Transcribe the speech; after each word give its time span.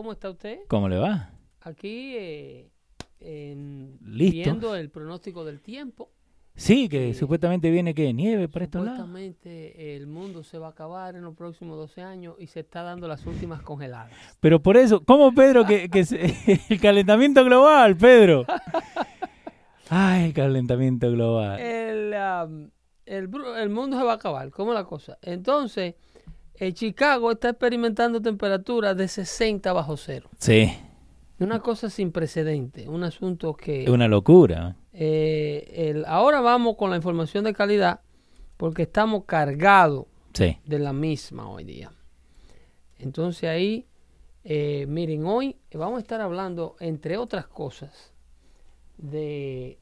¿Cómo 0.00 0.12
está 0.12 0.30
usted? 0.30 0.60
¿Cómo 0.66 0.88
le 0.88 0.96
va? 0.96 1.28
Aquí 1.60 2.14
eh, 2.16 2.70
en- 3.20 3.98
Listo. 4.02 4.32
viendo 4.34 4.74
el 4.74 4.88
pronóstico 4.88 5.44
del 5.44 5.60
tiempo. 5.60 6.08
Sí, 6.56 6.88
que 6.88 7.10
Eh, 7.10 7.14
supuestamente 7.14 7.70
viene 7.70 7.92
que 7.94 8.10
nieve 8.14 8.48
para 8.48 8.64
estos 8.64 8.82
lados. 8.82 8.96
Supuestamente 9.00 9.94
el 9.96 10.06
mundo 10.06 10.42
se 10.42 10.56
va 10.56 10.68
a 10.68 10.70
acabar 10.70 11.16
en 11.16 11.22
los 11.22 11.34
próximos 11.36 11.76
12 11.76 12.00
años 12.00 12.34
y 12.38 12.46
se 12.46 12.60
está 12.60 12.82
dando 12.82 13.08
las 13.08 13.26
últimas 13.26 13.60
congeladas. 13.60 14.10
Pero 14.40 14.62
por 14.62 14.78
eso, 14.78 15.04
¿cómo 15.04 15.34
Pedro 15.34 15.66
que, 15.66 15.90
que 15.90 16.06
se- 16.06 16.34
el 16.70 16.80
calentamiento 16.80 17.44
global, 17.44 17.94
Pedro? 17.94 18.46
Ay, 19.90 20.24
el 20.28 20.32
calentamiento 20.32 21.10
global. 21.12 21.60
El, 21.60 22.14
am, 22.14 22.70
el, 23.04 23.28
el 23.58 23.68
mundo 23.68 23.98
se 23.98 24.02
va 24.04 24.12
a 24.12 24.14
acabar. 24.14 24.48
¿Cómo 24.50 24.72
la 24.72 24.84
cosa? 24.84 25.18
Entonces, 25.20 25.94
eh, 26.60 26.72
Chicago 26.72 27.32
está 27.32 27.48
experimentando 27.50 28.20
temperaturas 28.22 28.96
de 28.96 29.08
60 29.08 29.72
bajo 29.72 29.96
cero. 29.96 30.28
Sí, 30.38 30.70
Una 31.38 31.60
cosa 31.60 31.88
sin 31.90 32.12
precedente. 32.12 32.88
Un 32.88 33.02
asunto 33.02 33.54
que... 33.54 33.84
es 33.84 33.88
una 33.88 34.06
locura. 34.08 34.76
Eh, 34.92 35.72
el- 35.90 36.04
ahora 36.04 36.40
vamos 36.40 36.76
con 36.76 36.90
la 36.90 36.96
información 36.96 37.44
de 37.44 37.54
calidad 37.54 38.00
porque 38.56 38.82
estamos 38.82 39.24
cargados 39.24 40.04
Sí, 40.34 40.58
de 40.66 40.78
la 40.78 40.92
misma 40.92 41.48
hoy 41.48 41.64
día. 41.64 41.90
Entonces 42.98 43.48
ahí, 43.48 43.86
eh, 44.44 44.84
miren, 44.86 45.24
hoy 45.24 45.56
vamos 45.72 45.96
a 45.96 46.00
estar 46.02 46.20
hablando, 46.20 46.76
entre 46.78 47.16
otras 47.16 47.46
cosas, 47.46 48.12
de, 48.98 49.78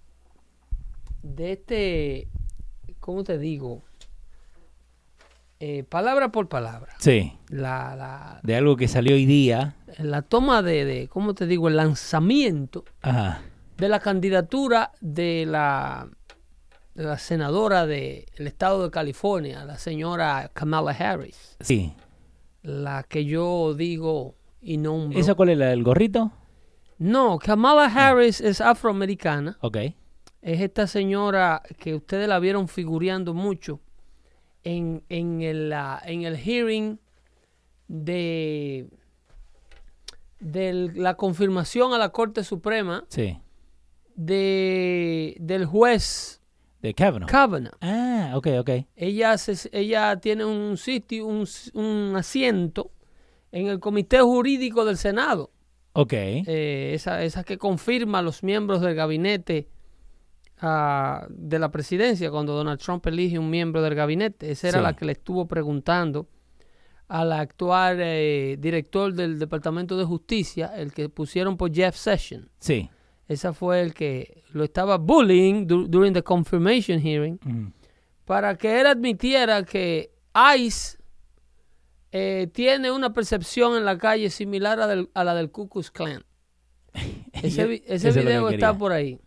de 1.23 1.53
este, 1.53 2.29
¿cómo 3.01 3.25
te 3.25 3.37
digo? 3.39 3.83
Eh, 5.61 5.83
palabra 5.85 6.31
por 6.31 6.49
palabra. 6.49 6.93
sí. 6.99 7.33
La, 7.49 7.97
la, 7.97 8.41
De 8.45 8.55
algo 8.55 8.77
que 8.77 8.87
salió 8.89 9.15
hoy 9.15 9.27
día. 9.27 9.75
la 9.99 10.23
toma 10.23 10.63
de, 10.63 10.85
de, 10.85 11.09
¿cómo 11.09 11.35
te 11.35 11.47
digo? 11.47 11.67
El 11.69 11.77
lanzamiento 11.77 12.85
Ajá. 13.03 13.41
de 13.77 13.89
la 13.89 13.99
candidatura 14.01 14.93
de 15.01 15.47
la, 15.47 16.09
de 16.95 17.03
la 17.05 17.19
senadora 17.19 17.87
del 17.87 18.25
estado 18.37 18.85
de 18.85 18.91
California, 18.91 19.65
la 19.65 19.79
señora 19.79 20.51
Kamala 20.55 20.93
Harris, 20.93 21.57
Sí. 21.61 21.93
la 22.63 23.03
que 23.03 23.25
yo 23.25 23.75
digo 23.75 24.37
y 24.61 24.77
nombro. 24.77 25.19
¿Esa 25.19 25.35
cuál 25.35 25.49
es 25.49 25.59
la 25.59 25.67
del 25.67 25.83
gorrito? 25.83 26.31
No, 26.99 27.39
Kamala 27.39 27.87
Harris 27.87 28.41
es 28.41 28.61
afroamericana. 28.61 29.57
Ok. 29.61 29.77
Es 30.43 30.61
esta 30.61 30.87
señora 30.87 31.63
que 31.79 31.95
ustedes 31.97 32.29
la 32.29 32.39
vieron 32.39 32.69
figureando 32.69 33.35
mucho 33.35 33.81
en, 34.65 35.03
en, 35.09 35.43
el, 35.43 35.73
ah, 35.73 36.01
en 36.05 36.23
el 36.23 36.37
hearing 36.37 36.99
de, 37.89 38.89
de 40.41 40.91
la 40.95 41.15
confirmación 41.15 41.93
a 41.93 41.99
la 41.99 42.11
Corte 42.11 42.45
Suprema 42.45 43.05
Sí. 43.09 43.39
de, 44.15 45.37
del 45.41 45.65
juez 45.67 46.41
De 46.83 46.95
Kavanaugh. 46.95 47.29
Kavanaugh. 47.29 47.75
ah, 47.81 48.33
ok, 48.37 48.47
ok. 48.61 48.71
Ella, 48.97 49.37
se- 49.39 49.69
ella 49.73 50.17
tiene 50.21 50.45
un 50.45 50.77
sitio, 50.77 51.27
un, 51.27 51.47
un 51.75 52.15
asiento 52.17 52.91
en 53.53 53.67
el 53.69 53.81
Comité 53.81 54.21
Jurídico 54.21 54.85
del 54.85 54.97
Senado. 54.99 55.51
Ok. 55.95 56.13
Eh, 56.13 56.93
esa, 56.95 57.25
esa 57.25 57.43
que 57.43 57.59
confirma 57.59 58.19
a 58.19 58.23
los 58.23 58.43
miembros 58.43 58.81
del 58.81 58.95
gabinete 58.95 59.69
ah, 60.61 61.27
de 61.31 61.59
la 61.59 61.71
presidencia 61.71 62.31
cuando 62.31 62.55
Donald 62.55 62.81
Trump 62.81 63.07
elige 63.07 63.39
un 63.39 63.51
miembro 63.51 63.83
del 63.83 63.95
gabinete. 63.95 64.51
Esa 64.51 64.69
era 64.69 64.79
Sí. 64.79 64.83
la 64.85 64.97
que 64.97 65.05
le 65.05 65.13
estuvo 65.13 65.47
preguntando 65.47 66.29
al 67.09 67.33
actual 67.33 67.99
eh, 68.01 68.57
director 68.59 69.13
del 69.15 69.39
Departamento 69.39 69.97
de 69.97 70.05
Justicia, 70.05 70.73
el 70.77 70.93
que 70.93 71.09
pusieron 71.09 71.57
por 71.57 71.73
Jeff 71.73 71.97
Sessions. 71.97 72.49
Sí. 72.59 72.91
Esa 73.27 73.53
fue 73.53 73.81
el 73.83 73.95
que 73.95 74.43
lo 74.53 74.65
estaba 74.65 74.97
bullying 74.99 75.67
du- 75.67 75.87
during 75.87 76.13
the 76.15 76.23
confirmation 76.23 76.99
hearing 77.01 77.39
Ujú. 77.45 77.73
para 78.25 78.57
que 78.57 78.81
él 78.81 78.87
admitiera 78.87 79.63
que 79.65 80.11
ICE 80.57 80.99
eh, 82.13 82.49
tiene 82.53 82.91
una 82.91 83.13
percepción 83.13 83.77
en 83.77 83.85
la 83.85 83.99
calle 83.99 84.31
similar 84.31 84.81
a, 84.81 84.87
del- 84.87 85.11
a 85.15 85.25
la 85.25 85.35
del 85.35 85.51
Ku 85.51 85.69
Klux 85.69 85.91
Klan. 85.91 86.25
Ese, 87.33 87.83
es 87.87 88.03
video 88.17 88.49
está 88.49 88.77
por 88.77 88.93
ahí. 88.93 89.19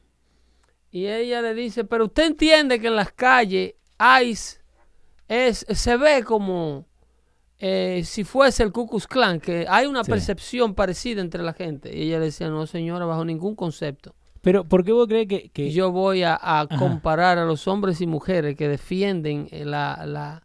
Y 0.91 1.07
ella 1.07 1.41
le 1.41 1.53
dice, 1.53 1.83
pero 1.85 2.05
usted 2.05 2.25
entiende 2.27 2.79
que 2.79 2.87
en 2.87 2.95
las 2.97 3.11
calles 3.13 3.75
ICE 4.23 4.59
es, 5.27 5.65
se 5.69 5.97
ve 5.97 6.23
como 6.23 6.85
eh, 7.59 8.01
si 8.03 8.23
fuese 8.23 8.63
el 8.63 8.71
Ku 8.71 8.87
Klux 8.87 9.07
Klan, 9.07 9.39
que 9.39 9.65
hay 9.69 9.85
una 9.85 10.03
Sí. 10.03 10.11
percepción 10.11 10.73
parecida 10.73 11.21
entre 11.21 11.43
la 11.43 11.53
gente. 11.53 11.95
Y 11.95 12.03
ella 12.07 12.19
le 12.19 12.25
decía, 12.25 12.49
no 12.49 12.65
señora, 12.67 13.05
bajo 13.05 13.23
ningún 13.23 13.55
concepto. 13.55 14.15
Pero, 14.41 14.63
¿por 14.63 14.83
qué 14.83 14.91
vos 14.91 15.07
crees 15.07 15.27
que, 15.53 15.71
yo 15.71 15.91
voy 15.91 16.23
a, 16.23 16.37
a 16.41 16.67
comparar 16.67 17.37
a 17.37 17.45
los 17.45 17.67
hombres 17.67 18.01
y 18.01 18.07
mujeres 18.07 18.55
que 18.55 18.67
defienden 18.67 19.47
eh, 19.51 19.63
la, 19.63 20.03
la, 20.07 20.43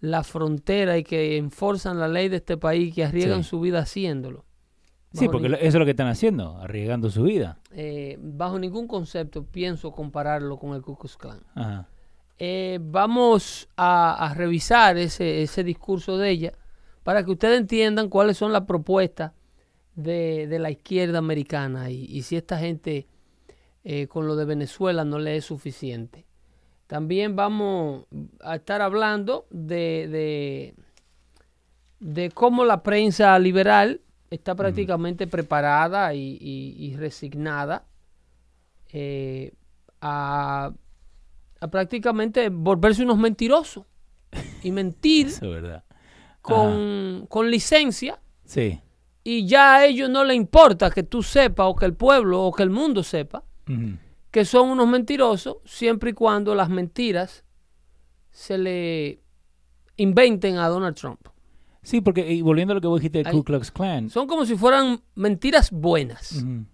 la 0.00 0.24
frontera 0.24 0.98
y 0.98 1.04
que 1.04 1.36
enforzan 1.36 2.00
la 2.00 2.08
ley 2.08 2.28
de 2.28 2.36
este 2.38 2.56
país, 2.56 2.92
que 2.92 3.04
arriesgan 3.04 3.44
Sí. 3.44 3.50
su 3.50 3.60
vida 3.60 3.78
haciéndolo. 3.78 4.44
Sí, 5.12 5.28
porque 5.28 5.48
ni- 5.48 5.54
eso 5.56 5.64
es 5.66 5.74
lo 5.74 5.84
que 5.84 5.90
están 5.92 6.06
haciendo, 6.08 6.58
arriesgando 6.58 7.10
su 7.10 7.22
vida. 7.24 7.58
eh, 7.72 8.16
bajo 8.20 8.58
ningún 8.58 8.86
concepto 8.86 9.44
pienso 9.44 9.90
compararlo 9.92 10.58
con 10.58 10.74
el 10.74 10.82
Ku 10.82 10.96
Klux 10.96 11.16
Klan. 11.16 11.40
Ajá. 11.54 11.88
Eh, 12.38 12.78
vamos 12.80 13.68
a, 13.76 14.14
a 14.30 14.34
revisar 14.34 14.96
ese, 14.96 15.42
ese 15.42 15.62
discurso 15.64 16.16
de 16.16 16.30
ella 16.30 16.52
para 17.02 17.24
que 17.24 17.32
ustedes 17.32 17.58
entiendan 17.60 18.08
cuáles 18.08 18.36
son 18.38 18.52
las 18.52 18.62
propuestas 18.62 19.32
de, 19.94 20.46
de 20.46 20.58
la 20.58 20.70
izquierda 20.70 21.18
americana 21.18 21.90
y, 21.90 22.04
y 22.04 22.22
si 22.22 22.36
esta 22.36 22.56
gente 22.58 23.08
eh, 23.84 24.06
con 24.06 24.26
lo 24.26 24.36
de 24.36 24.44
Venezuela 24.44 25.04
no 25.04 25.18
le 25.18 25.36
es 25.36 25.44
suficiente. 25.44 26.24
También 26.86 27.36
vamos 27.36 28.06
a 28.42 28.56
estar 28.56 28.80
hablando 28.80 29.46
de, 29.50 30.08
de, 30.08 30.74
de 32.00 32.30
cómo 32.30 32.64
la 32.64 32.82
prensa 32.82 33.38
liberal 33.38 34.00
está 34.30 34.54
prácticamente 34.54 35.26
preparada 35.26 36.14
y, 36.14 36.38
y- 36.40 36.76
y 36.86 36.96
resignada 36.96 37.84
eh, 38.92 39.52
a, 40.00 40.72
a 41.60 41.68
prácticamente 41.68 42.48
volverse 42.48 43.02
unos 43.02 43.18
mentirosos 43.18 43.84
y 44.62 44.70
mentir 44.72 45.26
Eso 45.28 45.46
es 45.56 45.62
verdad. 45.62 45.84
con, 46.42 47.26
con 47.28 47.50
licencia 47.50 48.20
Sí. 48.44 48.80
y 49.24 49.46
ya 49.46 49.76
a 49.76 49.86
ellos 49.86 50.08
no 50.10 50.24
les 50.24 50.36
importa 50.36 50.90
que 50.90 51.02
tú 51.02 51.22
sepas 51.22 51.66
o 51.68 51.76
que 51.76 51.86
el 51.86 51.94
pueblo 51.94 52.42
o 52.42 52.52
que 52.52 52.62
el 52.62 52.70
mundo 52.70 53.02
sepa 53.02 53.44
que 54.32 54.44
son 54.44 54.68
unos 54.70 54.88
mentirosos 54.88 55.58
siempre 55.64 56.10
y 56.10 56.12
cuando 56.14 56.54
las 56.56 56.68
mentiras 56.68 57.44
se 58.32 58.58
le 58.58 59.20
inventen 59.96 60.56
a 60.58 60.66
Donald 60.68 60.96
Trump. 60.96 61.20
Sí, 61.82 62.00
porque 62.00 62.30
y 62.32 62.42
volviendo 62.42 62.72
a 62.72 62.74
lo 62.74 62.80
que 62.80 62.86
vos 62.88 63.00
dijiste 63.00 63.22
del. 63.22 63.32
Ku 63.32 63.42
Klux 63.44 63.70
Klan, 63.70 64.10
Son 64.10 64.26
como 64.26 64.44
si 64.44 64.56
fueran 64.56 65.00
mentiras 65.14 65.70
buenas. 65.70 66.42
Ujú. 66.42 66.64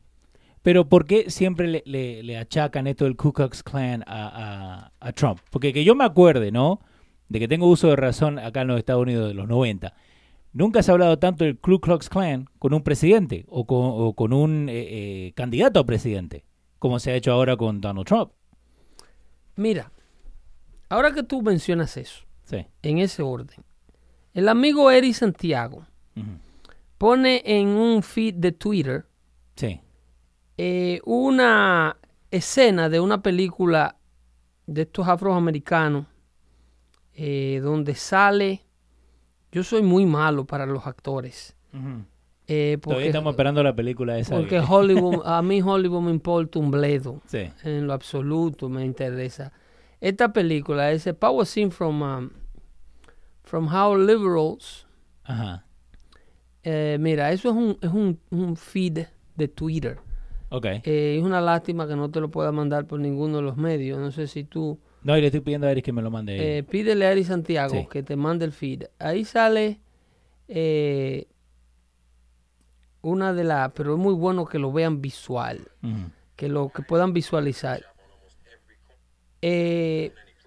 Pero 0.62 0.88
¿por 0.88 1.04
qué 1.06 1.30
siempre 1.30 1.68
le, 1.68 1.82
le- 1.86 2.22
le 2.24 2.36
achacan 2.38 2.88
esto 2.88 3.04
del 3.04 3.16
Ku 3.16 3.32
Klux 3.32 3.62
Klan 3.62 4.02
a, 4.06 4.90
a- 4.90 4.92
a 5.08 5.12
Trump? 5.12 5.38
Porque 5.50 5.72
que 5.72 5.84
yo 5.84 5.94
me 5.94 6.04
acuerde, 6.04 6.50
¿no? 6.50 6.80
De 7.28 7.38
que 7.38 7.46
tengo 7.48 7.68
uso 7.68 7.88
de 7.88 7.96
razón 7.96 8.38
acá 8.40 8.62
en 8.62 8.68
los 8.68 8.78
Estados 8.78 9.02
Unidos 9.02 9.28
de 9.28 9.34
los 9.34 9.46
90. 9.48 9.94
Nunca 10.52 10.82
se 10.82 10.90
ha 10.90 10.94
hablado 10.94 11.18
tanto 11.20 11.44
del 11.44 11.58
Ku 11.58 11.78
Klux 11.80 12.08
Klan 12.08 12.48
con 12.58 12.74
un 12.74 12.82
presidente 12.82 13.44
o 13.48 13.64
con, 13.66 13.78
o 13.92 14.14
con 14.14 14.32
un 14.32 14.68
eh, 14.68 14.72
eh, 15.28 15.32
candidato 15.36 15.78
a 15.78 15.86
presidente, 15.86 16.44
como 16.80 16.98
se 16.98 17.12
ha 17.12 17.14
hecho 17.14 17.30
ahora 17.30 17.56
con 17.56 17.80
Donald 17.80 18.06
Trump. 18.06 18.32
Mira, 19.54 19.92
ahora 20.88 21.12
que 21.12 21.22
tú 21.22 21.42
mencionas 21.42 21.96
eso, 21.96 22.24
Sí. 22.44 22.66
en 22.82 22.98
ese 22.98 23.22
orden, 23.22 23.58
el 24.36 24.48
amigo 24.48 24.90
Eri 24.90 25.12
Santiago 25.12 25.84
pone 26.98 27.42
en 27.44 27.68
un 27.68 28.02
feed 28.02 28.34
de 28.34 28.52
Twitter 28.52 29.04
Sí. 29.54 29.80
eh, 30.58 31.00
una 31.04 31.96
escena 32.30 32.88
de 32.88 33.00
una 33.00 33.22
película 33.22 33.96
de 34.66 34.82
estos 34.82 35.06
afroamericanos 35.08 36.06
eh, 37.14 37.60
donde 37.62 37.94
sale. 37.94 38.62
Yo 39.52 39.62
soy 39.64 39.82
muy 39.82 40.04
malo 40.04 40.44
para 40.44 40.66
los 40.66 40.86
actores. 40.86 41.54
Eh, 42.48 42.78
Todavía 42.80 43.06
estamos 43.06 43.32
esperando 43.32 43.62
la 43.62 43.74
película 43.74 44.18
esa. 44.18 44.36
porque 44.36 44.60
que- 44.60 44.64
Hollywood, 44.66 45.22
a 45.24 45.40
mí 45.42 45.60
Hollywood 45.62 46.02
me 46.02 46.10
importa 46.10 46.58
un 46.58 46.70
bledo. 46.70 47.20
Sí. 47.26 47.50
En 47.64 47.86
lo 47.86 47.92
absoluto 47.94 48.68
me 48.68 48.84
interesa. 48.84 49.52
Esta 50.00 50.32
película 50.32 50.92
es 50.92 51.08
power 51.18 51.46
scene 51.46 51.70
from, 51.70 52.02
um, 52.02 52.30
from 53.46 53.68
How 53.72 53.96
Liberals. 53.96 54.86
Ajá. 55.24 55.64
eh, 56.62 56.98
mira, 57.00 57.32
eso 57.32 57.48
es 57.50 57.54
un, 57.56 57.78
es 57.80 57.90
un, 57.90 58.20
un 58.30 58.56
feed 58.56 59.06
de 59.36 59.48
Twitter. 59.48 59.98
Ok. 60.50 60.66
Eh, 60.84 61.16
es 61.18 61.22
una 61.24 61.40
lástima 61.40 61.88
que 61.88 61.96
no 61.96 62.10
te 62.10 62.20
lo 62.20 62.30
pueda 62.30 62.52
mandar 62.52 62.86
por 62.86 63.00
ninguno 63.00 63.36
de 63.38 63.42
los 63.42 63.56
medios. 63.56 63.98
No 63.98 64.10
sé 64.12 64.26
si 64.28 64.44
tú 64.44 64.78
No, 65.02 65.16
y 65.16 65.20
le 65.20 65.28
estoy 65.28 65.40
pidiendo 65.40 65.66
a 65.66 65.70
Eris 65.70 65.82
que 65.84 65.92
me 65.92 66.02
lo 66.02 66.10
mande. 66.10 66.58
eh, 66.58 66.62
pídele 66.62 67.06
a 67.06 67.10
Ari 67.10 67.24
Santiago 67.24 67.74
Sí. 67.74 67.86
que 67.90 68.02
te 68.02 68.14
mande 68.16 68.44
el 68.44 68.52
feed. 68.52 68.84
Ahí 68.98 69.24
sale 69.24 69.80
eh, 70.48 71.26
una 73.02 73.32
de 73.32 73.44
las, 73.44 73.72
pero 73.72 73.94
es 73.94 73.98
muy 73.98 74.14
bueno 74.14 74.44
que 74.46 74.58
lo 74.58 74.72
vean 74.72 75.00
visual, 75.00 75.68
que 76.36 76.48
lo 76.48 76.68
que 76.70 76.82
puedan 76.82 77.12
visualizar. 77.12 77.82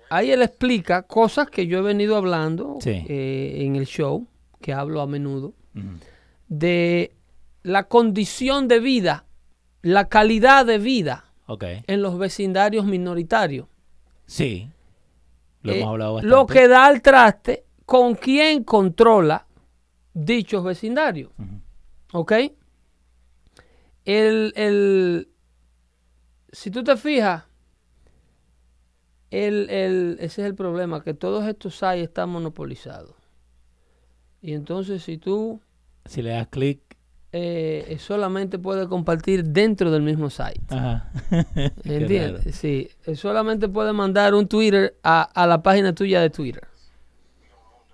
Eh, 0.10 0.16
ahí 0.16 0.32
él 0.32 0.42
explica 0.42 1.04
cosas 1.04 1.50
que 1.50 1.68
yo 1.68 1.80
he 1.80 1.82
venido 1.82 2.16
hablando 2.18 2.78
Sí. 2.82 3.06
eh, 3.08 3.58
en 3.66 3.76
el 3.76 3.86
show, 3.86 4.28
que 4.62 4.74
hablo 4.74 5.02
a 5.02 5.08
menudo, 5.08 5.54
de 6.48 7.14
la 7.64 7.84
condición 7.88 8.68
de 8.68 8.80
vida, 8.80 9.26
la 9.82 10.10
calidad 10.10 10.66
de 10.66 10.78
vida 10.80 11.26
en 11.88 12.02
los 12.02 12.18
vecindarios 12.18 12.86
minoritarios. 12.86 13.68
Sí. 14.26 14.70
Lo 15.62 15.74
Eh, 15.74 15.78
hemos 15.80 15.90
hablado 15.92 16.14
bastante. 16.16 16.36
lo 16.36 16.46
que 16.48 16.68
da 16.68 16.86
al 16.86 17.02
traste 17.02 17.66
con 17.86 18.16
quién 18.16 18.64
controla 18.64 19.46
dichos 20.14 20.64
vecindarios. 20.64 21.32
¿Ok? 22.14 22.34
El, 24.06 24.54
el- 24.56 25.30
si 26.52 26.72
tú 26.72 26.84
te 26.84 26.98
fijas, 26.98 27.44
el, 29.32 29.70
el- 29.70 30.18
ese 30.20 30.42
es 30.42 30.48
el 30.48 30.56
problema, 30.56 31.04
que 31.04 31.14
todos 31.14 31.46
estos 31.48 31.76
sites 31.76 32.04
están 32.04 32.30
monopolizados. 32.30 33.14
Y 34.42 34.54
entonces 34.54 35.04
si 35.04 35.18
tú 35.18 35.60
Si 36.06 36.22
le 36.22 36.30
das 36.32 36.48
clic. 36.48 36.80
eh, 37.32 37.98
solamente 38.00 38.58
puedes 38.58 38.88
compartir 38.88 39.44
dentro 39.44 39.92
del 39.92 40.02
mismo 40.02 40.30
site. 40.30 40.62
Ajá. 40.70 41.12
¿Entiendes? 41.84 42.56
Sí, 42.56 42.90
solamente 43.16 43.68
puedes 43.68 43.94
mandar 43.94 44.34
un 44.34 44.48
Twitter 44.48 44.96
a, 45.04 45.22
a 45.24 45.46
la 45.46 45.62
página 45.62 45.94
tuya 45.94 46.22
de 46.22 46.30
Twitter. 46.30 46.64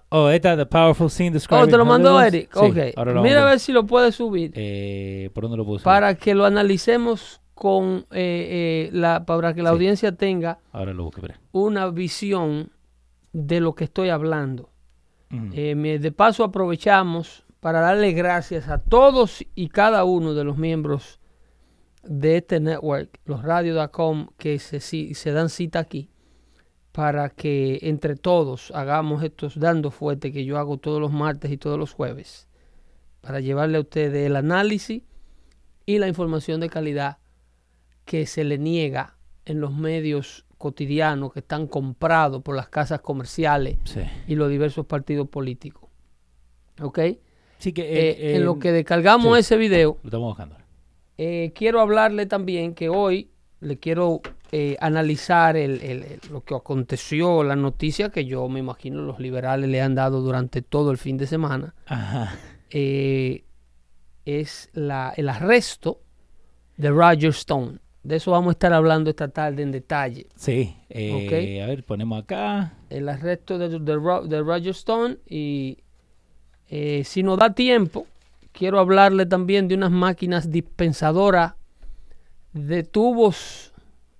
Oh, 0.10 0.30
esta 0.30 0.56
The 0.56 0.66
Powerful 0.68 1.10
Scene 1.10 1.32
Describing 1.32 1.64
Oh, 1.64 1.68
te 1.68 1.78
lo 1.78 1.84
mandó. 1.86 2.22
Eric. 2.22 2.50
Sí, 2.54 2.60
ok. 2.96 3.22
Mira 3.22 3.42
a 3.42 3.50
ver 3.50 3.60
si 3.60 3.74
lo 3.74 3.86
puedes 3.86 4.16
subir. 4.16 4.52
Eh, 4.56 5.30
¿Por 5.34 5.44
dónde 5.44 5.58
lo 5.58 5.66
puse? 5.66 5.84
para 5.84 6.16
que 6.16 6.34
lo 6.36 6.46
analicemos 6.46 7.42
con 7.56 8.06
eh, 8.12 8.88
eh, 8.88 8.90
la 8.94 9.26
para 9.26 9.54
que 9.56 9.64
la 9.64 9.70
Sí. 9.70 9.74
audiencia 9.76 10.12
tenga 10.16 10.60
Ahora 10.72 10.94
lo 10.94 11.10
una 11.54 11.90
visión 11.90 12.72
de 13.34 13.60
lo 13.62 13.74
que 13.74 13.86
estoy 13.86 14.10
hablando. 14.10 14.70
Eh, 15.54 15.74
me- 15.76 15.98
de 16.00 16.12
paso 16.12 16.44
aprovechamos 16.44 17.46
para 17.60 17.80
darle 17.82 18.12
gracias 18.14 18.70
a 18.70 18.78
todos 18.78 19.44
y 19.56 19.70
cada 19.70 20.04
uno 20.06 20.34
de 20.34 20.44
los 20.44 20.58
miembros 20.58 21.20
de 22.04 22.38
este 22.38 22.60
network, 22.60 23.20
los 23.26 23.42
radio.com, 23.42 24.28
que 24.38 24.60
se, 24.60 24.80
si- 24.80 25.14
se 25.16 25.32
dan 25.32 25.50
cita 25.50 25.80
aquí, 25.80 26.10
para 26.92 27.30
que 27.30 27.80
entre 27.82 28.16
todos 28.16 28.72
hagamos 28.76 29.24
estos 29.24 29.60
dando 29.60 29.92
fuerte 29.92 30.32
que 30.32 30.46
yo 30.46 30.58
hago 30.58 30.78
todos 30.78 31.02
los 31.02 31.12
martes 31.12 31.52
y 31.52 31.58
todos 31.58 31.78
los 31.80 31.92
jueves, 31.92 32.48
para 33.22 33.40
llevarle 33.40 33.78
a 33.78 33.82
ustedes 33.82 34.26
el 34.28 34.36
análisis 34.36 35.02
y 35.86 35.98
la 35.98 36.08
información 36.08 36.60
de 36.62 36.70
calidad 36.70 37.18
que 38.06 38.26
se 38.26 38.44
le 38.44 38.58
niega 38.58 39.16
en 39.46 39.60
los 39.60 39.74
medios 39.74 40.46
cotidianos 40.58 41.34
que 41.34 41.40
están 41.40 41.68
comprados 41.68 42.42
por 42.42 42.56
las 42.56 42.70
casas 42.70 43.02
comerciales 43.02 43.78
Sí. 43.84 44.02
y 44.28 44.36
los 44.36 44.50
diversos 44.50 44.86
partidos 44.86 45.28
políticos. 45.30 45.90
¿Ok? 46.82 47.00
Sí 47.58 47.74
que... 47.74 47.82
Eh, 47.84 48.10
eh, 48.12 48.36
en 48.36 48.42
eh, 48.42 48.46
lo 48.46 48.60
que 48.60 48.72
descargamos 48.72 49.34
sí. 49.36 49.40
ese 49.42 49.58
video, 49.58 49.98
Lo 50.04 50.08
estamos 50.10 50.28
buscando. 50.30 50.58
eh, 51.18 51.52
quiero 51.56 51.82
hablarle 51.82 52.26
también 52.26 52.74
que 52.74 52.90
hoy 52.90 53.32
le 53.62 53.78
quiero 53.80 54.22
eh, 54.52 54.78
analizar 54.80 55.58
el- 55.58 55.82
el- 55.82 56.04
el- 56.04 56.20
lo 56.32 56.44
que 56.44 56.56
aconteció, 56.56 57.44
la 57.44 57.56
noticia 57.56 58.10
que 58.10 58.26
yo 58.26 58.48
me 58.48 58.60
imagino 58.60 59.02
los 59.02 59.20
liberales 59.20 59.70
le 59.70 59.82
han 59.82 59.96
dado 59.96 60.22
durante 60.22 60.62
todo 60.62 60.92
el 60.92 60.98
fin 60.98 61.18
de 61.18 61.28
semana. 61.28 61.74
Ajá. 61.88 62.38
eh, 62.70 63.44
es 64.26 64.70
la, 64.74 65.14
el 65.18 65.30
arresto 65.30 66.02
de 66.78 66.90
Roger 66.90 67.30
Stone. 67.30 67.80
De 68.06 68.18
eso 68.18 68.30
vamos 68.30 68.50
a 68.50 68.52
estar 68.52 68.72
hablando 68.72 69.10
esta 69.10 69.28
tarde 69.30 69.64
en 69.64 69.72
detalle. 69.72 70.28
Sí. 70.36 70.76
eh, 70.90 71.62
A 71.64 71.66
ver, 71.68 71.84
ponemos 71.84 72.22
acá. 72.22 72.74
el 72.92 73.10
arresto 73.10 73.58
de, 73.58 73.80
de 73.80 73.96
Ro- 73.96 74.28
de 74.28 74.42
Roger 74.42 74.70
Stone 74.70 75.18
y 75.28 75.80
eh, 76.70 77.04
si 77.04 77.24
nos 77.24 77.40
da 77.40 77.54
tiempo, 77.54 78.06
quiero 78.52 78.80
hablarle 78.80 79.26
también 79.26 79.68
de 79.68 79.74
unas 79.74 79.90
máquinas 79.90 80.52
dispensadoras 80.52 81.54
de 82.54 82.84
tubos 82.84 83.74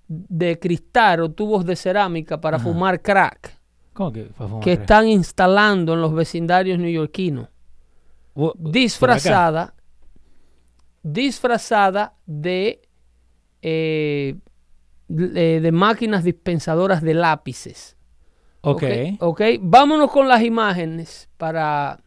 de 0.08 0.58
cristal 0.58 1.20
o 1.20 1.30
tubos 1.30 1.64
de 1.64 1.76
cerámica 1.76 2.40
para 2.40 2.56
Ajá. 2.56 2.64
fumar 2.64 3.00
crack 3.00 3.56
¿Cómo 3.92 4.12
que? 4.12 4.24
fue 4.36 4.46
a 4.46 4.48
fumar 4.48 4.64
que 4.64 4.70
crack? 4.74 4.80
están 4.80 5.08
instalando 5.08 5.94
en 5.94 6.00
los 6.00 6.12
vecindarios 6.12 6.78
neoyorquinos, 6.80 7.48
disfrazada, 8.58 9.74
disfrazada 11.02 12.14
de, 12.26 12.82
eh, 13.62 14.36
de 15.08 15.60
de 15.60 15.72
máquinas 15.72 16.24
dispensadoras 16.24 17.02
de 17.02 17.14
lápices. 17.14 17.96
Ok. 18.62 18.82
ok. 19.20 19.40
Vámonos 19.60 20.10
con 20.10 20.26
las 20.28 20.42
imágenes 20.42 21.28
para 21.36 22.00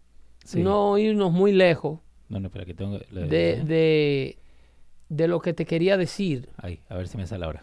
Sí. 0.43 0.61
no 0.63 0.97
irnos 0.97 1.31
muy 1.31 1.51
lejos 1.53 1.99
No, 2.27 2.39
no, 2.39 2.47
espera, 2.47 2.65
que 2.65 2.73
tengo... 2.73 2.99
que- 2.99 3.05
de, 3.13 3.63
de, 3.63 4.37
de 5.07 5.27
lo 5.27 5.39
que 5.39 5.53
te 5.53 5.65
quería 5.65 5.95
decir. 5.95 6.49
A 6.89 6.95
ver 6.95 7.07
si 7.07 7.17
me 7.17 7.25
sale 7.27 7.45
ahora. 7.45 7.61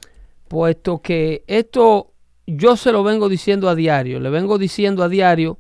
Puesto 0.49 1.03
que 1.03 1.43
esto 1.49 2.13
yo 2.47 2.77
se 2.77 2.93
lo 2.93 3.03
vengo 3.03 3.29
diciendo 3.29 3.69
a 3.69 3.75
diario, 3.75 4.21
le 4.21 4.31
vengo 4.31 4.57
diciendo 4.57 5.03
a 5.03 5.09
diario 5.09 5.59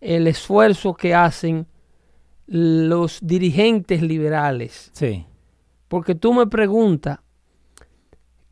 el 0.00 0.26
esfuerzo 0.26 0.92
que 0.94 1.14
hacen 1.14 1.66
los 2.46 3.20
dirigentes 3.22 4.02
liberales. 4.02 4.90
Sí. 4.92 5.24
Porque 5.88 6.14
tú 6.14 6.32
me 6.34 6.46
preguntas 6.46 7.20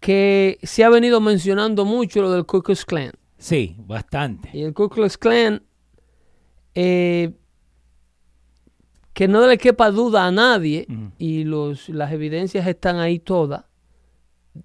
que 0.01 0.59
se 0.63 0.85
ha 0.85 0.89
venido 0.91 1.21
mencionando 1.21 1.85
mucho 1.85 2.23
lo 2.23 2.31
del 2.31 2.47
Ku 2.47 2.63
Klux 2.63 2.85
Klan. 2.85 3.13
Sí, 3.37 3.77
bastante. 3.79 4.51
Y 4.53 4.63
el 4.63 4.73
Ku 4.75 4.89
Klux 4.89 5.17
Klan, 5.19 5.63
eh, 6.75 7.33
que 9.13 9.27
no 9.29 9.47
le 9.47 9.59
quepa 9.59 9.91
duda 9.91 10.27
a 10.27 10.31
nadie, 10.31 10.87
y 11.19 11.45
los, 11.45 11.89
las 11.89 12.13
evidencias 12.13 12.67
están 12.67 12.97
ahí 12.99 13.19
todas, 13.19 13.65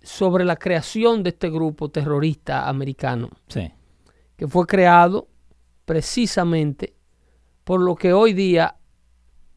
sobre 0.03 0.45
la 0.45 0.55
creación 0.55 1.23
de 1.23 1.29
este 1.31 1.49
grupo 1.49 1.89
terrorista 1.89 2.67
americano, 2.69 3.29
Sí. 3.47 3.71
que 4.35 4.47
fue 4.47 4.65
creado 4.67 5.27
precisamente 5.85 6.93
por 7.63 7.81
lo 7.81 7.95
que 7.95 8.13
hoy 8.13 8.33
día 8.33 8.75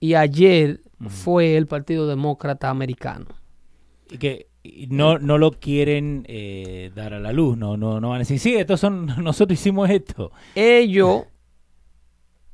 y 0.00 0.14
ayer 0.14 0.80
fue 1.08 1.56
el 1.56 1.66
Partido 1.66 2.06
Demócrata 2.06 2.70
Americano. 2.70 3.26
Y 4.10 4.18
que 4.18 4.48
no, 4.90 5.18
no 5.18 5.38
lo 5.38 5.52
quieren 5.52 6.24
eh, 6.28 6.90
dar 6.94 7.14
a 7.14 7.20
la 7.20 7.32
luz, 7.32 7.56
no, 7.56 7.76
no, 7.76 8.00
no 8.00 8.08
van 8.10 8.16
a 8.16 8.18
decir, 8.20 8.38
sí, 8.38 8.54
estos 8.54 8.80
son, 8.80 9.06
nosotros 9.22 9.58
hicimos 9.58 9.90
esto. 9.90 10.30
Ellos 10.54 11.24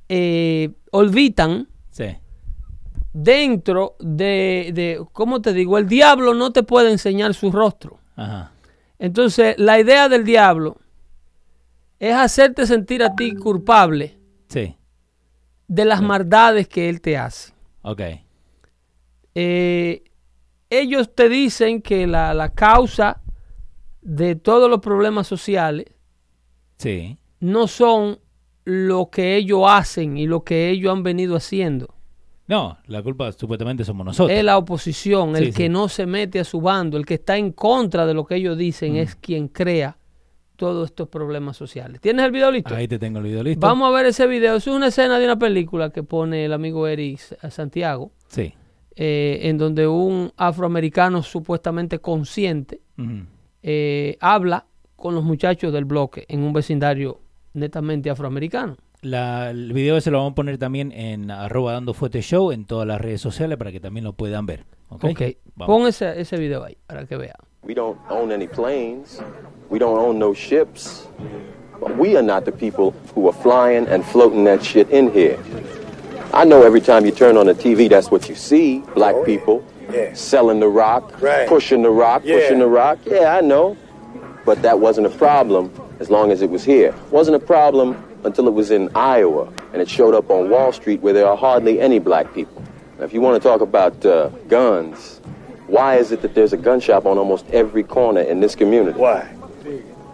eh, 0.08 0.70
olvidan 0.90 1.68
Sí. 1.90 2.04
dentro 3.12 3.96
de, 4.00 4.70
de, 4.74 5.04
¿cómo 5.12 5.40
te 5.42 5.52
digo? 5.52 5.78
El 5.78 5.88
diablo 5.88 6.34
no 6.34 6.52
te 6.52 6.62
puede 6.62 6.90
enseñar 6.90 7.34
su 7.34 7.50
rostro. 7.52 7.98
Ajá. 8.16 8.52
Entonces, 8.98 9.54
la 9.58 9.80
idea 9.80 10.08
del 10.08 10.24
diablo 10.24 10.78
es 11.98 12.14
hacerte 12.14 12.66
sentir 12.66 13.02
a 13.02 13.14
ti 13.14 13.34
culpable 13.34 14.16
Sí. 14.48 14.76
de 15.68 15.84
las 15.84 16.02
maldades 16.02 16.68
que 16.68 16.88
él 16.88 17.00
te 17.00 17.16
hace. 17.16 17.52
Ok. 17.82 18.00
Eh, 19.34 20.04
ellos 20.80 21.14
te 21.14 21.28
dicen 21.28 21.82
que 21.82 22.06
la, 22.06 22.34
la 22.34 22.50
causa 22.54 23.20
de 24.00 24.34
todos 24.36 24.68
los 24.70 24.80
problemas 24.80 25.26
sociales 25.26 25.86
Sí. 26.78 27.18
no 27.40 27.68
son 27.68 28.18
lo 28.64 29.10
que 29.10 29.36
ellos 29.36 29.62
hacen 29.68 30.16
y 30.16 30.26
lo 30.26 30.42
que 30.44 30.70
ellos 30.70 30.92
han 30.92 31.02
venido 31.02 31.36
haciendo. 31.36 31.94
No, 32.48 32.76
la 32.86 33.02
culpa 33.02 33.30
supuestamente 33.32 33.84
somos 33.84 34.04
nosotros. 34.06 34.36
Es 34.36 34.44
la 34.44 34.58
oposición, 34.58 35.36
el 35.36 35.46
Sí, 35.46 35.52
que 35.52 35.62
sí. 35.64 35.68
no 35.68 35.88
se 35.88 36.06
mete 36.06 36.40
a 36.40 36.44
su 36.44 36.60
bando, 36.60 36.96
el 36.96 37.06
que 37.06 37.14
está 37.14 37.36
en 37.36 37.52
contra 37.52 38.04
de 38.06 38.14
lo 38.14 38.24
que 38.26 38.34
ellos 38.36 38.58
dicen, 38.58 38.96
es 38.96 39.14
quien 39.14 39.48
crea 39.48 39.96
todos 40.56 40.90
estos 40.90 41.08
problemas 41.08 41.56
sociales. 41.56 42.00
¿Tienes 42.00 42.24
el 42.24 42.30
video 42.32 42.50
listo? 42.52 42.74
Ahí 42.74 42.86
te 42.86 42.98
tengo 42.98 43.18
el 43.18 43.24
video 43.24 43.42
listo. 43.42 43.64
Vamos 43.66 43.88
a 43.88 43.96
ver 43.96 44.06
ese 44.06 44.26
video. 44.26 44.56
Es 44.56 44.66
una 44.66 44.88
escena 44.88 45.18
de 45.18 45.24
una 45.24 45.38
película 45.38 45.90
que 45.90 46.02
pone 46.02 46.44
el 46.44 46.52
amigo 46.52 46.86
Eric 46.86 47.18
Santiago, 47.50 48.12
Sí. 48.28 48.54
Eh, 48.96 49.40
en 49.42 49.58
donde 49.58 49.86
un 49.88 50.32
afroamericano 50.36 51.22
supuestamente 51.22 51.98
consciente 52.00 52.80
eh, 53.62 54.16
habla 54.20 54.66
con 54.96 55.14
los 55.14 55.24
muchachos 55.24 55.72
del 55.72 55.84
bloque 55.84 56.24
en 56.28 56.42
un 56.42 56.52
vecindario 56.52 57.20
netamente 57.54 58.10
afroamericano. 58.10 58.76
La- 59.02 59.50
el 59.50 59.72
video 59.72 59.96
ese 59.96 60.10
lo 60.12 60.18
vamos 60.18 60.32
a 60.32 60.34
poner 60.36 60.58
también 60.58 60.92
en 60.92 61.30
arroba 61.30 61.72
dando 61.72 61.92
fuerte 61.92 62.20
show 62.22 62.52
en 62.52 62.64
todas 62.66 62.86
las 62.86 63.00
redes 63.00 63.20
sociales 63.20 63.58
para 63.58 63.72
que 63.72 63.80
también 63.80 64.04
lo 64.04 64.12
puedan 64.12 64.46
ver. 64.46 64.64
Ok. 64.90 65.04
Ok, 65.10 65.22
Vamos. 65.56 65.76
pon 65.76 65.88
ese, 65.88 66.20
ese 66.20 66.36
video 66.36 66.62
ahí 66.64 66.76
para 66.86 67.04
que 67.06 67.16
vean. 67.16 67.34
We 67.64 67.74
don't 67.74 67.98
own 68.10 68.30
any 68.30 68.46
planes. 68.46 69.20
We 69.70 69.78
don't 69.78 69.98
own 69.98 70.18
no 70.18 70.32
ships. 70.34 71.08
But 71.80 71.96
we 71.98 72.16
are 72.16 72.22
not 72.24 72.44
the 72.44 72.52
people 72.52 72.92
who 73.16 73.28
are 73.28 73.36
flying 73.42 73.88
and 73.88 74.04
floating 74.04 74.44
that 74.44 74.60
shit 74.62 74.88
in 74.92 75.10
here. 75.12 75.36
I 76.34 76.44
know 76.44 76.62
every 76.62 76.80
time 76.80 77.04
you 77.04 77.12
turn 77.12 77.36
on 77.36 77.46
the 77.46 77.54
TV, 77.54 77.88
that's 77.88 78.10
what 78.10 78.28
you 78.28 78.34
see. 78.34 78.78
Black 78.94 79.14
people 79.26 79.62
Yeah. 79.92 80.14
selling 80.14 80.60
the 80.60 80.68
rock, 80.68 81.12
Right. 81.20 81.46
pushing 81.46 81.82
the 81.82 81.90
rock, 81.90 82.22
Yeah. 82.24 82.36
pushing 82.36 82.58
the 82.58 82.66
rock. 82.68 82.98
Yeah, 83.04 83.36
I 83.36 83.42
know. 83.42 83.76
But 84.46 84.62
that 84.62 84.80
wasn't 84.80 85.06
a 85.06 85.10
problem 85.10 85.70
as 86.00 86.10
long 86.10 86.32
as 86.32 86.40
it 86.40 86.48
was 86.50 86.64
here. 86.64 86.94
Wasn't 87.10 87.36
a 87.36 87.38
problem 87.38 87.96
until 88.24 88.48
it 88.48 88.54
was 88.54 88.70
in 88.70 88.88
Iowa 88.94 89.48
and 89.72 89.82
it 89.82 89.88
showed 89.90 90.14
up 90.14 90.30
on 90.30 90.48
Wall 90.48 90.72
Street 90.72 91.02
where 91.02 91.12
there 91.12 91.26
are 91.28 91.36
hardly 91.36 91.80
any 91.80 91.98
black 91.98 92.32
people. 92.34 92.62
Now, 92.98 93.04
if 93.04 93.12
you 93.12 93.20
want 93.20 93.40
to 93.42 93.46
talk 93.46 93.60
about 93.60 94.04
uh, 94.06 94.28
guns, 94.48 95.20
why 95.66 95.96
is 95.96 96.12
it 96.12 96.22
that 96.22 96.34
there's 96.34 96.52
a 96.54 96.56
gun 96.56 96.80
shop 96.80 97.04
on 97.04 97.18
almost 97.18 97.44
every 97.52 97.82
corner 97.82 98.22
in 98.22 98.40
this 98.40 98.54
community? 98.54 98.98
Why? 98.98 99.26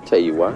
Tell 0.05 0.19
you 0.19 0.35
why. 0.35 0.53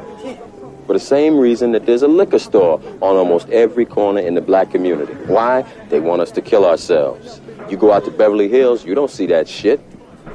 For 0.93 0.99
the 0.99 1.05
same 1.07 1.39
reason 1.41 1.73
that 1.73 1.87
there's 1.87 2.03
a 2.03 2.07
liquor 2.07 2.39
store 2.39 2.79
on 3.01 3.17
almost 3.17 3.49
every 3.49 3.87
corner 3.87 4.21
in 4.21 4.35
the 4.35 4.43
black 4.43 4.71
community. 4.71 5.15
Why? 5.27 5.65
They 5.89 6.01
want 6.01 6.21
us 6.21 6.31
to 6.33 6.43
kill 6.43 6.67
ourselves. 6.67 7.41
You 7.71 7.79
go 7.79 7.93
out 7.95 8.05
to 8.05 8.11
Beverly 8.11 8.47
Hills, 8.47 8.85
you 8.85 8.95
don't 8.95 9.11
see 9.11 9.25
that 9.29 9.49
shit, 9.49 9.81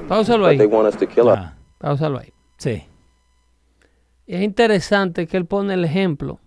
Páusalo 0.07 0.45
but 0.45 0.53
ahí. 0.53 0.57
they 0.57 0.65
want 0.65 0.87
us 0.87 0.95
to 0.95 1.05
kill 1.05 1.29
Ah, 1.29 1.53
Páusalo 1.79 2.17
ahí. 2.19 2.33
sí. 2.57 2.81
Y 4.25 4.33
es 4.33 4.41
interesante 4.41 5.27
que 5.27 5.37
él 5.37 5.45
pone 5.45 5.75
el 5.75 5.85
ejemplo 5.85 6.39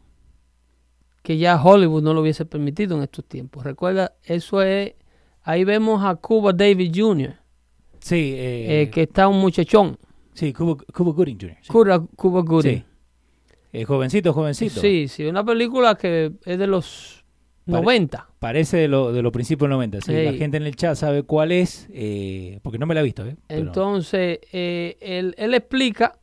que 1.23 1.39
ya 1.39 1.57
Hollywood 1.63 2.03
no 2.03 2.13
lo 2.13 2.23
hubiese 2.23 2.45
permitido 2.45 2.97
en 2.97 3.05
estos 3.05 3.25
tiempos. 3.27 3.63
Recuerda, 3.63 4.15
eso 4.25 4.61
es, 4.61 4.95
ahí 5.45 5.63
vemos 5.63 6.03
a 6.05 6.17
Cuba 6.17 6.53
David 6.53 6.91
Jr., 6.97 7.37
Sí, 8.01 8.35
eh, 8.37 8.83
eh, 8.83 8.91
que 8.91 9.03
está 9.03 9.29
un 9.29 9.39
muchachón, 9.39 9.97
sí, 10.35 10.53
Cuba, 10.53 10.83
Cuba 10.93 11.13
Gooding 11.13 11.39
Jr. 11.41 11.57
Sí. 11.63 11.69
Cuba, 11.69 12.05
Cuba 12.17 12.41
Gooding. 12.43 12.79
Sí. 12.79 12.85
Eh, 13.73 13.85
jovencito, 13.85 14.33
jovencito. 14.33 14.81
Sí, 14.81 15.07
sí, 15.09 15.25
una 15.27 15.45
película 15.45 15.95
que 15.97 16.33
es 16.45 16.59
de 16.59 16.67
los 16.67 17.25
Pare- 17.67 17.83
90. 17.83 18.29
Parece 18.39 18.79
de, 18.79 18.89
lo, 18.89 19.13
de 19.13 19.23
los 19.23 19.33
principios 19.33 19.69
90. 19.71 20.01
Sí. 20.01 20.13
La 20.13 20.33
gente 20.33 20.57
en 20.57 20.65
el 20.65 20.75
chat 20.77 20.97
sabe 20.97 21.23
cuál 21.23 21.53
es, 21.53 21.89
eh, 21.93 22.59
porque 22.63 22.79
no 22.79 22.87
me 22.87 22.95
la 22.95 23.01
he 23.01 23.05
visto. 23.05 23.25
¿eh? 23.27 23.37
Pero- 23.47 23.61
Entonces, 23.61 24.41
eh, 24.53 24.97
él, 25.01 25.35
él 25.39 25.55
explica 25.55 26.19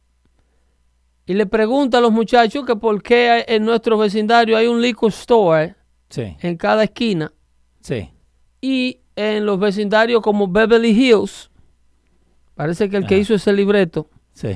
y 1.25 1.34
le 1.36 1.46
pregunta 1.46 2.00
a 2.00 2.01
los 2.01 2.12
muchachos 2.12 2.66
que 2.66 2.75
por 2.75 3.01
qué 3.04 3.46
en 3.48 3.63
nuestro 3.66 3.98
vecindario 3.98 4.58
hay 4.58 4.68
un 4.68 4.82
liquor 4.82 5.10
store 5.12 5.75
sí, 6.10 6.36
en 6.42 6.56
cada 6.58 6.86
esquina 6.86 7.34
sí. 7.82 8.10
y 8.62 9.00
en 9.16 9.46
los 9.46 9.60
vecindarios 9.60 10.22
como 10.22 10.48
Beverly 10.48 10.89
Hills, 10.92 11.50
parece 12.56 12.89
que 12.89 12.96
el 12.98 13.06
que 13.08 13.18
hizo 13.18 13.34
ese 13.36 13.51
libreto 13.51 14.10
Sí. 14.34 14.50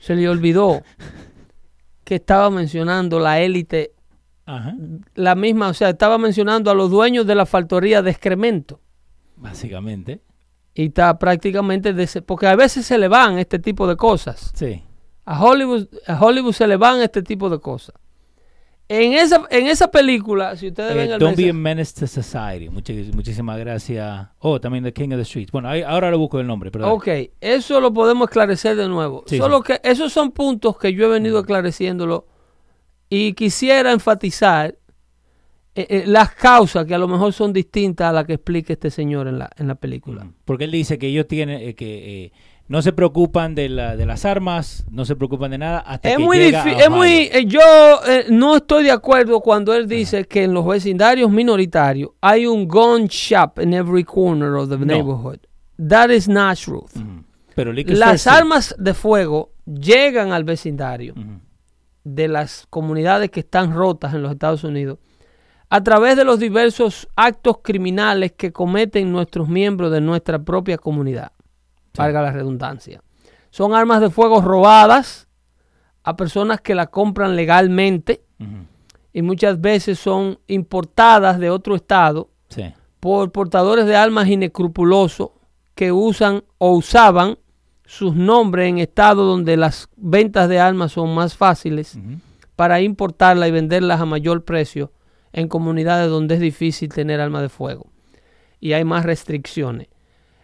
se 0.00 0.14
le 0.16 0.28
olvidó 0.28 0.82
que 2.08 2.14
estaba 2.14 2.48
mencionando 2.48 3.20
la 3.20 3.38
élite, 3.38 3.92
Ajá. 4.46 4.74
la 5.14 5.34
misma, 5.34 5.68
o 5.68 5.74
sea, 5.74 5.90
estaba 5.90 6.16
mencionando 6.16 6.70
a 6.70 6.74
los 6.74 6.90
dueños 6.90 7.26
de 7.26 7.34
la 7.34 7.44
factoría 7.44 8.00
de 8.00 8.10
excremento. 8.10 8.80
Básicamente. 9.36 10.22
Y 10.72 10.86
está 10.86 11.18
prácticamente, 11.18 11.92
de 11.92 12.22
porque 12.22 12.46
a 12.46 12.56
veces 12.56 12.86
se 12.86 12.96
le 12.96 13.08
van 13.08 13.38
este 13.38 13.58
tipo 13.58 13.86
de 13.86 13.96
cosas. 13.96 14.52
Sí. 14.54 14.82
A 15.26 15.38
Hollywood, 15.44 15.88
a 16.06 16.18
Hollywood 16.18 16.54
se 16.54 16.66
le 16.66 16.78
van 16.78 17.02
este 17.02 17.22
tipo 17.22 17.50
de 17.50 17.58
cosas. 17.58 17.94
En 18.90 19.12
esa, 19.12 19.44
en 19.50 19.66
esa 19.66 19.90
película, 19.90 20.56
si 20.56 20.68
ustedes 20.68 20.92
Eh, 20.92 20.94
ven 20.94 21.10
el 21.12 21.18
don't 21.18 21.36
be 21.36 21.50
a 21.50 21.52
mensaje- 21.52 21.62
menace 21.62 22.00
to 22.00 22.06
society. 22.06 22.68
Muchis- 22.70 23.14
muchísimas 23.14 23.58
gracias. 23.58 24.28
Oh, 24.38 24.58
también 24.58 24.82
The 24.82 24.94
King 24.94 25.10
of 25.10 25.18
the 25.18 25.24
Streets. 25.26 25.52
Bueno, 25.52 25.68
ahí- 25.68 25.82
ahora 25.82 26.10
lo 26.10 26.18
busco 26.18 26.40
el 26.40 26.46
nombre. 26.46 26.70
Pero 26.70 26.90
Ok, 26.94 27.06
eso 27.40 27.80
lo 27.80 27.92
podemos 27.92 28.28
esclarecer 28.28 28.76
de 28.76 28.88
nuevo. 28.88 29.24
Sí, 29.26 29.36
Solo 29.36 29.58
sí. 29.58 29.64
que 29.74 29.80
esos 29.88 30.10
son 30.12 30.30
puntos 30.32 30.78
que 30.78 30.94
yo 30.94 31.04
he 31.04 31.08
venido 31.08 31.38
esclareciéndolo 31.40 32.26
y 33.10 33.34
quisiera 33.34 33.92
enfatizar 33.92 34.74
eh, 35.74 35.86
eh, 35.90 36.04
las 36.06 36.34
causas 36.34 36.86
que 36.86 36.94
a 36.94 36.98
lo 36.98 37.06
mejor 37.06 37.32
son 37.32 37.52
distintas 37.52 38.08
a 38.08 38.12
las 38.12 38.24
que 38.24 38.32
explica 38.32 38.72
este 38.72 38.90
señor 38.90 39.28
en 39.28 39.38
la, 39.38 39.48
en 39.58 39.68
la 39.68 39.76
película. 39.76 40.26
Porque 40.44 40.64
él 40.64 40.72
dice 40.72 40.98
que 40.98 41.06
ellos 41.06 41.28
tienen 41.28 41.60
eh, 41.60 41.74
que 41.76 42.24
eh, 42.24 42.32
no 42.68 42.82
se 42.82 42.92
preocupan 42.92 43.54
de, 43.54 43.68
la, 43.70 43.96
de 43.96 44.04
las 44.04 44.24
armas, 44.24 44.84
no 44.90 45.04
se 45.04 45.16
preocupan 45.16 45.50
de 45.50 45.58
nada 45.58 45.78
hasta 45.80 46.10
Es 46.10 46.16
que 46.18 46.22
muy 46.22 46.38
llega 46.38 46.60
a 46.60 46.64
difícil, 46.64 46.82
es 46.84 46.90
muy, 46.90 47.10
eh, 47.32 47.44
yo 47.46 47.60
eh, 48.06 48.26
no 48.30 48.56
estoy 48.56 48.84
de 48.84 48.90
acuerdo 48.90 49.40
cuando 49.40 49.74
él 49.74 49.88
dice 49.88 50.24
que 50.26 50.44
en 50.44 50.52
los 50.52 50.66
vecindarios 50.66 51.30
minoritarios 51.30 52.10
hay 52.20 52.46
un 52.46 52.68
gun 52.68 53.06
shop 53.06 53.58
in 53.62 53.72
every 53.72 54.04
corner 54.04 54.54
of 54.54 54.68
the 54.68 54.76
No. 54.76 54.84
neighborhood. 54.84 55.38
That 55.78 56.10
is 56.10 56.28
not 56.28 56.58
truth. 56.58 56.92
Pero 57.54 57.72
Las 57.72 58.26
armas 58.26 58.74
de 58.78 58.94
fuego 58.94 59.52
llegan 59.64 60.32
al 60.32 60.44
vecindario. 60.44 61.14
De 62.04 62.28
las 62.28 62.66
comunidades 62.70 63.30
que 63.30 63.40
están 63.40 63.74
rotas 63.74 64.14
en 64.14 64.22
los 64.22 64.32
Estados 64.32 64.64
Unidos 64.64 64.98
a 65.70 65.82
través 65.82 66.16
de 66.16 66.24
los 66.24 66.38
diversos 66.38 67.08
actos 67.16 67.58
criminales 67.62 68.32
que 68.32 68.52
cometen 68.52 69.12
nuestros 69.12 69.48
miembros 69.48 69.92
de 69.92 70.00
nuestra 70.00 70.38
propia 70.38 70.78
comunidad. 70.78 71.32
Valga 71.96 72.22
la 72.22 72.32
redundancia. 72.32 73.02
Son 73.50 73.74
armas 73.74 74.00
de 74.00 74.10
fuego 74.10 74.40
robadas 74.40 75.28
a 76.04 76.16
personas 76.16 76.60
que 76.60 76.74
la 76.74 76.86
compran 76.88 77.34
legalmente 77.36 78.22
y 79.12 79.22
muchas 79.22 79.60
veces 79.60 79.98
son 79.98 80.38
importadas 80.46 81.38
de 81.38 81.50
otro 81.50 81.74
estado 81.74 82.30
Sí. 82.48 82.72
por 83.00 83.30
portadores 83.32 83.84
de 83.86 83.96
armas 83.96 84.28
inescrupulosos 84.28 85.30
que 85.74 85.92
usan 85.92 86.44
o 86.58 86.72
usaban 86.72 87.38
sus 87.84 88.14
nombres 88.14 88.68
en 88.68 88.78
estados 88.78 89.26
donde 89.26 89.56
las 89.56 89.88
ventas 89.96 90.48
de 90.48 90.60
armas 90.60 90.92
son 90.92 91.14
más 91.14 91.36
fáciles 91.36 91.98
para 92.56 92.80
importarlas 92.80 93.48
y 93.48 93.52
venderlas 93.52 94.00
a 94.00 94.04
mayor 94.04 94.44
precio 94.44 94.92
en 95.32 95.48
comunidades 95.48 96.10
donde 96.10 96.34
es 96.36 96.40
difícil 96.40 96.88
tener 96.90 97.20
armas 97.20 97.42
de 97.42 97.48
fuego 97.48 97.86
y 98.60 98.72
hay 98.72 98.84
más 98.84 99.04
restricciones. 99.04 99.88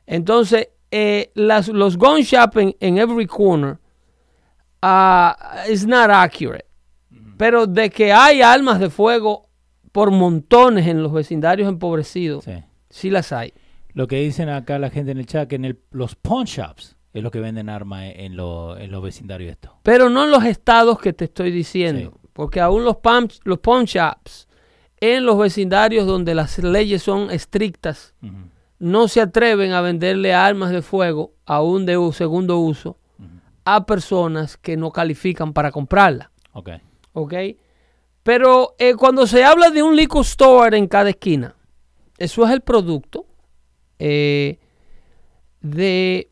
Entonces, 0.06 0.68
eh, 0.96 1.32
las, 1.34 1.66
los 1.68 1.96
gun 1.96 2.20
shopping 2.20 2.72
en 2.78 2.98
every 2.98 3.26
corner 3.26 3.78
ah, 4.82 5.64
is 5.68 5.86
not 5.86 6.10
accurate. 6.10 6.66
Pero 7.36 7.66
de 7.66 7.90
que 7.90 8.12
hay 8.12 8.42
armas 8.42 8.78
de 8.78 8.90
fuego 8.90 9.48
por 9.92 10.10
montones 10.10 10.86
en 10.86 11.02
los 11.02 11.12
vecindarios 11.12 11.68
empobrecidos, 11.68 12.44
Sí. 12.44 12.52
sí 12.90 13.10
las 13.10 13.32
hay. 13.32 13.52
Lo 13.92 14.06
que 14.06 14.20
dicen 14.20 14.48
acá 14.48 14.78
la 14.78 14.90
gente 14.90 15.10
en 15.12 15.18
el 15.18 15.26
chat, 15.26 15.48
que 15.48 15.56
en 15.56 15.64
el- 15.64 15.80
los 15.90 16.14
pawn 16.14 16.44
shops 16.44 16.96
es 17.12 17.22
lo 17.22 17.30
que 17.30 17.40
venden 17.40 17.68
armas 17.68 18.04
en, 18.14 18.36
lo- 18.36 18.76
en 18.76 18.90
los 18.90 19.02
vecindarios 19.02 19.50
estos. 19.52 19.72
Pero 19.82 20.10
no 20.10 20.24
en 20.24 20.30
los 20.30 20.44
estados 20.44 20.98
que 21.00 21.12
te 21.12 21.24
estoy 21.26 21.50
diciendo. 21.50 22.12
Sí. 22.12 22.28
Porque 22.32 22.60
aún 22.60 22.84
los, 22.84 22.96
pam- 22.96 23.30
los 23.44 23.58
pawn 23.60 23.84
shops 23.84 24.48
en 25.00 25.24
los 25.26 25.38
vecindarios 25.38 26.06
donde 26.06 26.34
las 26.34 26.58
leyes 26.58 27.02
son 27.02 27.30
estrictas. 27.30 28.14
No 28.84 29.08
se 29.08 29.22
atreven 29.22 29.72
a 29.72 29.80
venderle 29.80 30.34
armas 30.34 30.70
de 30.70 30.82
fuego, 30.82 31.32
aún 31.46 31.86
de 31.86 31.96
segundo 32.12 32.58
uso, 32.58 32.98
a 33.64 33.86
personas 33.86 34.58
que 34.58 34.76
no 34.76 34.90
califican 34.90 35.54
para 35.54 35.72
comprarla. 35.72 36.30
Ok. 36.52 36.68
¿Ok? 37.14 37.32
Pero 38.22 38.74
eh, 38.78 38.94
cuando 38.94 39.26
se 39.26 39.42
habla 39.42 39.70
de 39.70 39.82
un 39.82 39.96
liquor 39.96 40.20
store 40.20 40.76
en 40.76 40.86
cada 40.86 41.08
esquina, 41.08 41.56
eso 42.18 42.44
es 42.44 42.50
el 42.50 42.60
producto 42.60 43.24
eh, 43.98 44.58
de... 45.62 46.30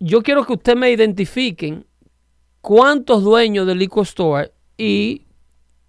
Yo 0.00 0.22
quiero 0.22 0.46
que 0.46 0.54
ustedes 0.54 0.78
me 0.78 0.90
identifiquen 0.90 1.84
cuántos 2.62 3.22
dueños 3.22 3.66
de 3.66 3.74
liquor 3.74 4.04
store 4.04 4.50
y 4.78 5.26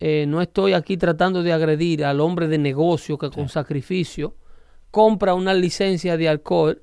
eh, 0.01 0.25
no 0.27 0.41
estoy 0.41 0.74
aquí 0.74 0.98
tratando 0.98 1.44
de 1.44 1.53
agredir 1.53 2.03
al 2.03 2.20
hombre 2.20 2.50
de 2.50 2.58
negocio 2.58 3.17
que 3.17 3.29
con 3.29 3.48
sacrificio 3.48 4.36
compra 4.91 5.34
una 5.34 5.53
licencia 5.53 6.17
de 6.17 6.29
alcohol 6.29 6.82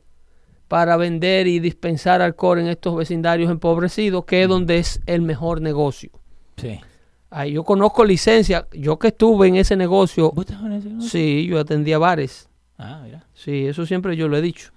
para 0.69 0.97
vender 0.97 1.47
y 1.47 1.59
dispensar 1.61 2.23
alcohol 2.23 2.59
en 2.59 2.69
estos 2.69 2.97
vecindarios 2.97 3.51
empobrecidos, 3.51 4.25
que 4.25 4.43
es 4.43 4.49
donde 4.49 4.79
es 4.79 5.01
el 5.07 5.23
mejor 5.23 5.61
negocio. 5.61 6.11
Sí. 6.57 6.81
Yo 7.51 7.65
conozco 7.65 8.05
licencia, 8.05 8.69
yo 8.73 8.97
que 8.99 9.09
estuve 9.09 9.49
en 9.49 9.57
ese 9.57 9.75
negocio, 9.77 10.31
¿Vos 10.31 10.47
estás 10.47 10.63
en 10.65 10.73
ese 10.73 10.89
negocio? 10.89 11.11
sí, 11.11 11.47
yo 11.49 11.59
atendía 11.59 11.99
bares, 11.99 12.49
Ah, 12.79 13.01
mira. 13.05 13.27
sí, 13.35 13.67
eso 13.67 13.85
siempre 13.87 14.17
yo 14.17 14.29
lo 14.29 14.37
he 14.37 14.41
dicho. 14.43 14.71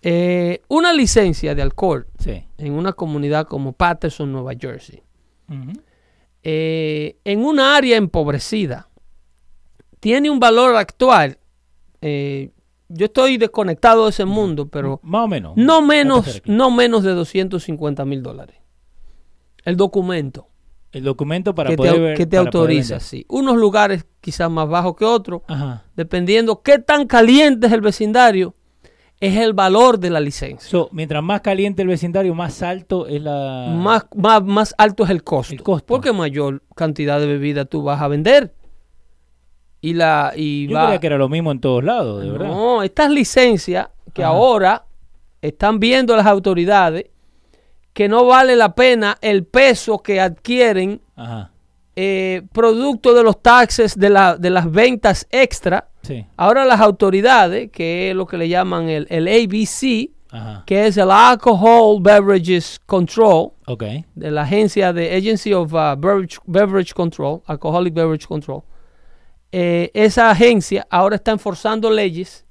Eh, 0.00 0.62
una 0.68 0.92
licencia 0.94 1.54
de 1.54 1.60
alcohol 1.62 2.06
Sí. 2.18 2.42
en 2.58 2.72
una 2.72 2.92
comunidad 2.94 3.46
como 3.46 3.72
Patterson, 3.72 4.32
Nueva 4.32 4.52
Jersey, 4.58 5.02
eh, 6.42 7.16
en 7.24 7.44
una 7.44 7.76
área 7.76 7.96
empobrecida, 7.96 8.88
tiene 10.00 10.30
un 10.30 10.40
valor 10.40 10.74
actual. 10.76 11.38
Eh, 12.02 12.50
yo 12.88 13.06
estoy 13.06 13.38
desconectado 13.38 14.04
de 14.04 14.10
ese 14.10 14.26
mundo, 14.26 14.68
pero 14.68 15.00
Más 15.02 15.24
o 15.24 15.28
menos. 15.28 15.52
no 15.56 15.80
menos, 15.80 16.42
no 16.44 16.70
menos 16.70 17.02
de 17.04 17.12
250 17.12 18.04
mil 18.04 18.22
dólares. 18.22 18.56
El 19.64 19.76
documento 19.76 20.48
El 20.92 21.04
documento 21.04 21.54
para 21.54 21.70
que 21.70 21.76
poder 21.76 21.94
te, 21.94 22.00
ver- 22.00 22.16
que 22.16 22.26
te 22.26 22.36
autoriza, 22.36 23.00
sí. 23.00 23.24
Unos 23.28 23.56
lugares 23.56 24.04
quizás 24.20 24.50
más 24.50 24.68
bajos 24.68 24.94
que 24.96 25.04
otros, 25.06 25.40
Ajá. 25.48 25.84
dependiendo 25.96 26.60
qué 26.62 26.78
tan 26.78 27.06
caliente 27.06 27.68
es 27.68 27.72
el 27.72 27.80
vecindario, 27.80 28.54
es 29.20 29.36
el 29.36 29.52
valor 29.54 29.98
de 30.00 30.10
la 30.10 30.18
licencia. 30.20 30.68
So, 30.68 30.88
mientras 30.92 31.22
más 31.22 31.40
caliente 31.42 31.80
el 31.82 31.88
vecindario, 31.88 32.34
más 32.34 32.60
alto 32.62 33.06
es 33.06 33.22
la... 33.22 33.68
Más, 33.74 34.04
más, 34.16 34.42
más 34.44 34.74
alto 34.76 35.04
es 35.04 35.10
el 35.10 35.22
costo, 35.22 35.54
El 35.54 35.62
costo. 35.62 35.86
porque 35.86 36.12
mayor 36.12 36.62
cantidad 36.74 37.20
de 37.20 37.26
bebida 37.26 37.64
tú 37.64 37.82
vas 37.84 38.02
a 38.02 38.08
vender. 38.08 38.52
Y 39.82 39.92
la 39.94 40.32
y 40.34 40.68
Yo 40.68 40.76
va- 40.76 40.84
creía 40.86 41.00
que 41.00 41.06
era 41.08 41.18
lo 41.18 41.28
mismo 41.28 41.52
en 41.52 41.60
todos 41.60 41.84
lados, 41.84 42.22
de 42.22 42.30
verdad. 42.30 42.46
No, 42.46 42.82
estas 42.82 43.10
licencias 43.10 43.88
que 44.14 44.24
ahora 44.24 44.84
están 45.42 45.78
viendo 45.80 46.16
las 46.16 46.24
autoridades 46.26 47.06
que 47.92 48.08
no 48.08 48.24
vale 48.24 48.56
la 48.56 48.74
pena 48.74 49.18
el 49.20 49.44
peso 49.44 49.98
que 49.98 50.18
adquieren 50.20 51.00
Ajá. 51.16 51.50
eh, 51.96 52.42
producto 52.52 53.12
de 53.12 53.22
los 53.22 53.42
taxes 53.42 53.98
de, 53.98 54.08
la, 54.08 54.36
de 54.36 54.48
las 54.50 54.70
ventas 54.70 55.26
extra. 55.30 55.88
Sí. 56.02 56.24
Ahora 56.36 56.64
las 56.64 56.80
autoridades, 56.80 57.70
que 57.70 58.10
es 58.10 58.16
lo 58.16 58.26
que 58.26 58.38
le 58.38 58.48
llaman 58.48 58.88
el, 58.88 59.06
el 59.10 59.28
ABC, 59.28 60.10
Ajá. 60.30 60.62
que 60.64 60.86
es 60.86 60.96
el 60.96 61.10
Alcohol 61.10 61.98
Beverages 62.00 62.80
Control, 62.86 63.50
de 64.14 64.30
la 64.30 64.42
agencia 64.42 64.92
de 64.94 65.14
Agency 65.14 65.52
of 65.52 65.72
uh, 65.74 65.94
Beverage, 65.98 66.38
Beverage 66.46 66.94
Control, 66.94 67.42
Alcoholic 67.46 67.92
Beverage 67.94 68.26
Control, 68.26 68.62
eh, 69.52 69.90
esa 69.94 70.30
agencia 70.30 70.86
ahora 70.90 71.16
está 71.16 71.30
enforzando 71.32 71.90
leyes 71.90 72.44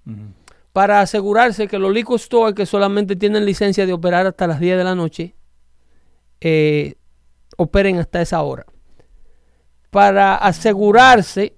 para 0.71 1.01
asegurarse 1.01 1.67
que 1.67 1.77
los 1.79 1.91
liquor 1.91 2.19
stores 2.19 2.55
que 2.55 2.65
solamente 2.65 3.15
tienen 3.15 3.45
licencia 3.45 3.85
de 3.85 3.93
operar 3.93 4.25
hasta 4.27 4.47
las 4.47 4.59
10 4.59 4.77
de 4.77 4.83
la 4.83 4.95
noche 4.95 5.35
eh, 6.39 6.95
operen 7.57 7.97
hasta 7.99 8.21
esa 8.21 8.41
hora. 8.41 8.65
Para 9.89 10.35
asegurarse 10.35 11.55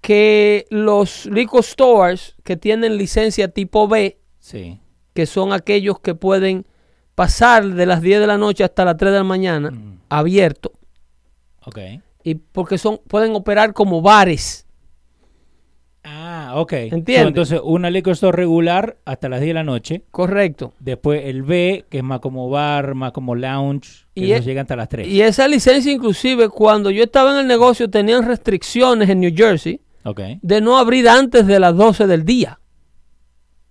que 0.00 0.66
los 0.70 1.26
liquor 1.26 1.62
stores 1.62 2.34
que 2.42 2.56
tienen 2.56 2.96
licencia 2.96 3.48
tipo 3.48 3.86
B, 3.88 4.18
Sí. 4.40 4.80
que 5.14 5.26
son 5.26 5.52
aquellos 5.52 6.00
que 6.00 6.14
pueden 6.14 6.66
pasar 7.14 7.66
de 7.68 7.86
las 7.86 8.00
10 8.00 8.18
de 8.20 8.26
la 8.26 8.38
noche 8.38 8.64
hasta 8.64 8.84
las 8.84 8.96
3 8.96 9.12
de 9.12 9.18
la 9.18 9.24
mañana, 9.24 9.70
Mm. 9.70 10.00
abierto. 10.08 10.72
Y 12.24 12.34
porque 12.36 12.78
son, 12.78 13.00
pueden 13.08 13.34
operar 13.34 13.72
como 13.72 14.00
bares. 14.02 14.66
Ah, 16.04 16.54
ok. 16.56 16.72
¿Entiendes? 16.72 17.28
Entonces, 17.28 17.60
una 17.62 17.88
liquor 17.88 18.14
store 18.14 18.36
regular 18.36 18.96
hasta 19.04 19.28
las 19.28 19.40
10 19.40 19.50
de 19.50 19.54
la 19.54 19.62
noche. 19.62 20.02
Correcto. 20.10 20.74
Después 20.80 21.22
el 21.26 21.42
B, 21.42 21.84
que 21.88 21.98
es 21.98 22.04
más 22.04 22.18
como 22.20 22.50
bar, 22.50 22.94
más 22.94 23.12
como 23.12 23.36
lounge, 23.36 24.06
que 24.14 24.22
Y 24.26 24.32
esos 24.32 24.44
e- 24.46 24.48
llegan 24.48 24.62
hasta 24.62 24.74
las 24.76 24.88
3. 24.88 25.06
Y 25.06 25.22
esa 25.22 25.46
licencia 25.46 25.92
inclusive 25.92 26.48
cuando 26.48 26.90
yo 26.90 27.04
estaba 27.04 27.32
en 27.32 27.38
el 27.40 27.46
negocio 27.46 27.88
tenían 27.88 28.26
restricciones 28.26 29.08
en 29.10 29.20
New 29.20 29.32
Jersey 29.34 29.80
Ok. 30.04 30.20
de 30.42 30.60
no 30.60 30.76
abrir 30.76 31.08
antes 31.08 31.46
de 31.46 31.60
las 31.60 31.76
12 31.76 32.08
del 32.08 32.24
día, 32.24 32.58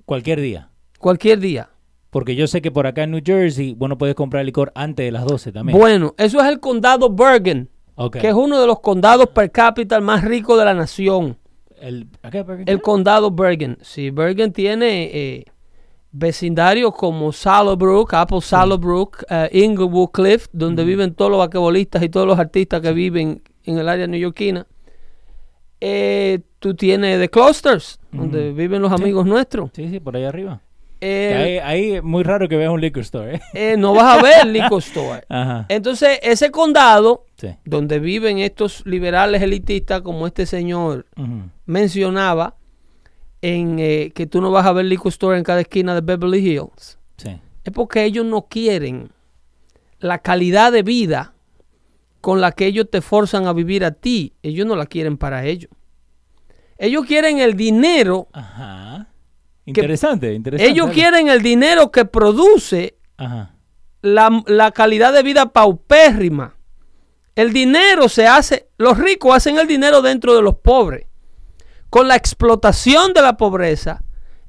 Cualquier 0.06 0.40
día. 0.40 0.70
cualquier 1.00 1.40
día. 1.40 1.70
Porque 2.10 2.36
yo 2.36 2.48
sé 2.48 2.62
que 2.62 2.72
por 2.72 2.88
acá 2.88 3.04
en 3.04 3.12
New 3.12 3.22
Jersey, 3.26 3.74
vos 3.74 3.88
no 3.90 3.98
puedes 3.98 4.16
comprar 4.16 4.44
licor 4.46 4.72
antes 4.76 5.06
de 5.06 5.12
las 5.12 5.26
12 5.26 5.52
también. 5.52 5.78
Bueno, 5.78 6.14
eso 6.18 6.40
es 6.42 6.48
el 6.48 6.60
condado 6.62 7.10
Bergen, 7.10 7.70
Ok. 7.96 8.18
que 8.18 8.28
es 8.30 8.34
uno 8.34 8.60
de 8.60 8.68
los 8.68 8.80
condados 8.80 9.28
per 9.28 9.52
cápita 9.52 10.00
más 10.02 10.24
ricos 10.24 10.58
de 10.58 10.66
la 10.66 10.74
nación. 10.74 11.38
El, 11.80 12.08
acá. 12.22 12.46
El 12.66 12.82
condado 12.82 13.32
Bergen. 13.32 13.78
Sí, 13.82 14.12
Bergen 14.12 14.54
tiene 14.54 15.04
eh, 15.14 15.46
vecindarios 16.12 16.94
como 16.96 17.32
Sallowbrook, 17.32 18.14
Apple 18.14 18.42
Sallowbrook, 18.42 19.24
eh, 19.30 19.50
Inglewood 19.52 20.10
Cliff, 20.12 20.48
donde 20.52 20.84
viven 20.84 21.14
todos 21.16 21.32
los 21.32 21.40
basquetbolistas 21.40 22.04
y 22.04 22.10
todos 22.10 22.28
los 22.28 22.38
artistas 22.40 22.82
que 22.82 22.92
viven 22.92 23.42
en 23.64 23.78
el 23.78 23.90
área 23.90 24.08
neoyorquina. 24.08 24.68
Eh, 25.80 26.40
tú 26.60 26.76
tienes 26.76 27.20
The 27.20 27.30
Clusters, 27.30 28.00
donde 28.12 28.52
viven 28.54 28.82
los 28.84 28.92
Sí. 28.96 29.02
amigos 29.02 29.26
nuestros. 29.26 29.72
Sí, 29.74 29.90
sí, 29.90 30.00
por 30.00 30.16
ahí 30.16 30.24
arriba. 30.26 30.62
Eh, 31.04 31.60
ahí, 31.64 31.84
ahí 31.86 31.92
es 31.96 32.04
muy 32.04 32.22
raro 32.24 32.48
que 32.48 32.56
veas 32.58 32.70
un 32.72 32.80
liquor 32.80 33.02
store, 33.02 33.36
¿eh? 33.36 33.42
eh, 33.54 33.76
no 33.78 33.94
vas 33.96 34.20
a 34.20 34.22
ver 34.22 34.46
liquor 34.54 34.80
store. 34.80 35.24
Ajá. 35.30 35.66
Entonces, 35.70 36.20
ese 36.22 36.52
condado, 36.52 37.26
Sí. 37.38 37.48
donde 37.66 37.98
viven 38.00 38.38
estos 38.38 38.86
liberales 38.86 39.42
elitistas, 39.42 40.02
como 40.02 40.28
este 40.28 40.46
señor 40.46 41.08
mencionaba, 41.66 42.56
en 43.42 43.80
eh, 43.80 44.12
que 44.14 44.28
tú 44.28 44.42
no 44.42 44.52
vas 44.52 44.68
a 44.68 44.74
ver 44.74 44.86
liquor 44.86 45.10
store 45.10 45.38
en 45.40 45.44
cada 45.44 45.62
esquina 45.62 45.96
de 45.96 46.02
Beverly 46.02 46.38
Hills, 46.48 47.00
Sí. 47.18 47.40
es 47.64 47.74
porque 47.74 48.04
ellos 48.04 48.26
no 48.26 48.44
quieren 48.44 49.10
la 50.00 50.20
calidad 50.20 50.72
de 50.72 50.84
vida 50.84 51.34
con 52.22 52.40
la 52.42 52.52
que 52.52 52.68
ellos 52.68 52.88
te 52.92 53.02
forzan 53.02 53.48
a 53.48 53.54
vivir 53.54 53.84
a 53.84 53.92
ti. 53.92 54.34
Ellos 54.44 54.68
no 54.68 54.76
la 54.76 54.86
quieren 54.86 55.18
para 55.18 55.44
ellos. 55.46 55.72
Ellos 56.78 57.06
quieren 57.06 57.40
el 57.40 57.56
dinero. 57.56 58.28
Ajá. 58.34 59.08
Interesante, 59.66 60.34
interesante. 60.34 60.72
Ellos 60.72 60.90
quieren 60.92 61.30
el 61.30 61.42
dinero 61.42 61.92
que 61.92 62.06
produce 62.06 62.98
Ajá. 63.18 63.56
la, 64.02 64.44
la 64.48 64.72
calidad 64.72 65.14
de 65.14 65.24
vida 65.24 65.52
paupérrima. 65.54 66.56
El 67.36 67.54
dinero 67.54 68.10
se 68.10 68.28
hace, 68.28 68.70
los 68.78 68.98
ricos 68.98 69.36
hacen 69.36 69.58
el 69.58 69.68
dinero 69.68 70.02
dentro 70.02 70.36
de 70.36 70.42
los 70.42 70.56
pobres. 70.56 71.06
Con 71.90 72.08
la 72.08 72.16
explotación 72.16 73.14
de 73.14 73.22
la 73.22 73.38
pobreza, 73.38 74.02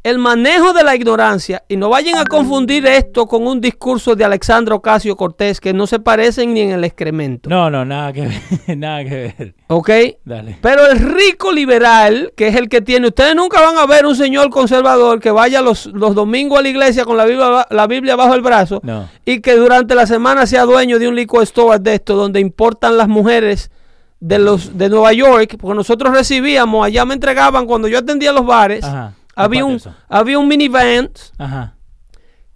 el 0.04 0.18
manejo 0.18 0.72
de 0.72 0.82
la 0.82 0.96
ignorancia, 0.96 1.62
y 1.68 1.76
no 1.76 1.88
vayan 1.88 2.16
a 2.18 2.24
confundir 2.24 2.84
esto 2.86 3.26
con 3.26 3.46
un 3.46 3.60
discurso 3.60 4.16
de 4.16 4.24
Alexandra 4.24 4.74
Ocasio 4.74 5.16
Cortés 5.16 5.60
que 5.60 5.72
no 5.72 5.86
se 5.86 6.00
parecen 6.00 6.54
ni 6.54 6.60
en 6.62 6.70
el 6.72 6.82
excremento. 6.84 7.48
No, 7.48 7.70
no, 7.70 7.84
nada 7.84 8.12
que 8.12 8.22
ver. 8.66 8.76
nada 8.78 9.04
que 9.04 9.34
ver. 9.38 9.54
¿Ok? 9.68 9.90
Dale. 10.24 10.58
Pero 10.60 10.86
el 10.90 10.98
rico 10.98 11.52
liberal, 11.52 12.32
que 12.36 12.48
es 12.48 12.56
el 12.56 12.68
que 12.68 12.80
tiene, 12.80 13.06
ustedes 13.08 13.36
nunca 13.36 13.60
van 13.60 13.78
a 13.78 13.86
ver 13.86 14.04
un 14.04 14.16
señor 14.16 14.50
conservador 14.50 15.20
que 15.20 15.30
vaya 15.30 15.60
los, 15.62 15.86
los 15.86 16.14
domingos 16.16 16.58
a 16.58 16.62
la 16.62 16.68
iglesia 16.68 17.04
con 17.04 17.16
la 17.16 17.24
Biblia, 17.24 17.66
la 17.70 17.86
Biblia 17.86 18.16
bajo 18.16 18.34
el 18.34 18.40
brazo 18.42 18.80
No. 18.82 19.08
y 19.24 19.40
que 19.40 19.54
durante 19.54 19.94
la 19.94 20.06
semana 20.06 20.46
sea 20.46 20.64
dueño 20.64 20.98
de 20.98 21.06
un 21.06 21.14
liquor 21.14 21.44
store 21.44 21.78
de 21.78 21.94
esto 21.94 22.16
donde 22.16 22.40
importan 22.40 22.96
las 22.96 23.06
mujeres 23.06 23.70
de 24.18 24.38
los 24.38 24.76
de 24.78 24.88
Nueva 24.88 25.12
York, 25.12 25.56
porque 25.60 25.76
nosotros 25.76 26.12
recibíamos, 26.12 26.86
allá 26.86 27.04
me 27.04 27.14
entregaban 27.14 27.66
cuando 27.66 27.88
yo 27.88 27.98
atendía 27.98 28.30
los 28.32 28.46
bares, 28.46 28.84
Ajá. 28.84 29.14
Había 29.34 29.64
un 29.64 29.80
había 30.08 30.38
un 30.38 30.48
minivan 30.48 31.10
Ajá. 31.38 31.74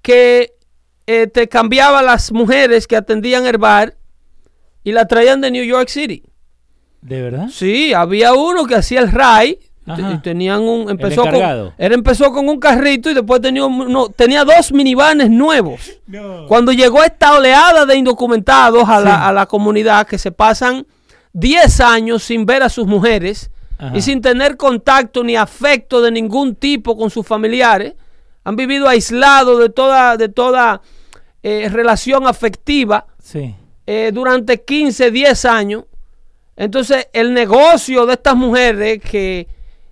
que 0.03 0.53
eh, 1.07 1.27
te 1.27 1.49
cambiaba 1.49 2.03
las 2.03 2.33
mujeres 2.33 2.87
que 2.87 2.97
atendían 2.97 3.47
el 3.47 3.59
bar 3.59 3.97
y 4.83 4.93
la 4.93 5.07
traían 5.07 5.41
de 5.41 5.51
New 5.51 5.65
York 5.65 5.89
City. 5.89 6.23
¿De 7.01 7.23
verdad? 7.23 7.49
Sí, 7.51 7.93
había 7.93 8.33
uno 8.35 8.67
que 8.67 8.75
hacía 8.75 9.01
el 9.01 9.11
RAI. 9.12 9.59
Ajá. 9.89 10.12
Y 10.15 10.19
tenían 10.19 10.62
un 10.62 10.91
empezó 10.91 11.23
con 11.23 11.35
él 11.37 11.93
empezó 11.93 12.33
con 12.33 12.49
un 12.49 12.59
carrito 12.59 13.09
y 13.09 13.15
después 13.15 13.41
tenía 13.41 13.65
un- 13.65 13.93
no, 13.93 14.09
tenía 14.09 14.45
dos 14.45 14.73
minivanes 14.73 15.31
nuevos. 15.31 15.81
No. 16.09 16.47
Cuando 16.47 16.71
llegó 16.73 17.03
esta 17.05 17.37
oleada 17.37 17.85
de 17.87 17.97
indocumentados 17.97 18.89
a, 18.89 18.99
Sí. 18.99 19.05
la, 19.05 19.29
a 19.29 19.33
la 19.33 19.47
comunidad 19.47 20.07
que 20.07 20.19
se 20.19 20.31
pasan 20.33 20.87
10 21.33 21.81
años 21.81 22.23
sin 22.25 22.47
ver 22.47 22.62
a 22.65 22.69
sus 22.69 22.87
mujeres 22.87 23.51
Ajá. 23.79 23.97
y 23.97 24.01
sin 24.01 24.21
tener 24.23 24.57
contacto 24.57 25.23
ni 25.23 25.37
afecto 25.37 26.01
de 26.01 26.11
ningún 26.11 26.55
tipo 26.55 26.97
con 26.97 27.11
sus 27.11 27.27
familiares, 27.27 27.95
han 28.45 28.57
vivido 28.57 28.89
aislados 28.89 29.59
de 29.61 29.69
toda, 29.69 30.17
de 30.17 30.29
toda 30.29 30.81
eh, 31.43 31.69
relación 31.71 32.27
afectiva 32.27 33.07
Sí. 33.23 33.55
eh, 33.87 34.11
durante 34.15 34.62
15, 34.62 35.11
10 35.11 35.45
años. 35.45 35.85
Entonces, 36.57 37.09
el 37.12 37.35
negocio 37.35 38.07
de 38.07 38.15
estas 38.15 38.35
mujeres 38.37 39.01
que 39.01 39.47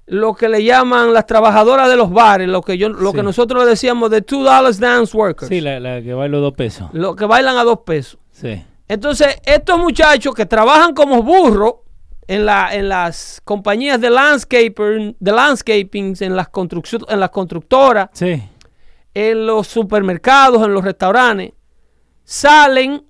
lo 0.06 0.34
que 0.34 0.48
le 0.48 0.62
llaman 0.64 1.12
las 1.12 1.26
trabajadoras 1.26 1.88
de 1.88 1.96
los 1.96 2.10
bares, 2.10 2.48
lo 2.48 2.60
que 2.62 2.76
yo 2.78 2.88
lo 2.90 3.10
Sí. 3.10 3.16
que 3.16 3.22
nosotros 3.22 3.64
le 3.64 3.70
decíamos 3.70 4.10
de 4.10 4.20
two 4.22 4.42
dollars 4.42 4.78
dance 4.78 5.16
workers, 5.16 5.48
Sí, 5.48 5.60
la, 5.60 5.80
la 5.80 6.02
que 6.02 6.12
vale 6.14 6.36
dos 6.38 6.52
pesos. 6.54 6.88
lo 6.92 7.16
que 7.16 7.24
bailan 7.24 7.56
a 7.58 7.64
dos 7.64 7.80
pesos. 7.86 8.18
Sí. 8.30 8.62
Entonces, 8.88 9.36
estos 9.46 9.78
muchachos 9.78 10.34
que 10.34 10.44
trabajan 10.46 10.94
como 10.94 11.22
burros 11.22 11.74
en, 12.28 12.46
la, 12.46 12.74
en 12.74 12.88
las 12.88 13.40
compañías 13.44 14.00
de 14.00 14.10
landscaping, 14.10 15.16
de 15.18 15.32
landscaping 15.32 16.14
en 16.20 16.36
las, 16.36 16.48
en 17.08 17.20
las 17.20 17.30
constructoras, 17.30 18.08
Sí. 18.12 18.42
en 19.14 19.46
los 19.46 19.66
supermercados, 19.68 20.64
en 20.64 20.74
los 20.74 20.84
restaurantes, 20.84 21.52
salen 22.24 23.04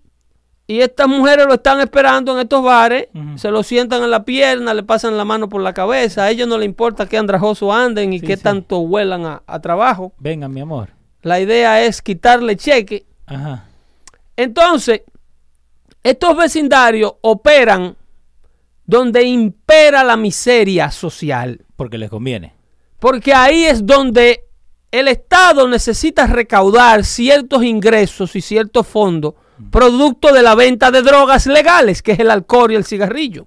y 0.66 0.80
estas 0.80 1.06
mujeres 1.08 1.46
lo 1.46 1.54
están 1.54 1.80
esperando 1.80 2.32
en 2.32 2.38
estos 2.40 2.62
bares, 2.64 3.08
se 3.36 3.50
lo 3.50 3.62
sientan 3.62 4.02
en 4.02 4.10
la 4.10 4.24
pierna, 4.24 4.72
le 4.72 4.82
pasan 4.82 5.16
la 5.18 5.24
mano 5.26 5.48
por 5.48 5.60
la 5.60 5.74
cabeza, 5.74 6.24
a 6.24 6.30
ellos 6.30 6.48
no 6.48 6.56
les 6.56 6.64
importa 6.66 7.06
qué 7.06 7.18
andrajoso 7.18 7.70
anden 7.72 8.14
y 8.14 8.20
Sí, 8.20 8.26
qué 8.26 8.36
sí. 8.38 8.42
tanto 8.42 8.78
huelan 8.78 9.26
a, 9.26 9.42
a 9.46 9.60
trabajo. 9.60 10.14
Venga, 10.18 10.48
mi 10.48 10.60
amor. 10.62 10.88
La 11.20 11.38
idea 11.38 11.82
es 11.82 12.00
quitarle 12.00 12.56
cheque. 12.56 13.04
Ajá. 13.26 13.66
Entonces, 14.36 15.02
estos 16.02 16.34
vecindarios 16.36 17.12
operan 17.20 17.96
donde 18.86 19.24
impera 19.24 20.04
la 20.04 20.16
miseria 20.16 20.90
social. 20.90 21.64
Porque 21.76 21.98
les 21.98 22.10
conviene. 22.10 22.54
Porque 22.98 23.34
ahí 23.34 23.64
es 23.64 23.84
donde 23.84 24.44
el 24.90 25.08
Estado 25.08 25.66
necesita 25.68 26.26
recaudar 26.26 27.04
ciertos 27.04 27.64
ingresos 27.64 28.36
y 28.36 28.40
ciertos 28.40 28.86
fondos 28.86 29.34
producto 29.70 30.32
de 30.32 30.42
la 30.42 30.54
venta 30.54 30.90
de 30.90 31.02
drogas 31.02 31.46
legales, 31.46 32.02
que 32.02 32.12
es 32.12 32.18
el 32.18 32.30
alcohol 32.30 32.72
y 32.72 32.76
el 32.76 32.84
cigarrillo. 32.84 33.46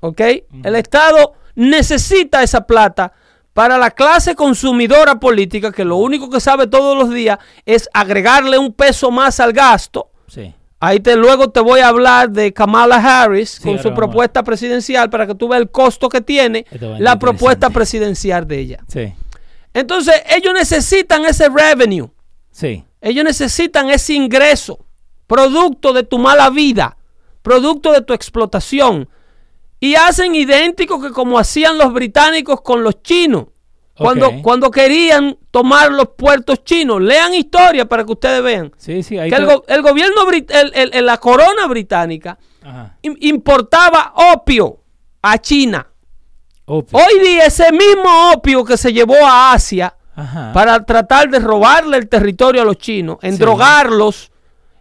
¿Ok? 0.00 0.20
El 0.62 0.76
Estado 0.76 1.34
necesita 1.54 2.42
esa 2.42 2.66
plata 2.66 3.12
para 3.52 3.78
la 3.78 3.92
clase 3.92 4.34
consumidora 4.34 5.18
política, 5.20 5.72
que 5.72 5.84
lo 5.84 5.96
único 5.96 6.28
que 6.28 6.40
sabe 6.40 6.66
todos 6.66 6.96
los 6.96 7.14
días 7.14 7.38
es 7.64 7.88
agregarle 7.94 8.58
un 8.58 8.72
peso 8.72 9.10
más 9.10 9.40
al 9.40 9.52
gasto, 9.52 10.10
Sí. 10.26 10.52
Ahí 10.86 11.00
te, 11.00 11.16
luego 11.16 11.50
te 11.50 11.60
voy 11.60 11.80
a 11.80 11.88
hablar 11.88 12.30
de 12.30 12.52
Kamala 12.52 12.96
Harris 12.96 13.50
Sí, 13.52 13.62
con 13.62 13.78
su 13.78 13.84
vamos. 13.84 13.96
propuesta 13.98 14.42
presidencial 14.42 15.08
para 15.08 15.26
que 15.26 15.34
tú 15.34 15.48
veas 15.48 15.62
el 15.62 15.70
costo 15.70 16.08
que 16.08 16.20
tiene 16.20 16.66
la 16.98 17.18
propuesta 17.18 17.70
presidencial 17.70 18.46
de 18.46 18.58
ella. 18.58 18.78
Sí, 18.88 19.12
Entonces, 19.72 20.14
ellos 20.28 20.52
necesitan 20.52 21.24
ese 21.24 21.48
revenue. 21.48 22.10
sí. 22.50 22.84
Ellos 23.00 23.22
necesitan 23.24 23.90
ese 23.90 24.14
ingreso, 24.14 24.78
producto 25.26 25.92
de 25.92 26.04
tu 26.04 26.18
mala 26.18 26.48
vida, 26.48 26.96
producto 27.42 27.92
de 27.92 28.00
tu 28.00 28.14
explotación. 28.14 29.08
Y 29.78 29.94
hacen 29.96 30.34
idéntico 30.34 31.02
que 31.02 31.10
como 31.10 31.38
hacían 31.38 31.76
los 31.76 31.92
británicos 31.92 32.62
con 32.62 32.82
los 32.82 33.02
chinos. 33.02 33.48
Cuando, 33.96 34.42
cuando 34.42 34.70
querían 34.72 35.38
tomar 35.52 35.92
los 35.92 36.08
puertos 36.16 36.64
chinos. 36.64 37.00
Lean 37.00 37.32
historia 37.34 37.84
para 37.86 38.04
que 38.04 38.10
ustedes 38.12 38.42
vean. 38.42 38.72
Sí, 38.76 39.02
sí, 39.04 39.16
ahí 39.18 39.30
Que 39.30 39.36
el, 39.36 39.46
go- 39.46 39.64
el 39.68 39.82
gobierno, 39.82 40.22
el- 40.30 41.06
la 41.06 41.16
corona 41.18 41.66
británica 41.68 42.36
Ajá. 42.62 42.98
importaba 43.02 44.12
opio 44.34 44.80
a 45.22 45.38
China. 45.38 45.86
Opio. 46.66 46.98
Hoy 46.98 47.20
día 47.24 47.44
ese 47.46 47.70
mismo 47.70 48.32
opio 48.34 48.64
que 48.64 48.76
se 48.76 48.92
llevó 48.92 49.14
a 49.24 49.52
Asia 49.52 49.94
Ajá. 50.16 50.52
para 50.52 50.84
tratar 50.84 51.28
de 51.30 51.38
robarle 51.38 51.96
el 51.98 52.08
territorio 52.08 52.62
a 52.62 52.64
los 52.64 52.78
chinos, 52.78 53.18
en 53.22 53.32
Sí. 53.34 53.38
drogarlos 53.38 54.32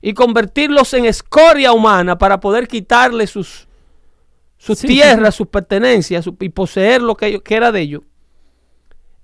y 0.01 0.13
convertirlos 0.13 0.93
en 0.95 1.05
escoria 1.05 1.71
humana 1.71 2.17
para 2.17 2.39
poder 2.39 2.67
quitarle 2.67 3.27
sus, 3.27 3.67
sus 4.57 4.79
Sí, 4.79 4.87
tierras, 4.87 5.35
sus 5.35 5.47
pertenencias 5.47 6.23
su- 6.23 6.35
y 6.39 6.49
poseer 6.49 7.01
lo 7.01 7.15
que, 7.15 7.41
que 7.41 7.55
era 7.55 7.71
de 7.71 7.81
ellos. 7.81 8.01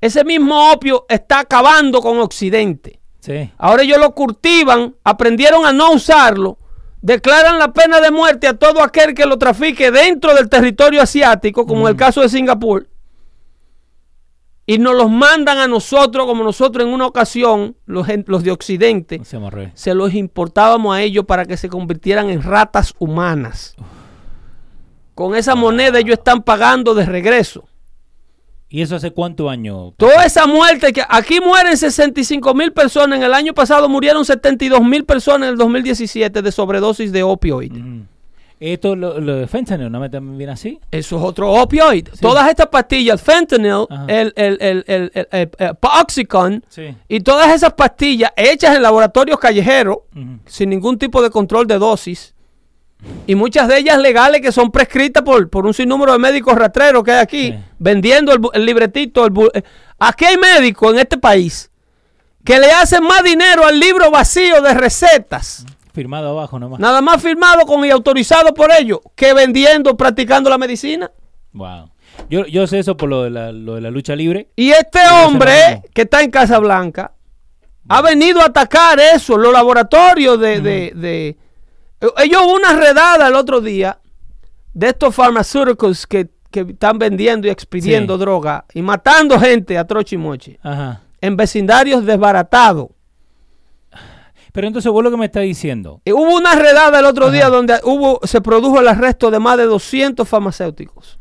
Ese 0.02 0.24
mismo 0.24 0.72
opio 0.72 1.06
está 1.10 1.40
acabando 1.40 2.02
con 2.02 2.20
Occidente. 2.20 3.00
Sí. 3.20 3.52
Ahora 3.58 3.84
ellos 3.84 4.00
lo 4.00 4.16
cultivan, 4.16 4.96
aprendieron 5.04 5.66
a 5.66 5.74
no 5.74 5.92
usarlo, 5.92 6.58
declaran 7.02 7.60
la 7.60 7.74
pena 7.74 8.00
de 8.00 8.12
muerte 8.12 8.48
a 8.48 8.58
todo 8.58 8.82
aquel 8.82 9.14
que 9.14 9.26
lo 9.26 9.38
trafique 9.38 9.92
dentro 9.92 10.34
del 10.34 10.50
territorio 10.50 11.02
asiático, 11.02 11.66
como 11.66 11.82
en 11.82 11.94
el 11.94 11.96
caso 11.98 12.22
de 12.22 12.30
Singapur, 12.30 12.88
y 14.70 14.78
nos 14.78 14.96
los 14.96 15.10
mandan 15.10 15.58
a 15.58 15.68
nosotros, 15.68 16.28
como 16.28 16.44
nosotros 16.44 16.86
en 16.86 16.94
una 16.94 17.08
ocasión, 17.08 17.76
los, 17.88 18.06
de 18.06 18.52
Occidente, 18.52 19.20
se 19.74 19.94
los 19.96 20.14
importábamos 20.14 20.96
a 20.96 21.02
ellos 21.02 21.26
para 21.26 21.46
que 21.46 21.58
se 21.58 21.70
convirtieran 21.70 22.30
en 22.30 22.44
ratas 22.44 22.94
humanas. 23.00 23.76
Con 25.16 25.36
esa 25.36 25.56
moneda 25.56 25.98
ellos 25.98 26.20
están 26.20 26.44
pagando 26.44 26.94
de 26.94 27.08
regreso. 27.08 27.68
¿Y 28.72 28.82
eso 28.84 28.96
hace 28.96 29.10
cuánto 29.12 29.50
año? 29.50 29.94
Toda 29.98 30.26
esa 30.26 30.46
muerte 30.46 30.94
que 30.94 31.02
aquí 31.10 31.40
mueren 31.42 31.76
65 31.76 32.54
mil 32.54 32.72
personas, 32.72 33.18
en 33.18 33.24
el 33.24 33.34
año 33.34 33.54
pasado 33.54 33.90
murieron 33.90 34.24
72 34.24 34.82
mil 34.84 35.06
personas 35.06 35.48
en 35.48 35.54
el 35.54 35.58
2017 35.58 36.42
de 36.44 36.52
sobredosis 36.52 37.12
de 37.12 37.24
opioide. 37.24 37.80
Mm. 37.80 38.08
Esto 38.60 38.94
lo, 38.96 39.20
lo 39.22 39.36
de 39.38 39.48
fentanyl, 39.48 39.90
¿no 39.90 40.02
me 40.02 40.10
también 40.10 40.50
así? 40.50 40.80
Eso 40.92 41.18
es 41.18 41.24
otro 41.24 41.50
opioide. 41.54 42.12
Todas 42.20 42.48
estas 42.50 42.68
pastillas, 42.68 43.14
el 43.14 43.20
fentanyl, 43.26 43.88
el, 44.08 44.34
el, 44.36 44.58
el, 44.60 44.84
el, 44.86 45.12
el- 45.16 45.28
el- 45.32 45.50
el 45.58 45.76
Paxicon 45.78 46.64
Sí. 46.68 46.94
y 47.08 47.22
todas 47.22 47.54
esas 47.56 47.74
pastillas 47.74 48.32
hechas 48.36 48.76
en 48.76 48.82
laboratorios 48.84 49.40
callejeros, 49.40 50.00
sin 50.46 50.70
ningún 50.72 50.98
tipo 51.00 51.22
de 51.24 51.30
control 51.30 51.68
de 51.68 51.80
dosis, 51.80 52.36
y 53.28 53.36
muchas 53.36 53.68
de 53.68 53.78
ellas 53.78 53.98
legales 54.00 54.42
que 54.42 54.52
son 54.52 54.72
prescritas 54.72 55.24
por, 55.24 55.50
por 55.50 55.66
un 55.66 55.74
sinnúmero 55.74 56.12
de 56.14 56.20
médicos 56.20 56.56
rastreros 56.56 57.04
que 57.04 57.12
hay 57.12 57.20
aquí, 57.20 57.52
Sí. 57.52 57.60
vendiendo 57.78 58.34
el, 58.34 58.40
el 58.54 58.66
libretito. 58.66 59.26
el 59.26 59.34
eh, 59.54 59.64
aquí 60.00 60.26
hay 60.26 60.38
médicos 60.38 60.94
en 60.94 61.00
este 61.00 61.18
país 61.18 61.72
que 62.44 62.60
le 62.60 62.72
hacen 62.72 63.04
más 63.04 63.24
dinero 63.24 63.66
al 63.66 63.80
libro 63.80 64.10
vacío 64.12 64.62
de 64.62 64.74
recetas, 64.74 65.66
Firmado 65.94 66.30
abajo 66.30 66.60
nomás. 66.60 66.80
nada 66.80 67.02
más 67.02 67.22
firmado 67.22 67.66
con 67.66 67.84
y 67.86 67.90
autorizado 67.90 68.54
por 68.54 68.70
ellos, 68.72 69.00
que 69.16 69.34
vendiendo, 69.34 69.96
practicando 69.98 70.50
la 70.50 70.58
medicina. 70.58 71.12
Wow. 71.54 71.90
Yo, 72.30 72.46
yo 72.48 72.68
sé 72.68 72.80
eso 72.80 72.98
por 72.98 73.10
lo 73.10 73.24
de 73.24 73.30
la, 73.30 73.52
lo 73.52 73.76
de 73.76 73.82
la 73.82 73.90
lucha 73.92 74.16
libre. 74.16 74.50
Y 74.56 74.72
este 74.72 75.00
hombre 75.24 75.84
que 75.94 76.02
está 76.04 76.22
en 76.22 76.32
Casablanca 76.32 77.14
ha 77.88 78.02
venido 78.02 78.42
a 78.42 78.46
atacar 78.46 79.00
eso, 79.00 79.38
los 79.38 79.52
laboratorios 79.54 80.40
de... 80.40 80.60
de- 80.62 80.92
de- 80.96 81.38
ellos 82.18 82.42
hubo 82.44 82.56
una 82.56 82.74
redada 82.74 83.28
el 83.28 83.36
otro 83.36 83.62
día 83.62 84.00
de 84.74 84.88
estos 84.90 85.14
pharmaceuticals 85.16 86.08
que, 86.08 86.30
que 86.52 86.62
están 86.62 86.98
vendiendo 87.00 87.48
y 87.48 87.50
expidiendo 87.52 88.16
Sí. 88.16 88.20
droga 88.22 88.66
y 88.74 88.82
matando 88.82 89.40
gente 89.40 89.78
a 89.78 89.86
troche 89.86 90.16
y 90.16 90.20
moche 90.20 90.60
Ajá. 90.64 91.02
en 91.22 91.36
vecindarios 91.38 92.06
desbaratados. 92.06 92.88
Pero 94.52 94.66
entonces 94.68 94.92
vos 94.92 95.04
lo 95.04 95.12
que 95.12 95.18
me 95.18 95.26
estás 95.26 95.44
diciendo. 95.44 96.02
Y 96.06 96.12
hubo 96.12 96.36
una 96.36 96.56
redada 96.56 97.00
el 97.00 97.06
otro 97.06 97.26
Ajá. 97.26 97.34
día 97.34 97.50
donde 97.50 97.80
hubo, 97.84 98.20
se 98.24 98.42
produjo 98.42 98.80
el 98.80 98.88
arresto 98.88 99.30
de 99.30 99.38
más 99.40 99.58
de 99.58 99.66
200 99.66 100.28
farmacéuticos. 100.28 101.20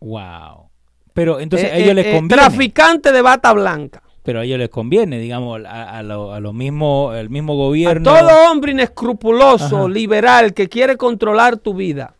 Wow. 0.00 0.68
Pero 1.14 1.40
entonces 1.40 1.68
Eh, 1.70 1.72
a 1.72 1.76
ellos 1.78 1.90
eh, 1.90 1.94
les 1.94 2.06
eh, 2.06 2.12
conviene. 2.16 2.42
traficante 2.42 3.10
de 3.10 3.22
bata 3.22 3.52
blanca. 3.52 4.02
Pero 4.28 4.40
a 4.40 4.44
ellos 4.44 4.58
les 4.58 4.68
conviene, 4.68 5.18
digamos, 5.18 5.64
a, 5.64 5.96
a 6.00 6.02
lo, 6.02 6.34
a 6.34 6.38
lo 6.40 6.52
mismo, 6.52 7.14
el 7.14 7.30
mismo 7.30 7.54
A 7.54 7.56
gobierno. 7.56 8.12
todo 8.14 8.28
hombre 8.52 8.72
inescrupuloso, 8.72 9.78
Ajá. 9.78 9.88
liberal, 9.88 10.52
que 10.52 10.68
quiere 10.68 10.98
controlar 10.98 11.56
tu 11.56 11.72
vida, 11.72 12.14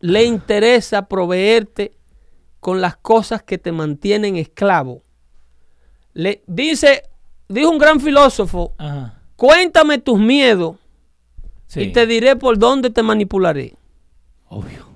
le 0.00 0.24
interesa 0.26 1.08
proveerte 1.08 1.92
con 2.60 2.82
las 2.82 2.98
cosas 2.98 3.42
que 3.42 3.56
te 3.56 3.72
mantienen 3.72 4.36
esclavo. 4.36 5.04
Le 6.12 6.42
dice, 6.46 7.04
dijo 7.48 7.70
un 7.70 7.78
gran 7.78 7.98
filósofo, 7.98 8.74
Ajá. 8.76 9.18
cuéntame 9.36 9.96
tus 9.96 10.18
miedos 10.18 10.76
Sí. 11.66 11.80
y 11.80 11.92
te 11.92 12.06
diré 12.06 12.36
por 12.36 12.58
dónde 12.58 12.90
te 12.90 13.02
manipularé. 13.02 13.74
Obvio. 14.50 14.86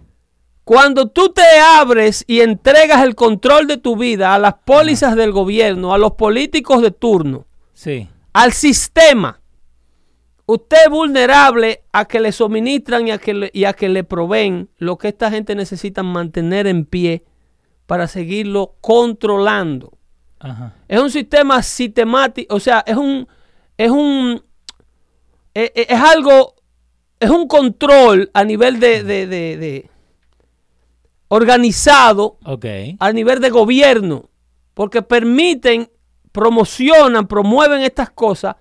Cuando 0.67 1.07
tú 1.07 1.29
te 1.29 1.45
abres 1.79 2.25
y 2.27 2.41
entregas 2.41 3.01
el 3.05 3.15
control 3.15 3.69
de 3.69 3.77
tu 3.77 3.97
vida 3.97 4.35
a 4.35 4.39
las 4.41 4.55
pólizas 4.65 5.15
del 5.15 5.31
gobierno, 5.31 5.95
a 5.95 5.99
los 5.99 6.15
políticos 6.15 6.83
de 6.83 6.91
turno, 6.91 7.47
Sí. 7.73 8.09
al 8.33 8.53
sistema, 8.53 9.41
usted 10.45 10.77
es 10.87 10.91
vulnerable 10.91 11.85
a 11.93 12.05
que 12.07 12.19
le 12.19 12.33
suministran 12.33 13.07
y 13.07 13.13
a 13.13 13.19
que 13.19 13.33
le, 13.33 13.51
y 13.55 13.63
a 13.65 13.75
que 13.75 13.89
le 13.89 14.03
proveen 14.03 14.69
lo 14.79 14.99
que 14.99 15.07
esta 15.07 15.31
gente 15.31 15.55
necesita 15.55 16.03
mantener 16.03 16.67
en 16.67 16.85
pie 16.85 17.23
para 17.87 18.09
seguirlo 18.09 18.75
controlando. 18.81 19.93
Ajá. 20.41 20.75
Es 20.89 21.01
un 21.01 21.13
sistema 21.13 21.63
sistemático, 21.63 22.53
o 22.57 22.59
sea, 22.59 22.83
es 22.89 22.97
un, 22.97 23.29
es 23.79 23.91
un, 23.93 24.43
es, 25.55 25.71
es- 25.77 25.87
es 25.91 26.01
algo, 26.01 26.57
es 27.21 27.31
un 27.31 27.47
control 27.47 28.33
a 28.35 28.43
nivel 28.43 28.81
de, 28.81 29.05
de- 29.05 29.29
de- 29.29 29.57
de 29.57 29.91
organizado 31.29 32.39
Ok. 32.45 32.65
a 32.99 33.13
nivel 33.13 33.41
de 33.41 33.51
gobierno, 33.51 34.31
porque 34.75 35.03
permiten, 35.03 35.91
promocionan, 36.33 37.27
promueven 37.27 37.81
estas 37.83 38.11
cosas 38.11 38.57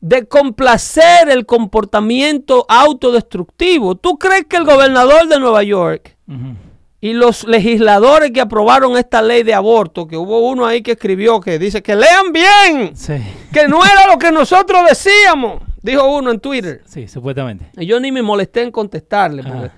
de 0.00 0.26
complacer 0.26 1.28
el 1.28 1.44
comportamiento 1.44 2.64
autodestructivo. 2.68 3.94
¿Tú 3.96 4.18
crees 4.18 4.46
que 4.46 4.56
el 4.56 4.64
gobernador 4.64 5.28
de 5.28 5.38
Nueva 5.38 5.62
York 5.62 6.16
y 7.02 7.12
los 7.12 7.44
legisladores 7.44 8.30
que 8.30 8.40
aprobaron 8.40 8.96
esta 8.96 9.20
ley 9.22 9.42
de 9.42 9.52
aborto, 9.54 10.06
que 10.06 10.16
hubo 10.16 10.48
uno 10.48 10.66
ahí 10.66 10.82
que 10.82 10.92
escribió 10.92 11.40
que 11.40 11.58
dice 11.58 11.82
que 11.82 11.96
lean 11.96 12.32
bien, 12.32 12.96
Sí. 12.96 13.14
que 13.52 13.68
no 13.68 13.84
era 13.84 14.06
lo 14.10 14.18
que 14.18 14.32
nosotros 14.32 14.82
decíamos, 14.88 15.62
dijo 15.82 16.04
uno 16.16 16.30
en 16.30 16.40
Twitter. 16.40 16.82
Sí, 16.86 17.06
supuestamente. 17.08 17.70
Y 17.76 17.86
yo 17.86 18.00
ni 18.00 18.10
me 18.12 18.22
molesté 18.22 18.62
en 18.62 18.70
contestarle, 18.70 19.42
porque. 19.42 19.70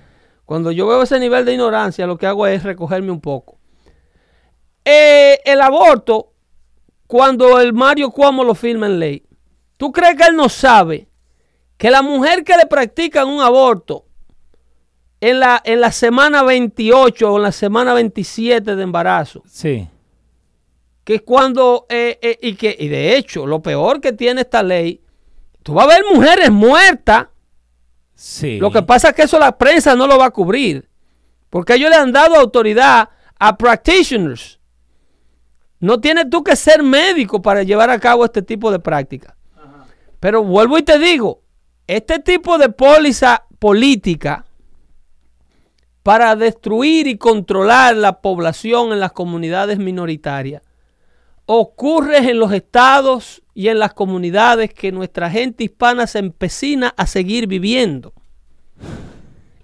Cuando 0.45 0.71
yo 0.71 0.87
veo 0.87 1.03
ese 1.03 1.19
nivel 1.19 1.45
de 1.45 1.53
ignorancia, 1.53 2.05
lo 2.07 2.17
que 2.17 2.27
hago 2.27 2.45
es 2.47 2.63
recogerme 2.63 3.11
un 3.11 3.21
poco. 3.21 3.57
Eh, 4.85 5.39
el 5.45 5.61
aborto, 5.61 6.33
cuando 7.07 7.59
el 7.59 7.73
Mario 7.73 8.11
Cuomo 8.11 8.43
lo 8.43 8.55
firma 8.55 8.87
en 8.87 8.99
ley, 8.99 9.23
¿tú 9.77 9.91
crees 9.91 10.15
que 10.15 10.23
él 10.27 10.35
no 10.35 10.49
sabe 10.49 11.07
que 11.77 11.89
la 11.89 12.01
mujer 12.01 12.43
que 12.43 12.55
le 12.57 12.65
practican 12.65 13.27
un 13.29 13.41
aborto 13.41 14.05
en 15.21 15.39
la, 15.39 15.61
en 15.63 15.79
la 15.79 15.91
semana 15.91 16.43
28 16.43 17.31
o 17.31 17.37
en 17.37 17.43
la 17.43 17.51
semana 17.53 17.93
27 17.93 18.75
de 18.75 18.83
embarazo, 18.83 19.41
Sí. 19.47 19.87
que 21.05 21.15
es 21.15 21.21
cuando, 21.21 21.85
eh, 21.89 22.19
eh, 22.21 22.37
y 22.41 22.55
que, 22.55 22.75
y 22.77 22.89
de 22.89 23.15
hecho, 23.15 23.45
lo 23.47 23.61
peor 23.61 24.01
que 24.01 24.11
tiene 24.11 24.41
esta 24.41 24.61
ley, 24.63 25.01
tú 25.63 25.73
vas 25.73 25.85
a 25.85 25.89
ver 25.95 26.03
mujeres 26.13 26.51
muertas 26.51 27.27
Sí. 28.25 28.57
lo 28.57 28.71
que 28.71 28.81
pasa 28.81 29.09
es 29.09 29.15
que 29.15 29.23
eso 29.23 29.37
la 29.37 29.57
prensa 29.57 29.95
no 29.95 30.07
lo 30.07 30.17
va 30.17 30.27
a 30.27 30.31
cubrir. 30.31 30.87
Porque 31.49 31.73
ellos 31.73 31.89
le 31.89 31.97
han 31.97 32.13
dado 32.13 32.35
autoridad 32.35 33.09
a 33.37 33.57
practitioners. 33.57 34.61
No 35.81 35.99
tienes 35.99 36.29
tú 36.29 36.41
que 36.41 36.55
ser 36.55 36.81
médico 36.81 37.41
para 37.41 37.63
llevar 37.63 37.89
a 37.89 37.99
cabo 37.99 38.23
este 38.23 38.41
tipo 38.41 38.71
de 38.71 38.79
práctica. 38.79 39.35
Pero 40.21 40.41
vuelvo 40.41 40.77
y 40.77 40.83
te 40.83 40.97
digo, 40.97 41.41
este 41.85 42.19
tipo 42.19 42.57
de 42.57 42.69
póliza 42.69 43.43
política 43.59 44.45
para 46.01 46.37
destruir 46.37 47.07
y 47.07 47.17
controlar 47.17 47.97
la 47.97 48.21
población 48.21 48.93
en 48.93 49.01
las 49.01 49.11
comunidades 49.11 49.79
minoritarias 49.79 50.61
ocurre 51.45 52.29
en 52.29 52.39
los 52.39 52.53
estados 52.53 53.42
y 53.53 53.67
en 53.67 53.79
las 53.79 53.93
comunidades 53.93 54.73
que 54.73 54.91
nuestra 54.91 55.29
gente 55.29 55.63
hispana 55.63 56.07
se 56.07 56.19
empecina 56.19 56.93
a 56.97 57.05
seguir 57.07 57.47
viviendo. 57.47 58.13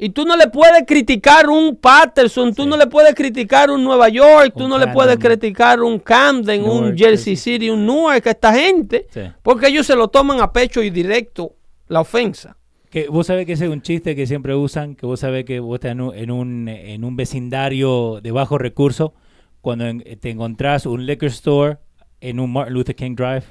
Y 0.01 0.09
tú 0.11 0.23
no 0.23 0.37
le 0.37 0.47
puedes 0.47 0.83
criticar 0.87 1.49
un 1.49 1.75
Patterson, 1.75 2.53
tú 2.53 2.65
no 2.65 2.77
le 2.77 2.87
puedes 2.87 3.13
criticar 3.15 3.69
un 3.69 3.83
Nueva 3.83 4.07
York, 4.07 4.53
tú 4.55 4.63
Un 4.63 4.69
no 4.69 4.77
le 4.77 4.87
puedes 4.87 5.17
criticar 5.17 5.81
un 5.81 5.99
Camden, 5.99 6.63
un 6.63 6.81
Newark, 6.83 6.97
Jersey 6.97 7.35
sí, 7.35 7.51
City, 7.53 7.69
un 7.69 7.85
Newark, 7.85 8.25
a 8.25 8.29
esta 8.29 8.53
gente, 8.53 9.07
Sí. 9.09 9.21
porque 9.43 9.67
ellos 9.67 9.85
se 9.85 9.95
lo 9.97 10.07
toman 10.07 10.39
a 10.39 10.53
pecho 10.53 10.81
y 10.81 10.89
directo 10.89 11.53
la 11.89 11.99
ofensa. 11.99 12.55
Que 12.89 13.09
vos 13.09 13.27
sabés 13.27 13.45
que 13.45 13.53
ese 13.53 13.65
es 13.65 13.71
un 13.71 13.81
chiste 13.81 14.15
que 14.15 14.25
siempre 14.25 14.55
usan, 14.55 14.95
que 14.95 15.05
vos 15.05 15.19
sabés 15.19 15.43
que 15.43 15.59
vos 15.59 15.75
estás 15.75 15.91
en 15.91 16.01
un, 16.01 16.15
en 16.15 16.31
un, 16.31 16.67
en 16.69 17.03
un 17.03 17.15
vecindario 17.17 18.21
de 18.23 18.31
bajos 18.31 18.61
recursos, 18.61 19.11
cuando 19.59 19.85
en- 19.85 20.01
te 20.19 20.29
encontrás 20.29 20.85
un 20.85 21.05
liquor 21.05 21.27
store 21.27 21.77
en 22.21 22.39
un 22.39 22.53
Martin 22.53 22.73
Luther 22.73 22.95
King 22.95 23.15
Drive. 23.15 23.43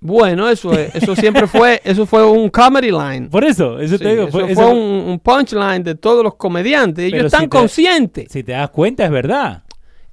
Bueno, 0.00 0.48
eso 0.48 0.72
es- 0.72 0.94
eso 0.94 1.16
siempre 1.16 1.46
fue, 1.46 1.80
eso 1.84 2.06
fue 2.06 2.24
un 2.24 2.48
comedy 2.50 2.90
line. 2.90 3.28
Por 3.30 3.44
eso, 3.44 3.78
eso 3.80 3.96
Sí, 3.98 4.04
te 4.04 4.10
digo. 4.10 4.22
eso 4.24 4.32
fue- 4.32 4.42
fue, 4.42 4.52
eso- 4.52 4.70
un, 4.70 4.78
un 5.10 5.18
punchline 5.20 5.82
de 5.82 5.94
todos 5.94 6.22
los 6.22 6.34
comediantes. 6.36 7.04
Ellos 7.06 7.24
están 7.26 7.42
si 7.42 7.46
te- 7.48 7.56
conscientes. 7.56 8.26
Si 8.30 8.42
te 8.44 8.52
das 8.52 8.70
cuenta, 8.70 9.04
es 9.04 9.10
verdad. 9.10 9.62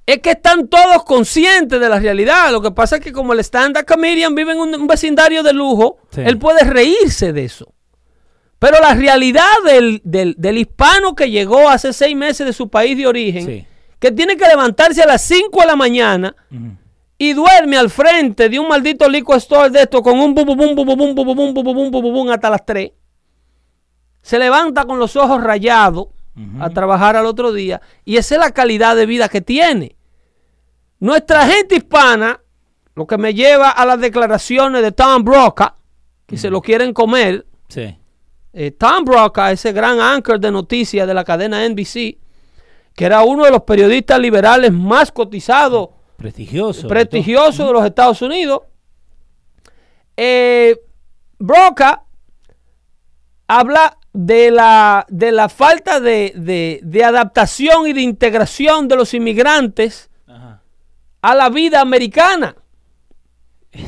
Es 0.06 0.18
que 0.18 0.32
están 0.32 0.68
todos 0.68 1.02
conscientes 1.04 1.80
de 1.80 1.88
la 1.88 1.98
realidad. 1.98 2.50
Lo 2.52 2.60
que 2.60 2.70
pasa 2.70 2.96
es 2.96 3.02
que 3.02 3.12
como 3.12 3.32
el 3.32 3.40
stand-up 3.40 3.84
comedian 3.86 4.34
vive 4.34 4.52
en 4.52 4.58
un, 4.58 4.74
un 4.74 4.86
vecindario 4.86 5.42
de 5.42 5.52
lujo, 5.52 5.98
Sí. 6.10 6.20
él 6.24 6.36
puede 6.38 6.62
reírse 6.64 7.32
de 7.32 7.44
eso. 7.44 7.72
Pero 8.58 8.78
la 8.80 8.94
realidad 8.94 9.44
del, 9.64 10.00
del- 10.04 10.34
del 10.38 10.58
hispano 10.58 11.14
que 11.14 11.30
llegó 11.30 11.68
hace 11.68 11.92
seis 11.92 12.16
meses 12.16 12.46
de 12.46 12.52
su 12.52 12.68
país 12.68 12.96
de 12.96 13.06
origen, 13.06 13.46
Sí. 13.46 13.66
que 13.98 14.10
tiene 14.12 14.36
que 14.36 14.46
levantarse 14.46 15.02
a 15.02 15.06
las 15.06 15.22
5 15.22 15.60
de 15.60 15.66
la 15.66 15.76
mañana. 15.76 16.34
Y 17.16 17.32
duerme 17.32 17.76
al 17.76 17.90
frente 17.90 18.48
de 18.48 18.58
un 18.58 18.68
maldito 18.68 19.08
liquor 19.08 19.36
store 19.36 19.70
de 19.70 19.82
esto 19.82 20.02
con 20.02 20.18
un 20.18 20.34
bum 20.34 20.44
bum 20.46 20.56
bum 20.56 20.74
bum 20.74 20.96
bum 20.96 20.96
bum 20.96 21.14
bum 21.14 21.36
bum 21.36 21.54
bum 21.54 21.54
bum 21.54 21.64
bum 21.90 21.90
bum 22.02 22.12
bum 22.12 22.30
hasta 22.30 22.50
las 22.50 22.64
3. 22.66 22.90
Se 24.22 24.38
levanta 24.38 24.84
con 24.84 24.98
los 24.98 25.14
ojos 25.16 25.42
rayados 25.42 26.08
a 26.58 26.68
trabajar 26.70 27.14
al 27.14 27.26
otro 27.26 27.52
día 27.52 27.80
y 28.04 28.16
esa 28.16 28.34
es 28.34 28.40
la 28.40 28.50
calidad 28.50 28.96
de 28.96 29.06
vida 29.06 29.28
que 29.28 29.40
tiene. 29.40 29.94
Nuestra 30.98 31.46
gente 31.46 31.76
hispana, 31.76 32.40
lo 32.96 33.06
que 33.06 33.18
me 33.18 33.34
lleva 33.34 33.70
a 33.70 33.84
las 33.86 34.00
declaraciones 34.00 34.82
de 34.82 34.90
Tom 34.92 35.22
Brokaw, 35.22 35.74
que 36.26 36.36
se 36.36 36.50
lo 36.50 36.60
quieren 36.60 36.92
comer, 36.92 37.46
Sí. 37.68 37.96
eh, 38.52 38.70
Tom 38.72 39.04
Brokaw, 39.04 39.52
ese 39.52 39.72
gran 39.72 40.00
anchor 40.00 40.40
de 40.40 40.50
noticias 40.50 41.06
de 41.06 41.14
la 41.14 41.22
cadena 41.24 41.64
NBC, 41.68 42.18
que 42.94 43.04
era 43.04 43.22
uno 43.22 43.44
de 43.44 43.50
los 43.50 43.62
periodistas 43.62 44.18
liberales 44.18 44.72
más 44.72 45.12
cotizados 45.12 45.90
Prestigioso. 46.24 46.88
prestigioso 46.88 47.66
de 47.66 47.72
los 47.74 47.84
Estados 47.84 48.22
Unidos. 48.22 48.62
Eh, 50.16 50.74
Broca 51.38 52.02
habla 53.46 53.98
de 54.12 54.50
la, 54.50 55.04
de 55.10 55.32
la 55.32 55.48
falta 55.50 56.00
de, 56.00 56.32
de- 56.34 56.80
de 56.82 57.04
adaptación 57.04 57.86
y 57.88 57.92
de 57.92 58.00
integración 58.00 58.88
de 58.88 58.96
los 58.96 59.12
inmigrantes 59.12 60.08
Ajá. 60.26 60.62
a 61.20 61.34
la 61.34 61.50
vida 61.50 61.80
americana. 61.82 62.56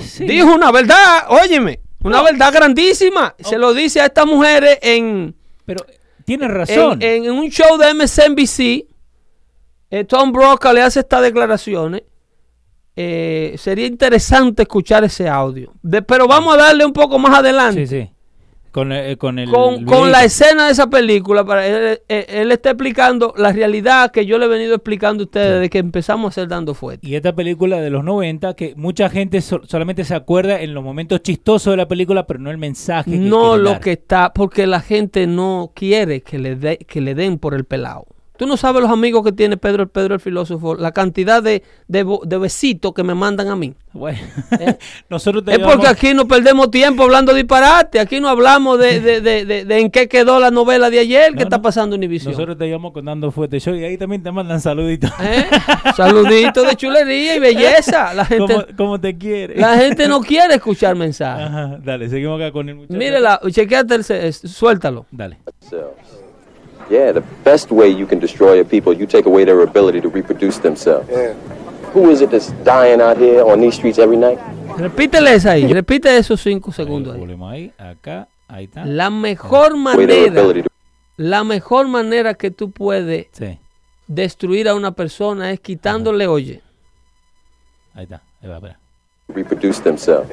Sí. 0.00 0.26
Dijo 0.26 0.52
una 0.54 0.72
verdad, 0.72 1.26
óyeme, 1.28 1.80
una 2.02 2.20
verdad 2.22 2.52
grandísima. 2.52 3.34
Se 3.38 3.56
lo 3.56 3.72
dice 3.72 4.00
a 4.00 4.06
estas 4.06 4.26
mujeres 4.26 4.78
en, 4.82 5.34
Pero 5.64 5.86
tienes 6.24 6.50
razón. 6.50 7.00
en, 7.00 7.24
en 7.24 7.30
un 7.32 7.48
show 7.50 7.78
de 7.78 7.94
MSNBC, 7.94 8.88
eh, 9.90 10.04
Tom 10.04 10.32
Brokaw 10.32 10.74
le 10.74 10.82
hace 10.82 11.00
estas 11.00 11.22
declaraciones. 11.22 12.02
Eh, 12.96 13.54
sería 13.58 13.86
interesante 13.86 14.62
escuchar 14.62 15.04
ese 15.04 15.28
audio. 15.28 15.72
De- 15.82 16.02
pero 16.02 16.26
vamos 16.26 16.54
a 16.54 16.56
darle 16.56 16.84
un 16.86 16.92
poco 16.94 17.18
más 17.18 17.38
adelante. 17.38 17.86
sí, 17.86 18.02
sí. 18.04 18.10
Con, 18.72 18.92
eh, 18.92 19.16
con 19.16 19.38
el. 19.38 19.48
Con, 19.50 19.86
con 19.86 20.12
la 20.12 20.22
escena 20.24 20.66
de 20.66 20.72
esa 20.72 20.86
película, 20.90 21.44
para 21.46 21.66
él, 21.66 21.98
él- 22.08 22.24
él 22.28 22.52
está 22.52 22.70
explicando 22.72 23.32
la 23.38 23.50
realidad 23.50 24.10
que 24.10 24.26
yo 24.26 24.36
le 24.36 24.44
he 24.44 24.48
venido 24.48 24.74
explicando 24.74 25.22
a 25.22 25.24
ustedes 25.24 25.52
desde 25.54 25.70
que 25.70 25.78
empezamos 25.78 26.26
a 26.26 26.28
hacer 26.28 26.48
Dando 26.48 26.74
Fuerte. 26.74 27.06
Y 27.08 27.14
esta 27.14 27.34
película 27.34 27.80
de 27.80 27.88
los 27.88 28.04
90, 28.04 28.52
que 28.54 28.74
mucha 28.76 29.08
gente 29.08 29.40
so- 29.40 29.62
solamente 29.64 30.04
se 30.04 30.14
acuerda 30.14 30.60
en 30.60 30.74
los 30.74 30.84
momentos 30.84 31.22
chistosos 31.22 31.70
de 31.72 31.78
la 31.78 31.88
película, 31.88 32.26
pero 32.26 32.38
no 32.38 32.50
el 32.50 32.58
mensaje. 32.58 33.12
Que 33.12 33.16
No 33.16 33.56
lo 33.56 33.70
dar. 33.70 33.80
que 33.80 33.92
está, 33.92 34.34
porque 34.34 34.66
la 34.66 34.80
gente 34.80 35.26
no 35.26 35.72
quiere 35.74 36.20
que 36.20 36.38
le, 36.38 36.54
dé- 36.56 36.76
que 36.78 37.00
le 37.00 37.14
den 37.14 37.38
por 37.38 37.54
el 37.54 37.64
pelado. 37.64 38.04
Tú 38.36 38.46
no 38.46 38.56
sabes 38.56 38.82
los 38.82 38.90
amigos 38.90 39.24
que 39.24 39.32
tiene 39.32 39.56
Pedro 39.56 39.82
el 39.84 39.88
Pedro 39.88 40.14
el 40.14 40.20
filósofo, 40.20 40.74
la 40.74 40.92
cantidad 40.92 41.42
de, 41.42 41.62
de, 41.88 42.04
de 42.24 42.38
besitos 42.38 42.92
que 42.92 43.02
me 43.02 43.14
mandan 43.14 43.48
a 43.48 43.56
mí. 43.56 43.74
Bueno, 43.92 44.18
¿Eh? 44.60 44.76
nosotros 45.08 45.42
te 45.44 45.52
Es 45.52 45.58
porque 45.58 45.86
aquí 45.88 46.12
no 46.12 46.28
perdemos 46.28 46.70
tiempo 46.70 47.02
hablando 47.04 47.32
disparate. 47.32 47.98
Aquí 47.98 48.20
no 48.20 48.28
hablamos 48.28 48.78
de, 48.78 49.00
de, 49.00 49.20
de, 49.22 49.44
de- 49.46 49.64
de 49.64 49.78
en 49.80 49.90
qué 49.90 50.06
quedó 50.08 50.38
la 50.38 50.50
novela 50.50 50.90
de 50.90 50.98
ayer 50.98 51.30
No, 51.32 51.38
que 51.38 51.44
está 51.44 51.62
pasando 51.62 51.96
en 51.96 52.00
Univision. 52.00 52.32
Nosotros 52.32 52.58
te 52.58 52.66
llevamos 52.66 52.92
con 52.92 53.04
Dando 53.06 53.30
Fuerte 53.30 53.58
Show 53.58 53.74
y 53.74 53.84
ahí 53.84 53.96
también 53.96 54.22
te 54.22 54.30
mandan 54.30 54.60
saluditos. 54.60 55.10
¿Eh? 55.22 55.46
Saluditos 55.96 56.66
de 56.68 56.76
chulería 56.76 57.36
y 57.36 57.38
belleza. 57.40 58.12
La 58.12 58.24
gente, 58.26 58.52
¿Cómo, 58.52 58.66
cómo 58.76 59.00
te 59.00 59.16
quiere? 59.16 59.56
la 59.58 59.76
gente 59.78 60.08
no 60.08 60.20
quiere 60.20 60.54
escuchar 60.56 60.94
mensajes. 60.94 61.46
Ajá, 61.46 61.78
dale, 61.82 62.08
seguimos 62.10 62.38
acá 62.40 62.52
con 62.52 62.68
el 62.68 62.74
muchacho. 62.74 62.98
Mírela, 62.98 63.40
chequeate, 63.50 63.94
el, 63.94 64.04
se- 64.04 64.32
suéltalo. 64.32 65.06
Dale. 65.10 65.38
Yeah, 66.90 67.12
the 67.12 67.22
best 67.44 67.70
way 67.72 67.88
you 67.88 68.06
can 68.06 68.18
destroy 68.20 68.60
a 68.60 68.64
people, 68.64 68.92
you 68.94 69.06
take 69.06 69.26
away 69.26 69.44
their 69.44 69.60
ability 69.62 70.00
to 70.00 70.08
reproduce 70.08 70.58
themselves. 70.60 71.08
Who 71.94 72.10
is 72.10 72.20
it 72.20 72.30
that's 72.30 72.52
dying 72.64 73.00
out 73.00 73.16
here 73.18 73.42
on 73.42 73.60
these 73.60 73.74
streets 73.76 73.98
every 73.98 74.16
night? 74.16 74.38
Ahí. 74.78 75.66
Repite 75.72 76.16
esos 76.16 76.40
cinco 76.40 76.70
segundos 76.70 77.14
ahí. 77.14 77.20
Volvemos 77.20 77.50
ahí, 77.50 77.72
acá, 77.78 78.28
ahí 78.46 78.64
está. 78.64 78.84
La 78.84 79.08
mejor 79.10 79.76
manera, 79.76 80.42
la 81.16 81.44
mejor 81.44 81.88
manera 81.88 82.34
que 82.34 82.50
tú 82.50 82.70
puedes 82.70 83.26
Sí, 83.32 83.58
destruir 84.06 84.68
a 84.68 84.74
una 84.74 84.92
persona 84.92 85.50
es 85.52 85.60
quitándole, 85.60 86.26
oye, 86.26 86.60
ahí 87.94 88.04
está. 88.04 88.22
Ahí 88.42 88.48
va, 88.50 88.56
espera. 88.56 88.78
reproduce 89.28 89.80
themselves. 89.82 90.28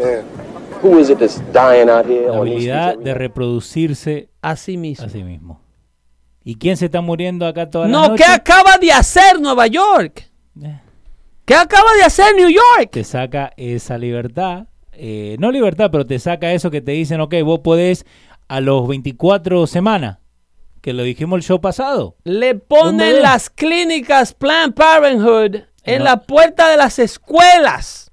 Who 0.84 1.00
is 1.00 1.10
it 1.10 1.20
that's 1.20 1.40
dying 1.54 1.90
out 1.90 2.06
here 2.06 2.28
La 2.28 2.40
on 2.40 2.46
these 2.46 2.60
streets 2.64 2.76
habilidad 2.76 2.98
de 2.98 3.14
reproducirse 3.14 4.28
a 4.42 4.58
sí 4.58 4.76
mismo. 4.78 5.06
a 5.06 5.10
sí 5.10 5.24
mismo. 5.24 5.62
¿Y 6.44 6.56
quién 6.56 6.76
se 6.78 6.86
está 6.86 7.02
muriendo 7.02 7.46
acá 7.48 7.70
toda 7.70 7.86
la 7.88 7.92
No, 7.92 8.08
noche? 8.10 8.24
¿qué 8.26 8.32
acaba 8.32 8.78
de 8.78 8.92
hacer 8.92 9.40
Nueva 9.40 9.68
York? 9.68 10.30
Eh, 10.62 10.80
¿Qué 11.46 11.56
acaba 11.56 11.94
de 11.98 12.04
hacer 12.04 12.36
New 12.36 12.50
York? 12.50 12.92
Te 12.92 13.04
saca 13.04 13.54
esa 13.58 13.98
libertad. 13.98 14.68
eh, 14.96 15.38
no 15.40 15.52
libertad, 15.52 15.90
pero 15.92 16.06
te 16.06 16.20
saca 16.20 16.52
eso 16.54 16.70
que 16.70 16.80
te 16.82 16.92
dicen, 16.92 17.20
ok, 17.22 17.34
vos 17.44 17.60
podés 17.64 18.06
a 18.48 18.60
los 18.62 18.88
24 18.88 19.66
semanas, 19.66 20.20
que 20.82 20.94
lo 20.94 21.02
dijimos 21.04 21.38
el 21.38 21.44
show 21.44 21.60
pasado. 21.62 22.16
Le 22.26 22.54
ponen 22.56 23.22
las 23.24 23.50
clínicas 23.50 24.34
Planned 24.34 24.76
Parenthood 24.76 25.62
en 25.86 26.00
No. 26.00 26.04
la 26.06 26.18
puerta 26.22 26.70
de 26.70 26.78
las 26.78 27.00
escuelas. 27.00 28.12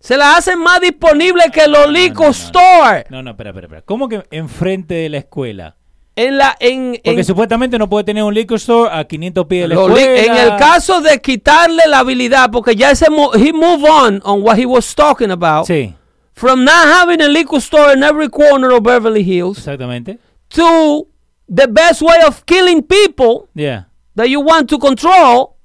Se 0.00 0.16
las 0.16 0.38
hacen 0.38 0.58
más 0.58 0.80
disponibles 0.80 1.46
que 1.52 1.68
los 1.68 1.86
no, 1.86 1.92
no. 1.92 2.28
store. 2.30 3.04
No, 3.10 3.22
no, 3.22 3.30
espera, 3.30 3.50
espera, 3.50 3.66
espera. 3.66 3.82
¿Cómo 3.82 4.08
que 4.08 4.24
enfrente 4.32 4.94
de 4.94 5.08
la 5.10 5.18
escuela? 5.18 5.76
En 6.14 6.36
la, 6.36 6.54
en, 6.60 6.98
Porque 7.02 7.20
en- 7.20 7.24
supuestamente 7.24 7.78
no 7.78 7.88
puede 7.88 8.04
tener 8.04 8.22
un 8.22 8.34
liquor 8.34 8.56
store 8.58 8.90
a 8.92 9.04
500 9.04 9.46
pies 9.46 9.62
de 9.62 9.68
la 9.68 9.74
escuela. 9.80 10.20
en 10.20 10.36
el 10.36 10.56
caso 10.58 11.00
de 11.00 11.18
quitarle 11.22 11.82
la 11.88 12.00
habilidad, 12.00 12.50
porque 12.50 12.76
ya 12.76 12.90
ese 12.90 13.06
he 13.36 13.52
move 13.52 13.82
on 13.88 14.20
on 14.24 14.42
what 14.42 14.58
he 14.58 14.66
was 14.66 14.94
talking 14.94 15.30
about, 15.30 15.66
Sí, 15.66 15.94
from 16.34 16.64
not 16.64 16.84
having 17.00 17.22
a 17.22 17.28
liquor 17.28 17.60
store 17.62 17.94
in 17.94 18.02
every 18.02 18.28
corner 18.28 18.72
of 18.74 18.82
Beverly 18.82 19.24
Hills 19.24 19.56
exactamente. 19.58 20.18
to 20.48 21.06
the 21.48 21.66
best 21.66 22.02
way 22.02 22.18
of 22.26 22.44
killing 22.44 22.82
people 22.82 23.48
Yeah. 23.54 23.86
that 24.14 24.28
you 24.28 24.40
want 24.42 24.68
to 24.68 24.78
control 24.78 25.56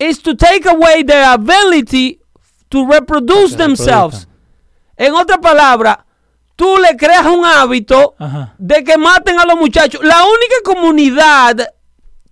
is 0.00 0.20
to 0.22 0.34
take 0.34 0.66
away 0.68 1.04
their 1.04 1.32
ability 1.34 2.18
to 2.68 2.84
reproduce 2.84 3.52
se 3.52 3.56
themselves. 3.58 4.26
En 4.96 5.12
otra 5.14 5.40
palabra, 5.40 6.04
tú 6.56 6.78
le 6.78 6.96
creas 6.96 7.26
un 7.26 7.44
hábito 7.44 8.14
Ajá. 8.18 8.54
de 8.58 8.84
que 8.84 8.96
maten 8.96 9.38
a 9.38 9.44
los 9.44 9.56
muchachos. 9.56 10.02
La 10.04 10.22
única 10.24 10.56
comunidad 10.64 11.68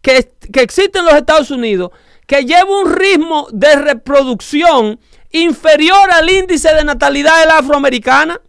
que, 0.00 0.32
que 0.52 0.60
existe 0.60 0.98
en 0.98 1.04
los 1.04 1.14
Estados 1.14 1.50
Unidos 1.50 1.90
que 2.26 2.44
lleva 2.44 2.64
un 2.64 2.92
ritmo 2.94 3.48
de 3.52 3.76
reproducción 3.76 4.98
inferior 5.30 6.10
al 6.10 6.30
índice 6.30 6.72
de 6.74 6.84
natalidad 6.84 7.40
de 7.40 7.46
la 7.46 7.58
afroamericana. 7.58 8.40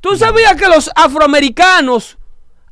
¿Tú 0.00 0.16
sabías 0.16 0.56
que 0.56 0.66
los 0.66 0.90
afroamericanos 0.94 2.16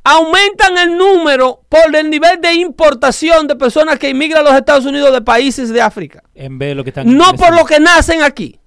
aumentan 0.03 0.77
el 0.77 0.97
número 0.97 1.61
por 1.69 1.95
el 1.95 2.09
nivel 2.09 2.41
de 2.41 2.53
importación 2.53 3.47
de 3.47 3.55
personas 3.55 3.99
que 3.99 4.09
inmigran 4.09 4.45
a 4.45 4.49
los 4.49 4.57
Estados 4.57 4.85
Unidos 4.85 5.13
de 5.13 5.21
países 5.21 5.69
de 5.69 5.81
África? 5.81 6.23
En 6.33 6.57
vez 6.57 6.69
de 6.69 6.75
lo 6.75 6.83
que 6.83 6.89
están 6.89 7.15
No 7.15 7.33
por 7.33 7.55
lo 7.55 7.65
que 7.65 7.79
nacen 7.79 8.23
aquí. 8.23 8.58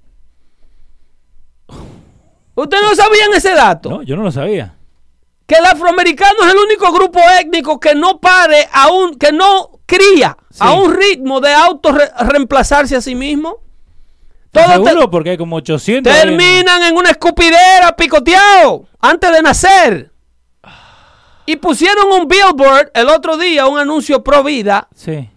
¿Ustedes 2.55 2.83
no 2.83 2.95
sabían 2.95 3.33
ese 3.35 3.55
dato? 3.55 3.89
No, 3.91 4.03
yo 4.03 4.17
no 4.17 4.23
lo 4.23 4.33
sabía. 4.33 4.75
que 5.47 5.57
el 5.59 5.67
afroamericano 5.67 6.45
es 6.47 6.53
el 6.53 6.59
único 6.59 6.91
grupo 6.93 7.21
étnico 7.39 7.79
que 7.79 7.95
no 7.95 8.19
pare 8.21 8.69
a 8.73 8.91
un, 8.91 9.17
que 9.19 9.33
no 9.33 9.81
cría 9.85 10.37
Sí. 10.51 10.59
a 10.61 10.73
un 10.73 10.95
ritmo 10.95 11.41
de 11.41 11.53
auto 11.53 11.93
reemplazarse 12.21 12.97
a 12.97 13.01
sí 13.03 13.15
mismo. 13.15 13.57
Todos 14.51 14.67
te- 14.67 14.73
Seguro 14.91 15.11
porque 15.11 15.31
hay 15.31 15.37
como 15.37 15.57
800. 15.57 16.11
terminan 16.13 16.83
en 16.85 16.97
una 16.97 17.11
escupidera 17.11 17.95
picoteado 17.97 18.85
antes 19.01 19.31
de 19.33 19.43
nacer. 19.43 20.13
Y 21.45 21.57
pusieron 21.57 22.11
un 22.13 22.29
billboard 22.29 22.91
el 22.95 23.09
otro 23.09 23.37
día, 23.37 23.67
un 23.67 23.79
anuncio 23.79 24.23
pro 24.23 24.43
vida, 24.45 24.89
Sí. 24.95 25.29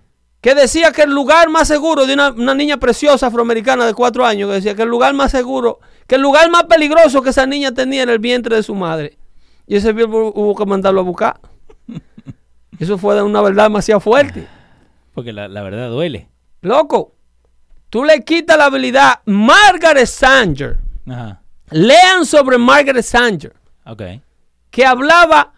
Que 0.46 0.54
decía 0.54 0.92
que 0.92 1.02
el 1.02 1.10
lugar 1.10 1.50
más 1.50 1.68
seguro 1.68 2.06
de 2.06 2.14
una, 2.14 2.30
una 2.30 2.54
niña 2.54 2.78
preciosa 2.78 3.26
afroamericana 3.26 3.84
de 3.88 3.96
cuatro 3.96 4.24
años, 4.24 4.48
que 4.48 4.54
decía 4.58 4.76
que 4.76 4.84
el 4.84 4.90
lugar 4.90 5.12
más 5.16 5.32
seguro, 5.32 5.80
que 6.06 6.14
el 6.14 6.22
lugar 6.22 6.52
más 6.52 6.66
peligroso 6.66 7.24
que 7.24 7.32
esa 7.32 7.48
niña 7.48 7.72
tenía 7.72 8.04
era 8.04 8.14
el 8.14 8.20
vientre 8.20 8.56
de 8.56 8.62
su 8.62 8.76
madre. 8.76 9.18
Y 9.66 9.76
ese 9.76 9.92
billboard 9.92 10.34
hubo 10.36 10.54
que 10.56 10.68
mandarlo 10.68 11.00
a 11.00 11.04
buscar. 11.04 11.40
Eso 12.80 13.00
fue 13.00 13.24
una 13.24 13.42
verdad 13.42 13.64
demasiado 13.64 14.00
fuerte. 14.00 14.48
Porque 15.16 15.34
la, 15.34 15.48
la 15.48 15.64
verdad 15.64 15.90
duele. 15.90 16.30
Loco, 16.62 17.16
tú 17.90 18.04
le 18.04 18.24
quitas 18.24 18.56
la 18.56 18.66
habilidad. 18.66 19.22
Margaret 19.26 20.06
Sanger. 20.06 20.78
Ajá. 21.10 21.42
Lean 21.72 22.24
sobre 22.24 22.60
Margaret 22.60 23.04
Sanger, 23.04 23.56
Ok. 23.84 24.04
que 24.70 24.86
hablaba 24.86 25.54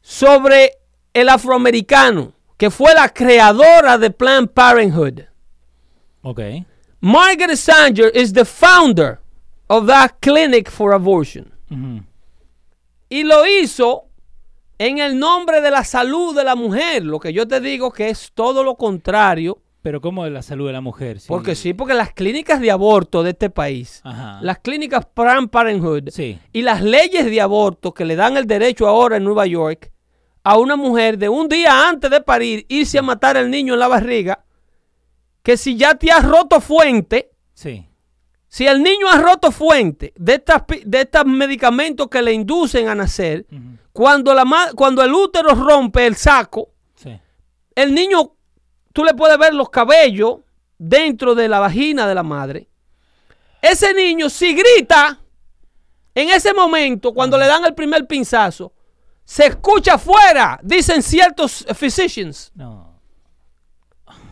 sobre 0.00 0.78
el 1.12 1.28
afroamericano, 1.28 2.32
que 2.58 2.70
fue 2.70 2.92
la 2.94 3.08
creadora 3.08 3.96
de 3.96 4.10
Planned 4.10 4.50
Parenthood. 4.50 5.20
Ok. 6.22 6.40
Margaret 7.00 7.56
Sanger 7.56 8.10
is 8.14 8.32
the 8.32 8.44
founder 8.44 9.20
of 9.68 9.86
that 9.86 10.16
clinic 10.20 10.68
for 10.70 10.92
abortion. 10.92 11.52
Y 13.08 13.22
lo 13.22 13.46
hizo 13.46 14.04
en 14.78 14.98
el 14.98 15.18
nombre 15.18 15.60
de 15.60 15.70
la 15.70 15.84
salud 15.84 16.36
de 16.36 16.44
la 16.44 16.54
mujer, 16.54 17.04
lo 17.04 17.18
que 17.18 17.32
yo 17.32 17.46
te 17.48 17.60
digo 17.60 17.90
que 17.92 18.10
es 18.10 18.32
todo 18.34 18.62
lo 18.64 18.74
contrario. 18.76 19.58
Pero 19.80 20.00
¿cómo 20.00 20.24
de 20.24 20.30
la 20.30 20.42
salud 20.42 20.66
de 20.66 20.72
la 20.72 20.80
mujer? 20.80 21.20
Sí. 21.20 21.28
Porque 21.28 21.54
sí, 21.54 21.72
porque 21.72 21.94
las 21.94 22.12
clínicas 22.12 22.60
de 22.60 22.70
aborto 22.70 23.22
de 23.22 23.30
este 23.30 23.48
país, 23.48 24.00
Ajá. 24.04 24.40
las 24.42 24.58
clínicas 24.58 25.06
Planned 25.06 25.48
Parenthood 25.50 26.10
Sí. 26.10 26.38
y 26.52 26.62
las 26.62 26.82
leyes 26.82 27.24
de 27.26 27.40
aborto 27.40 27.94
que 27.94 28.04
le 28.04 28.16
dan 28.16 28.36
el 28.36 28.46
derecho 28.46 28.86
ahora 28.88 29.16
en 29.16 29.24
Nueva 29.24 29.46
York 29.46 29.92
a 30.50 30.56
una 30.56 30.76
mujer 30.76 31.18
de 31.18 31.28
un 31.28 31.46
día 31.46 31.88
antes 31.90 32.10
de 32.10 32.22
parir 32.22 32.64
irse 32.70 32.98
a 32.98 33.02
matar 33.02 33.36
al 33.36 33.50
niño 33.50 33.74
en 33.74 33.80
la 33.80 33.88
barriga, 33.88 34.44
que 35.42 35.58
si 35.58 35.76
ya 35.76 35.94
te 35.94 36.10
has 36.10 36.24
roto 36.24 36.58
fuente, 36.62 37.30
Sí. 37.52 37.86
si 38.48 38.66
el 38.66 38.82
niño 38.82 39.08
ha 39.12 39.18
roto 39.18 39.50
fuente 39.52 40.14
de 40.16 40.34
estas 40.36 40.62
de 40.86 41.00
estos 41.02 41.26
medicamentos 41.26 42.08
que 42.08 42.22
le 42.22 42.32
inducen 42.32 42.88
a 42.88 42.94
nacer, 42.94 43.44
cuando, 43.92 44.32
la 44.32 44.46
cuando 44.74 45.02
el 45.02 45.12
útero 45.12 45.50
rompe 45.54 46.06
el 46.06 46.16
saco, 46.16 46.70
Sí. 46.94 47.12
el 47.74 47.92
niño, 47.94 48.32
tú 48.94 49.04
le 49.04 49.12
puedes 49.12 49.36
ver 49.36 49.52
los 49.52 49.68
cabellos 49.68 50.38
dentro 50.78 51.34
de 51.34 51.46
la 51.48 51.58
vagina 51.60 52.06
de 52.06 52.14
la 52.14 52.22
madre. 52.22 52.68
Ese 53.60 53.92
niño, 53.92 54.30
si 54.30 54.54
grita, 54.54 55.20
en 56.14 56.30
ese 56.30 56.54
momento, 56.54 57.12
cuando 57.12 57.36
le 57.36 57.46
dan 57.46 57.66
el 57.66 57.74
primer 57.74 58.06
pinzazo, 58.06 58.72
se 59.30 59.44
escucha 59.44 59.94
afuera, 59.96 60.58
dicen 60.62 61.02
ciertos 61.02 61.66
physicians. 61.76 62.50
No. 62.54 62.98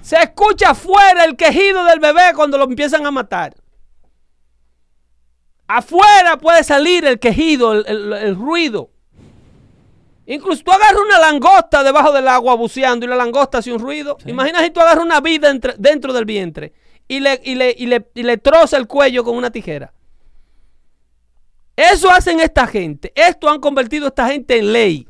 Se 0.01 0.17
escucha 0.17 0.71
afuera 0.71 1.25
el 1.25 1.37
quejido 1.37 1.85
del 1.85 2.01
bebé 2.01 2.33
cuando 2.35 2.57
lo 2.57 2.65
empiezan 2.65 3.05
a 3.05 3.11
matar. 3.11 3.55
Afuera 5.69 6.39
puede 6.39 6.65
salir 6.65 7.05
el 7.05 7.19
quejido, 7.19 7.73
el, 7.75 7.85
el- 7.87 8.13
el 8.15 8.37
ruido. 8.37 8.89
Incluso 10.25 10.63
tú 10.65 10.73
agarras 10.73 11.01
una 11.07 11.19
langosta 11.19 11.83
debajo 11.83 12.11
del 12.13 12.27
agua 12.29 12.55
buceando 12.55 13.05
y 13.05 13.09
la 13.09 13.17
langosta 13.17 13.59
hace 13.59 13.73
un 13.73 13.79
ruido. 13.79 14.17
Imagina 14.25 14.61
si 14.63 14.71
tú 14.71 14.81
agarras 14.81 15.05
una 15.05 15.21
vida 15.21 15.51
entre- 15.51 15.75
dentro 15.77 16.15
del 16.15 16.25
vientre 16.25 16.73
y 17.07 17.21
le, 17.21 17.39
y, 17.45 17.55
le, 17.55 17.75
y, 17.77 17.85
le, 17.87 18.09
y 18.15 18.23
le 18.23 18.39
troza 18.39 18.79
el 18.79 18.87
cuello 18.87 19.25
con 19.25 19.37
una 19.37 19.51
tijera. 19.51 19.93
Eso 21.77 22.11
hacen 22.11 22.41
esta 22.41 22.67
gente. 22.67 23.13
Esto 23.15 23.49
han 23.51 23.61
convertido 23.61 24.07
a 24.07 24.09
esta 24.09 24.27
gente 24.29 24.59
en 24.59 24.73
ley. 24.73 25.07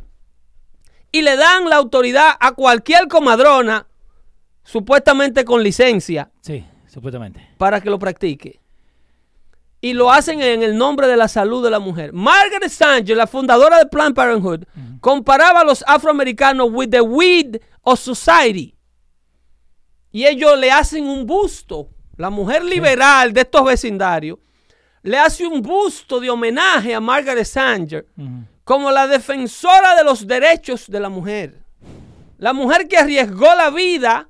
Y 1.12 1.22
le 1.22 1.36
dan 1.36 1.68
la 1.70 1.76
autoridad 1.76 2.30
a 2.40 2.52
cualquier 2.52 3.06
comadrona, 3.08 3.86
supuestamente 4.64 5.44
con 5.44 5.62
licencia, 5.62 6.30
Sí, 6.40 6.64
supuestamente. 6.88 7.48
para 7.56 7.80
que 7.80 7.88
lo 7.88 7.98
practique. 7.98 8.60
Y 9.80 9.92
lo 9.92 10.10
hacen 10.10 10.40
en 10.42 10.62
el 10.64 10.76
nombre 10.76 11.06
de 11.06 11.16
la 11.16 11.28
salud 11.28 11.62
de 11.62 11.70
la 11.70 11.78
mujer. 11.78 12.12
Margaret 12.12 12.68
Sanger, 12.70 13.16
la 13.16 13.26
fundadora 13.28 13.78
de 13.78 13.86
Planned 13.86 14.14
Parenthood, 14.14 14.64
comparaba 15.00 15.60
a 15.60 15.64
los 15.64 15.84
afroamericanos 15.86 16.68
with 16.72 16.88
the 16.90 17.00
weed 17.00 17.58
of 17.82 18.00
society. 18.00 18.74
Y 20.10 20.26
ellos 20.26 20.58
le 20.58 20.72
hacen 20.72 21.06
un 21.06 21.26
busto. 21.26 21.90
La 22.16 22.30
mujer 22.30 22.64
liberal 22.64 23.32
de 23.32 23.42
estos 23.42 23.64
vecindarios 23.64 24.38
le 25.06 25.18
hace 25.18 25.46
un 25.46 25.62
busto 25.62 26.18
de 26.18 26.28
homenaje 26.28 26.92
a 26.92 27.00
Margaret 27.00 27.44
Sanger 27.44 28.06
como 28.64 28.90
la 28.90 29.06
defensora 29.06 29.94
de 29.94 30.02
los 30.02 30.26
derechos 30.26 30.88
de 30.88 30.98
la 30.98 31.08
mujer. 31.08 31.54
La 32.38 32.52
mujer 32.52 32.88
que 32.88 32.98
arriesgó 32.98 33.46
la 33.54 33.70
vida 33.70 34.28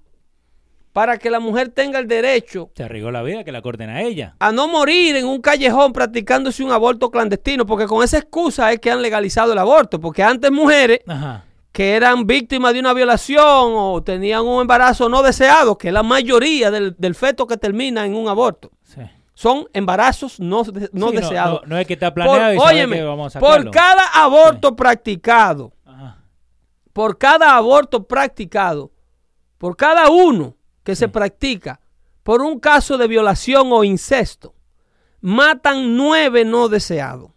para 0.93 1.17
que 1.19 1.31
la 1.31 1.41
mujer 1.41 1.71
tenga 1.71 1.99
el 1.99 2.07
derecho 2.07 2.71
Se 2.77 2.85
arriesgó 2.85 3.11
la 3.11 3.23
vida 3.23 3.43
que 3.43 3.53
la 3.53 3.63
corten 3.63 3.89
a 3.89 4.03
ella. 4.03 4.35
a 4.39 4.53
no 4.53 4.69
morir 4.69 5.17
en 5.17 5.27
un 5.27 5.41
callejón 5.41 5.93
practicándose 5.95 6.63
un 6.63 6.73
aborto 6.73 7.11
clandestino, 7.11 7.65
porque 7.65 7.87
con 7.87 8.05
esa 8.05 8.19
excusa 8.19 8.71
es 8.73 8.79
que 8.79 8.91
han 8.91 9.01
legalizado 9.01 9.53
el 9.53 9.59
aborto, 9.59 9.99
porque 9.99 10.23
antes 10.23 10.51
mujeres 10.51 11.01
Ajá. 11.07 11.45
que 11.73 11.95
eran 11.95 12.27
víctimas 12.27 12.75
de 12.75 12.81
una 12.81 12.93
violación 12.93 13.41
o 13.75 14.03
tenían 14.03 14.45
un 14.47 14.61
embarazo 14.61 15.09
no 15.09 15.23
deseado, 15.23 15.77
que 15.79 15.89
es 15.89 15.95
la 15.95 16.03
mayoría 16.03 16.71
del, 16.71 16.95
del 16.99 17.15
feto 17.15 17.47
que 17.47 17.57
termina 17.57 18.05
en 18.05 18.15
un 18.15 18.29
aborto. 18.29 18.71
Son 19.39 19.69
embarazos 19.75 20.41
no, 20.41 20.65
no 20.93 21.11
Sí, 21.11 21.17
deseados. 21.17 21.61
No, 21.65 21.69
no 21.69 21.79
es 21.79 21.87
que 21.87 21.93
está 21.93 22.09
Por- 22.13 22.25
planeado 22.25 22.55
y 22.55 22.59
sabe 22.59 22.71
óyeme, 22.71 22.97
que 22.97 23.03
vamos 23.03 23.37
a 23.37 23.39
por 23.39 23.71
cada 23.71 24.07
aborto 24.15 24.75
practicado, 24.75 25.75
Ajá. 25.85 26.23
por 26.95 27.19
cada 27.19 27.55
aborto 27.55 28.05
practicado, 28.09 28.91
por 29.59 29.77
cada 29.77 30.09
uno 30.11 30.57
que 30.83 30.97
se 30.97 31.09
practica 31.09 31.81
por 32.23 32.41
un 32.41 32.59
caso 32.59 32.97
de 32.97 33.07
violación 33.09 33.69
o 33.73 33.85
incesto, 33.85 34.55
matan 35.21 35.97
nueve 35.97 36.45
no 36.47 36.69
deseados. 36.69 37.31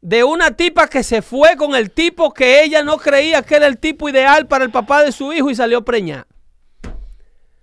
De 0.00 0.22
una 0.24 0.52
tipa 0.52 0.86
que 0.88 1.02
se 1.02 1.20
fue 1.20 1.56
con 1.56 1.74
el 1.74 1.90
tipo 1.90 2.32
que 2.32 2.62
ella 2.64 2.82
no 2.84 2.96
creía 2.96 3.42
que 3.42 3.56
era 3.56 3.66
el 3.66 3.76
tipo 3.78 4.08
ideal 4.08 4.46
para 4.46 4.64
el 4.64 4.70
papá 4.70 5.02
de 5.02 5.12
su 5.12 5.32
hijo 5.32 5.50
y 5.50 5.54
salió 5.56 5.84
preñada. 5.84 6.26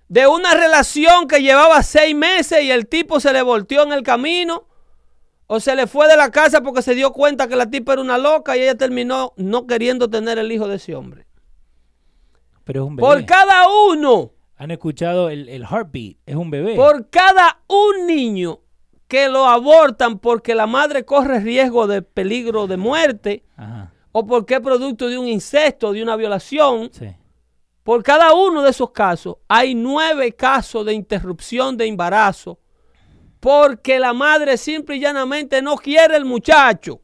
De 0.08 0.26
una 0.26 0.54
relación 0.54 1.28
que 1.28 1.40
llevaba 1.42 1.82
seis 1.82 2.14
meses 2.16 2.62
y 2.62 2.70
el 2.70 2.86
tipo 2.88 3.20
se 3.20 3.32
le 3.32 3.42
volteó 3.42 3.82
en 3.82 3.92
el 3.92 4.02
camino 4.02 4.66
o 5.46 5.60
se 5.60 5.74
le 5.76 5.86
fue 5.86 6.08
de 6.08 6.16
la 6.16 6.30
casa 6.30 6.62
porque 6.62 6.82
se 6.82 6.94
dio 6.94 7.12
cuenta 7.12 7.46
que 7.48 7.56
la 7.56 7.70
tipa 7.70 7.92
era 7.94 8.02
una 8.02 8.18
loca 8.18 8.56
y 8.56 8.62
ella 8.62 8.74
terminó 8.76 9.32
no 9.36 9.66
queriendo 9.66 10.08
tener 10.08 10.38
el 10.38 10.50
hijo 10.50 10.66
de 10.66 10.76
ese 10.76 10.94
hombre. 10.94 11.26
Pero 12.64 12.82
es 12.84 12.88
un 12.88 12.96
bebé. 12.96 13.06
Por 13.08 13.24
cada 13.26 13.64
uno, 13.90 14.32
Han 14.56 14.70
escuchado 14.70 15.30
el, 15.30 15.48
el 15.48 15.62
heartbeat. 15.62 16.16
Es 16.26 16.34
un 16.36 16.50
bebé. 16.50 16.74
por 16.74 17.08
cada 17.10 17.60
un 17.68 18.06
niño 18.06 18.60
que 19.08 19.28
lo 19.28 19.46
abortan 19.46 20.18
porque 20.18 20.54
la 20.54 20.66
madre 20.66 21.04
corre 21.04 21.40
riesgo 21.40 21.86
de 21.86 22.02
peligro 22.02 22.66
de 22.66 22.76
muerte 22.76 23.44
Ajá. 23.56 23.92
o 24.12 24.26
porque 24.26 24.54
es 24.54 24.60
producto 24.60 25.08
de 25.08 25.16
un 25.18 25.26
incesto, 25.28 25.92
de 25.92 26.02
una 26.02 26.16
violación, 26.16 26.90
Sí. 26.92 27.08
Por 27.88 28.02
cada 28.02 28.34
uno 28.34 28.60
de 28.60 28.68
esos 28.68 28.90
casos 28.90 29.36
hay 29.48 29.74
nueve 29.74 30.32
casos 30.32 30.84
de 30.84 30.92
interrupción 30.92 31.74
de 31.74 31.86
embarazo 31.86 32.58
porque 33.40 33.98
la 33.98 34.12
madre 34.12 34.58
simple 34.58 34.96
y 34.96 35.00
llanamente 35.00 35.62
no 35.62 35.74
quiere 35.74 36.14
el 36.16 36.26
muchacho. 36.26 37.00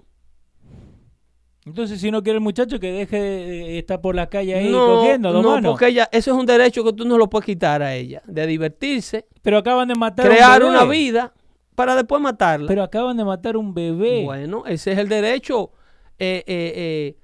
Entonces, 1.65 2.03
si 2.03 2.11
no 2.11 2.23
quiere 2.23 2.37
el 2.37 2.43
muchacho, 2.43 2.79
que 2.79 2.93
deje 2.93 3.19
de, 3.19 3.79
estar 3.79 4.03
por 4.03 4.15
la 4.15 4.29
calle 4.29 4.57
ahí 4.57 4.71
No, 4.71 4.97
cogiendo, 4.97 5.33
no, 5.33 5.43
manos. 5.43 5.71
porque 5.71 5.87
ella, 5.87 6.07
eso 6.13 6.33
es 6.33 6.37
un 6.37 6.45
derecho 6.45 6.85
que 6.85 6.93
tú 6.93 7.07
no 7.07 7.17
lo 7.17 7.31
puedes 7.31 7.47
quitar 7.47 7.83
a 7.83 7.95
ella, 7.95 8.21
de 8.27 8.47
divertirse, 8.47 9.27
Pero 9.41 9.57
acaban 9.57 9.89
de 9.89 9.95
matar 9.95 10.27
un 10.27 10.35
crear 10.35 10.61
bebé. 10.61 10.71
una 10.71 10.85
vida 10.85 11.33
para 11.75 11.97
después 11.97 12.21
matarla. 12.21 12.69
Pero 12.69 12.83
acaban 12.83 13.17
de 13.17 13.25
matar 13.25 13.57
un 13.57 13.73
bebé. 13.73 14.23
Bueno, 14.23 14.65
ese 14.67 14.93
es 14.93 14.99
el 14.99 15.09
derecho, 15.09 15.73
eh, 16.19 16.45
eh, 16.47 16.73
eh, 16.77 17.17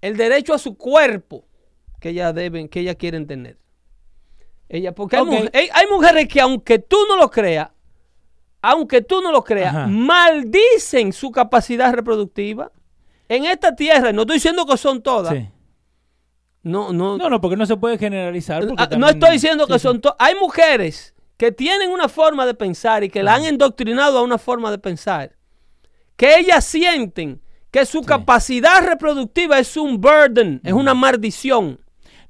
el 0.00 0.16
derecho 0.16 0.54
a 0.54 0.58
su 0.58 0.78
cuerpo 0.78 1.44
que 2.04 2.10
ellas 2.10 2.34
deben, 2.34 2.68
que 2.68 2.80
ellas 2.80 2.96
quieren 2.96 3.26
tener. 3.26 3.56
Ella, 4.68 4.94
porque 4.94 5.16
hay, 5.16 5.22
Ok. 5.22 5.28
mujer- 5.28 5.50
hay- 5.54 5.86
mujeres 5.90 6.28
que 6.28 6.38
aunque 6.38 6.78
tú 6.78 6.98
no 7.08 7.16
lo 7.16 7.30
creas, 7.30 7.70
aunque 8.60 9.00
tú 9.00 9.22
no 9.22 9.32
lo 9.32 9.42
creas, 9.42 9.74
Ajá. 9.74 9.86
maldicen 9.86 11.14
su 11.14 11.30
capacidad 11.30 11.94
reproductiva. 11.94 12.70
En 13.26 13.46
esta 13.46 13.74
tierra, 13.74 14.12
no 14.12 14.20
estoy 14.22 14.36
diciendo 14.36 14.66
que 14.66 14.76
son 14.76 15.02
todas, 15.02 15.32
Sí. 15.34 15.48
no, 16.62 16.92
no, 16.92 17.16
No, 17.16 17.30
no, 17.30 17.40
porque 17.40 17.56
no 17.56 17.64
se 17.64 17.74
puede 17.78 17.96
generalizar. 17.96 18.62
Ah, 18.76 18.86
no 18.98 19.08
estoy 19.08 19.30
diciendo 19.30 19.66
que 19.66 19.78
sí. 19.78 19.78
son 19.84 20.02
todas. 20.02 20.16
Hay 20.18 20.34
mujeres 20.34 21.14
que 21.38 21.52
tienen 21.52 21.90
una 21.90 22.10
forma 22.10 22.44
de 22.44 22.52
pensar 22.52 23.02
y 23.02 23.08
que 23.08 23.22
la 23.22 23.34
han 23.36 23.46
endoctrinado 23.46 24.18
a 24.18 24.22
una 24.22 24.36
forma 24.36 24.70
de 24.70 24.76
pensar. 24.76 25.36
Que 26.16 26.38
ellas 26.38 26.66
sienten 26.66 27.40
que 27.70 27.86
su 27.86 28.02
capacidad 28.02 28.86
reproductiva 28.86 29.58
es 29.58 29.74
un 29.78 30.02
burden, 30.02 30.60
es 30.64 30.74
una 30.74 30.92
maldición. 30.92 31.80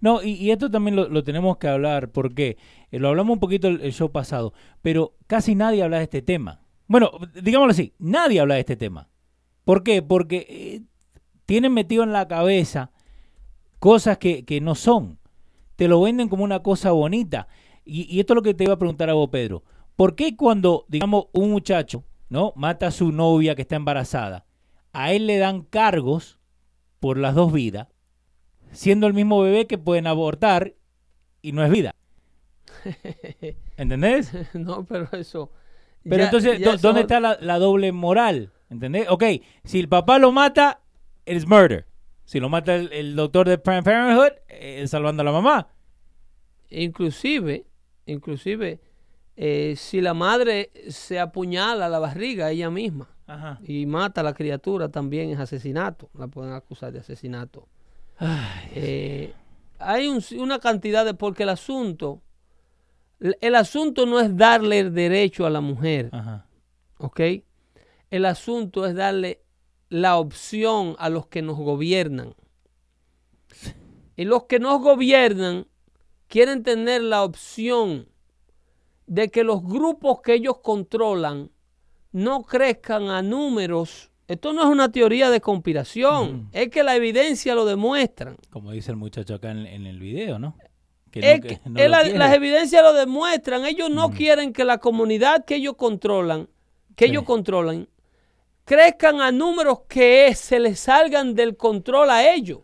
No, 0.05 0.23
y, 0.23 0.51
esto 0.51 0.71
también 0.71 0.97
lo, 0.97 1.09
lo 1.09 1.25
tenemos 1.25 1.57
que 1.57 1.67
hablar, 1.67 2.11
porque 2.11 2.59
eh, 2.91 2.99
lo 2.99 3.09
hablamos 3.09 3.33
un 3.33 3.41
poquito 3.41 3.69
el, 3.69 3.81
el 3.81 3.95
show 3.95 4.13
pasado, 4.13 4.53
pero 4.83 5.15
casi 5.27 5.55
nadie 5.55 5.83
habla 5.83 5.97
de 5.97 6.03
este 6.03 6.21
tema. 6.21 6.61
Bueno, 6.87 7.11
digámoslo 7.43 7.71
así, 7.71 7.95
nadie 7.99 8.39
habla 8.39 8.57
de 8.57 8.61
este 8.61 8.77
tema. 8.77 9.09
¿Por 9.65 9.83
qué? 9.83 10.03
Porque 10.03 10.47
eh, 10.47 10.83
tienen 11.47 11.73
metido 11.73 12.03
en 12.03 12.13
la 12.13 12.29
cabeza 12.29 12.91
cosas 13.79 14.19
que, 14.19 14.45
que 14.45 14.61
no 14.61 14.75
son. 14.75 15.19
Te 15.75 15.89
lo 15.89 16.03
venden 16.03 16.29
como 16.29 16.45
una 16.45 16.63
cosa 16.63 16.93
bonita. 16.93 17.49
Y, 17.87 18.03
y 18.15 18.21
esto 18.21 18.35
es 18.35 18.37
lo 18.37 18.43
que 18.43 18.53
te 18.53 18.65
iba 18.65 18.75
a 18.75 18.79
preguntar 18.79 19.09
a 19.09 19.15
vos, 19.15 19.31
Pedro. 19.31 19.65
¿Por 19.97 20.17
qué 20.17 20.37
cuando, 20.37 20.85
digamos, 20.89 21.29
un 21.33 21.51
muchacho, 21.51 22.05
¿no? 22.29 22.53
Mata 22.57 22.89
a 22.89 22.91
su 22.91 23.11
novia 23.11 23.55
que 23.55 23.63
está 23.63 23.77
embarazada, 23.77 24.45
a 24.93 25.15
él 25.15 25.27
le 25.27 25.39
dan 25.39 25.63
cargos 25.63 26.39
por 27.01 27.17
las 27.17 27.35
dos 27.35 27.55
vidas, 27.55 27.89
siendo 28.75 29.07
el 29.07 29.15
mismo 29.15 29.41
bebé 29.41 29.67
que 29.67 29.79
pueden 29.79 30.07
abortar 30.07 30.75
y 31.43 31.53
no 31.53 31.65
es 31.65 31.71
vida? 31.71 31.95
¿Entendés? 33.77 34.33
no, 34.55 34.85
pero 34.85 35.09
eso. 35.13 35.51
Pero 36.03 36.19
ya- 36.19 36.25
entonces, 36.25 36.59
ya 36.59 36.67
¿dó- 36.67 36.75
eso- 36.75 36.87
¿dónde 36.89 37.01
está 37.03 37.21
la, 37.21 37.39
la 37.41 37.59
doble 37.59 37.93
moral? 37.93 38.53
¿Entendés? 38.71 39.07
Ok, 39.09 39.25
si 39.65 39.81
el 39.81 39.89
papá 39.89 40.19
lo 40.19 40.33
mata, 40.33 40.81
es 41.27 41.47
murder. 41.47 41.87
Si 42.25 42.41
lo 42.41 42.49
mata 42.49 42.75
el, 42.75 42.93
el 42.93 43.15
doctor 43.17 43.49
de 43.49 43.59
Planned 43.59 43.85
Parenthood, 43.85 44.39
eh, 44.49 44.81
es 44.83 44.91
salvando 44.91 45.21
a 45.23 45.25
la 45.25 45.33
mamá. 45.33 45.69
Inclusive, 46.71 47.67
inclusive, 48.07 48.81
eh, 49.37 49.75
si 49.77 50.01
la 50.01 50.15
madre 50.15 50.71
se 50.89 51.21
apuñala 51.21 51.89
la 51.89 51.99
barriga 51.99 52.51
ella 52.51 52.71
misma 52.71 53.09
Ajá. 53.27 53.61
y 53.63 53.87
mata 53.87 54.23
a 54.23 54.25
la 54.25 54.33
criatura, 54.35 54.89
también 54.89 55.31
es 55.31 55.39
asesinato. 55.39 56.11
La 56.15 56.27
pueden 56.27 56.53
acusar 56.53 56.93
de 56.93 57.01
asesinato. 57.01 57.69
Eh, 58.75 59.33
hay 59.79 60.09
un- 60.09 60.23
una 60.39 60.59
cantidad 60.59 61.05
de... 61.05 61.15
Porque 61.15 61.43
el 61.45 61.49
asunto... 61.51 62.23
El 63.41 63.55
asunto 63.55 64.07
no 64.07 64.21
es 64.21 64.37
darle 64.37 64.81
el 64.81 64.93
derecho 64.93 65.47
a 65.47 65.51
la 65.51 65.61
mujer, 65.61 66.11
Ajá. 66.13 66.47
¿ok? 66.99 67.21
El 68.11 68.27
asunto 68.27 68.85
es 68.87 68.95
darle 68.95 69.41
la 69.89 70.19
opción 70.19 70.95
a 70.99 71.09
los 71.09 71.29
que 71.29 71.41
nos 71.41 71.57
gobiernan. 71.57 72.35
Y 74.17 74.25
los 74.25 74.45
que 74.45 74.59
nos 74.59 74.81
gobiernan 74.83 75.67
quieren 76.29 76.63
tener 76.63 77.03
la 77.03 77.23
opción 77.25 78.09
de 79.07 79.31
que 79.31 79.45
los 79.45 79.63
grupos 79.63 80.21
que 80.21 80.35
ellos 80.35 80.59
controlan 80.59 81.51
no 82.13 82.43
crezcan 82.43 83.09
a 83.09 83.23
números. 83.23 84.11
Esto 84.27 84.53
no 84.55 84.63
es 84.63 84.69
una 84.69 84.91
teoría 84.91 85.29
de 85.31 85.41
conspiración, 85.41 86.49
es 86.53 86.71
que 86.71 86.83
la 86.83 86.97
evidencia 86.97 87.55
lo 87.55 87.65
demuestra. 87.67 88.35
Como 88.51 88.71
dice 88.73 88.91
el 88.91 88.97
muchacho 88.97 89.35
acá 89.35 89.51
en, 89.51 89.67
en 89.67 89.87
el 89.87 89.99
video, 89.99 90.39
¿no? 90.39 90.57
Que 91.11 91.21
no- 91.21 91.75
que- 91.75 91.89
la- 91.89 92.03
las 92.05 92.35
evidencias 92.35 92.83
lo 92.83 92.93
demuestran. 92.95 93.65
Ellos 93.67 93.91
no 93.91 94.11
quieren 94.11 94.53
que 94.53 94.65
la 94.65 94.79
comunidad 94.79 95.45
que 95.45 95.57
ellos 95.57 95.75
controlan, 95.77 96.49
que 96.97 97.05
Sí. 97.05 97.11
ellos 97.11 97.25
controlan, 97.25 97.87
crezcan 98.65 99.21
a 99.21 99.31
números 99.31 99.81
que 99.89 100.35
se 100.35 100.59
les 100.59 100.81
salgan 100.81 101.35
del 101.35 101.57
control 101.57 102.09
a 102.11 102.33
ellos. 102.33 102.61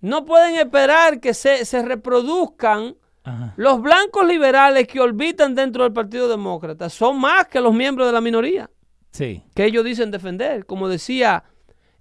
No 0.00 0.24
pueden 0.24 0.56
esperar 0.56 1.20
que 1.20 1.32
se, 1.32 1.64
se 1.64 1.82
reproduzcan 1.82 2.96
Ajá. 3.24 3.54
los 3.56 3.80
blancos 3.80 4.26
liberales 4.26 4.86
que 4.86 5.00
orbitan 5.00 5.54
dentro 5.54 5.84
del 5.84 5.92
Partido 5.92 6.28
Demócrata. 6.28 6.90
Son 6.90 7.18
más 7.18 7.46
que 7.48 7.60
los 7.60 7.72
miembros 7.74 8.06
de 8.06 8.12
la 8.12 8.20
minoría 8.20 8.70
Sí. 9.16 9.42
que 9.54 9.64
ellos 9.64 9.84
dicen 9.84 10.10
defender. 10.10 10.66
Como 10.66 10.88
decía 10.88 11.44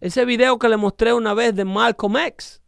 ese 0.01 0.25
video 0.25 0.59
que 0.59 0.69
le 0.69 0.77
mostré 0.77 1.13
una 1.13 1.33
vez 1.33 1.55
de 1.55 1.65
Malcolm 1.65 2.17
X. 2.17 2.61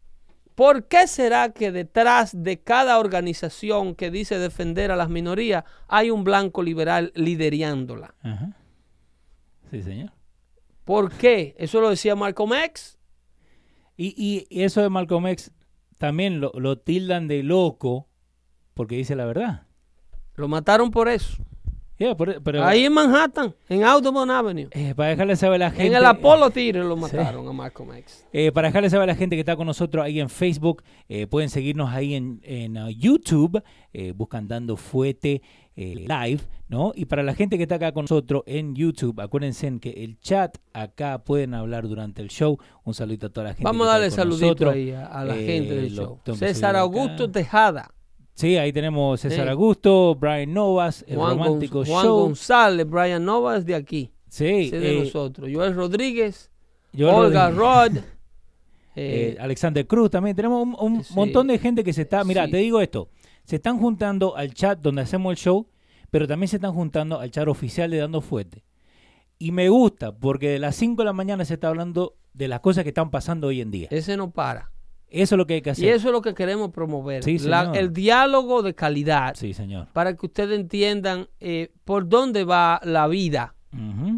¿Por 0.56 0.88
qué 0.88 1.06
será 1.08 1.52
que 1.52 1.72
detrás 1.72 2.32
de 2.43 2.60
cada 2.60 2.98
organización 2.98 3.93
que 3.93 4.10
dice 4.10 4.39
defender 4.39 4.89
a 4.91 4.95
las 4.95 5.10
minorías 5.10 5.64
hay 5.88 6.10
un 6.10 6.24
blanco 6.24 6.64
liberal 6.64 7.12
liderándola? 7.16 8.16
Ajá. 8.24 8.56
Sí, 9.70 9.84
señor. 9.84 10.12
¿Por 10.86 11.12
qué? 11.12 11.54
Eso 11.60 11.80
lo 11.82 11.89
decía 11.89 12.16
Malcolm 12.16 12.54
X. 12.54 12.98
Y, 13.98 14.14
y- 14.18 14.48
y 14.50 14.64
eso 14.64 14.82
de 14.82 14.89
Malcolm 14.89 15.28
X 15.28 15.52
también 15.98 16.39
lo, 16.39 16.52
lo 16.56 16.78
tildan 16.80 17.28
de 17.28 17.43
loco 17.43 18.08
porque 18.74 18.95
dice 18.95 19.16
la 19.16 19.26
verdad. 19.26 19.68
Lo 20.36 20.48
mataron 20.48 20.89
por 20.91 21.10
eso. 21.10 21.43
Yeah, 22.00 22.16
pero 22.16 22.64
Ahí 22.64 22.86
en 22.86 22.93
Manhattan, 22.93 23.56
en 23.70 23.84
Audubon 23.84 24.30
Avenue. 24.30 24.68
eh, 24.72 24.93
para 24.95 25.10
dejarle 25.10 25.36
saber 25.36 25.56
a 25.64 25.66
la 25.66 25.72
gente. 25.72 25.88
En 25.88 25.95
el 25.95 26.06
Apollo 26.06 26.52
Theater 26.52 26.86
lo 26.86 26.95
mataron 26.95 27.48
a 27.48 27.52
Malcolm 27.54 27.91
X. 27.93 28.24
Eh, 28.32 28.52
para 28.52 28.68
dejarles 28.68 28.91
saber 28.91 29.10
a 29.10 29.14
la 29.14 29.18
gente 29.18 29.36
que 29.36 29.39
está 29.39 29.56
con 29.56 29.66
nosotros 29.66 30.06
ahí 30.06 30.20
en 30.20 30.30
Facebook, 30.30 30.84
eh, 31.10 31.26
pueden 31.26 31.50
seguirnos 31.50 31.89
ahí 31.91 32.14
en, 32.14 32.39
en, 32.43 32.78
uh, 32.78 32.89
YouTube, 32.89 33.64
eh, 33.93 34.12
buscan 34.16 34.48
Dando 34.48 34.78
Fuete 34.78 35.41
Live, 35.76 36.41
¿no? 36.70 36.91
Y 36.95 37.06
para 37.06 37.22
la 37.22 37.36
gente 37.36 37.58
que 37.58 37.64
está 37.64 37.76
acá 37.76 37.91
con 37.91 38.04
nosotros 38.06 38.41
en 38.48 38.76
YouTube, 38.76 39.20
acuérdense 39.22 39.68
en 39.68 39.80
que 39.80 39.91
el 39.91 40.20
chat 40.20 40.58
acá 40.74 41.20
pueden 41.24 41.54
hablar 41.54 41.88
durante 41.88 42.22
el 42.24 42.30
show. 42.30 42.58
Un 42.84 42.95
saludito 42.95 43.28
a 43.28 43.30
toda 43.30 43.43
la 43.45 43.54
gente. 43.54 43.64
Vamos 43.64 43.88
a 43.88 43.91
darle 43.91 44.08
está 44.08 44.24
con 44.24 44.32
saludito 44.32 44.66
nosotros. 44.66 44.74
ahí 44.74 44.91
a, 44.91 45.06
a 45.06 45.24
la 45.26 45.36
gente 45.36 45.76
del 45.76 45.91
show. 45.95 46.20
César 46.36 46.72
acá. 46.72 46.80
Augusto 46.82 47.30
Tejada. 47.30 47.91
Sí, 48.38 48.56
ahí 48.56 48.72
tenemos 48.72 49.20
César 49.20 49.46
Sí. 49.46 49.50
Augusto, 49.50 50.14
Brian 50.14 50.54
Novas, 50.54 51.04
el 51.08 51.16
Juan, 51.18 51.38
romántico 51.40 51.84
Juan 51.84 52.06
show. 52.06 52.20
González, 52.20 52.88
Brian 52.88 53.26
Nova 53.26 53.58
es 53.58 53.66
de 53.66 53.74
aquí. 53.74 54.12
Sí, 54.30 54.46
es 54.66 54.72
de 54.72 54.98
eh, 54.98 55.04
nosotros. 55.04 55.50
Joel 55.52 55.74
Rodríguez, 55.74 56.52
Joel 56.96 57.16
Olga 57.16 57.50
Rodríguez. 57.50 58.04
Rod. 58.04 58.04
Eh, 59.00 59.36
eh, 59.36 59.38
Alexander 59.40 59.86
Cruz 59.86 60.10
también. 60.10 60.36
Tenemos 60.36 60.64
un, 60.64 60.76
un 60.80 61.04
Sí. 61.04 61.14
montón 61.14 61.46
de 61.46 61.60
gente 61.60 61.84
que 61.84 61.94
se 61.94 62.02
está. 62.02 62.24
Mira, 62.24 62.46
Sí. 62.46 62.52
te 62.52 62.58
digo 62.58 62.82
esto. 62.82 63.10
Se 63.44 63.58
están 63.58 63.78
juntando 63.78 64.36
al 64.36 64.56
chat 64.56 64.80
donde 64.80 65.04
hacemos 65.04 65.30
el 65.32 65.38
show, 65.38 65.68
pero 66.10 66.28
también 66.28 66.48
se 66.48 66.56
están 66.56 66.74
juntando 66.74 67.20
al 67.20 67.30
chat 67.30 67.48
oficial 67.48 67.92
de 67.92 67.98
Dando 67.98 68.22
Fuerte. 68.22 68.64
Y 69.38 69.52
me 69.52 69.70
gusta 69.70 70.18
porque 70.18 70.50
de 70.50 70.58
las 70.58 70.76
5 70.78 71.04
de 71.04 71.06
la 71.06 71.14
mañana 71.14 71.46
se 71.46 71.54
está 71.54 71.68
hablando 71.68 72.16
de 72.34 72.48
las 72.48 72.60
cosas 72.62 72.84
que 72.84 72.90
están 72.90 73.12
pasando 73.12 73.46
hoy 73.48 73.62
en 73.62 73.70
día. 73.70 73.88
ese 73.92 74.18
no 74.18 74.32
para. 74.32 74.72
Eso 75.10 75.36
es 75.36 75.38
lo 75.38 75.45
que 75.47 75.55
hay 75.55 75.62
que 75.62 75.70
hacer. 75.70 75.86
Y 75.86 75.89
eso 75.89 76.08
es 76.10 76.12
lo 76.12 76.22
que 76.22 76.34
queremos 76.34 76.72
promover. 76.72 77.24
Sí, 77.24 77.38
La- 77.39 77.72
el 77.74 77.93
diálogo 77.93 78.62
de 78.62 78.74
calidad 78.76 79.36
Sí, 79.36 79.53
señor. 79.53 79.88
para 79.93 80.16
que 80.16 80.26
ustedes 80.26 80.60
entiendan 80.60 81.28
eh, 81.39 81.72
por 81.86 82.08
dónde 82.10 82.43
va 82.43 82.80
la 82.84 83.08
vida. 83.08 83.53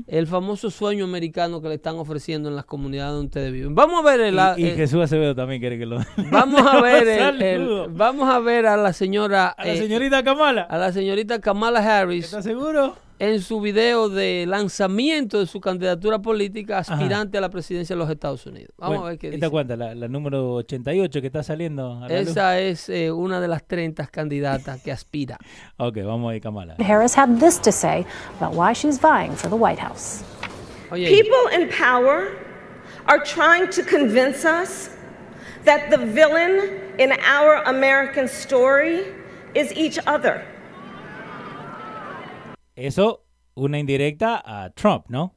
El 0.07 0.25
famoso 0.25 0.71
sueño 0.71 1.03
americano 1.03 1.61
que 1.61 1.67
le 1.67 1.75
están 1.75 1.97
ofreciendo 1.97 2.47
en 2.47 2.55
las 2.55 2.63
comunidades 2.63 3.11
donde 3.13 3.25
ustedes 3.25 3.51
viven. 3.51 3.75
Vamos 3.75 3.99
a 3.99 4.03
ver 4.09 4.21
el, 4.21 4.39
Y, 4.57 4.61
y 4.63 4.67
eh, 4.69 4.75
Jesús 4.75 5.01
Acevedo 5.01 5.35
también 5.35 5.59
quiere 5.59 5.77
que 5.77 5.85
lo. 5.85 5.97
vamos 6.31 6.61
a 6.65 6.79
ver 6.81 7.05
el- 7.41 7.87
vamos 7.89 8.29
a 8.29 8.39
ver 8.39 8.67
a 8.67 8.77
la 8.77 8.93
señora 8.93 9.47
A 9.49 9.65
la 9.65 9.73
eh, 9.73 9.77
señorita 9.77 10.23
Kamala. 10.23 10.61
a 10.61 10.77
la 10.77 10.93
señorita 10.93 11.41
Kamala 11.41 11.79
Harris 11.99 12.25
¿Estás 12.25 12.45
seguro? 12.45 12.95
En 13.20 13.41
su 13.41 13.59
video 13.59 14.07
de 14.09 14.45
lanzamiento 14.47 15.39
de 15.39 15.45
su 15.45 15.59
candidatura 15.59 16.20
política 16.20 16.80
aspirante 16.80 17.38
a 17.38 17.41
la 17.41 17.49
presidencia 17.49 17.93
de 17.95 17.99
los 17.99 18.09
Estados 18.09 18.45
Unidos. 18.45 18.74
Vamos 18.78 18.95
Bueno, 18.95 19.05
a 19.05 19.09
ver 19.09 19.20
qué 19.20 19.28
¿Esta 19.28 19.36
dice. 19.38 19.49
cuánta? 19.49 19.76
La, 19.76 19.93
la 19.93 20.07
número 20.07 20.53
88 20.55 21.20
que 21.22 21.28
está 21.28 21.43
saliendo. 21.43 22.01
A 22.01 22.07
la 22.07 22.20
luz? 22.22 22.30
Esa 22.30 22.59
es 22.59 22.88
eh, 22.89 23.11
una 23.11 23.41
de 23.41 23.49
las 23.49 23.63
30 23.67 24.07
candidatas 24.07 24.82
que 24.82 24.91
aspira. 24.91 25.38
Ok, 25.78 25.97
vamos 26.03 26.32
a 26.32 26.36
ir, 26.36 26.41
Kamala. 26.41 26.76
Harris 26.80 27.17
had 27.17 27.39
this 27.39 27.59
to 27.61 27.72
say 27.72 28.05
about 28.39 28.53
why 28.53 28.74
she's 28.74 28.99
vying 28.99 29.34
for 29.36 29.49
the 29.49 29.55
White 29.55 29.80
House. 29.80 30.24
Oye, 30.91 31.07
People 31.09 31.47
in 31.53 31.70
power 31.70 32.30
are 33.05 33.22
trying 33.24 33.70
to 33.70 33.84
convince 33.84 34.45
us 34.45 34.89
that 35.65 35.89
the 35.89 35.97
villain 35.97 36.80
in 36.97 37.11
our 37.26 37.61
American 37.65 38.28
story 38.28 39.01
is 39.55 39.72
each 39.74 39.99
other. 40.07 40.41
Eso, 42.80 43.25
una 43.55 43.77
indirecta 43.80 44.41
a 44.45 44.69
Trump, 44.71 45.05
¿no? 45.09 45.36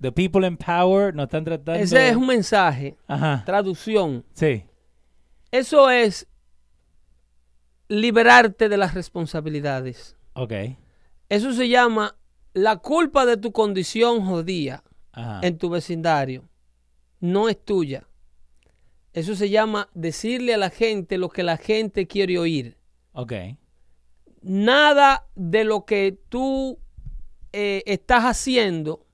The 0.00 0.12
people 0.12 0.46
in 0.46 0.56
power 0.56 1.14
no 1.14 1.24
están 1.24 1.44
tratando. 1.44 1.80
ese 1.80 2.08
es 2.08 2.16
un 2.16 2.26
mensaje, 2.26 2.96
Ajá. 3.08 3.42
traducción. 3.44 4.24
Sí. 4.32 4.64
Eso 5.50 5.90
es 5.90 6.28
liberarte 7.88 8.68
de 8.68 8.76
las 8.76 8.94
responsabilidades. 8.94 10.16
Ok. 10.34 10.52
Eso 11.28 11.52
se 11.52 11.68
llama 11.68 12.16
la 12.52 12.76
culpa 12.76 13.26
de 13.26 13.36
tu 13.36 13.52
condición 13.52 14.24
jodida 14.24 14.84
Ajá. 15.12 15.40
en 15.42 15.58
tu 15.58 15.70
vecindario. 15.70 16.48
No 17.20 17.48
es 17.48 17.62
tuya. 17.64 18.06
Eso 19.12 19.34
se 19.34 19.50
llama 19.50 19.88
decirle 19.94 20.54
a 20.54 20.58
la 20.58 20.70
gente 20.70 21.18
lo 21.18 21.28
que 21.28 21.42
la 21.42 21.56
gente 21.56 22.06
quiere 22.06 22.38
oír. 22.38 22.76
Ok. 23.12 23.32
Nada 24.42 25.26
de 25.34 25.64
lo 25.64 25.84
que 25.84 26.16
tú 26.28 26.78
eh, 27.52 27.82
estás 27.86 28.24
haciendo 28.24 29.04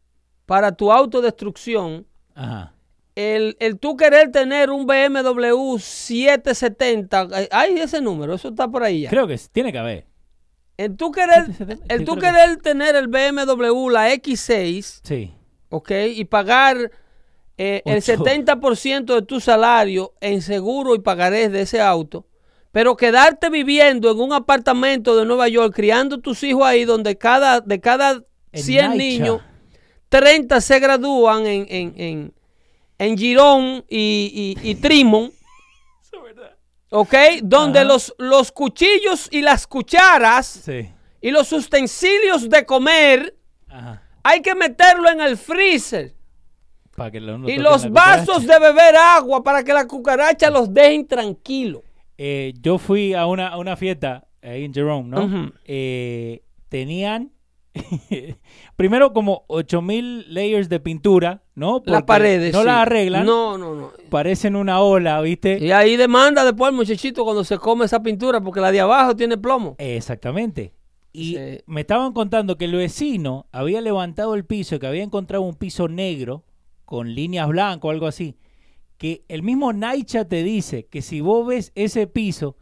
para 0.46 0.72
tu 0.72 0.92
autodestrucción, 0.92 2.06
Ajá. 2.34 2.74
el, 3.14 3.56
el 3.60 3.78
tú 3.78 3.96
querer 3.96 4.30
tener 4.30 4.70
un 4.70 4.86
BMW 4.86 5.78
770, 5.78 7.28
eh, 7.40 7.48
hay 7.50 7.78
ese 7.78 8.00
número, 8.00 8.34
eso 8.34 8.48
está 8.48 8.68
por 8.68 8.82
ahí 8.82 9.02
ya. 9.02 9.10
Creo 9.10 9.26
que 9.26 9.38
tiene 9.52 9.72
que 9.72 9.78
haber. 9.78 10.06
El 10.76 10.96
tú 10.96 11.12
querer, 11.12 11.46
770, 11.46 11.94
el 11.94 12.04
tú 12.04 12.14
que 12.16 12.20
querer 12.22 12.56
tener 12.58 12.96
el 12.96 13.06
BMW, 13.08 13.88
la 13.90 14.12
X6, 14.12 15.00
Sí. 15.04 15.32
¿ok? 15.70 15.90
Y 16.14 16.24
pagar 16.24 16.90
eh, 17.56 17.82
el 17.84 17.98
Ocho. 17.98 18.24
70% 18.24 19.14
de 19.14 19.22
tu 19.22 19.40
salario 19.40 20.12
en 20.20 20.42
seguro 20.42 20.94
y 20.96 20.98
pagarés 20.98 21.52
de 21.52 21.62
ese 21.62 21.80
auto, 21.80 22.26
pero 22.74 22.96
quedarte 22.96 23.50
viviendo 23.50 24.10
en 24.10 24.18
un 24.20 24.32
apartamento 24.32 25.14
de 25.16 25.24
Nueva 25.24 25.46
York, 25.46 25.72
criando 25.72 26.18
tus 26.18 26.42
hijos 26.42 26.64
ahí, 26.66 26.84
donde 26.84 27.16
cada, 27.16 27.60
de 27.60 27.80
cada 27.80 28.20
En 28.50 28.62
100 28.62 28.88
Naicha. 28.88 28.96
niños, 28.98 29.42
30 30.08 30.60
se 30.60 30.80
gradúan 30.80 31.46
en, 31.46 31.66
en, 31.70 31.94
en, 31.96 32.34
en 32.98 33.16
Girón 33.16 33.84
y, 33.88 34.56
y, 34.60 34.70
y 34.70 34.74
Trimont. 34.74 35.32
¿Ok? 36.90 37.14
Donde 37.42 37.78
Ajá. 37.80 37.88
los, 37.88 38.12
los 38.18 38.50
cuchillos 38.52 39.28
y 39.30 39.40
las 39.42 39.66
cucharas 39.68 40.46
Sí. 40.64 40.90
y 41.20 41.30
los 41.30 41.52
utensilios 41.52 42.48
de 42.48 42.66
comer 42.66 43.36
Ajá. 43.68 44.02
hay 44.24 44.42
que 44.42 44.54
meterlo 44.56 45.08
en 45.10 45.20
el 45.20 45.36
freezer. 45.36 46.12
Para 46.96 47.10
que 47.12 47.20
lo- 47.20 47.38
no 47.38 47.48
Y 47.48 47.56
los 47.58 47.84
la 47.84 47.90
vasos 47.90 48.38
cucaracha. 48.42 48.52
de 48.52 48.60
beber 48.72 48.96
agua 48.96 49.42
para 49.44 49.62
que 49.62 49.72
las 49.72 49.86
cucarachas 49.86 50.52
los 50.52 50.74
dejen 50.74 51.06
tranquilos. 51.06 51.82
Eh, 52.18 52.54
yo 52.60 52.78
fui 52.78 53.14
a 53.14 53.26
una, 53.26 53.48
a 53.48 53.58
una 53.58 53.76
fiesta 53.76 54.26
ahí 54.42 54.64
en 54.64 54.72
Jerome, 54.74 55.08
¿no? 55.08 55.52
Eh, 55.64 56.42
tenían 56.68 57.32
primero 58.76 59.12
como 59.12 59.44
8000 59.48 60.32
layers 60.32 60.68
de 60.68 60.80
pintura, 60.80 61.42
¿no? 61.54 61.82
Las 61.86 62.04
paredes. 62.04 62.52
No 62.52 62.60
sí. 62.60 62.66
las 62.66 62.76
arreglan. 62.78 63.26
No, 63.26 63.58
no, 63.58 63.74
no. 63.74 63.92
Parecen 64.10 64.56
una 64.56 64.80
ola, 64.80 65.20
¿viste? 65.20 65.58
Y 65.60 65.70
ahí 65.72 65.96
demanda 65.96 66.44
después 66.44 66.70
el 66.70 66.76
muchachito 66.76 67.24
cuando 67.24 67.44
se 67.44 67.58
come 67.58 67.84
esa 67.84 68.02
pintura 68.02 68.40
porque 68.40 68.60
la 68.60 68.70
de 68.72 68.80
abajo 68.80 69.14
tiene 69.16 69.36
plomo. 69.36 69.74
Exactamente. 69.78 70.72
Y 71.12 71.34
Sí. 71.36 71.58
me 71.66 71.82
estaban 71.82 72.12
contando 72.12 72.56
que 72.58 72.64
el 72.64 72.74
vecino 72.74 73.46
había 73.52 73.80
levantado 73.80 74.34
el 74.34 74.44
piso, 74.44 74.78
que 74.80 74.86
había 74.86 75.02
encontrado 75.04 75.42
un 75.44 75.54
piso 75.54 75.86
negro 75.88 76.44
con 76.84 77.14
líneas 77.14 77.46
blancas 77.48 77.84
o 77.84 77.90
algo 77.90 78.06
así. 78.06 78.36
Que 79.04 79.22
el 79.28 79.42
mismo 79.42 79.70
Naicha 79.74 80.24
te 80.24 80.42
dice 80.42 80.86
que 80.86 81.02
si 81.02 81.20
vos 81.20 81.46
ves 81.46 81.72
ese 81.74 82.06
piso, 82.06 82.56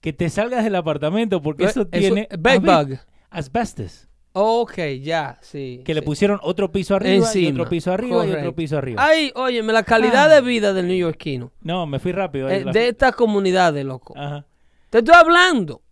que 0.00 0.14
te 0.14 0.30
salgas 0.30 0.64
del 0.64 0.74
apartamento 0.76 1.42
porque 1.42 1.64
Eh, 1.64 1.66
eso 1.66 1.82
eso- 1.82 1.90
tiene 1.90 2.26
bed 2.38 2.62
asbe- 2.62 2.86
bug. 2.88 2.98
asbestos. 3.28 4.08
Ok, 4.32 4.78
ya, 5.02 5.38
sí. 5.42 5.82
Que 5.84 5.92
le 5.92 6.00
pusieron 6.00 6.40
otro 6.42 6.72
piso 6.72 6.96
arriba 6.96 7.26
y 7.34 7.48
otro 7.48 7.68
piso 7.68 7.92
arriba 7.92 8.26
y 8.26 8.30
otro 8.32 8.54
piso 8.54 8.78
arriba. 8.78 9.04
Ay, 9.04 9.30
óyeme, 9.34 9.74
la 9.74 9.82
calidad 9.82 10.30
Ah. 10.32 10.36
de 10.36 10.40
vida 10.40 10.72
del 10.72 10.88
neoyorquino. 10.88 11.52
No, 11.60 11.86
me 11.86 11.98
fui 11.98 12.12
rápido. 12.12 12.48
eh, 12.48 12.64
la- 12.64 12.72
de 12.72 12.88
estas 12.88 13.14
comunidades, 13.14 13.84
loco. 13.84 14.14
Ajá. 14.16 14.46
Te 14.88 14.98
estoy 15.00 15.16
hablando. 15.16 15.82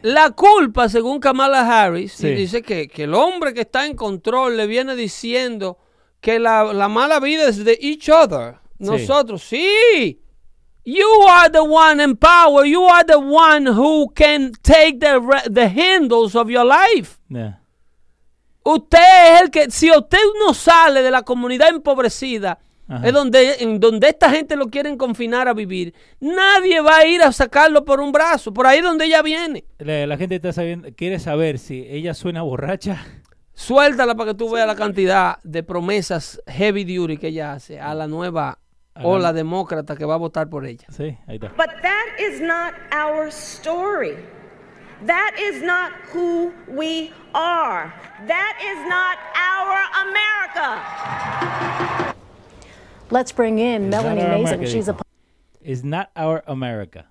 La 0.00 0.30
culpa, 0.30 0.88
según 0.88 1.20
Kamala 1.20 1.66
Harris, 1.84 2.12
Sí. 2.12 2.30
dice 2.30 2.62
que, 2.62 2.88
que 2.88 3.02
el 3.02 3.12
hombre 3.12 3.52
que 3.52 3.60
está 3.60 3.84
en 3.84 3.94
control 3.94 4.56
le 4.56 4.66
viene 4.66 4.96
diciendo 4.96 5.76
que 6.22 6.38
la, 6.38 6.72
la 6.72 6.88
mala 6.88 7.20
vida 7.20 7.46
es 7.46 7.62
de 7.62 7.76
each 7.78 8.08
other. 8.08 8.54
Nosotros, 8.78 9.42
sí. 9.42 10.20
You 10.84 11.06
are 11.28 11.50
the 11.50 11.60
one 11.60 12.02
in 12.02 12.16
power. 12.16 12.64
You 12.64 12.82
are 12.86 13.04
the 13.04 13.18
one 13.18 13.66
who 13.66 14.10
can 14.14 14.52
take 14.62 15.00
the, 15.00 15.20
the 15.50 15.68
handles 15.68 16.34
of 16.34 16.48
your 16.48 16.64
life. 16.64 17.18
Yeah. 17.28 17.58
Usted 18.64 18.98
es 18.98 19.40
el 19.42 19.50
que, 19.50 19.70
si 19.70 19.90
usted 19.90 20.18
no 20.46 20.54
sale 20.54 21.02
de 21.02 21.10
la 21.10 21.22
comunidad 21.22 21.68
empobrecida, 21.68 22.58
Ajá. 22.88 23.06
es 23.06 23.12
donde, 23.12 23.56
en 23.60 23.80
donde 23.80 24.08
esta 24.08 24.30
gente 24.30 24.56
lo 24.56 24.68
quieren 24.68 24.96
confinar 24.96 25.46
a 25.48 25.52
vivir, 25.52 25.94
nadie 26.20 26.80
va 26.80 26.98
a 26.98 27.06
ir 27.06 27.22
a 27.22 27.32
sacarlo 27.32 27.84
por 27.84 28.00
un 28.00 28.12
brazo, 28.12 28.52
por 28.54 28.66
ahí 28.66 28.80
donde 28.80 29.06
ella 29.06 29.20
viene. 29.20 29.64
La, 29.78 30.06
la 30.06 30.16
gente 30.16 30.36
está 30.36 30.52
sabiendo, 30.52 30.88
quiere 30.96 31.18
saber 31.18 31.58
si 31.58 31.86
ella 31.88 32.14
suena 32.14 32.42
borracha. 32.42 33.04
Suéltala 33.52 34.14
para 34.14 34.30
que 34.32 34.38
tú 34.38 34.50
veas 34.50 34.66
la 34.66 34.76
cantidad 34.76 35.38
de 35.42 35.62
promesas 35.62 36.40
heavy 36.46 36.84
duty 36.84 37.16
que 37.18 37.28
ella 37.28 37.52
hace 37.52 37.80
a 37.80 37.92
la 37.94 38.06
nueva 38.06 38.58
A 38.98 39.18
la- 39.18 39.32
demócrata 39.32 39.96
que 39.96 40.04
va 40.04 40.14
a 40.14 40.18
votar 40.18 40.48
por 40.48 40.66
ella. 40.66 40.86
Sí, 40.90 41.16
ahí 41.26 41.36
está. 41.36 41.48
But 41.56 41.80
that 41.82 42.06
is 42.18 42.40
not 42.40 42.74
our 42.92 43.30
story. 43.30 44.16
That 45.06 45.32
is 45.38 45.62
not 45.62 45.92
who 46.12 46.52
we 46.66 47.12
are. 47.32 47.92
That 48.26 48.58
is 48.60 48.78
not 48.88 49.16
our 49.36 49.78
America. 50.02 50.82
Let's 53.10 53.32
bring 53.32 53.58
in 53.58 53.84
It's 53.84 53.90
Melanie 53.90 54.42
Mason. 54.42 54.66
She's 54.66 54.88
a. 54.88 54.96
It's 55.62 55.84
not 55.84 56.10
our 56.16 56.42
America. 56.46 57.06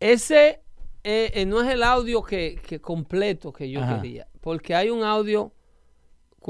Ese 0.00 0.58
eh, 1.04 1.30
eh, 1.34 1.44
no 1.46 1.60
es 1.60 1.68
el 1.68 1.82
audio 1.82 2.22
que, 2.22 2.56
que 2.62 2.80
completo 2.80 3.52
que 3.52 3.70
yo 3.70 3.80
Ajá. 3.80 3.96
quería, 4.00 4.26
porque 4.40 4.74
hay 4.74 4.90
un 4.90 5.02
audio 5.04 5.52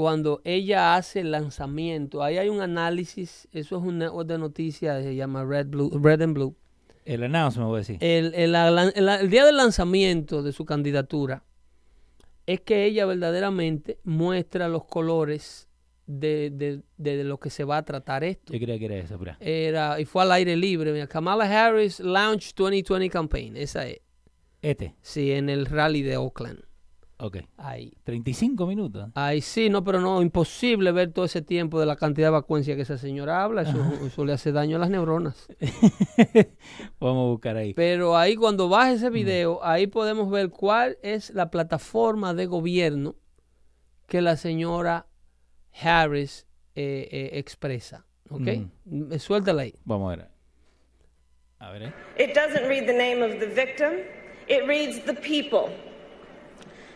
cuando 0.01 0.41
ella 0.43 0.95
hace 0.95 1.19
el 1.19 1.29
lanzamiento, 1.29 2.23
ahí 2.23 2.37
hay 2.39 2.49
un 2.49 2.59
análisis, 2.59 3.47
eso 3.51 3.77
es 3.77 3.83
un 3.83 3.99
network 3.99 4.27
de 4.27 4.39
noticias, 4.39 5.03
se 5.03 5.15
llama 5.15 5.45
Red, 5.45 5.67
Blue, 5.67 5.91
Red 6.01 6.23
and 6.23 6.33
Blue. 6.33 6.55
El 7.05 7.21
announcement, 7.23 7.67
voy 7.67 7.75
a 7.75 7.79
decir. 7.81 7.97
El, 7.99 8.33
el- 8.33 8.55
el- 8.55 9.29
día 9.29 9.45
del 9.45 9.57
lanzamiento 9.57 10.41
de 10.41 10.53
su 10.53 10.65
candidatura 10.65 11.43
es 12.47 12.61
que 12.61 12.85
ella 12.85 13.05
verdaderamente 13.05 13.99
muestra 14.03 14.67
los 14.69 14.85
colores 14.85 15.67
de, 16.07 16.49
de- 16.51 16.81
de 16.97 17.23
lo 17.23 17.39
que 17.39 17.51
se 17.51 17.63
va 17.63 17.77
a 17.77 17.85
tratar 17.85 18.23
esto. 18.23 18.53
Yo 18.53 18.59
creía 18.59 18.79
que 18.79 18.85
era 18.85 18.97
eso, 18.97 19.19
pero. 19.19 19.35
Era, 19.39 19.99
y 19.99 20.05
fue 20.05 20.23
al 20.23 20.31
aire 20.31 20.55
libre. 20.57 20.91
mira, 20.93 21.05
Kamala 21.05 21.45
Harris 21.45 21.99
Launch 21.99 22.55
2020 22.55 23.07
Campaign. 23.11 23.55
Esa 23.55 23.87
es. 23.87 23.99
Este. 24.63 24.95
Sí, 25.03 25.31
en 25.31 25.47
el 25.49 25.67
rally 25.67 26.01
de 26.01 26.17
Oakland. 26.17 26.63
Ok. 27.21 27.37
Ahí. 27.57 27.93
35 28.03 28.65
minutos. 28.65 29.09
Ahí 29.13 29.41
sí, 29.41 29.69
no, 29.69 29.83
pero 29.83 30.01
no, 30.01 30.23
imposible 30.23 30.91
ver 30.91 31.13
todo 31.13 31.25
ese 31.25 31.43
tiempo 31.43 31.79
de 31.79 31.85
la 31.85 31.95
cantidad 31.95 32.27
de 32.27 32.31
vacuencia 32.31 32.75
que 32.75 32.81
esa 32.81 32.97
señora 32.97 33.43
habla. 33.43 33.61
Eso, 33.61 33.77
eso 34.05 34.25
le 34.25 34.33
hace 34.33 34.51
daño 34.51 34.77
a 34.77 34.79
las 34.79 34.89
neuronas. 34.89 35.47
Vamos 36.99 37.23
a 37.23 37.29
buscar 37.29 37.57
ahí. 37.57 37.75
Pero 37.75 38.17
ahí 38.17 38.35
cuando 38.35 38.69
baje 38.69 38.93
ese 38.93 39.11
video, 39.11 39.63
ahí 39.63 39.85
podemos 39.85 40.31
ver 40.31 40.49
cuál 40.49 40.97
es 41.03 41.29
la 41.29 41.51
plataforma 41.51 42.33
de 42.33 42.47
gobierno 42.47 43.15
que 44.07 44.21
la 44.21 44.35
señora 44.35 45.05
Harris 45.79 46.47
eh, 46.73 47.07
eh, 47.11 47.29
expresa. 47.33 48.07
¿Ok? 48.29 48.47
Mm, 48.85 49.13
Suéltala 49.17 49.61
ahí. 49.61 49.75
Vamos 49.83 50.11
a 50.11 50.15
ver. 50.15 50.29
A 51.59 51.69
ver, 51.69 51.83
¿eh? 51.83 51.93
It 52.17 52.33
doesn't 52.33 52.67
read 52.67 52.87
the 52.87 52.93
name 52.93 53.21
of 53.21 53.39
the 53.39 53.45
victim, 53.45 53.99
it 54.47 54.65
reads 54.67 54.99
the 55.05 55.13
people. 55.13 55.69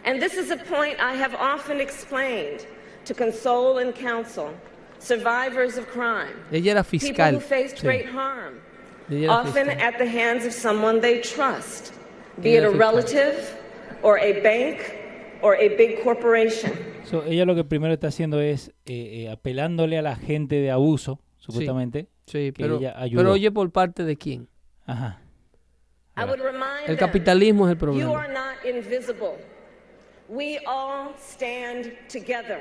And 0.05 0.21
this 0.21 0.35
is 0.37 0.51
a 0.51 0.57
point 0.57 0.99
I 0.99 1.15
have 1.15 1.33
often 1.35 1.79
explained 1.81 2.65
to 3.05 3.13
console 3.13 3.79
and 3.79 3.93
counsel 3.93 4.49
survivors 4.99 5.77
of 5.77 5.87
crime, 5.87 6.33
Ella 6.51 6.65
era 6.71 6.83
people 6.83 6.99
fiscal. 6.99 7.31
who 7.33 7.39
faced 7.39 7.77
Sí. 7.77 7.83
great 7.85 8.05
harm, 8.09 8.55
often 9.29 9.65
fiscal. 9.67 9.81
at 9.87 9.97
the 9.97 10.05
hands 10.07 10.45
of 10.45 10.53
someone 10.53 11.01
they 11.01 11.19
trust, 11.21 11.93
be 12.41 12.55
Ella 12.55 12.67
it 12.67 12.69
a 12.69 12.71
fiscal. 12.71 12.79
relative 12.79 13.57
or 14.03 14.17
a 14.19 14.41
bank 14.41 14.77
or 15.41 15.55
a 15.55 15.69
big 15.75 16.01
corporation. 16.03 16.71
So, 17.03 17.23
ella 17.25 17.45
lo 17.45 17.53
que 17.55 17.63
primero 17.63 17.93
está 17.93 18.07
haciendo 18.07 18.39
es 18.41 18.69
eh, 18.85 19.25
eh, 19.25 19.29
apelándole 19.29 19.97
a 19.97 20.01
la 20.01 20.15
gente 20.15 20.55
de 20.55 20.71
abuso, 20.71 21.19
supuestamente. 21.37 22.07
Sí, 22.25 22.51
que 22.51 22.53
pero, 22.63 22.79
pero 22.79 23.31
oye 23.33 23.51
por 23.51 23.71
parte 23.71 24.03
de 24.03 24.15
quién. 24.17 24.47
Ajá. 24.87 25.19
I 26.17 26.23
would 26.23 26.39
remind 26.39 26.87
El 26.89 26.97
capitalismo 26.97 27.67
es 27.67 27.71
el 27.73 27.77
you 27.77 27.79
problema. 27.79 28.25
We 30.29 30.59
all 30.65 31.13
stand 31.17 31.91
together. 32.09 32.59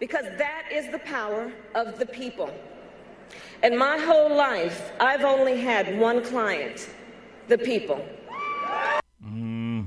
Because 0.00 0.24
that 0.38 0.64
is 0.72 0.90
the 0.90 0.98
power 0.98 1.52
of 1.74 1.98
the 1.98 2.06
people. 2.06 2.48
And 3.62 3.76
my 3.76 3.98
whole 3.98 4.34
life, 4.34 4.92
I've 4.98 5.24
only 5.24 5.60
had 5.62 5.98
one 6.00 6.22
client, 6.22 6.88
the 7.48 7.58
people. 7.58 7.98
Mm. 9.22 9.86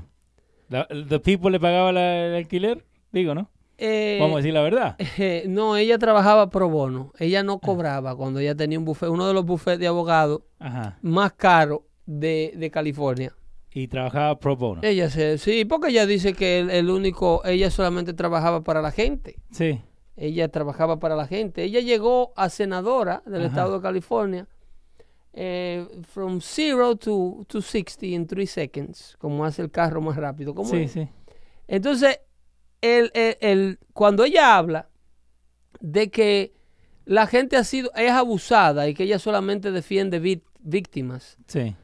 La- 0.70 0.86
¿The 0.88 1.18
People 1.20 1.50
le 1.50 1.58
pagaba 1.60 1.92
la- 1.92 2.26
el 2.26 2.34
alquiler? 2.36 2.84
Digo, 3.12 3.34
¿no? 3.34 3.50
Eh, 3.76 4.18
Vamos 4.20 4.36
a 4.36 4.38
decir 4.38 4.54
la 4.54 4.62
verdad. 4.62 4.96
eh, 5.18 5.44
no, 5.48 5.76
ella 5.76 5.98
trabajaba 5.98 6.48
pro 6.48 6.68
bono. 6.68 7.12
Ella 7.18 7.42
no 7.42 7.58
cobraba 7.58 8.14
cuando 8.16 8.38
ella 8.38 8.54
tenía 8.54 8.78
un 8.78 8.84
buffet, 8.84 9.08
uno 9.08 9.26
de 9.26 9.34
los 9.34 9.44
buffets 9.44 9.80
de 9.80 9.88
abogados 9.88 10.42
más 11.02 11.32
caros 11.32 11.80
de, 12.06 12.52
de 12.56 12.70
California. 12.70 13.32
Y 13.74 13.88
trabajaba 13.88 14.38
pro 14.38 14.56
bono. 14.56 14.80
Ella 14.84 15.10
se, 15.10 15.36
sí, 15.36 15.64
porque 15.64 15.88
ella 15.88 16.06
dice 16.06 16.32
que 16.32 16.60
el, 16.60 16.70
el 16.70 16.88
único, 16.90 17.42
ella 17.44 17.70
solamente 17.70 18.12
trabajaba 18.14 18.62
para 18.62 18.80
la 18.80 18.92
gente. 18.92 19.36
Sí. 19.50 19.80
Ella 20.16 20.48
trabajaba 20.48 21.00
para 21.00 21.16
la 21.16 21.26
gente. 21.26 21.64
Ella 21.64 21.80
llegó 21.80 22.32
a 22.36 22.48
senadora 22.50 23.22
del 23.26 23.40
Ajá. 23.42 23.46
estado 23.48 23.74
de 23.76 23.82
California 23.82 24.46
eh, 25.32 25.84
from 26.08 26.40
zero 26.40 26.94
to, 26.94 27.44
to 27.48 27.60
60 27.60 28.06
in 28.06 28.26
three 28.28 28.46
seconds, 28.46 29.16
como 29.18 29.44
hace 29.44 29.62
el 29.62 29.70
carro 29.72 30.00
más 30.00 30.16
rápido. 30.16 30.54
¿Cómo 30.54 30.70
Sí, 30.70 30.76
es? 30.82 30.92
sí. 30.92 31.08
Entonces, 31.66 32.20
el, 32.80 33.10
el- 33.14 33.78
cuando 33.92 34.24
ella 34.24 34.56
habla 34.56 34.88
de 35.80 36.10
que 36.10 36.52
la 37.06 37.26
gente 37.26 37.56
ha 37.56 37.64
sido, 37.64 37.90
es 37.96 38.12
abusada 38.12 38.88
y 38.88 38.94
que 38.94 39.02
ella 39.02 39.18
solamente 39.18 39.72
defiende 39.72 40.20
víctimas, 40.60 41.36
Sí. 41.48 41.74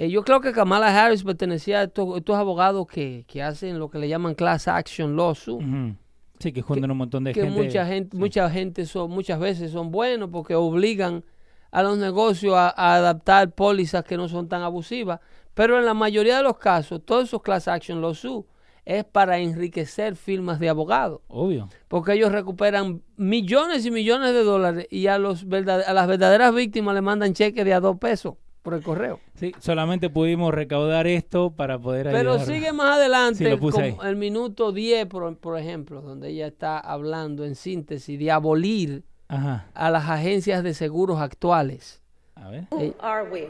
Eh, 0.00 0.08
yo 0.10 0.22
creo 0.24 0.40
que 0.40 0.52
Kamala 0.52 0.88
Harris 0.88 1.22
pertenecía 1.24 1.80
a 1.80 1.82
estos, 1.84 2.16
estos 2.16 2.36
abogados 2.36 2.86
que, 2.86 3.24
que 3.28 3.42
hacen 3.42 3.78
lo 3.78 3.90
que 3.90 3.98
le 3.98 4.08
llaman 4.08 4.34
class 4.34 4.66
action 4.66 5.14
lawsuit. 5.16 5.56
Ujú. 5.62 5.94
Sí, 6.38 6.52
que 6.52 6.62
juntan 6.62 6.90
un 6.90 6.96
montón 6.96 7.24
de 7.24 7.32
que 7.34 7.42
gente. 7.42 7.62
mucha 7.62 7.84
gente, 7.86 8.16
sí. 8.16 8.18
mucha 8.18 8.48
gente 8.48 8.86
son, 8.86 9.10
muchas 9.10 9.38
veces 9.38 9.72
son 9.72 9.90
buenos 9.90 10.30
porque 10.32 10.54
obligan 10.54 11.22
a 11.70 11.82
los 11.82 11.98
negocios 11.98 12.54
a, 12.54 12.70
a 12.74 12.94
adaptar 12.94 13.52
pólizas 13.52 14.02
que 14.04 14.16
no 14.16 14.26
son 14.26 14.48
tan 14.48 14.62
abusivas. 14.62 15.20
Pero 15.52 15.78
en 15.78 15.84
la 15.84 15.92
mayoría 15.92 16.38
de 16.38 16.42
los 16.42 16.56
casos, 16.56 17.02
todos 17.04 17.24
esos 17.24 17.42
class 17.42 17.68
action 17.68 18.00
lawsuits 18.00 18.48
es 18.86 19.04
para 19.04 19.38
enriquecer 19.38 20.16
firmas 20.16 20.58
de 20.58 20.70
abogados. 20.70 21.20
Obvio. 21.28 21.68
Porque 21.88 22.14
ellos 22.14 22.32
recuperan 22.32 23.02
millones 23.16 23.84
y 23.84 23.90
millones 23.90 24.32
de 24.32 24.42
dólares 24.42 24.86
y 24.90 25.08
a, 25.08 25.18
los 25.18 25.46
verdad- 25.46 25.84
a 25.86 25.92
las 25.92 26.08
verdaderas 26.08 26.54
víctimas 26.54 26.94
le 26.94 27.02
mandan 27.02 27.34
cheques 27.34 27.64
de 27.66 27.74
a 27.74 27.80
dos 27.80 27.98
pesos 27.98 28.34
por 28.62 28.74
el 28.74 28.82
correo. 28.82 29.20
Sí, 29.34 29.52
solamente 29.58 30.10
pudimos 30.10 30.52
recaudar 30.52 31.06
esto 31.06 31.50
para 31.50 31.78
poder 31.78 32.06
Pero 32.10 32.32
ayudar. 32.32 32.46
sigue 32.46 32.72
más 32.72 32.96
adelante, 32.98 33.38
Sí, 33.38 33.44
lo 33.50 33.58
puse 33.58 33.90
como 33.90 34.02
ahí. 34.02 34.08
el 34.10 34.16
minuto 34.16 34.72
10, 34.72 35.06
por, 35.06 35.36
por 35.38 35.58
ejemplo, 35.58 36.02
donde 36.02 36.28
ella 36.28 36.46
está 36.48 36.78
hablando 36.78 37.44
en 37.44 37.54
síntesis 37.54 38.18
de 38.18 38.30
abolir 38.30 39.02
Ajá. 39.28 39.66
a 39.74 39.90
las 39.90 40.08
agencias 40.08 40.62
de 40.62 40.74
seguros 40.74 41.20
actuales. 41.20 42.02
A 42.34 42.50
ver, 42.50 42.66
Who 42.70 42.94
are 43.00 43.28
we? 43.30 43.48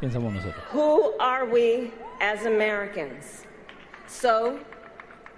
pensamos 0.00 0.32
nosotros. 0.32 0.64
Who 0.72 1.12
are 1.20 1.44
we 1.50 1.90
as 2.20 2.44
Americans? 2.46 3.44
So, 4.08 4.58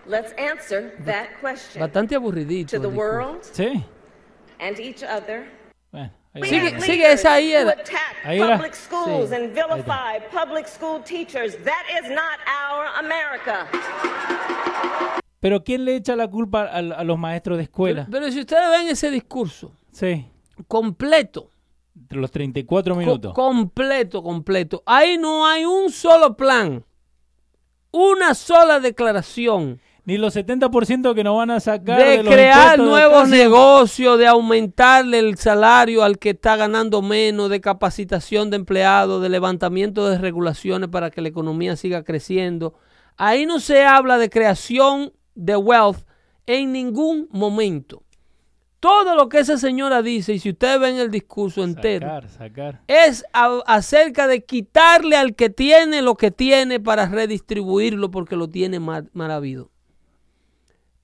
let's 0.07 0.33
answer 0.39 0.95
that 1.05 1.29
question 1.41 1.81
Bastante 1.81 2.15
aburridito. 2.15 2.71
to 2.71 2.77
el 2.77 2.83
the 2.83 2.89
world 2.97 3.43
Sí. 3.43 3.85
and 4.59 4.79
each 4.81 5.03
other. 5.03 5.45
Bueno, 5.91 6.07
ahí 6.07 6.11
We 6.11 6.11
va. 6.11 6.13
Sigue- 6.35 7.13
esa 7.13 7.35
ahí 7.35 7.53
Ahí 8.25 8.41
era. 8.41 8.57
public 8.57 8.75
schools 8.75 9.29
Sí. 9.29 9.35
and 9.35 9.53
vilify 9.55 10.19
public 10.33 10.67
school 10.67 11.03
teachers. 11.05 11.57
That 11.65 11.85
is 12.03 12.09
not 12.11 12.39
our 12.47 12.87
America. 12.99 13.67
Pero 15.41 15.63
¿quién 15.65 15.85
le 15.85 15.97
echa 15.97 16.17
la 16.17 16.29
culpa 16.29 16.63
a, 16.63 16.77
a 16.79 17.05
los 17.05 17.19
maestros 17.19 17.59
de 17.59 17.65
escuela? 17.65 18.07
pero 18.11 18.31
si 18.31 18.41
ustedes 18.41 18.71
ven 18.71 18.89
ese 18.89 19.11
discurso 19.11 19.73
Sí. 19.91 20.27
completo, 20.69 21.51
Entre 21.95 22.19
los 22.19 22.31
34 22.31 22.95
co- 22.95 23.01
minutos. 23.01 23.35
completo, 23.35 24.23
completo, 24.23 24.83
ahí 24.87 25.19
no 25.19 25.47
hay 25.47 25.65
un 25.67 25.91
solo 25.91 26.37
plan, 26.37 26.85
una 27.91 28.35
sola 28.35 28.81
declaración. 28.81 29.81
Ni 30.05 30.19
los 30.19 30.35
70% 30.35 31.15
que 31.15 31.23
nos 31.23 31.37
van 31.37 31.53
a 31.53 31.61
sacar 31.61 31.99
de, 31.99 32.05
de, 32.19 32.23
los 32.25 32.35
crear 32.35 32.77
de 32.79 32.85
nuevos 32.85 33.29
negocios, 33.29 34.19
de 34.19 34.27
aumentarle 34.27 35.21
el 35.21 35.39
salario 35.39 36.03
al 36.03 36.19
que 36.19 36.31
está 36.31 36.57
ganando 36.57 37.03
menos, 37.03 37.51
de 37.51 37.61
capacitación 37.61 38.51
de 38.51 38.57
empleados, 38.57 39.23
de 39.23 39.29
levantamiento 39.29 40.09
de 40.09 40.19
regulaciones 40.19 40.89
para 40.89 41.11
que 41.11 41.21
la 41.21 41.29
economía 41.29 41.77
siga 41.77 42.03
creciendo. 42.03 42.75
Ahí 43.17 43.47
no 43.47 43.61
se 43.61 43.85
habla 43.85 44.19
de 44.19 44.29
creación 44.29 45.13
de 45.37 45.55
wealth 45.57 46.05
en 46.47 46.73
ningún 46.73 47.29
momento. 47.31 48.03
Todo 48.81 49.15
lo 49.15 49.29
que 49.29 49.39
esa 49.39 49.59
señora 49.59 50.03
dice, 50.03 50.33
y 50.35 50.41
si 50.41 50.51
ustedes 50.51 50.81
ven 50.81 50.97
el 50.97 51.13
discurso 51.13 51.63
entero, 51.63 52.09
Sacar, 52.09 52.29
sacar. 52.29 52.81
es 52.89 53.25
a- 53.33 53.61
acerca 53.67 54.27
de 54.27 54.45
quitarle 54.45 55.15
al 55.17 55.37
que 55.37 55.51
tiene 55.51 56.03
lo 56.03 56.17
que 56.17 56.33
tiene 56.33 56.81
para 56.81 57.07
redistribuirlo 57.07 58.11
porque 58.11 58.35
lo 58.35 58.49
tiene 58.49 58.81
mal, 58.81 59.09
mal 59.13 59.31
habido. 59.31 59.71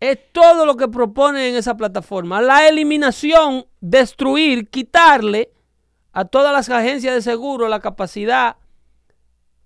Es 0.00 0.18
todo 0.32 0.64
lo 0.64 0.76
que 0.76 0.88
propone 0.88 1.48
en 1.48 1.56
esa 1.56 1.76
plataforma. 1.76 2.40
La 2.40 2.68
eliminación, 2.68 3.66
destruir, 3.80 4.68
quitarle 4.68 5.50
a 6.12 6.24
todas 6.24 6.52
las 6.52 6.68
agencias 6.70 7.14
de 7.14 7.22
seguro 7.22 7.68
la 7.68 7.80
capacidad 7.80 8.56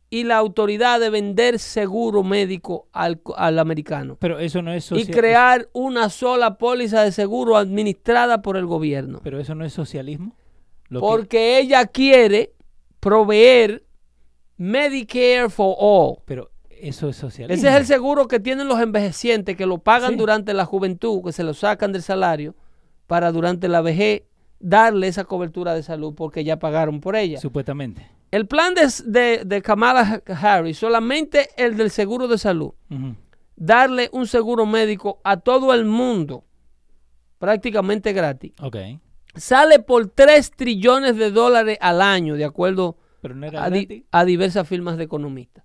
y 0.09 0.25
la 0.25 0.37
autoridad 0.37 1.01
de 1.01 1.09
vender 1.11 1.59
seguro 1.59 2.23
médico 2.23 2.87
al, 2.93 3.21
al 3.37 3.59
americano. 3.59 4.17
Pero 4.21 4.39
eso 4.39 4.61
no 4.63 4.73
es 4.73 4.85
Y 4.87 4.89
social- 4.89 5.11
crear 5.11 5.69
una 5.73 6.11
sola 6.11 6.59
póliza 6.59 7.03
de 7.03 7.13
seguro 7.13 7.57
administrada 7.57 8.43
por 8.43 8.57
el 8.59 8.67
gobierno. 8.67 9.21
Pero 9.23 9.41
eso 9.41 9.55
no 9.55 9.65
es 9.65 9.73
socialismo. 9.73 10.35
Lo 10.89 11.01
que- 11.01 11.07
Porque 11.07 11.59
ella 11.59 11.87
quiere 11.87 12.53
proveer 13.01 13.85
Medicare 14.59 15.49
for 15.49 15.75
all. 15.79 16.19
pero 16.27 16.51
eso 16.89 17.09
es 17.09 17.17
socialismo. 17.17 17.55
Ese 17.55 17.69
es 17.69 17.75
el 17.81 17.87
seguro 17.87 18.29
que 18.29 18.41
tienen 18.41 18.69
los 18.69 18.81
envejecientes, 18.81 19.57
que 19.57 19.67
lo 19.67 19.79
pagan 19.79 20.13
Sí. 20.13 20.17
durante 20.17 20.53
la 20.55 20.65
juventud, 20.65 21.23
que 21.25 21.33
se 21.33 21.45
lo 21.45 21.55
sacan 21.55 21.93
del 21.93 22.03
salario, 22.03 22.55
para 23.07 23.33
durante 23.33 23.69
la 23.69 23.81
vejez 23.81 24.23
darle 24.61 25.09
esa 25.09 25.25
cobertura 25.25 25.75
de 25.75 25.83
salud 25.83 26.15
porque 26.15 26.45
ya 26.45 26.59
pagaron 26.59 27.01
por 27.01 27.17
ella. 27.17 27.39
Supuestamente. 27.41 28.09
El 28.31 28.47
plan 28.47 28.75
de, 28.75 28.89
de- 29.05 29.43
de 29.45 29.61
Kamala 29.63 30.23
Harris, 30.27 30.79
solamente 30.79 31.49
el 31.57 31.77
del 31.77 31.91
seguro 31.91 32.29
de 32.29 32.39
salud, 32.39 32.73
darle 33.57 34.09
un 34.13 34.27
seguro 34.27 34.65
médico 34.65 35.21
a 35.25 35.37
todo 35.39 35.75
el 35.75 35.85
mundo, 35.85 36.45
prácticamente 37.39 38.13
gratis, 38.13 38.53
Ok. 38.61 38.77
sale 39.35 39.81
por 39.81 40.07
3 40.09 40.51
trillones 40.53 41.17
de 41.17 41.31
dólares 41.31 41.79
al 41.81 42.01
año, 42.01 42.37
de 42.37 42.45
acuerdo 42.45 42.97
Pero 43.21 43.35
no 43.35 43.47
era 43.47 43.65
a, 43.65 43.71
di- 43.71 44.07
a 44.11 44.25
diversas 44.25 44.67
firmas 44.69 44.97
de 44.97 45.05
economistas. 45.05 45.65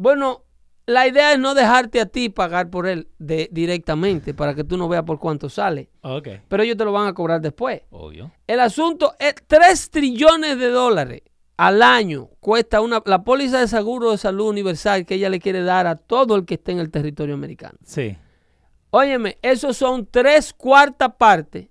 Bueno, 0.00 0.44
la 0.86 1.08
idea 1.08 1.32
es 1.32 1.40
no 1.40 1.54
dejarte 1.54 2.00
a 2.00 2.06
ti 2.06 2.28
pagar 2.28 2.70
por 2.70 2.86
él 2.86 3.08
de, 3.18 3.48
directamente 3.50 4.32
para 4.32 4.54
que 4.54 4.62
tú 4.62 4.76
no 4.78 4.88
veas 4.88 5.02
por 5.02 5.18
cuánto 5.18 5.48
sale, 5.50 5.90
Ok. 6.02 6.28
pero 6.46 6.62
ellos 6.62 6.76
te 6.76 6.84
lo 6.84 6.92
van 6.92 7.08
a 7.08 7.12
cobrar 7.14 7.40
después. 7.40 7.82
Obvio. 7.90 8.30
El 8.46 8.60
asunto 8.60 9.14
es 9.18 9.34
3 9.48 9.90
trillones 9.90 10.56
de 10.56 10.68
dólares 10.70 11.22
al 11.56 11.82
año 11.82 12.28
cuesta 12.38 12.80
una, 12.80 13.02
la 13.06 13.24
póliza 13.24 13.58
de 13.58 13.66
seguro 13.66 14.12
de 14.12 14.18
salud 14.18 14.46
universal 14.48 15.04
que 15.04 15.16
ella 15.16 15.28
le 15.28 15.40
quiere 15.40 15.62
dar 15.64 15.88
a 15.88 15.96
todo 15.96 16.36
el 16.36 16.44
que 16.46 16.54
esté 16.54 16.70
en 16.70 16.78
el 16.78 16.92
territorio 16.92 17.34
americano. 17.34 17.76
Sí. 17.84 18.16
Óyeme, 18.90 19.38
esos 19.42 19.76
son 19.76 20.06
tres 20.06 20.52
cuartas 20.54 21.14
partes 21.18 21.68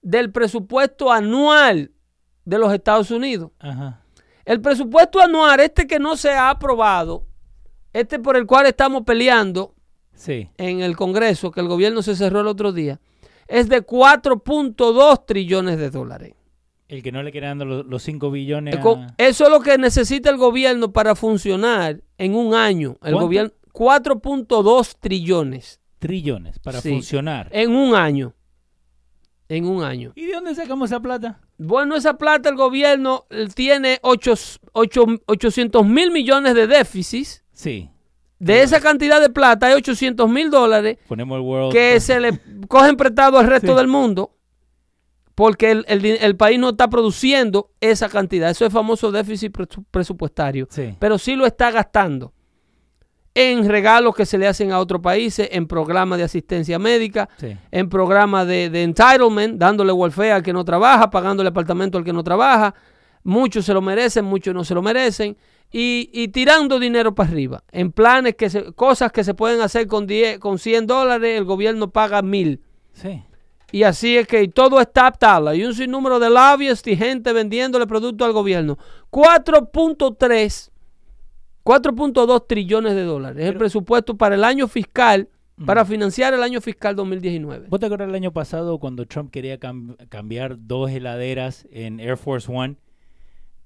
del 0.00 0.30
presupuesto 0.30 1.10
anual 1.10 1.90
de 2.44 2.58
los 2.58 2.72
Estados 2.72 3.10
Unidos. 3.10 3.50
Ajá. 3.58 4.02
El 4.44 4.60
presupuesto 4.60 5.20
anual, 5.20 5.58
este 5.58 5.88
que 5.88 5.98
no 5.98 6.16
se 6.16 6.30
ha 6.30 6.48
aprobado, 6.48 7.25
este 8.00 8.18
por 8.18 8.36
el 8.36 8.46
cual 8.46 8.66
estamos 8.66 9.02
peleando 9.04 9.74
Sí. 10.14 10.48
en 10.56 10.80
el 10.80 10.96
Congreso, 10.96 11.50
que 11.50 11.60
el 11.60 11.68
gobierno 11.68 12.02
se 12.02 12.16
cerró 12.16 12.40
el 12.40 12.46
otro 12.46 12.72
día, 12.72 13.00
es 13.48 13.68
de 13.68 13.82
4.2 13.82 15.24
trillones 15.26 15.78
de 15.78 15.90
dólares. 15.90 16.34
El 16.88 17.02
que 17.02 17.10
no 17.12 17.22
le 17.22 17.32
quiere 17.32 17.48
dando 17.48 17.64
los 17.64 18.02
5 18.02 18.30
billones. 18.30 18.76
A- 18.76 19.14
Eso 19.18 19.44
es 19.44 19.50
lo 19.50 19.60
que 19.60 19.76
necesita 19.76 20.30
el 20.30 20.36
gobierno 20.36 20.92
para 20.92 21.14
funcionar 21.16 22.00
en 22.16 22.34
un 22.34 22.54
año. 22.54 22.90
El 23.02 23.12
¿Cuánto? 23.12 23.20
gobierno 23.20 23.52
4.2 23.72 24.96
trillones 25.00 25.80
trillones 25.98 26.58
para 26.60 26.80
Sí. 26.80 26.90
funcionar. 26.90 27.48
en 27.52 27.74
un 27.74 27.94
año. 27.94 28.34
En 29.48 29.66
un 29.66 29.82
año. 29.82 30.12
¿Y 30.14 30.26
de 30.26 30.32
dónde 30.34 30.54
sacamos 30.54 30.90
esa 30.90 31.00
plata? 31.00 31.40
Bueno, 31.58 31.94
esa 31.96 32.14
plata 32.18 32.48
el 32.48 32.56
gobierno 32.56 33.26
tiene 33.54 33.98
800 34.02 35.86
mil 35.86 36.10
millones 36.10 36.54
de 36.54 36.66
déficits. 36.66 37.42
Sí. 37.56 37.90
De 38.38 38.62
esa 38.62 38.80
cantidad 38.80 39.18
de 39.20 39.30
plata 39.30 39.66
hay 39.68 39.72
800 39.74 40.28
mil 40.28 40.50
dólares 40.50 40.98
Ponemos 41.08 41.36
el 41.36 41.42
World. 41.42 41.72
que 41.72 41.98
se 42.00 42.20
le 42.20 42.38
cogen 42.68 42.96
prestado 42.96 43.38
al 43.38 43.46
resto 43.46 43.72
Sí. 43.72 43.76
del 43.78 43.88
mundo 43.88 44.36
porque 45.34 45.70
el, 45.70 45.84
el 45.88 46.36
país 46.36 46.58
no 46.58 46.70
está 46.70 46.88
produciendo 46.88 47.70
esa 47.80 48.08
cantidad. 48.08 48.50
Eso 48.50 48.64
es 48.66 48.72
famoso 48.72 49.10
déficit 49.12 49.52
presu- 49.56 49.84
presupuestario. 49.90 50.66
Sí. 50.70 50.94
Pero 50.98 51.18
sí 51.18 51.34
lo 51.36 51.46
está 51.46 51.70
gastando 51.70 52.32
en 53.34 53.68
regalos 53.68 54.14
que 54.14 54.24
se 54.24 54.38
le 54.38 54.46
hacen 54.48 54.72
a 54.72 54.78
otros 54.78 55.02
países, 55.02 55.48
en 55.52 55.66
programas 55.66 56.16
de 56.18 56.24
asistencia 56.24 56.78
médica, 56.78 57.28
Sí. 57.36 57.54
en 57.70 57.88
programas 57.90 58.46
de, 58.46 58.70
de 58.70 58.82
entitlement, 58.82 59.58
dándole 59.58 59.92
welfare 59.92 60.32
al 60.32 60.42
que 60.42 60.54
no 60.54 60.64
trabaja, 60.64 61.10
pagándole 61.10 61.50
apartamento 61.50 61.98
al 61.98 62.04
que 62.04 62.14
no 62.14 62.22
trabaja. 62.24 62.74
Muchos 63.26 63.64
se 63.64 63.74
lo 63.74 63.82
merecen, 63.82 64.24
muchos 64.24 64.54
no 64.54 64.62
se 64.64 64.74
lo 64.74 64.82
merecen. 64.82 65.36
Y, 65.72 66.10
y 66.12 66.28
tirando 66.28 66.78
dinero 66.78 67.14
para 67.14 67.28
arriba. 67.30 67.64
En 67.72 67.90
planes, 67.90 68.36
que 68.36 68.48
se- 68.48 68.72
cosas 68.72 69.10
que 69.10 69.24
se 69.24 69.34
pueden 69.34 69.60
hacer 69.60 69.88
con, 69.88 70.06
10, 70.06 70.38
con 70.38 70.58
100 70.58 70.86
dólares, 70.86 71.36
el 71.36 71.44
gobierno 71.44 71.90
paga 71.90 72.22
mil. 72.22 72.60
Sí. 72.92 73.22
Y 73.72 73.82
así 73.82 74.16
es 74.16 74.28
que 74.28 74.46
todo 74.46 74.80
está 74.80 75.10
tabla. 75.10 75.56
Y 75.56 75.64
un 75.64 75.74
sinnúmero 75.74 76.20
de 76.20 76.30
lobbyists 76.30 76.86
y 76.86 76.96
gente 76.96 77.32
vendiéndole 77.32 77.86
productos 77.88 78.24
al 78.26 78.32
gobierno. 78.32 78.78
4.3, 79.10 80.70
4.2 81.64 82.46
trillones 82.46 82.94
de 82.94 83.02
dólares. 83.02 83.42
Es 83.42 83.50
el 83.50 83.56
presupuesto 83.58 84.16
para 84.16 84.34
el 84.36 84.44
año 84.44 84.68
fiscal, 84.68 85.28
para 85.64 85.84
financiar 85.84 86.32
el 86.34 86.42
año 86.42 86.60
fiscal 86.60 86.94
2019. 86.94 87.66
¿Vos 87.68 87.80
te 87.80 87.86
acuerdas 87.86 88.08
el 88.08 88.14
año 88.14 88.32
pasado 88.32 88.78
cuando 88.78 89.06
Trump 89.06 89.30
quería 89.32 89.58
cam- 89.58 89.96
cambiar 90.08 90.56
dos 90.60 90.90
heladeras 90.90 91.66
en 91.72 91.98
Air 91.98 92.16
Force 92.16 92.50
One? 92.52 92.76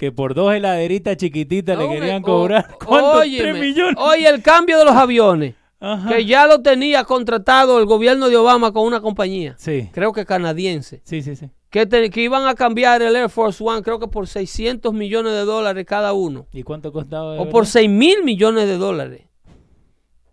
Que 0.00 0.10
por 0.12 0.32
dos 0.34 0.54
heladeritas 0.54 1.18
chiquititas 1.18 1.76
le 1.78 1.86
querían 1.86 2.22
cobrar. 2.22 2.74
¿Cuánto? 2.86 3.18
óyeme, 3.18 3.50
Tres 3.50 3.60
millones. 3.60 3.94
Oye, 3.98 4.26
el 4.30 4.42
cambio 4.42 4.78
de 4.78 4.86
los 4.86 4.94
aviones, 4.96 5.54
Ajá. 5.78 6.08
que 6.08 6.24
ya 6.24 6.46
lo 6.46 6.62
tenía 6.62 7.04
contratado 7.04 7.78
el 7.78 7.84
gobierno 7.84 8.30
de 8.30 8.36
Obama 8.38 8.72
con 8.72 8.86
una 8.86 9.02
compañía, 9.02 9.56
Sí. 9.58 9.90
creo 9.92 10.14
que 10.14 10.24
canadiense, 10.24 11.02
Sí, 11.04 11.20
sí, 11.20 11.36
sí. 11.36 11.50
que, 11.68 11.84
te- 11.84 12.08
que 12.08 12.22
iban 12.22 12.46
a 12.46 12.54
cambiar 12.54 13.02
el 13.02 13.14
Air 13.14 13.28
Force 13.28 13.62
One, 13.62 13.82
creo 13.82 13.98
que 14.00 14.08
por 14.08 14.26
600 14.26 14.94
millones 14.94 15.34
de 15.34 15.44
dólares 15.44 15.84
cada 15.86 16.14
uno. 16.14 16.46
¿Y 16.50 16.62
cuánto 16.62 16.90
costaba? 16.92 17.34
O 17.34 17.44
por 17.50 17.64
verdad? 17.64 17.70
6 17.72 17.90
mil 17.90 18.24
millones 18.24 18.66
de 18.66 18.78
dólares. 18.78 19.22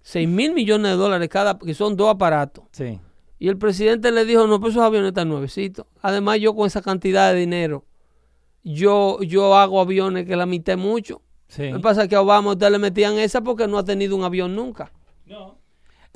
6 0.02 0.30
mil 0.30 0.54
millones 0.54 0.92
de 0.92 0.98
dólares 0.98 1.28
cada, 1.28 1.60
que 1.60 1.74
son 1.74 1.98
dos 1.98 2.10
aparatos. 2.10 2.64
Sí. 2.72 3.00
Y 3.40 3.50
el 3.50 3.58
presidente 3.58 4.12
le 4.12 4.24
dijo, 4.24 4.48
no, 4.48 4.60
pues 4.62 4.72
esos 4.74 4.84
aviones 4.84 5.10
están 5.10 5.28
nuevecitos. 5.28 5.86
Además, 6.02 6.40
yo 6.40 6.56
con 6.56 6.66
esa 6.68 6.82
cantidad 6.82 7.34
de 7.34 7.40
dinero, 7.42 7.84
yo, 8.74 9.22
yo 9.22 9.56
hago 9.56 9.80
aviones 9.82 10.26
que 10.26 10.36
la 10.36 10.46
mitad 10.46 10.78
mucho. 10.78 11.22
Sí. 11.48 11.70
Lo 11.70 11.78
que 11.78 11.84
pasa 11.84 12.04
es 12.04 12.10
que 12.10 12.16
a 12.16 12.22
Obama 12.22 12.52
usted 12.52 12.70
le 12.70 12.78
metían 12.80 13.18
esa 13.18 13.42
porque 13.42 13.68
no 13.68 13.78
ha 13.78 13.84
tenido 13.86 14.16
un 14.16 14.24
avión 14.24 14.56
nunca. 14.56 14.92
No. 15.26 15.58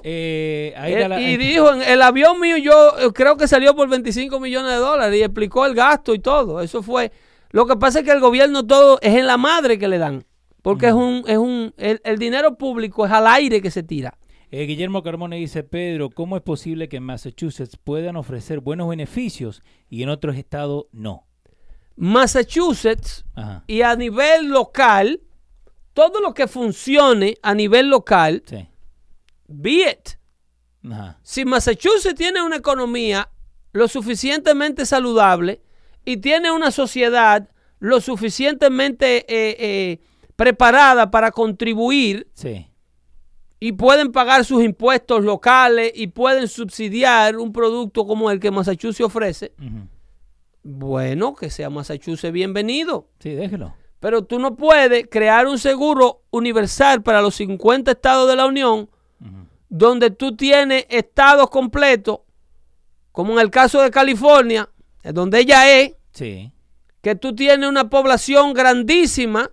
Eh, 0.04 0.74
ahí 0.78 0.93
está 0.93 1.08
la- 1.10 1.22
y 1.22 1.38
dijo, 1.38 1.72
"En 1.74 1.82
el 1.84 2.02
avión 2.02 2.39
mío 2.39 2.58
yo 2.58 2.97
eh, 2.99 3.12
creo 3.14 3.38
que 3.38 3.47
salió 3.47 3.76
por 3.76 3.88
25 3.88 4.39
millones 4.39 4.72
de 4.72 4.78
dólares 4.78 5.20
y 5.20 5.24
explicó 5.24 5.66
el 5.66 5.76
gasto 5.76 6.14
y 6.16 6.20
todo. 6.20 6.60
Eso 6.62 6.82
fue. 6.82 7.12
Lo 7.52 7.68
que 7.68 7.76
pasa 7.76 7.99
es 7.99 8.06
que 8.06 8.12
el 8.12 8.20
gobierno 8.20 8.66
todo 8.66 8.97
es 9.02 9.14
en 9.16 9.28
la 9.28 9.38
madre 9.38 9.78
que 9.78 9.88
le 9.88 9.97
dan. 9.99 10.26
Porque 10.64 10.88
es 10.88 10.93
un, 10.93 11.24
es 11.28 11.38
un, 11.38 11.74
el, 11.78 12.02
el 12.04 12.18
dinero 12.20 12.56
público 12.58 13.06
es 13.06 13.12
al 13.12 13.26
aire 13.28 13.62
que 13.62 13.72
se 13.72 13.82
tira. 13.84 14.18
Eh, 14.52 14.66
Guillermo 14.66 15.02
Carmona 15.02 15.36
dice, 15.38 15.64
Pedro, 15.64 16.10
¿cómo 16.10 16.36
es 16.36 16.43
posible 16.43 16.88
que 16.89 16.97
en 16.97 17.04
Massachusetts 17.04 17.78
puedan 17.78 18.16
ofrecer 18.16 18.60
buenos 18.60 18.88
beneficios 18.89 19.64
y 19.89 20.04
en 20.04 20.10
otros 20.10 20.36
estados 20.36 20.86
no? 20.91 21.26
Massachusetts 21.96 23.26
Ajá. 23.36 23.64
y 23.68 23.82
a 23.82 23.96
nivel 23.96 24.48
local, 24.50 25.22
todo 25.94 26.20
lo 26.22 26.34
que 26.34 26.48
funcione 26.48 27.36
a 27.42 27.54
nivel 27.54 27.89
local, 27.89 28.44
Sí. 28.46 28.68
be 29.48 29.89
it. 29.92 30.18
Ajá. 30.89 31.20
Si 31.22 31.46
Massachusetts 31.46 32.16
tiene 32.16 32.42
una 32.42 32.56
economía 32.58 33.30
lo 33.74 33.88
suficientemente 33.88 34.86
saludable 34.86 35.62
y 36.06 36.18
tiene 36.18 36.52
una 36.52 36.72
sociedad 36.72 37.48
lo 37.80 38.00
suficientemente 38.02 39.26
eh, 39.28 39.56
eh, 39.60 40.00
preparada 40.36 41.10
para 41.12 41.32
contribuir 41.32 42.28
Sí. 42.34 42.68
y 43.60 43.72
pueden 43.74 44.12
pagar 44.12 44.44
sus 44.46 44.64
impuestos 44.64 45.24
locales 45.24 45.92
y 45.96 46.08
pueden 46.08 46.48
subsidiar 46.48 47.38
un 47.38 47.52
producto 47.54 48.06
como 48.06 48.30
el 48.32 48.39
que 48.39 48.52
Massachusetts 48.52 49.02
ofrece. 49.06 49.54
Bueno, 50.64 51.36
que 51.36 51.49
sea 51.49 51.70
Massachusetts 51.70 52.32
bienvenido. 52.34 53.07
Sí, 53.20 53.32
déjelo. 53.32 53.74
Pero 53.99 54.24
tú 54.24 54.39
no 54.39 54.55
puedes 54.55 55.07
crear 55.09 55.47
un 55.47 55.59
seguro 55.59 56.24
universal 56.32 57.03
para 57.03 57.22
los 57.22 57.36
50 57.36 57.91
estados 57.91 58.28
de 58.30 58.36
la 58.36 58.45
Unión 58.45 58.89
donde 59.70 60.09
tú 60.12 60.36
tienes 60.36 60.86
estados 60.89 61.49
completos, 61.49 62.20
como 63.14 63.34
en 63.34 63.39
el 63.39 63.49
caso 63.49 63.82
de 63.82 63.89
California, 63.89 64.70
donde 65.01 65.39
ella 65.39 65.80
es, 65.80 65.93
Sí. 66.12 66.51
que 67.01 67.16
tú 67.16 67.34
tienes 67.34 67.70
una 67.70 67.89
población 67.89 68.51
grandísima 68.53 69.49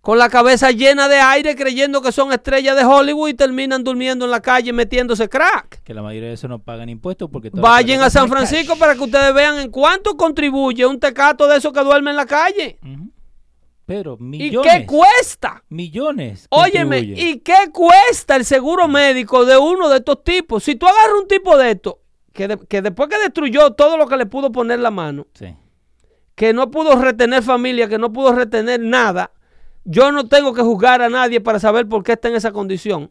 con 0.00 0.16
la 0.18 0.28
cabeza 0.30 0.70
llena 0.70 1.08
de 1.08 1.16
aire 1.20 1.54
creyendo 1.56 2.00
que 2.00 2.10
son 2.12 2.32
estrellas 2.32 2.74
de 2.76 2.84
Hollywood 2.84 3.28
y 3.28 3.34
terminan 3.34 3.84
durmiendo 3.84 4.24
en 4.24 4.30
la 4.30 4.40
calle 4.40 4.72
metiéndose 4.72 5.28
crack. 5.28 5.82
Que 5.82 5.92
la 5.92 6.02
mayoría 6.02 6.28
de 6.28 6.34
eso 6.34 6.48
no 6.48 6.58
pagan 6.58 6.88
impuestos 6.88 7.28
porque... 7.30 7.50
Vayan 7.52 8.00
a 8.00 8.08
San. 8.10 8.28
Francisco 8.28 8.76
para 8.76 8.94
que 8.94 9.00
ustedes 9.02 9.34
vean 9.34 9.58
en 9.58 9.70
cuánto 9.70 10.16
contribuye 10.16 10.86
un 10.86 10.98
tecato 10.98 11.46
de 11.46 11.58
esos 11.58 11.72
que 11.72 11.80
duerme 11.84 12.10
en 12.10 12.16
la 12.16 12.26
calle. 12.26 12.78
Ujú. 12.82 13.10
Pedro, 13.84 14.16
¿Y 14.20 14.22
millones. 14.22 14.72
qué 14.72 14.86
cuesta? 14.86 15.64
Millones. 15.68 16.46
Óyeme. 16.50 17.00
¿y 17.00 17.40
qué 17.40 17.70
cuesta 17.72 18.36
el 18.36 18.44
seguro 18.44 18.86
médico 18.86 19.44
de 19.44 19.58
uno 19.58 19.88
de 19.88 19.96
estos 19.96 20.22
tipos? 20.22 20.62
Si 20.62 20.76
tú 20.76 20.86
agarras 20.86 21.20
un 21.20 21.26
tipo 21.28 21.58
de 21.58 21.72
esto, 21.72 21.98
que, 22.32 22.46
de- 22.46 22.58
que 22.68 22.82
después 22.82 23.08
que 23.08 23.18
destruyó 23.18 23.72
todo 23.72 23.96
lo 23.96 24.06
que 24.06 24.16
le 24.16 24.26
pudo 24.26 24.52
poner 24.52 24.78
la 24.78 24.92
mano, 24.92 25.26
Sí. 25.34 25.56
que 26.36 26.52
no 26.52 26.70
pudo 26.70 26.94
retener 27.02 27.42
familia, 27.42 27.88
que 27.88 27.98
no 27.98 28.12
pudo 28.12 28.32
retener 28.32 28.78
nada, 28.80 29.32
yo 29.84 30.12
no 30.12 30.26
tengo 30.28 30.52
que 30.54 30.62
juzgar 30.62 31.02
a 31.02 31.08
nadie 31.08 31.40
para 31.40 31.58
saber 31.58 31.88
por 31.88 32.02
qué 32.02 32.12
está 32.12 32.28
en 32.28 32.36
esa 32.36 32.52
condición. 32.52 33.10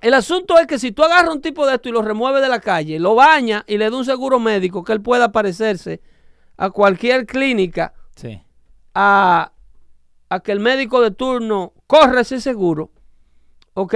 El 0.00 0.14
asunto 0.14 0.58
es 0.58 0.66
que 0.66 0.78
si 0.78 0.92
tú 0.92 1.02
agarras 1.02 1.34
un 1.34 1.40
tipo 1.40 1.66
de 1.66 1.74
esto 1.76 1.88
y 1.88 1.92
lo 1.92 2.02
remueves 2.02 2.42
de 2.42 2.48
la 2.48 2.60
calle, 2.60 2.98
lo 3.00 3.14
baña 3.14 3.64
y 3.66 3.78
le 3.78 3.88
da 3.90 3.96
un 3.96 4.04
seguro 4.04 4.38
médico 4.38 4.84
que 4.84 4.92
él 4.92 5.00
pueda 5.00 5.32
parecerse 5.32 6.00
a 6.56 6.70
cualquier 6.70 7.26
clínica, 7.26 7.94
Sí. 8.16 8.40
a, 8.94 9.52
a 10.28 10.40
que 10.40 10.52
el 10.52 10.60
médico 10.60 11.00
de 11.00 11.10
turno 11.10 11.72
corra 11.86 12.20
ese 12.20 12.40
seguro, 12.40 12.90
¿ok? 13.72 13.94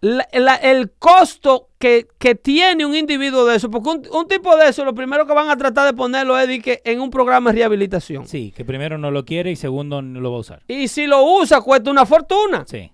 La- 0.00 0.28
la- 0.32 0.54
el 0.54 0.92
costo 0.92 1.70
que, 1.78 2.06
que 2.18 2.36
tiene 2.36 2.86
un 2.86 2.94
individuo 2.94 3.44
de 3.46 3.56
eso, 3.56 3.68
porque 3.68 3.88
un, 3.90 4.02
un 4.12 4.28
tipo 4.28 4.56
de 4.56 4.68
eso, 4.68 4.84
lo 4.84 4.94
primero 4.94 5.26
que 5.26 5.32
van 5.32 5.50
a 5.50 5.56
tratar 5.56 5.86
de 5.86 5.92
ponerlo 5.96 6.38
es 6.38 6.46
de 6.46 6.60
que 6.60 6.80
en 6.84 7.00
un 7.00 7.10
programa 7.10 7.50
de 7.50 7.58
rehabilitación. 7.58 8.26
Sí, 8.28 8.52
que 8.56 8.64
primero 8.64 8.96
no 8.96 9.10
lo 9.10 9.24
quiere 9.24 9.50
y 9.50 9.56
segundo 9.56 10.00
no 10.00 10.20
lo 10.20 10.30
va 10.30 10.36
a 10.36 10.40
usar. 10.40 10.62
Y 10.68 10.86
si 10.86 11.06
lo 11.08 11.24
usa, 11.24 11.60
cuesta 11.62 11.90
una 11.90 12.06
fortuna. 12.06 12.64
Sí. 12.68 12.92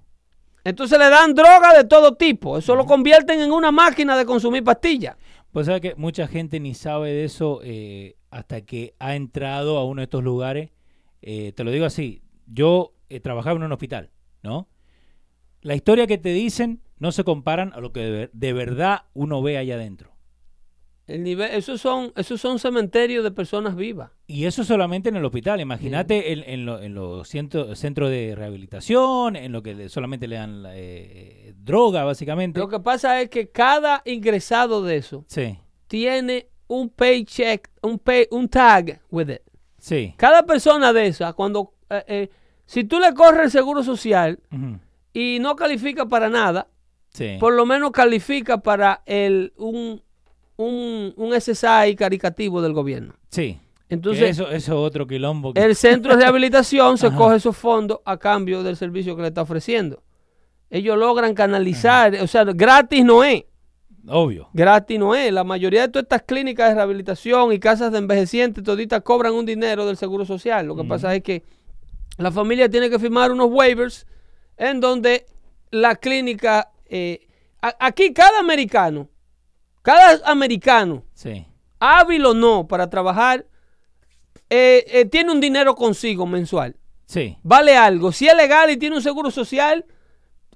Entonces 0.65 0.99
le 0.99 1.11
dan 1.11 1.35
droga 1.35 1.75
de 1.77 1.85
todo 1.85 2.15
tipo. 2.15 2.57
Eso 2.57 2.75
lo 2.75 2.87
convierten 2.87 3.39
en 3.41 3.53
una 3.53 3.71
máquina 3.71 4.17
de 4.17 4.25
consumir 4.25 4.65
pastillas. 4.65 5.15
Pues 5.53 5.67
sabe 5.67 5.83
que 5.83 5.95
mucha 5.97 6.27
gente 6.27 6.59
ni 6.59 6.73
sabe 6.75 7.11
de 7.13 7.25
eso 7.25 7.61
eh, 7.63 8.17
hasta 8.31 8.63
que 8.63 8.95
ha 8.99 9.15
entrado 9.15 9.77
a 9.77 9.85
uno 9.85 10.01
de 10.01 10.05
estos 10.05 10.25
lugares. 10.25 10.71
Eh, 11.21 11.53
te 11.55 11.65
lo 11.65 11.71
digo 11.71 11.85
así, 11.85 12.23
yo 12.47 12.95
eh, 13.11 13.21
trabajaba 13.21 13.57
en 13.57 13.65
un 13.65 13.73
hospital, 13.73 14.11
¿no? 14.43 14.69
La 15.61 15.75
historia 15.75 16.07
que 16.07 16.19
te 16.19 16.31
dicen 16.31 16.81
no 17.05 17.13
se 17.13 17.23
comparan 17.23 17.73
a 17.75 17.81
lo 17.81 17.93
que 17.93 18.01
de, 18.01 18.11
ver- 18.11 18.31
de 18.33 18.53
verdad 18.53 19.03
uno 19.13 19.43
ve 19.43 19.59
allá 19.59 19.75
adentro. 19.77 20.11
El 21.07 21.23
nivel, 21.23 21.51
esos 21.51 21.83
son, 21.83 22.13
esos 22.17 22.41
son 22.41 22.59
cementerios 22.59 23.23
de 23.23 23.31
personas 23.31 23.77
vivas. 23.77 24.11
Y 24.27 24.47
eso 24.47 24.65
solamente 24.65 25.11
en 25.11 25.17
el 25.17 25.25
hospital. 25.27 25.61
Imagínate 25.61 26.33
en, 26.33 26.43
en 26.45 26.65
lo- 26.65 26.81
en 26.81 26.95
los 26.95 27.29
centros 27.29 27.79
de 28.11 28.33
rehabilitación, 28.35 29.37
en 29.37 29.53
lo 29.53 29.63
que 29.63 29.91
solamente 29.91 30.27
le 30.27 30.37
dan 30.37 30.65
eh, 30.71 31.53
droga, 31.59 32.05
básicamente. 32.05 32.59
Lo 32.59 32.69
que 32.69 32.81
pasa 32.81 33.21
es 33.21 33.29
que 33.29 33.51
cada 33.51 34.01
ingresado 34.07 34.83
de 34.83 34.97
eso 34.97 35.25
Sí, 35.29 35.59
tiene 35.89 36.49
un 36.69 36.89
paycheck, 36.89 37.69
un, 37.83 37.99
pay, 37.99 38.27
un 38.31 38.49
tag 38.49 39.03
with 39.11 39.29
it. 39.29 39.43
sí. 39.79 40.15
Cada 40.17 40.45
persona 40.47 40.95
de 40.95 41.07
esas, 41.09 41.35
cuando, 41.35 41.75
eh, 41.91 42.03
eh, 42.09 42.31
si 42.65 42.85
tú 42.85 42.99
le 42.99 43.13
corres 43.13 43.43
el 43.45 43.51
seguro 43.51 43.83
social 43.83 44.41
y 45.13 45.37
no 45.39 45.55
califica 45.55 46.07
para 46.07 46.31
nada, 46.31 46.67
sí. 47.15 47.37
por 47.41 47.55
lo 47.55 47.65
menos 47.65 47.91
califica 47.93 48.59
para 48.59 49.03
el, 49.07 49.55
un, 49.57 50.03
un, 50.57 51.15
un 51.17 51.41
SSI 51.41 51.97
caricativo 51.97 52.61
del 52.61 52.75
gobierno. 52.75 53.15
Sí. 53.31 53.59
Entonces, 53.89 54.31
eso, 54.31 54.51
es 54.51 54.69
otro 54.69 55.07
quilombo. 55.07 55.55
que- 55.55 55.63
el 55.65 55.75
centro 55.77 56.15
de 56.17 56.23
rehabilitación 56.23 56.99
se 56.99 57.11
coge 57.15 57.37
esos 57.37 57.57
fondos 57.57 58.01
a 58.05 58.17
cambio 58.19 58.63
del 58.63 58.77
servicio 58.77 59.15
que 59.17 59.23
le 59.23 59.29
está 59.29 59.43
ofreciendo. 59.43 60.03
Ellos 60.71 60.99
logran 60.99 61.35
canalizar, 61.35 62.15
o 62.21 62.27
sea, 62.27 62.45
gratis 62.45 63.05
no 63.05 63.23
es. 63.25 63.45
Obvio. 64.09 64.49
Gratis 64.53 64.99
no 64.99 65.15
es. 65.15 65.33
La 65.33 65.45
mayoría 65.45 65.83
de 65.83 65.89
todas 65.89 66.03
estas 66.05 66.23
clínicas 66.23 66.69
de 66.71 66.75
rehabilitación 66.75 67.53
y 67.53 67.59
casas 67.59 67.93
de 67.93 67.99
envejecientes, 67.99 68.63
toditas 68.65 69.01
cobran 69.03 69.33
un 69.35 69.47
dinero 69.47 69.87
del 69.87 69.97
seguro 69.97 70.25
social. 70.27 70.67
Lo 70.67 70.75
que 70.77 70.85
pasa 70.85 71.15
es 71.15 71.23
que 71.23 71.43
la 72.19 72.31
familia 72.31 72.69
tiene 72.69 72.91
que 72.91 72.99
firmar 72.99 73.31
unos 73.33 73.49
waivers 73.51 74.07
en 74.57 74.81
donde 74.81 75.27
la 75.71 75.95
clínica, 75.97 76.71
eh, 76.97 77.27
aquí 77.81 78.13
cada 78.13 78.39
americano, 78.39 79.09
cada 79.83 80.21
americano, 80.31 81.03
Sí. 81.15 81.45
hábil 81.81 82.25
o 82.27 82.35
no 82.35 82.69
para 82.69 82.89
trabajar, 82.89 83.47
eh, 84.51 84.85
eh, 84.89 85.05
tiene 85.07 85.33
un 85.33 85.41
dinero 85.41 85.75
consigo 85.75 86.27
mensual. 86.27 86.77
Sí. 87.07 87.37
Vale 87.43 87.77
algo. 87.77 88.13
Si 88.13 88.27
es 88.29 88.37
legal 88.37 88.71
y 88.71 88.77
tiene 88.77 88.97
un 88.97 89.03
seguro 89.03 89.31
social, 89.31 89.85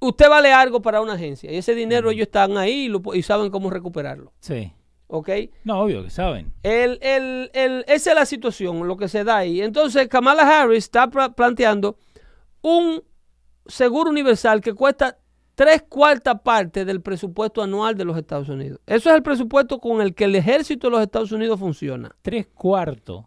usted 0.00 0.28
vale 0.28 0.52
algo 0.52 0.80
para 0.80 1.00
una 1.00 1.14
agencia. 1.14 1.50
Y 1.50 1.56
ese 1.56 1.74
dinero 1.74 2.10
ellos 2.10 2.26
están 2.28 2.56
ahí 2.56 2.84
y, 2.84 2.88
lo 2.88 3.02
po- 3.02 3.14
y 3.14 3.22
saben 3.22 3.50
cómo 3.50 3.68
recuperarlo. 3.70 4.32
Sí. 4.40 4.72
¿Ok? 5.08 5.30
No, 5.64 5.80
obvio 5.80 6.04
que 6.04 6.10
saben. 6.10 6.52
El, 6.62 6.98
el- 7.02 7.50
el- 7.54 7.84
esa 7.88 8.10
es 8.10 8.16
la 8.16 8.26
situación, 8.26 8.86
lo 8.86 8.96
que 8.96 9.08
se 9.08 9.24
da 9.24 9.38
ahí. 9.38 9.60
Entonces, 9.62 10.06
Kamala 10.08 10.42
Harris 10.62 10.84
está 10.84 11.08
pla- 11.08 11.30
planteando 11.34 11.98
un 12.62 13.02
seguro 13.66 14.10
universal 14.10 14.60
que 14.60 14.74
cuesta 14.74 15.18
tres 15.58 15.82
cuartas 15.88 16.40
partes 16.40 16.86
del 16.86 17.00
presupuesto 17.02 17.60
anual 17.60 17.96
de 17.96 18.04
los 18.04 18.16
Estados 18.16 18.48
Unidos. 18.48 18.78
Eso 18.86 19.10
es 19.10 19.16
el 19.16 19.24
presupuesto 19.24 19.80
con 19.80 20.00
el 20.00 20.14
que 20.14 20.22
el 20.26 20.36
ejército 20.36 20.86
de 20.86 20.92
los 20.92 21.00
Estados 21.02 21.32
Unidos 21.32 21.58
funciona. 21.58 22.14
Tres 22.22 22.46
cuartos. 22.54 23.24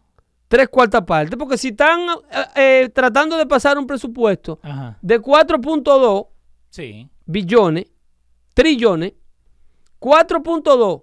Tres 0.48 0.70
cuartas 0.70 1.02
partes. 1.02 1.36
Porque 1.38 1.58
si 1.58 1.68
están 1.68 2.00
eh, 2.00 2.44
eh, 2.84 2.88
tratando 2.88 3.36
de 3.36 3.44
pasar 3.44 3.76
un 3.76 3.86
presupuesto 3.86 4.58
Ajá. 4.62 4.96
de 5.02 5.20
4.2 5.20 6.26
Sí. 6.70 7.06
billones, 7.26 7.84
trillones, 8.54 9.12
4.2 10.00 11.02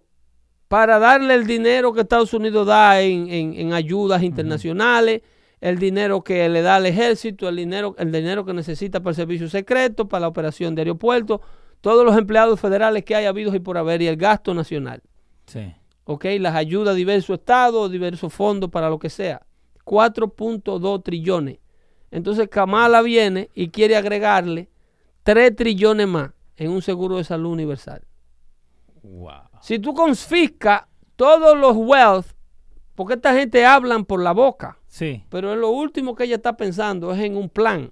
para 0.67 0.97
darle 0.97 1.35
el 1.35 1.45
dinero 1.45 1.93
que 1.93 2.01
Estados 2.01 2.33
Unidos 2.33 2.65
da 2.65 2.99
en, 3.01 3.29
en- 3.29 3.53
en 3.53 3.73
ayudas 3.73 4.23
internacionales, 4.23 5.21
el 5.61 5.77
dinero 5.77 6.23
que 6.23 6.47
le 6.49 6.61
da 6.61 6.75
al 6.75 6.85
ejército, 6.85 7.49
el 7.49 7.57
dinero, 7.57 7.95
el 7.97 8.11
dinero 8.11 8.45
que 8.45 8.53
necesita 8.53 8.99
para 9.01 9.11
el 9.11 9.15
servicio 9.15 9.49
secreto, 9.49 10.07
para 10.07 10.21
la 10.21 10.27
operación 10.27 10.75
de 10.75 10.81
aeropuertos, 10.81 11.41
todos 11.81 12.05
los 12.05 12.17
empleados 12.17 12.59
federales 12.59 13.03
que 13.03 13.15
hay 13.15 13.25
habidos 13.25 13.55
y 13.55 13.59
por 13.59 13.77
haber 13.77 14.01
y 14.01 14.07
el 14.07 14.17
gasto 14.17 14.53
nacional. 14.53 15.01
Sí. 15.45 15.73
¿ok? 16.09 16.25
Las 16.39 16.55
ayudas 16.55 16.93
a 16.93 16.95
diversos 16.95 17.37
estados, 17.37 17.91
diversos 17.91 18.33
fondos 18.33 18.71
para 18.71 18.89
lo 18.89 18.97
que 18.97 19.11
sea. 19.11 19.45
4.2 19.85 21.03
trillones. 21.03 21.59
Entonces 22.09 22.49
Kamala 22.49 23.03
viene 23.03 23.51
y 23.53 23.69
quiere 23.69 23.95
agregarle 23.95 24.69
3 25.21 25.55
trillones 25.55 26.07
más 26.07 26.31
en 26.57 26.71
un 26.71 26.81
seguro 26.81 27.17
de 27.17 27.23
salud 27.23 27.51
universal. 27.51 28.01
Wow. 29.03 29.49
Si 29.61 29.77
tú 29.77 29.93
confiscas 29.93 30.85
todos 31.15 31.55
los 31.55 31.77
wealth, 31.77 32.25
porque 32.95 33.13
esta 33.13 33.35
gente 33.35 33.63
hablan 33.63 34.03
por 34.03 34.23
la 34.23 34.31
boca, 34.31 34.78
Sí. 34.89 35.23
pero 35.29 35.53
es 35.53 35.59
lo 35.59 35.69
último 35.69 36.15
que 36.15 36.23
ella 36.25 36.35
está 36.35 36.57
pensando 36.57 37.13
es 37.13 37.19
en 37.21 37.37
un 37.37 37.47
plan 37.49 37.91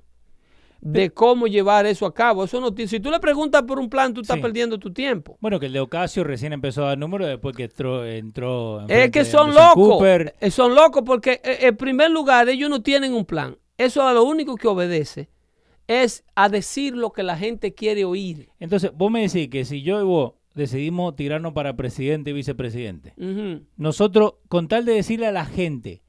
de 0.82 1.10
cómo 1.10 1.48
llevar 1.48 1.86
eso 1.88 2.06
a 2.06 2.14
cabo. 2.14 2.43
Eso 2.43 2.60
no 2.62 2.72
si 2.88 3.00
tú 3.00 3.10
le 3.10 3.20
preguntas 3.20 3.64
por 3.64 3.80
un 3.80 3.89
plan, 3.89 4.14
tú 4.14 4.22
estás 4.22 4.36
Sí. 4.38 4.41
perdiendo 4.41 4.78
tu 4.78 4.91
tiempo. 4.93 5.38
Bueno, 5.41 5.60
que 5.60 5.66
el 5.68 5.74
de 5.74 5.80
Ocasio 5.80 6.24
recién 6.24 6.54
empezó 6.54 6.84
a 6.86 6.89
dar 6.89 6.98
números 6.98 7.28
después 7.28 7.56
que 7.56 7.64
entró. 7.64 8.06
entró 8.06 8.86
Es 8.88 9.10
que 9.12 9.26
son 9.26 9.54
locos. 9.56 10.04
Eh, 10.39 10.52
Son 10.52 10.76
locos 10.76 11.04
porque 11.06 11.41
eh, 11.43 11.58
en 11.62 11.78
primer 11.78 12.12
lugar 12.12 12.48
ellos 12.50 12.70
no 12.70 12.82
tienen 12.82 13.14
un 13.14 13.26
plan. 13.26 13.58
Eso 13.78 14.08
a 14.08 14.14
lo 14.14 14.24
único 14.24 14.56
que 14.56 14.68
obedece 14.68 15.30
es 15.88 16.24
a 16.36 16.50
decir 16.50 16.95
lo 16.95 17.12
que 17.12 17.24
la 17.24 17.38
gente 17.38 17.74
quiere 17.74 18.06
oír. 18.06 18.50
Entonces, 18.60 18.91
vos 18.93 19.10
me 19.10 19.22
decís 19.22 19.50
que 19.50 19.66
si 19.66 19.82
yo 19.82 20.00
y 20.00 20.04
vos 20.04 20.34
decidimos 20.54 21.16
tirarnos 21.16 21.54
para 21.54 21.76
presidente 21.76 22.32
y 22.32 22.34
vicepresidente, 22.34 23.14
nosotros, 23.78 24.36
con 24.48 24.68
tal 24.68 24.86
de 24.86 24.93
decirle 24.93 25.28
a 25.28 25.32
la 25.32 25.45
gente, 25.45 26.02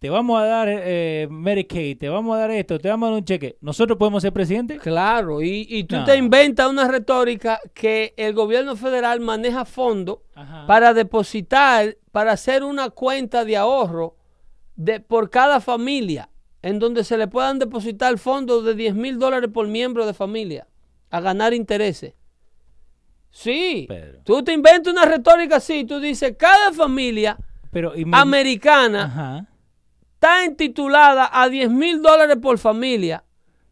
te 0.00 0.08
vamos 0.10 0.40
a 0.40 0.46
dar 0.46 0.66
eh, 0.70 1.28
Medicaid, 1.30 1.98
te 1.98 2.08
vamos 2.08 2.34
a 2.34 2.40
dar 2.40 2.50
esto, 2.50 2.78
te 2.78 2.88
vamos 2.88 3.06
a 3.06 3.10
dar 3.10 3.18
un 3.20 3.24
cheque, 3.24 3.58
¿nosotros 3.60 3.98
podemos 3.98 4.22
ser 4.22 4.32
presidente? 4.32 4.78
Claro, 4.78 5.42
y, 5.42 5.66
y 5.68 5.84
tú 5.84 5.96
No. 5.96 6.04
te 6.06 6.16
inventas 6.16 6.68
una 6.70 6.88
retórica 6.88 7.60
que 7.74 8.14
el 8.16 8.32
gobierno 8.32 8.76
federal 8.76 9.20
maneja 9.20 9.64
fondos 9.66 10.20
para 10.66 10.94
depositar, 10.94 11.98
para 12.12 12.32
hacer 12.32 12.64
una 12.64 12.88
cuenta 12.90 13.44
de 13.44 13.58
ahorro 13.58 14.16
de, 14.74 15.00
por 15.00 15.28
cada 15.28 15.60
familia, 15.60 16.30
en 16.62 16.78
donde 16.78 17.04
se 17.04 17.18
le 17.18 17.28
puedan 17.28 17.58
depositar 17.58 18.16
fondos 18.16 18.64
de 18.64 18.74
10 18.74 18.94
mil 18.94 19.18
dólares 19.18 19.50
por 19.52 19.68
miembro 19.68 20.06
de 20.06 20.14
familia 20.14 20.66
a 21.10 21.20
ganar 21.20 21.52
intereses. 21.52 22.14
Sí, 23.28 23.84
Pedro. 23.86 24.20
tú 24.24 24.42
te 24.42 24.52
inventas 24.54 24.92
una 24.92 25.04
retórica 25.04 25.56
así, 25.56 25.84
tú 25.84 26.00
dices, 26.00 26.34
cada 26.38 26.72
familia 26.72 27.36
Pero, 27.70 27.94
y 27.94 28.04
me- 28.06 28.16
americana 28.16 29.04
Ajá. 29.04 29.46
Está 30.20 30.44
intitulada 30.44 31.30
a 31.32 31.48
10 31.48 31.70
mil 31.70 32.02
dólares 32.02 32.36
por 32.42 32.58
familia 32.58 33.24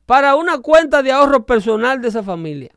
para 0.06 0.34
una 0.34 0.60
cuenta 0.60 1.02
de 1.02 1.12
ahorro 1.12 1.44
personal 1.44 2.00
de 2.00 2.08
esa 2.08 2.22
familia. 2.22 2.70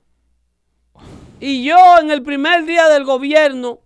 Y 1.39 1.63
yo 1.63 1.77
en 2.01 2.11
el 2.11 2.21
primer 2.21 2.65
día 2.65 2.89
del 2.89 3.05
gobierno 3.05 3.79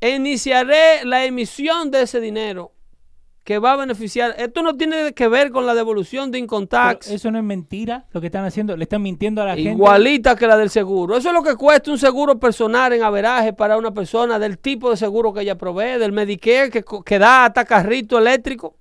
iniciaré 0.00 1.04
la 1.04 1.26
emisión 1.26 1.90
de 1.90 2.02
ese 2.02 2.18
dinero 2.18 2.72
que 3.44 3.58
va 3.58 3.72
a 3.72 3.76
beneficiar. 3.76 4.34
Esto 4.38 4.62
no 4.62 4.78
tiene 4.78 5.12
que 5.12 5.28
ver 5.28 5.50
con 5.50 5.66
la 5.66 5.74
devolución 5.74 6.30
de 6.30 6.38
income 6.38 6.66
Pero 6.66 6.82
tax. 6.82 7.10
eso 7.10 7.30
no 7.30 7.36
es 7.36 7.44
mentira 7.44 8.06
lo 8.12 8.22
que 8.22 8.28
están 8.28 8.46
haciendo, 8.46 8.74
le 8.74 8.84
están 8.84 9.02
mintiendo 9.02 9.42
a 9.42 9.44
la 9.44 9.54
gente. 9.54 9.72
Igualita 9.72 10.34
que 10.34 10.46
la 10.46 10.56
del 10.56 10.70
seguro. 10.70 11.18
Eso 11.18 11.28
es 11.28 11.34
lo 11.34 11.42
que 11.42 11.56
cuesta 11.56 11.90
un 11.90 11.98
seguro 11.98 12.40
personal 12.40 12.94
en 12.94 13.02
averaje 13.02 13.52
para 13.52 13.76
una 13.76 13.92
persona 13.92 14.38
del 14.38 14.56
tipo 14.56 14.90
de 14.90 14.96
seguro 14.96 15.34
que 15.34 15.42
ella 15.42 15.58
provee, 15.58 15.98
del 15.98 16.12
Medicare 16.12 16.70
que 16.70 17.18
da 17.18 17.44
hasta 17.44 17.66
carrito 17.66 18.16
eléctrico, 18.16 18.79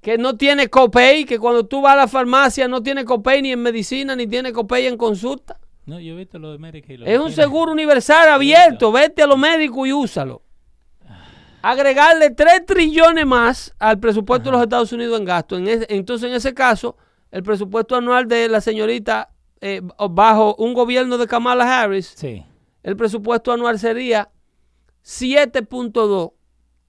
que 0.00 0.16
no 0.18 0.36
tiene 0.36 0.68
copay, 0.68 1.24
que 1.24 1.38
cuando 1.38 1.66
tú 1.66 1.82
vas 1.82 1.92
a 1.92 1.96
la 1.96 2.08
farmacia 2.08 2.68
no 2.68 2.82
tiene 2.82 3.04
copay 3.04 3.42
ni 3.42 3.52
en 3.52 3.60
medicina, 3.62 4.16
ni 4.16 4.26
tiene 4.26 4.52
copay 4.52 4.86
en 4.86 4.96
consulta. 4.96 5.58
No, 5.86 5.98
yo 6.00 6.14
he 6.14 6.16
visto 6.16 6.38
lo 6.38 6.52
de 6.52 6.58
Medicaid. 6.58 7.00
lo 7.00 7.06
Es 7.06 7.18
un 7.18 7.32
seguro 7.32 7.72
universal 7.72 8.28
abierto. 8.28 8.92
Vete 8.92 9.22
a 9.22 9.26
los 9.26 9.38
médicos 9.38 9.88
y 9.88 9.92
úsalo. 9.92 10.42
Agregarle 11.62 12.30
3 12.30 12.64
trillones 12.66 13.26
más 13.26 13.74
al 13.78 13.98
presupuesto 13.98 14.46
de 14.50 14.52
los 14.52 14.62
Estados 14.62 14.92
Unidos 14.92 15.18
en 15.18 15.26
gasto. 15.26 15.58
En 15.58 15.66
entonces, 15.88 16.30
en 16.30 16.36
ese 16.36 16.54
caso, 16.54 16.96
el 17.30 17.42
presupuesto 17.42 17.96
anual 17.96 18.26
de 18.28 18.48
la 18.48 18.60
señorita 18.60 19.30
eh, 19.60 19.82
bajo 20.10 20.54
un 20.56 20.72
gobierno 20.72 21.18
de 21.18 21.26
Kamala 21.26 21.82
Harris, 21.82 22.14
Sí. 22.16 22.42
el 22.82 22.96
presupuesto 22.96 23.52
anual 23.52 23.78
sería 23.78 24.30
7.2 25.04 26.32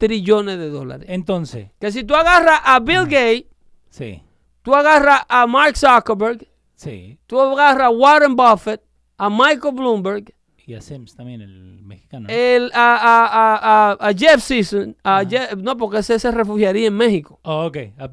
trillones 0.08 0.58
de 0.58 0.70
dólares. 0.70 1.06
Entonces, 1.10 1.68
Que 1.80 1.92
si 1.92 2.04
tú 2.04 2.16
agarras 2.16 2.60
a 2.64 2.80
Bill 2.80 3.04
Gates, 3.06 3.46
sí, 3.90 4.22
tú 4.64 4.74
agarras 4.74 5.22
a 5.30 5.46
Mark 5.46 5.78
Zuckerberg, 5.78 6.48
sí. 6.76 7.20
tú 7.28 7.40
agarras 7.40 7.86
a 7.88 7.90
Warren 7.92 8.36
Buffett, 8.36 8.82
a 9.18 9.30
Michael 9.30 9.76
Bloomberg, 9.76 10.34
Y 10.66 10.74
a 10.74 10.82
Sims 10.82 11.16
también, 11.16 11.42
el 11.42 11.82
mexicano. 11.84 12.28
¿no? 12.28 12.34
el, 12.34 12.72
a, 12.74 12.96
a, 12.96 13.92
a, 13.92 14.08
a, 14.10 14.14
Jeff 14.14 14.42
Season, 14.42 14.96
a 15.04 15.24
Jeff- 15.24 15.54
no, 15.58 15.78
porque 15.78 16.00
ese 16.00 16.18
se 16.18 16.32
refugiaría 16.32 16.88
en 16.88 16.96
México. 16.96 17.40
Oh, 17.44 17.66
ok, 17.68 17.78
a. 18.00 18.10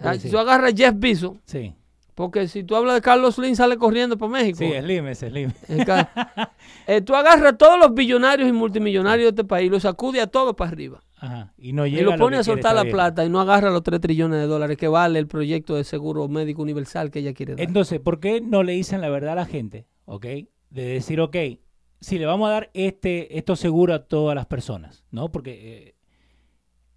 Ah, 0.00 0.14
Sí, 0.14 0.20
Si 0.20 0.30
tú 0.30 0.38
agarras 0.38 0.72
a 0.72 0.76
Jeff 0.76 0.94
Bezos, 0.96 1.38
sí, 1.44 1.72
porque 2.14 2.46
si 2.46 2.62
tú 2.62 2.76
hablas 2.76 2.96
de 2.96 3.00
Carlos 3.00 3.36
Slim, 3.36 3.54
sale 3.54 3.78
corriendo 3.78 4.18
para 4.18 4.30
México. 4.32 4.58
sí, 4.58 4.70
Slim, 4.80 5.06
es 5.06 5.18
Slim. 5.20 5.50
Eh, 6.86 7.00
tú 7.00 7.14
agarras 7.14 7.54
a 7.54 7.56
todos 7.56 7.78
los 7.78 7.94
billonarios 7.94 8.48
y 8.48 8.52
multimillonarios 8.52 9.26
de 9.34 9.42
este 9.42 9.44
país, 9.44 9.70
los 9.70 9.82
sacude 9.82 10.20
a 10.20 10.26
todos 10.26 10.54
para 10.54 10.70
arriba. 10.70 11.00
Ajá. 11.22 11.54
Y 11.56 11.72
no 11.72 11.86
Y 11.86 11.92
llega 11.92 12.02
lo 12.02 12.10
lo 12.12 12.18
pone 12.18 12.36
a 12.36 12.42
soltar 12.42 12.74
la 12.74 12.84
plata 12.84 13.24
y 13.24 13.28
no 13.28 13.40
agarra 13.40 13.70
los 13.70 13.84
3 13.84 14.00
trillones 14.00 14.40
de 14.40 14.46
dólares 14.48 14.76
que 14.76 14.88
vale 14.88 15.20
el 15.20 15.28
proyecto 15.28 15.76
de 15.76 15.84
seguro 15.84 16.26
médico 16.26 16.62
universal 16.62 17.12
que 17.12 17.20
ella 17.20 17.32
quiere 17.32 17.54
dar. 17.54 17.64
Entonces, 17.64 18.00
¿por 18.00 18.18
qué 18.18 18.40
no 18.40 18.64
le 18.64 18.72
dicen 18.72 19.00
la 19.00 19.08
verdad 19.08 19.34
a 19.34 19.36
la 19.36 19.46
gente? 19.46 19.86
¿Ok? 20.04 20.26
De 20.70 20.84
decir, 20.84 21.20
ok, 21.20 21.36
si 22.00 22.18
le 22.18 22.26
vamos 22.26 22.48
a 22.48 22.52
dar 22.54 22.70
este, 22.74 23.38
esto 23.38 23.54
seguro 23.54 23.94
a 23.94 24.00
todas 24.00 24.34
las 24.34 24.46
personas, 24.46 25.04
¿no? 25.12 25.30
Porque 25.30 25.52
eh, 25.52 25.94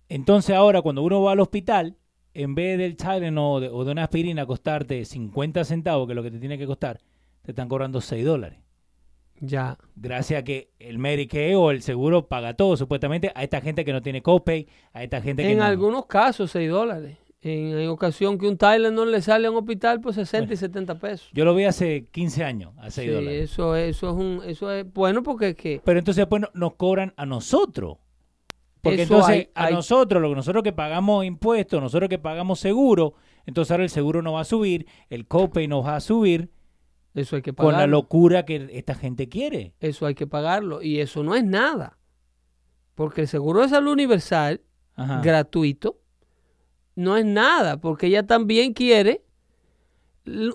entonces 0.10 0.56
ahora 0.56 0.82
cuando 0.82 1.04
uno 1.04 1.22
va 1.22 1.34
al 1.34 1.40
hospital, 1.40 1.96
en 2.34 2.56
vez 2.56 2.80
del 2.80 2.96
Tylenol 2.96 3.58
o 3.58 3.60
de, 3.60 3.70
o 3.70 3.86
de 3.86 3.92
una 3.92 4.06
aspirina 4.06 4.48
costarte 4.48 5.06
50 5.06 5.64
centavos, 5.66 6.08
que 6.08 6.14
es 6.14 6.16
lo 6.16 6.24
que 6.24 6.32
te 6.32 6.40
tiene 6.40 6.58
que 6.58 6.66
costar, 6.66 7.00
te 7.44 7.52
están 7.52 7.70
cobrando 7.70 8.02
6 8.02 8.26
dólares. 8.26 8.65
Ya. 9.40 9.78
Gracias 9.96 10.40
a 10.42 10.44
que 10.44 10.70
el 10.80 10.98
Medicaid 10.98 11.58
o 11.58 11.72
el 11.72 11.82
seguro 11.82 12.28
paga 12.28 12.54
todo, 12.54 12.78
supuestamente, 12.78 13.32
a 13.36 13.44
esta 13.44 13.62
gente 13.62 13.84
que 13.86 13.92
no 13.94 14.02
tiene 14.02 14.22
copay, 14.22 14.68
a 14.94 15.04
esta 15.04 15.22
gente 15.22 15.44
que 15.44 15.52
En 15.52 15.58
no- 15.60 15.66
algunos 15.66 16.06
casos, 16.06 16.52
6 16.52 16.70
dólares. 16.70 17.18
En, 17.42 17.78
en 17.78 17.90
ocasión 17.90 18.40
que 18.40 18.48
un 18.48 18.58
Tylenol 18.58 19.12
le 19.12 19.22
sale 19.22 19.46
a 19.48 19.52
un 19.52 19.58
hospital 19.58 20.02
por 20.02 20.16
60 20.16 20.52
y 20.54 20.58
70 20.58 20.98
pesos. 20.98 21.30
Yo 21.32 21.46
lo 21.46 21.54
vi 21.54 21.66
hace 21.66 22.08
15 22.12 22.44
años, 22.44 22.74
a 22.80 22.90
6 22.90 23.08
Sí, 23.08 23.14
dólares. 23.14 23.52
eso, 23.52 23.76
es- 23.76 23.96
eso 23.98 24.10
es 24.10 24.16
un, 24.16 24.42
eso 24.48 24.72
es 24.72 24.92
bueno 24.92 25.22
porque 25.22 25.50
es 25.50 25.56
que 25.56 25.80
Pero 25.86 26.00
entonces 26.00 26.22
después 26.24 26.42
no- 26.42 26.50
nos 26.56 26.74
cobran 26.74 27.14
a 27.18 27.26
nosotros. 27.28 27.98
Porque 28.82 29.04
Eso 29.04 29.16
entonces 29.16 29.50
hay- 29.54 29.68
a 29.68 29.70
nosotros, 29.72 30.22
lo 30.22 30.30
que 30.30 30.36
nosotros 30.36 30.64
que 30.64 30.74
pagamos 30.74 31.24
impuestos, 31.26 31.82
nosotros 31.82 32.10
que 32.10 32.18
pagamos 32.20 32.60
seguro, 32.60 33.14
entonces 33.46 33.70
ahora 33.72 33.84
el 33.84 33.90
seguro 33.92 34.22
no 34.24 34.34
va 34.34 34.42
a 34.42 34.46
subir, 34.46 34.88
el 35.10 35.28
copay 35.28 35.68
no 35.68 35.84
va 35.84 35.96
a 35.98 36.00
subir 36.02 36.50
eso 37.16 37.36
hay 37.38 37.42
que 37.42 37.54
con 37.54 37.68
la 37.68 37.72
pagarlo. 37.80 37.98
locura 37.98 38.46
que 38.46 38.68
esta 38.74 38.94
gente 38.94 39.28
quiere. 39.30 39.74
Eso 39.80 40.06
hay 40.06 40.14
que 40.14 40.28
pagarlo 40.28 40.82
y 40.84 41.00
eso 41.00 41.24
no 41.24 41.34
es 41.36 41.44
nada. 41.44 41.98
Porque 42.94 43.22
el 43.22 43.28
seguro 43.28 43.62
de 43.62 43.70
salud 43.70 43.92
universal 43.94 44.62
Ajá. 44.96 45.22
gratuito 45.22 46.00
no 46.96 47.18
es 47.18 47.26
nada, 47.26 47.78
porque 47.82 48.08
ella 48.08 48.26
también 48.28 48.74
quiere 48.74 49.24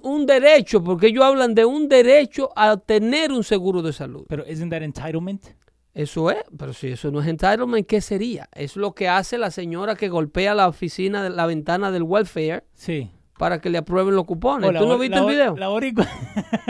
un 0.03 0.27
derecho, 0.27 0.83
porque 0.83 1.09
ellos 1.09 1.25
hablan 1.25 1.55
de 1.55 1.65
un 1.65 1.89
derecho 1.89 2.51
a 2.57 2.77
tener 2.77 3.31
un 3.31 3.45
seguro 3.45 3.83
de 3.83 3.93
salud. 3.93 4.25
Pero 4.29 4.45
isn't 4.49 4.71
that 4.71 4.83
entitlement? 4.83 5.45
Eso 5.93 6.31
es, 6.31 6.39
pero 6.57 6.73
si 6.73 6.89
eso 6.89 7.11
no 7.11 7.21
es 7.21 7.27
entitlement, 7.29 7.87
¿qué 7.87 8.01
sería? 8.01 8.49
Es 8.53 8.77
lo 8.77 8.95
que 8.95 9.09
hace 9.09 9.39
la 9.39 9.51
señora 9.51 9.97
que 9.97 10.09
golpea 10.09 10.55
la 10.55 10.69
oficina 10.69 11.23
de 11.23 11.31
la 11.31 11.47
ventana 11.47 11.91
del 11.91 12.05
welfare 12.05 12.65
Sí. 12.75 13.11
Para 13.41 13.59
que 13.59 13.71
le 13.71 13.79
aprueben 13.79 14.15
los 14.15 14.27
cupones. 14.27 14.71
¿Tú 14.79 14.87
no 14.87 14.99
viste 14.99 15.17
la 15.17 15.23
el 15.23 15.27
video? 15.31 15.57
La 15.57 15.69
boricua. 15.69 16.07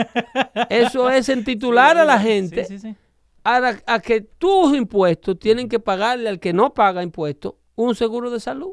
Eso 0.69 1.09
es 1.09 1.27
en 1.27 1.43
titular 1.43 1.97
a 1.97 2.05
la 2.05 2.17
gente 2.17 2.63
Sí, 2.63 2.79
sí, 2.79 2.89
sí. 2.93 2.95
a, 3.43 3.99
que 3.99 4.21
tus 4.21 4.73
impuestos 4.73 5.37
tienen 5.37 5.67
que 5.67 5.81
pagarle 5.81 6.29
al 6.29 6.39
que 6.39 6.53
no 6.53 6.73
paga 6.73 7.03
impuestos 7.03 7.55
un 7.75 7.93
seguro 7.93 8.31
de 8.31 8.39
salud. 8.39 8.71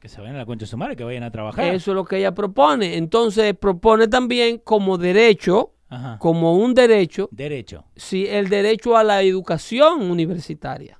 Que 0.00 0.08
se 0.08 0.22
vayan 0.22 0.36
a 0.36 0.38
la 0.38 0.46
concha 0.46 0.62
de 0.64 0.70
su 0.70 0.78
madre, 0.78 0.96
que 0.96 1.04
vayan 1.04 1.22
a 1.22 1.30
trabajar. 1.30 1.66
Eso 1.66 1.90
es 1.90 1.94
lo 1.94 2.06
que 2.06 2.16
ella 2.16 2.32
propone. 2.34 2.96
Entonces 2.96 3.54
propone 3.54 4.08
también 4.08 4.56
como 4.64 4.96
derecho, 4.96 5.74
Ajá. 5.90 6.18
como 6.18 6.56
un 6.56 6.72
derecho, 6.72 7.28
Derecho. 7.30 7.84
sí, 7.94 8.26
el 8.26 8.48
derecho 8.48 8.96
a 8.96 9.04
la 9.04 9.20
educación 9.20 10.00
universitaria. 10.10 10.98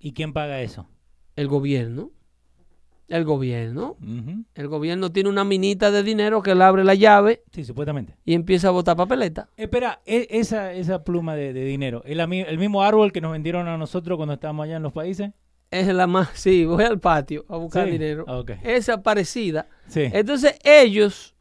¿Y 0.00 0.14
quién 0.14 0.32
paga 0.32 0.60
eso? 0.62 0.88
El 1.36 1.46
gobierno. 1.46 2.10
El 3.08 3.24
gobierno. 3.24 3.96
El 4.54 4.68
gobierno 4.68 5.10
tiene 5.10 5.30
una 5.30 5.42
minita 5.44 5.90
de 5.90 6.02
dinero 6.02 6.42
que 6.42 6.54
le 6.54 6.62
abre 6.64 6.84
la 6.84 6.94
llave 6.94 7.42
Sí, 7.52 7.64
supuestamente. 7.64 8.14
y 8.24 8.34
empieza 8.34 8.68
a 8.68 8.70
botar 8.70 8.96
papeleta. 8.96 9.48
Espera, 9.56 10.00
e- 10.04 10.26
esa, 10.30 10.72
esa 10.74 11.02
pluma 11.04 11.34
de, 11.34 11.52
de 11.54 11.64
dinero, 11.64 12.02
¿es 12.04 12.16
la 12.16 12.26
mi- 12.26 12.40
el 12.42 12.58
mismo 12.58 12.82
árbol 12.82 13.10
que 13.12 13.20
nos 13.22 13.32
vendieron 13.32 13.66
a 13.66 13.78
nosotros 13.78 14.16
cuando 14.18 14.34
estábamos 14.34 14.64
allá 14.64 14.76
en 14.76 14.82
los 14.82 14.92
países? 14.92 15.30
Es 15.70 15.86
la 15.88 16.06
más, 16.06 16.28
sí, 16.34 16.64
voy 16.66 16.84
al 16.84 17.00
patio 17.00 17.44
a 17.48 17.56
buscar 17.56 17.86
Sí, 17.86 17.92
dinero. 17.92 18.26
Esa 18.62 19.02
parecida. 19.02 19.66
Sí. 19.86 20.02
Entonces 20.12 20.58
ellos 20.62 21.34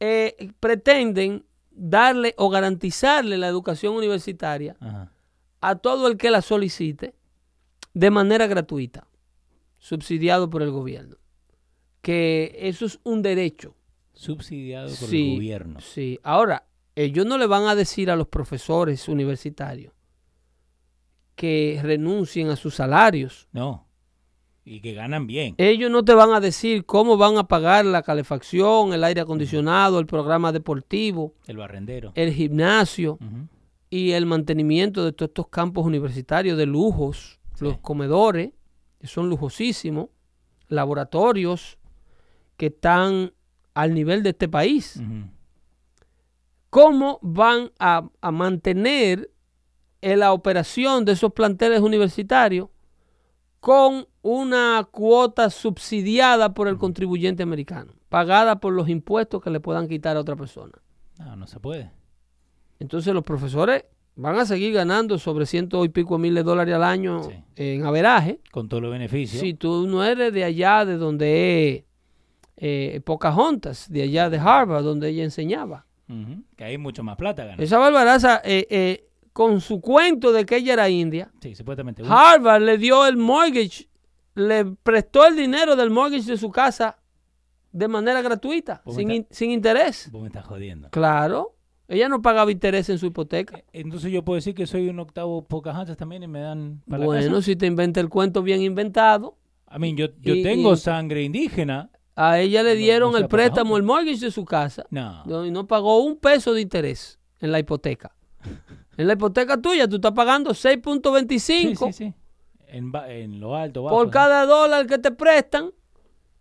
eh, 0.00 0.52
pretenden 0.60 1.44
darle 1.70 2.34
o 2.38 2.48
garantizarle 2.48 3.36
la 3.38 3.48
educación 3.48 3.94
universitaria 3.94 4.76
Ajá. 4.80 5.12
a 5.60 5.74
todo 5.76 6.06
el 6.08 6.16
que 6.16 6.30
la 6.30 6.40
solicite 6.42 7.14
de 7.94 8.10
manera 8.10 8.46
gratuita, 8.46 9.06
subsidiado 9.78 10.48
por 10.50 10.62
el 10.62 10.70
gobierno. 10.70 11.16
Que 12.02 12.56
eso 12.60 12.86
es 12.86 12.98
un 13.02 13.22
derecho. 13.22 13.74
Subsidiado 14.12 14.88
por 14.88 15.08
Sí, 15.08 15.28
el 15.30 15.34
gobierno. 15.36 15.80
Sí. 15.80 16.18
Ahora, 16.22 16.66
ellos 16.94 17.26
no 17.26 17.36
le 17.38 17.46
van 17.46 17.64
a 17.64 17.74
decir 17.74 18.10
a 18.10 18.16
los 18.16 18.28
profesores 18.28 19.08
universitarios 19.08 19.92
que 21.34 21.78
renuncien 21.82 22.48
a 22.48 22.56
sus 22.56 22.74
salarios. 22.76 23.48
No. 23.52 23.86
Y 24.64 24.80
que 24.80 24.94
ganan 24.94 25.26
bien. 25.26 25.54
Ellos 25.58 25.90
no 25.90 26.04
te 26.04 26.14
van 26.14 26.30
a 26.32 26.40
decir 26.40 26.86
cómo 26.86 27.16
van 27.16 27.36
a 27.36 27.46
pagar 27.46 27.84
la 27.84 28.02
calefacción, 28.02 28.92
el 28.92 29.04
aire 29.04 29.20
acondicionado, 29.20 29.98
el 30.00 30.06
programa 30.06 30.50
deportivo, 30.50 31.34
El 31.46 31.58
barrendero. 31.58 32.12
el 32.16 32.32
gimnasio 32.32 33.18
y 33.90 34.12
el 34.12 34.26
mantenimiento 34.26 35.04
de 35.04 35.12
todos 35.12 35.28
estos 35.28 35.48
campos 35.48 35.84
universitarios 35.86 36.58
de 36.58 36.66
lujos, 36.66 37.38
los 37.60 37.78
comedores, 37.78 38.50
que 39.06 39.12
son 39.12 39.30
lujosísimos, 39.30 40.08
laboratorios 40.68 41.78
que 42.56 42.66
están 42.66 43.32
al 43.74 43.94
nivel 43.94 44.22
de 44.22 44.30
este 44.30 44.48
país. 44.48 44.96
Ujú. 44.96 45.30
¿Cómo 46.70 47.18
van 47.22 47.70
a, 47.78 48.08
a 48.20 48.30
mantener 48.32 49.30
en 50.02 50.18
la 50.18 50.32
operación 50.32 51.04
de 51.04 51.12
esos 51.12 51.32
planteles 51.32 51.80
universitarios 51.80 52.68
con 53.60 54.08
una 54.22 54.86
cuota 54.90 55.50
subsidiada 55.50 56.52
por 56.52 56.68
el 56.68 56.76
contribuyente 56.76 57.42
americano, 57.42 57.92
pagada 58.08 58.60
por 58.60 58.72
los 58.72 58.88
impuestos 58.88 59.40
que 59.40 59.50
le 59.50 59.60
puedan 59.60 59.88
quitar 59.88 60.16
a 60.16 60.20
otra 60.20 60.36
persona? 60.36 60.72
No, 61.18 61.36
no 61.36 61.46
se 61.46 61.60
puede. 61.60 61.92
Entonces 62.80 63.14
los 63.14 63.22
profesores 63.22 63.84
van 64.16 64.38
a 64.38 64.46
seguir 64.46 64.72
ganando 64.72 65.18
sobre 65.18 65.46
ciento 65.46 65.84
y 65.84 65.88
pico 65.90 66.18
mil 66.18 66.34
de 66.34 66.42
dólares 66.42 66.74
al 66.74 66.82
año 66.84 67.22
Sí. 67.24 67.34
en 67.56 67.84
averaje. 67.86 68.40
Con 68.50 68.68
todos 68.68 68.82
los 68.82 68.90
beneficios. 68.92 69.40
Si 69.40 69.54
tú 69.54 69.86
no 69.86 70.02
eres 70.04 70.32
de 70.32 70.44
allá, 70.44 70.84
de 70.84 70.96
donde 70.96 71.68
es 71.76 71.84
eh, 72.58 73.00
Pocahontas, 73.04 73.90
de 73.90 74.02
allá 74.02 74.30
de 74.30 74.38
Harvard, 74.38 74.82
donde 74.82 75.08
ella 75.10 75.24
enseñaba. 75.24 75.84
Que 76.56 76.64
hay 76.64 76.78
mucho 76.78 77.02
más 77.02 77.16
plata 77.16 77.44
ganan. 77.44 77.60
Esa 77.60 77.78
barbaraza, 77.78 78.40
eh, 78.44 78.66
eh, 78.70 79.08
con 79.32 79.60
su 79.60 79.80
cuento 79.80 80.32
de 80.32 80.46
que 80.46 80.56
ella 80.56 80.72
era 80.74 80.88
india, 80.88 81.30
Sí, 81.42 81.54
supuestamente. 81.54 82.02
Harvard 82.08 82.62
le 82.62 82.78
dio 82.78 83.04
el 83.06 83.16
mortgage, 83.16 83.88
le 84.36 84.64
prestó 84.64 85.26
el 85.26 85.36
dinero 85.36 85.74
del 85.76 85.90
mortgage 85.90 86.30
de 86.30 86.38
su 86.38 86.50
casa 86.50 86.96
de 87.72 87.88
manera 87.88 88.22
gratuita, 88.22 88.82
sin, 88.88 89.10
in- 89.10 89.26
sin 89.30 89.50
interés. 89.50 90.08
Vos 90.12 90.22
me 90.22 90.28
estás 90.28 90.46
jodiendo. 90.46 90.88
Claro, 90.90 91.55
ella 91.88 92.08
no 92.08 92.20
pagaba 92.22 92.50
interés 92.50 92.88
en 92.88 92.98
su 92.98 93.06
hipoteca. 93.06 93.62
Entonces 93.72 94.10
yo 94.12 94.24
puedo 94.24 94.34
decir 94.36 94.54
que 94.54 94.66
soy 94.66 94.88
un 94.88 94.98
octavo 94.98 95.42
Pocahontas 95.46 95.96
también 95.96 96.22
y 96.22 96.26
me 96.28 96.40
dan 96.40 96.82
para 96.88 97.00
la 97.00 97.06
Bueno, 97.06 97.30
casa. 97.36 97.42
si 97.42 97.56
te 97.56 97.66
inventa 97.66 98.00
el 98.00 98.08
cuento 98.08 98.42
bien 98.42 98.62
inventado, 98.62 99.36
A 99.66 99.78
mí, 99.78 99.94
yo, 99.94 100.06
yo 100.20 100.34
y- 100.34 100.42
tengo 100.42 100.74
y- 100.74 100.76
sangre 100.76 101.22
indígena. 101.22 101.90
a 102.14 102.38
ella 102.40 102.62
le 102.62 102.74
dieron 102.76 103.12
no 103.12 103.18
el 103.18 103.28
préstamo, 103.28 103.76
el 103.76 103.82
mortgage 103.82 104.20
de 104.20 104.30
su 104.30 104.44
casa, 104.44 104.86
No. 104.90 105.44
y 105.44 105.50
no 105.50 105.66
pagó 105.66 106.02
un 106.02 106.16
peso 106.16 106.54
de 106.54 106.60
interés 106.62 107.18
en 107.40 107.52
la 107.52 107.58
hipoteca. 107.58 108.12
En 108.98 109.06
la 109.08 109.12
hipoteca 109.12 109.60
tuya 109.60 109.86
tú 109.86 109.96
estás 109.96 110.12
pagando 110.12 110.52
6.25 110.54 111.38
Sí, 111.38 111.76
sí, 111.76 111.92
sí. 111.92 112.14
En, 112.68 113.40
lo 113.40 113.54
alto, 113.54 113.82
bajo. 113.82 113.94
por 113.94 114.06
¿no? 114.06 114.10
cada 114.10 114.46
dólar 114.46 114.86
que 114.86 114.96
te 114.98 115.10
prestan 115.10 115.70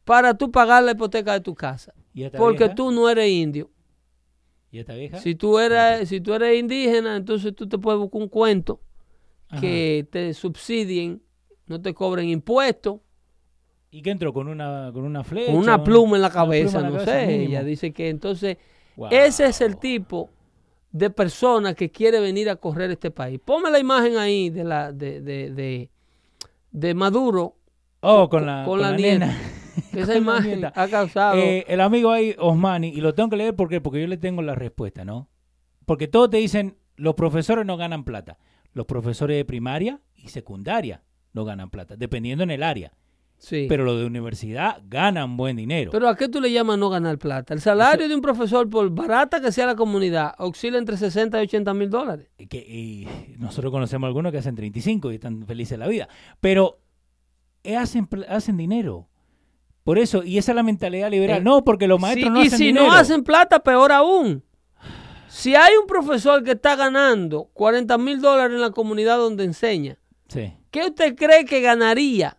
para 0.05 0.33
tú 0.35 0.51
pagar 0.51 0.81
la 0.83 0.91
hipoteca 0.91 1.33
de 1.33 1.41
tu 1.41 1.53
casa. 1.53 1.93
¿Y 2.13 2.23
esta 2.23 2.37
Porque 2.37 2.69
tú 2.69 2.91
no 2.91 3.09
eres 3.09 3.29
indio. 3.29 3.69
¿Y 4.75 4.79
esta 4.79 4.93
vieja? 4.93 5.19
Si 5.19 5.35
tú 5.35 5.57
eres, 5.57 6.09
si 6.09 6.19
tú 6.19 6.33
eres 6.33 6.59
indígena, 6.59 7.15
entonces 7.15 7.55
tú 7.55 7.65
te 7.65 7.77
puedes 7.77 7.97
buscar 7.97 8.21
un 8.21 8.27
cuento 8.27 8.81
Ajá. 9.47 9.61
que 9.61 10.05
te 10.11 10.33
subsidien, 10.33 11.21
no 11.67 11.81
te 11.81 11.93
cobren 11.93 12.27
impuestos, 12.27 12.99
¿Y 13.89 14.01
qué 14.01 14.09
entró? 14.11 14.33
¿Con 14.33 14.49
una, 14.49 14.89
con 14.93 15.05
una 15.05 15.23
flecha? 15.23 15.45
con 15.53 15.55
una 15.61 15.77
un- 15.77 15.83
pluma 15.85 16.17
en 16.17 16.21
la 16.23 16.29
cabeza, 16.29 16.79
en 16.79 16.83
la 16.83 16.89
no 16.89 16.95
cabeza 16.97 17.19
sé. 17.21 17.27
mínimo? 17.27 17.49
Ella 17.51 17.63
dice 17.63 17.93
que 17.93 18.09
entonces 18.09 18.57
Wow. 18.97 19.07
ese 19.11 19.45
es 19.45 19.61
el 19.61 19.77
tipo 19.77 20.29
de 20.91 21.09
persona 21.09 21.73
que 21.73 21.89
quiere 21.89 22.19
venir 22.19 22.49
a 22.49 22.57
correr 22.57 22.91
este 22.91 23.11
país. 23.11 23.39
Ponme 23.45 23.71
la 23.71 23.79
imagen 23.79 24.17
ahí 24.17 24.49
de 24.49 24.63
la 24.65 24.91
de, 24.91 25.21
de, 25.21 25.51
de, 25.51 25.89
de 26.71 26.93
Maduro, 26.93 27.55
Oh, 28.01 28.27
con 28.27 28.45
la, 28.45 28.65
con 28.65 28.81
la 28.81 28.91
nena. 28.91 29.33
esa 29.93 30.15
imagen 30.15 30.65
ha 30.65 30.87
causado... 30.87 31.37
Eh, 31.37 31.65
el 31.67 31.81
amigo 31.81 32.11
ahí, 32.11 32.35
Osmani, 32.37 32.89
y 32.89 33.01
lo 33.01 33.13
tengo 33.13 33.29
que 33.29 33.37
leer 33.37 33.55
porque, 33.55 33.81
porque 33.81 34.01
yo 34.01 34.07
le 34.07 34.17
tengo 34.17 34.41
la 34.41 34.55
respuesta, 34.55 35.05
¿no? 35.05 35.29
Porque 35.85 36.07
todos 36.07 36.29
te 36.29 36.37
dicen, 36.37 36.77
los 36.95 37.15
profesores 37.15 37.65
no 37.65 37.77
ganan 37.77 38.03
plata. 38.03 38.37
Los 38.73 38.85
profesores 38.85 39.37
de 39.37 39.45
primaria 39.45 40.01
y 40.15 40.29
secundaria 40.29 41.03
no 41.33 41.45
ganan 41.45 41.69
plata, 41.69 41.95
dependiendo 41.95 42.43
en 42.43 42.51
el 42.51 42.63
área. 42.63 42.93
sí. 43.37 43.67
Pero 43.69 43.83
los 43.83 43.99
de 43.99 44.05
universidad 44.05 44.81
ganan 44.87 45.37
buen 45.37 45.55
dinero. 45.57 45.91
Pero 45.91 46.07
¿a 46.07 46.15
qué 46.15 46.27
tú 46.27 46.41
le 46.41 46.51
llamas 46.51 46.77
no 46.77 46.89
ganar 46.89 47.17
plata? 47.17 47.53
El 47.53 47.61
salario 47.61 48.07
de 48.07 48.15
un 48.15 48.21
profesor, 48.21 48.69
por 48.69 48.89
barata 48.89 49.41
que 49.41 49.51
sea 49.51 49.65
la 49.65 49.75
comunidad, 49.75 50.33
oscila 50.39 50.77
entre 50.77 50.97
60 50.97 51.39
y 51.39 51.43
80 51.43 51.73
mil 51.73 51.89
dólares. 51.89 52.29
Y 52.37 52.47
que, 52.47 52.57
y 52.57 53.07
nosotros 53.37 53.71
conocemos 53.71 54.07
algunos 54.07 54.31
que 54.31 54.39
hacen 54.39 54.55
35 54.55 55.11
y 55.11 55.15
están 55.15 55.45
felices 55.45 55.71
de 55.71 55.77
la 55.77 55.87
vida. 55.87 56.07
Pero 56.39 56.79
eh, 57.63 57.75
hacen, 57.75 58.07
hacen 58.27 58.57
dinero. 58.57 59.09
Por 59.85 59.97
eso, 59.99 60.21
y 60.23 60.37
esa 60.39 60.51
es 60.51 60.55
la 60.57 60.63
mentalidad 60.63 61.09
liberal. 61.09 61.37
Eh, 61.37 61.43
no, 61.43 61.63
porque 61.63 61.87
los 61.87 62.01
maestros 62.01 62.25
Sí, 62.27 62.33
no 62.33 62.43
y 62.43 62.47
hacen 62.47 62.57
si 62.57 62.65
dinero. 62.65 62.87
no 62.87 62.91
hacen 62.93 63.23
plata, 63.23 63.59
peor 63.63 63.93
aún. 63.93 64.43
Si 65.29 65.55
hay 65.55 65.73
un 65.79 65.85
profesor 65.87 66.43
que 66.43 66.51
está 66.51 66.75
ganando 66.75 67.49
40 67.53 67.97
mil 67.99 68.19
dólares 68.19 68.55
en 68.55 68.61
la 68.61 68.71
comunidad 68.71 69.17
donde 69.17 69.43
enseña, 69.43 69.97
Sí. 70.27 70.51
¿qué 70.71 70.85
usted 70.87 71.15
cree 71.15 71.45
que 71.45 71.61
ganaría 71.61 72.37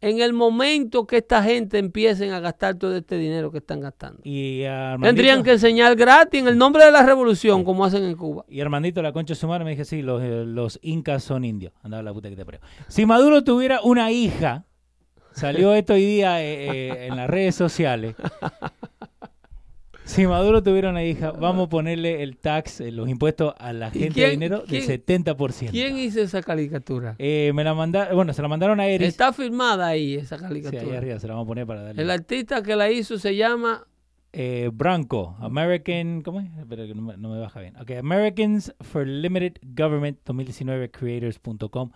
en 0.00 0.20
el 0.20 0.32
momento 0.32 1.04
que 1.04 1.16
esta 1.16 1.42
gente 1.42 1.78
empiecen 1.78 2.30
a 2.32 2.38
gastar 2.38 2.76
todo 2.76 2.96
este 2.96 3.16
dinero 3.18 3.50
que 3.50 3.58
están 3.58 3.80
gastando? 3.80 4.20
Y 4.22 4.62
a 4.62 4.92
Armandito- 4.92 5.02
Tendrían 5.08 5.42
que 5.42 5.52
enseñar 5.52 5.96
gratis 5.96 6.40
en 6.42 6.46
el 6.46 6.56
nombre 6.58 6.84
de 6.84 6.92
la 6.92 7.02
revolución, 7.02 7.64
como 7.64 7.84
hacen 7.84 8.04
en 8.04 8.14
Cuba. 8.16 8.44
Y 8.48 8.60
Armandito, 8.60 9.02
la 9.02 9.12
concha 9.12 9.32
de 9.34 9.40
su 9.40 9.48
madre, 9.48 9.64
me 9.64 9.70
dije, 9.70 9.84
sí, 9.84 10.02
los, 10.02 10.22
eh, 10.22 10.44
los 10.46 10.78
incas 10.82 11.24
son 11.24 11.44
indios. 11.44 11.72
Andaba 11.82 12.04
la 12.04 12.12
puta 12.12 12.28
que 12.28 12.36
te 12.36 12.44
parió. 12.44 12.60
Si 12.86 13.04
Maduro 13.04 13.42
tuviera 13.42 13.80
una 13.82 14.12
hija, 14.12 14.64
salió 15.38 15.74
esto 15.74 15.94
hoy 15.94 16.04
día 16.04 16.42
eh, 16.42 16.68
eh, 16.90 17.06
en 17.06 17.16
las 17.16 17.28
redes 17.30 17.54
sociales. 17.54 18.14
Si 20.04 20.26
Maduro 20.26 20.62
tuviera 20.62 20.88
una 20.88 21.04
hija, 21.04 21.32
vamos 21.32 21.66
a 21.66 21.68
ponerle 21.68 22.22
el 22.22 22.38
tax, 22.38 22.80
eh, 22.80 22.90
los 22.90 23.10
impuestos 23.10 23.52
a 23.58 23.74
la 23.74 23.88
¿Y 23.88 23.98
gente 23.98 24.14
quién- 24.14 24.24
de 24.26 24.30
dinero 24.30 24.64
del 24.66 24.82
70%. 24.82 25.70
¿Quién 25.70 25.98
hizo 25.98 26.20
esa 26.22 26.42
caricatura? 26.42 27.14
Eh, 27.18 27.52
me 27.54 27.62
la 27.62 27.74
mandaron, 27.74 28.16
bueno, 28.16 28.32
se 28.32 28.40
la 28.40 28.48
mandaron 28.48 28.80
a 28.80 28.86
Eris. 28.86 29.06
Está 29.06 29.34
firmada 29.34 29.86
ahí 29.86 30.14
esa 30.14 30.38
Sí, 30.38 30.42
caricatura. 30.44 30.82
ahí 30.82 30.96
arriba 30.96 31.20
se 31.20 31.26
la 31.28 31.34
vamos 31.34 31.44
a 31.44 31.48
poner 31.48 31.66
para 31.66 31.82
darle. 31.82 32.00
el 32.02 32.10
artista 32.10 32.62
que 32.62 32.74
la 32.74 32.90
hizo 32.90 33.18
se 33.18 33.36
llama 33.36 33.86
Eh, 34.32 34.70
Branco, 34.72 35.36
American, 35.40 36.22
¿cómo 36.22 36.40
es? 36.40 36.46
Espera 36.58 36.86
que 36.86 36.94
no 36.94 37.02
me, 37.02 37.16
no 37.18 37.28
me 37.30 37.38
baja 37.40 37.60
bien. 37.60 37.76
Ok, 37.76 37.90
Americans 37.98 38.74
for 38.80 39.06
Limited 39.06 39.56
Government 39.76 40.18
2019 40.24 40.90
Creators.com. 40.90 41.90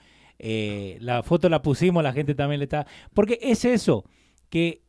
Eh, 0.45 0.99
la 1.01 1.23
foto 1.23 1.49
la 1.49 1.63
pusimos, 1.63 2.03
la 2.03 2.13
gente 2.13 2.35
también 2.35 2.59
le 2.59 2.65
está. 2.65 2.85
Porque 3.15 3.39
es 3.41 3.65
eso, 3.65 4.05
que 4.51 4.83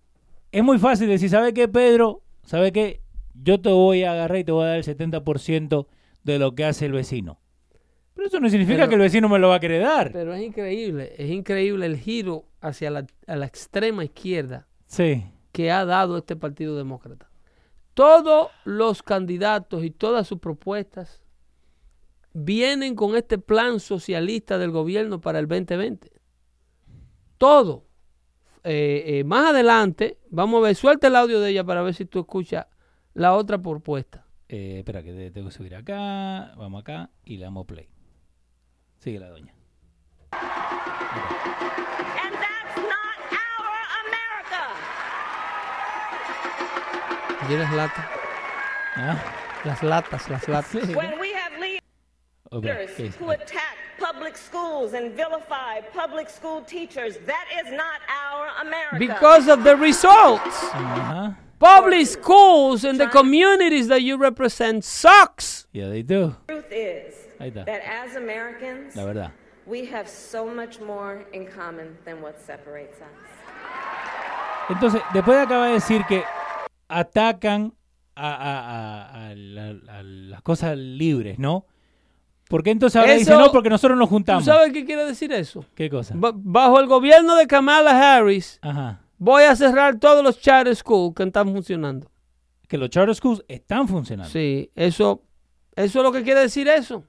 es 0.52 0.64
muy 0.64 0.80
fácil 0.80 1.08
decir, 1.08 1.30
¿sabe 1.30 1.54
qué, 1.54 1.68
Pedro? 1.68 2.24
¿Sabe 2.44 2.72
qué? 2.72 3.02
Yo 3.36 3.62
te 3.62 3.70
voy 3.70 4.04
a 4.04 4.14
agarrar 4.14 4.40
y 4.40 4.44
te 4.44 4.52
voy 4.52 4.64
a 4.66 4.68
dar 4.70 4.78
el 4.78 4.84
70% 4.84 5.88
de 6.24 6.40
lo 6.40 6.56
que 6.56 6.66
hace 6.66 6.86
el 6.88 6.92
vecino. 6.92 7.40
Pero 8.16 8.28
eso 8.28 8.40
no 8.40 8.50
significa 8.50 8.78
Pero- 8.80 8.90
que 8.90 8.96
el 8.96 9.02
vecino 9.02 9.30
me 9.30 9.40
lo 9.40 9.50
va 9.50 9.56
a 9.56 9.60
querer 9.60 9.84
dar. 9.84 10.12
Pero 10.12 10.34
es 10.34 10.42
increíble, 10.44 11.14
es 11.18 11.30
increíble 11.32 11.86
el 11.86 11.98
giro 11.98 12.46
hacia 12.62 12.90
la, 12.92 13.06
a 13.28 13.36
la 13.36 13.46
extrema 13.46 14.04
izquierda 14.04 14.68
Sí. 14.88 15.24
que 15.52 15.72
ha 15.72 15.86
dado 15.86 16.18
este 16.18 16.36
Partido 16.36 16.76
Demócrata. 16.78 17.30
Todos 17.94 18.50
los 18.66 19.04
candidatos 19.04 19.84
y 19.84 19.92
todas 19.92 20.28
sus 20.28 20.40
propuestas 20.40 21.23
vienen 22.34 22.96
con 22.96 23.16
este 23.16 23.38
plan 23.38 23.80
socialista 23.80 24.58
del 24.58 24.72
gobierno 24.72 25.22
para 25.22 25.40
el 25.40 25.48
2020. 25.48 26.12
Todo. 27.38 27.86
Eh, 28.64 29.04
eh, 29.20 29.24
más 29.26 29.50
adelante, 29.52 30.18
vamos 30.30 30.60
a 30.60 30.68
ver, 30.68 30.76
suelta 30.76 31.08
el 31.08 31.16
audio 31.18 31.40
de 31.42 31.50
ella 31.52 31.64
para 31.66 31.82
ver 31.82 31.94
si 31.94 32.06
tú 32.06 32.20
escuchas 32.22 32.66
la 33.14 33.34
otra 33.36 33.58
propuesta. 33.62 34.26
Eh, 34.48 34.80
espera, 34.80 35.04
que 35.04 35.12
te- 35.14 35.32
tengo 35.32 35.50
que 35.50 35.54
subir 35.54 35.76
acá. 35.76 36.54
Vamos 36.56 36.82
acá 36.82 37.10
y 37.26 37.38
le 37.38 37.44
damos 37.44 37.66
play. 37.66 37.90
Sigue 39.00 39.20
la 39.20 39.30
doña. 39.30 39.54
And 40.32 40.42
that's 42.34 42.78
not 42.78 43.20
our 43.34 43.76
America. 44.06 44.64
¿Y 47.50 47.58
las 47.58 47.74
latas? 47.74 48.06
¿Ah? 48.96 49.18
Las 49.66 49.84
latas, 49.84 50.30
las 50.30 50.48
latas. 50.48 50.88
Who 52.62 53.30
attack 53.32 53.78
public 54.00 54.38
schools 54.38 54.94
and 54.94 55.12
vilify 55.14 55.82
public 55.94 56.30
school 56.30 56.62
teachers, 56.62 57.18
that 57.26 57.46
is 57.66 57.72
not 57.72 58.00
our 58.10 58.50
America. 58.66 59.00
Because 59.00 59.48
of 59.48 59.64
the 59.64 59.76
results. 59.76 60.56
Ajá. 60.72 61.36
Public 61.60 62.06
schools 62.08 62.84
in 62.84 62.98
the 62.98 63.08
communities 63.08 63.88
that 63.88 64.02
you 64.02 64.18
represent 64.18 64.84
sucks. 64.84 65.66
Yeah, 65.72 65.88
they 65.90 66.02
do. 66.04 66.36
the 66.48 66.54
truth 66.56 66.72
is 66.72 67.14
Ahí 67.40 67.52
está. 67.54 67.66
that 67.66 67.82
as 67.86 68.16
Americans, 68.18 68.96
La 68.96 69.06
verdad. 69.06 69.32
we 69.66 69.86
have 69.86 70.10
so 70.10 70.46
much 70.46 70.80
more 70.82 71.24
in 71.32 71.48
common 71.48 71.98
than 72.06 72.22
what 72.22 72.38
separates 72.42 73.00
us. 73.02 73.08
Entonces, 74.70 75.02
después 75.14 75.38
acaba 75.42 75.68
de 75.68 75.74
decir 75.74 76.06
que 76.08 76.24
atacan 76.90 77.74
a, 78.16 78.28
a- 78.28 78.60
a- 78.60 79.32
a 79.32 79.36
la- 79.36 80.00
a 80.00 80.04
las 80.04 80.42
cosas 80.42 80.78
libres, 80.78 81.40
¿no? 81.40 81.66
¿Por 82.54 82.62
qué 82.62 82.70
entonces 82.70 83.02
ahora 83.02 83.14
dice 83.14 83.32
Eso- 83.32 83.40
no? 83.40 83.52
Porque 83.52 83.68
nosotros 83.72 83.98
nos 83.98 84.10
¿Tú 84.10 84.14
juntamos. 84.14 84.46
sabes 84.46 84.72
qué 84.74 84.86
quiere 84.86 85.06
decir 85.06 85.32
eso? 85.32 85.66
¿Qué 85.74 85.90
cosa? 85.90 86.14
Ba- 86.16 86.34
bajo 86.36 86.80
el 86.80 86.86
gobierno 86.86 87.36
de 87.36 87.48
Kamala 87.48 88.16
Harris, 88.16 88.60
Ajá. 88.62 89.02
voy 89.18 89.42
a 89.42 89.56
cerrar 89.56 89.98
todos 89.98 90.24
los 90.24 90.40
charter 90.40 90.76
schools 90.76 91.16
que 91.16 91.24
están 91.24 91.52
funcionando. 91.52 92.12
Que 92.68 92.78
los 92.78 92.92
charter 92.92 93.16
schools 93.16 93.44
están 93.48 93.88
funcionando. 93.88 94.32
Sí, 94.32 94.70
eso, 94.76 95.24
eso 95.76 96.00
es 96.00 96.04
lo 96.04 96.12
que 96.12 96.22
quiere 96.22 96.42
decir 96.42 96.68
eso. 96.68 97.04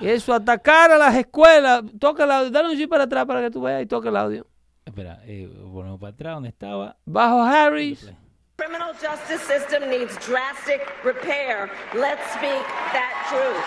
Eso, 0.00 0.32
atacar 0.34 0.92
a 0.92 0.98
las 0.98 1.16
escuelas. 1.16 1.82
Toca 1.98 2.22
el 2.22 2.30
audio. 2.30 2.50
Dale 2.52 2.68
un 2.70 2.76
chip 2.76 2.88
para 2.88 3.04
atrás 3.04 3.24
para 3.26 3.40
que 3.40 3.50
tú 3.50 3.60
veas 3.62 3.82
y 3.82 3.86
toca 3.86 4.08
el 4.10 4.16
audio. 4.18 4.46
Espera, 4.84 5.20
eh, 5.24 5.50
volvemos 5.64 5.98
para 5.98 6.12
atrás, 6.12 6.34
¿dónde 6.34 6.50
estaba? 6.50 6.96
Bajo 7.06 7.42
Harris, 7.42 8.08
Criminal 8.58 8.94
justice 8.94 9.42
system 9.42 9.88
needs 9.90 10.16
drastic 10.24 10.80
repair. 11.04 11.70
Let's 11.94 12.22
speak 12.32 12.64
that 12.96 13.12
truth. 13.28 13.64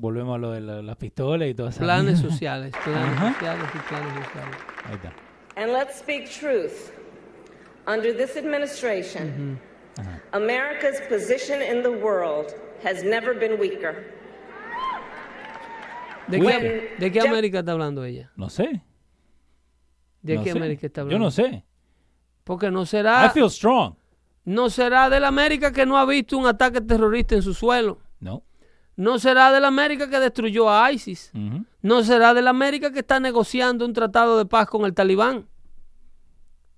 Volvemos 0.00 0.36
a 0.36 0.38
lo 0.38 0.52
de 0.52 0.60
la- 0.62 0.80
las 0.82 0.96
pistolas 0.96 1.48
y 1.48 1.54
todas 1.54 1.74
esas 1.74 1.84
planes 1.84 2.14
mierdas. 2.14 2.32
sociales, 2.32 2.72
planes 2.82 3.18
Ajá. 3.18 3.32
sociales 3.34 3.64
y 3.74 3.78
planes 3.88 4.14
sociales. 4.24 4.56
Ahí 4.88 4.94
está. 4.94 5.12
And 5.56 5.72
let's 5.72 5.98
speak 5.98 6.30
truth. 6.30 6.92
Under 7.86 8.12
this 8.14 8.36
administration, 8.38 9.60
America's 10.32 11.00
position 11.08 11.60
in 11.60 11.82
the 11.82 11.90
world 11.90 12.54
has 12.82 13.02
never 13.02 13.34
been 13.34 13.58
weaker. 13.58 13.94
¿De 16.28 16.38
qué, 16.40 16.94
de 16.98 17.10
qué 17.12 17.20
América 17.20 17.58
está 17.58 17.72
hablando 17.72 18.02
ella? 18.04 18.30
No 18.36 18.48
sé. 18.48 18.80
¿De 20.22 20.36
no 20.36 20.44
qué 20.44 20.52
sé. 20.52 20.58
América 20.58 20.86
está 20.86 21.00
Yo 21.00 21.04
hablando? 21.06 21.24
no 21.26 21.30
sé. 21.30 21.64
Porque 22.44 22.70
no 22.70 22.82
I 22.82 22.86
será, 22.86 23.30
feel 23.30 23.50
strong. 23.50 23.94
no 24.44 24.70
será 24.70 25.08
de 25.10 25.20
la 25.20 25.28
América 25.28 25.72
que 25.72 25.86
no 25.86 25.96
ha 25.98 26.04
visto 26.04 26.36
un 26.38 26.46
ataque 26.46 26.80
terrorista 26.80 27.34
en 27.34 27.42
su 27.42 27.54
suelo. 27.54 27.98
No. 28.18 28.42
No 28.96 29.18
será 29.18 29.50
de 29.52 29.60
la 29.60 29.68
América 29.68 30.10
que 30.10 30.20
destruyó 30.20 30.68
a 30.70 30.90
ISIS. 30.92 31.32
No 31.80 32.02
será 32.02 32.34
de 32.34 32.42
la 32.42 32.50
América 32.50 32.92
que 32.92 32.98
está 32.98 33.18
negociando 33.20 33.86
un 33.86 33.92
tratado 33.94 34.36
de 34.36 34.44
paz 34.46 34.66
con 34.68 34.84
el 34.84 34.92
talibán. 34.92 35.46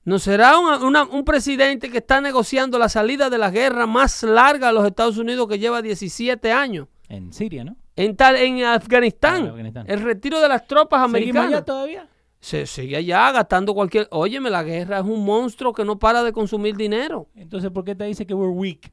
No 0.05 0.19
será 0.19 0.59
una- 0.59 0.79
una- 0.85 1.05
un 1.05 1.25
presidente 1.25 1.91
que 1.91 1.99
está 1.99 2.21
negociando 2.21 2.79
la 2.79 2.89
salida 2.89 3.31
de 3.31 3.39
la 3.39 3.51
guerra 3.51 3.87
más 3.87 4.23
larga 4.25 4.69
de 4.69 4.73
los 4.75 4.85
Estados 4.87 5.17
Unidos 5.17 5.49
que 5.49 5.59
lleva 5.59 5.81
17 5.83 6.53
años. 6.53 6.89
En 7.09 7.33
Siria, 7.33 7.65
¿no? 7.65 7.77
En, 7.95 8.17
tal, 8.17 8.37
en 8.37 8.65
Afganistán, 8.65 9.47
Ah, 9.47 9.51
Afganistán. 9.51 9.85
el 9.89 10.01
retiro 10.03 10.41
de 10.41 10.49
las 10.49 10.67
tropas 10.67 11.01
¿Seguimos 11.11 11.37
allá 11.37 11.41
americanas. 11.41 11.65
todavía? 11.65 12.09
Se 12.43 12.67
sigue 12.67 12.97
allá 12.97 13.31
gastando 13.31 13.73
cualquier... 13.73 14.09
Óyeme, 14.11 14.51
la 14.51 14.65
guerra 14.65 14.99
es 14.99 15.05
un 15.05 15.25
monstruo 15.25 15.73
que 15.73 15.85
no 15.85 15.97
para 16.01 16.25
de 16.25 16.33
consumir 16.33 16.77
dinero. 16.77 17.29
Entonces, 17.37 17.71
¿por 17.71 17.85
qué 17.85 17.95
te 17.95 18.03
dice 18.03 18.27
que 18.27 18.35
we're 18.35 18.53
weak? 18.53 18.91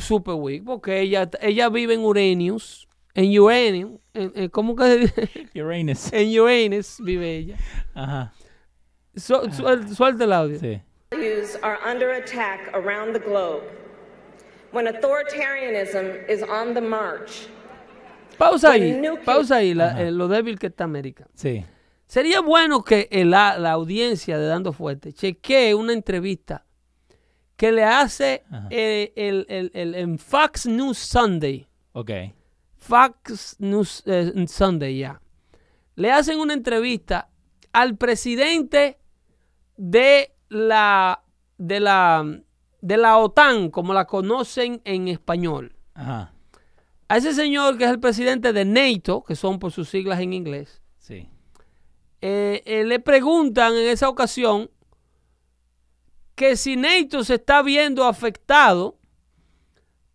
Super 0.00 0.34
weak, 0.34 0.64
porque 0.64 0.98
ella, 1.00 1.28
ella 1.42 1.68
vive 1.68 1.92
en 1.92 2.00
Uranius. 2.00 2.88
En 3.14 3.38
Uranium. 3.38 3.98
En, 4.14 4.32
en- 4.34 4.48
¿Cómo 4.48 4.74
que 4.74 4.84
se 4.84 4.98
dice? 5.00 5.28
Uranus. 5.62 6.10
En 6.14 6.40
Uranus 6.40 6.96
vive 7.04 7.36
ella. 7.36 7.56
Ajá. 7.94 8.32
Suel- 9.14 9.94
suelta 9.94 10.24
el 10.24 10.32
audio. 10.32 10.58
Sí. 10.58 10.80
Values 11.10 11.58
are 11.62 11.78
under 11.86 12.10
attack 12.12 12.70
around 12.72 13.12
the 13.12 13.20
globe. 13.20 13.62
When 14.72 14.86
authoritarianism 14.86 16.26
is 16.30 16.42
on 16.42 16.72
the 16.72 16.80
march, 16.80 17.46
Pausa 18.38 18.70
ahí. 18.72 18.98
Pausa 19.26 19.56
ahí, 19.56 19.74
la- 19.74 20.00
eh, 20.00 20.10
lo 20.10 20.26
débil 20.28 20.58
que 20.58 20.68
está 20.68 20.84
América. 20.84 21.26
Sí. 21.34 21.62
Sería 22.12 22.40
bueno 22.42 22.84
que 22.84 23.08
el- 23.10 23.30
la, 23.30 23.56
la 23.56 23.70
audiencia 23.72 24.36
de 24.36 24.46
Dando 24.46 24.74
Fuerte 24.74 25.14
chequee 25.14 25.74
una 25.74 25.94
entrevista 25.94 26.66
que 27.56 27.72
le 27.72 27.84
hace 27.84 28.42
eh, 28.68 29.14
el, 29.16 29.46
el- 29.48 29.70
el- 29.72 29.94
en 29.94 30.18
Fox 30.18 30.66
News 30.66 30.98
Sunday. 30.98 31.66
Ok. 31.92 32.10
Fox 32.76 33.56
News 33.60 34.02
eh, 34.04 34.44
Sunday, 34.46 34.98
ya. 34.98 35.22
Le 35.94 36.12
hacen 36.12 36.38
una 36.38 36.52
entrevista 36.52 37.30
al 37.72 37.96
presidente 37.96 38.98
de 39.78 40.34
la, 40.50 41.22
de 41.56 41.80
la, 41.80 42.40
de 42.82 42.96
la 42.98 43.16
OTAN, 43.16 43.70
como 43.70 43.94
la 43.94 44.04
conocen 44.06 44.82
en 44.84 45.08
español. 45.08 45.74
Ajá. 45.94 46.34
A 47.08 47.16
ese 47.16 47.32
señor 47.32 47.78
que 47.78 47.84
es 47.84 47.90
el 47.90 48.00
presidente 48.00 48.52
de 48.52 48.66
NATO, 48.66 49.22
que 49.22 49.34
son 49.34 49.58
por 49.58 49.72
sus 49.72 49.88
siglas 49.88 50.20
en 50.20 50.34
inglés. 50.34 50.81
Eh, 52.22 52.62
eh, 52.64 52.84
le 52.84 53.00
preguntan 53.00 53.74
en 53.74 53.88
esa 53.88 54.08
ocasión 54.08 54.70
que 56.34 56.56
si 56.56 56.76
NATO 56.76 57.24
se 57.24 57.34
está 57.34 57.62
viendo 57.62 58.04
afectado 58.04 58.98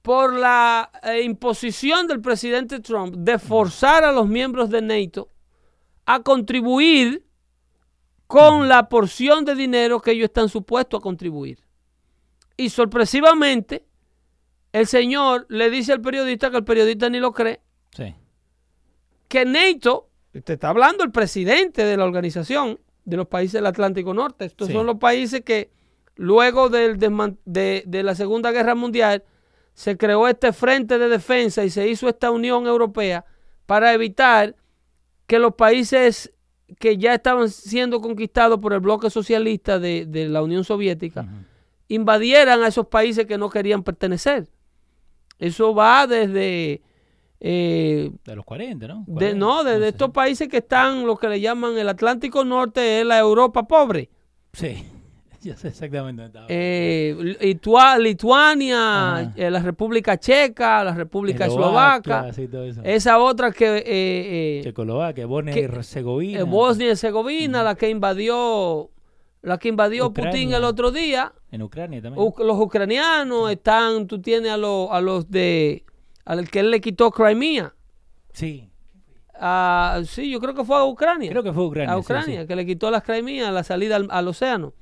por 0.02 0.34
la 0.34 0.90
eh, 1.04 1.22
imposición 1.24 2.08
del 2.08 2.22
presidente 2.22 2.80
Trump 2.80 3.14
de 3.18 3.38
forzar 3.38 4.06
a 4.06 4.12
los 4.12 4.28
miembros 4.28 4.70
de 4.70 4.82
NATO 4.82 5.30
a 6.06 6.22
contribuir 6.24 7.26
con 8.26 8.70
la 8.70 8.88
porción 8.88 9.44
de 9.46 9.56
dinero 9.56 10.02
que 10.02 10.12
ellos 10.12 10.26
están 10.26 10.50
supuestos 10.50 11.00
a 11.00 11.04
contribuir. 11.04 11.60
Y 12.56 12.70
sorpresivamente, 12.70 13.86
el 14.72 14.88
señor 14.88 15.46
le 15.50 15.70
dice 15.70 15.94
al 15.94 16.02
periodista 16.02 16.50
que 16.52 16.58
el 16.58 16.64
periodista 16.64 17.10
ni 17.10 17.20
lo 17.20 17.34
cree, 17.34 17.62
Sí. 17.96 18.16
que 19.28 19.46
NATO, 19.46 20.07
te 20.42 20.54
está 20.54 20.70
hablando 20.70 21.04
el 21.04 21.12
presidente 21.12 21.84
de 21.86 21.98
la 21.98 22.06
organización 22.06 22.80
de 23.06 23.18
los 23.18 23.28
países 23.28 23.54
del 23.54 23.66
Atlántico 23.66 24.14
Norte, 24.14 24.46
estos 24.46 24.68
Sí. 24.68 24.74
son 24.74 24.86
los 24.86 24.98
países 24.98 25.42
que 25.42 25.70
luego 26.16 26.70
del 26.70 26.98
de, 27.46 27.84
de 27.86 28.04
la 28.04 28.16
Segunda 28.16 28.52
Guerra 28.52 28.76
Mundial 28.76 29.24
se 29.74 29.96
creó 29.98 30.28
este 30.28 30.52
frente 30.54 30.98
de 30.98 31.08
defensa 31.08 31.64
y 31.64 31.70
se 31.70 31.88
hizo 31.88 32.10
esta 32.10 32.32
Unión 32.32 32.66
Europea 32.66 33.26
para 33.66 33.94
evitar 33.94 34.56
que 35.28 35.40
los 35.40 35.54
países 35.56 36.34
que 36.80 36.98
ya 36.98 37.14
estaban 37.14 37.50
siendo 37.50 38.02
conquistados 38.02 38.60
por 38.60 38.74
el 38.74 38.80
bloque 38.80 39.10
socialista 39.10 39.80
de, 39.80 40.06
de 40.06 40.28
la 40.28 40.42
Unión 40.42 40.64
Soviética 40.64 41.28
invadieran 41.88 42.64
a 42.64 42.68
esos 42.68 42.88
países 42.88 43.26
que 43.26 43.38
no 43.38 43.50
querían 43.50 43.84
pertenecer. 43.84 44.48
Eso 45.40 45.74
va 45.76 46.08
desde... 46.08 46.82
eh, 47.40 48.12
De 48.26 48.36
los 48.36 48.46
40, 48.46 48.88
¿no? 48.88 49.04
de, 49.08 49.14
40, 49.14 49.36
no, 49.38 49.64
de, 49.64 49.88
estos 49.88 50.10
países 50.12 50.48
que 50.48 50.58
están, 50.58 51.06
lo 51.06 51.16
que 51.18 51.28
le 51.30 51.40
llaman 51.40 51.78
el 51.78 51.88
Atlántico 51.90 52.44
Norte, 52.44 53.02
es 53.02 53.06
la 53.06 53.20
Europa 53.20 53.64
pobre. 53.68 54.10
Sí. 54.54 54.84
Ya 55.40 55.56
sé 55.56 55.68
exactamente 55.70 56.24
dónde 56.24 56.26
estaba. 56.40 56.46
Eh, 56.50 57.16
Litua- 57.40 57.98
Lituania, 58.00 59.32
eh, 59.36 59.50
la 59.52 59.60
República 59.62 60.18
Checa, 60.18 60.84
la 60.84 60.94
República 60.94 61.46
Eslovaquia, 61.46 62.30
Eslovaca, 62.30 62.84
esa 62.84 63.20
otra 63.20 63.52
que... 63.52 63.78
eh, 63.78 63.84
eh, 63.86 64.62
Checoslovaquia, 64.64 65.26
Bosnia 65.26 65.56
y 65.56 65.60
Herzegovina. 65.64 66.44
Bosnia 66.44 66.88
y 66.88 66.90
Herzegovina, 66.90 67.64
la 67.64 67.76
que 67.76 67.90
invadió, 67.90 68.90
la 69.42 69.58
que 69.58 69.70
invadió 69.70 70.08
Ucrania. 70.08 70.32
Putin 70.32 70.54
el 70.54 70.64
otro 70.64 70.92
día. 70.92 71.32
En 71.52 71.62
Ucrania 71.62 72.02
también. 72.02 72.26
U- 72.28 72.44
los 72.44 72.60
ucranianos 72.60 73.50
están, 73.52 74.08
tú 74.08 74.20
tienes 74.20 74.52
a, 74.52 74.58
los 74.58 74.90
a 74.92 75.00
los 75.02 75.30
de, 75.30 75.86
al 76.28 76.50
que 76.50 76.60
él 76.60 76.72
le 76.72 76.82
quitó 76.82 77.10
Crimea. 77.12 77.74
sí. 78.34 78.70
Ah, 79.40 80.02
sí, 80.04 80.32
yo 80.32 80.40
creo 80.40 80.56
que 80.56 80.64
fue 80.66 80.78
a 80.78 80.84
Ucrania. 80.84 81.30
Creo 81.30 81.44
que 81.44 81.54
fue 81.54 81.64
Ucrania. 81.64 81.94
a 81.94 82.00
Ucrania, 82.00 82.42
sí. 82.42 82.48
que 82.48 82.56
le 82.56 82.66
quitó 82.66 82.90
las 82.90 83.04
Crimea, 83.04 83.52
la 83.52 83.64
salida 83.64 83.96
al, 83.98 84.08
al 84.10 84.28
océano. 84.28 84.74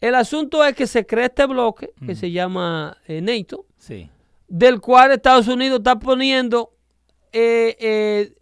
El 0.00 0.16
asunto 0.16 0.64
es 0.64 0.74
que 0.74 0.88
se 0.88 1.06
crea 1.06 1.26
este 1.26 1.46
bloque 1.46 1.92
que 2.04 2.12
Mm. 2.14 2.16
se 2.16 2.30
llama 2.32 2.96
eh, 3.06 3.20
NATO, 3.20 3.64
Sí. 3.78 4.10
del 4.48 4.80
cual 4.80 5.12
Estados 5.12 5.46
Unidos 5.46 5.78
está 5.78 5.98
poniendo 6.00 6.72
eh, 7.32 7.76
eh, 7.78 8.34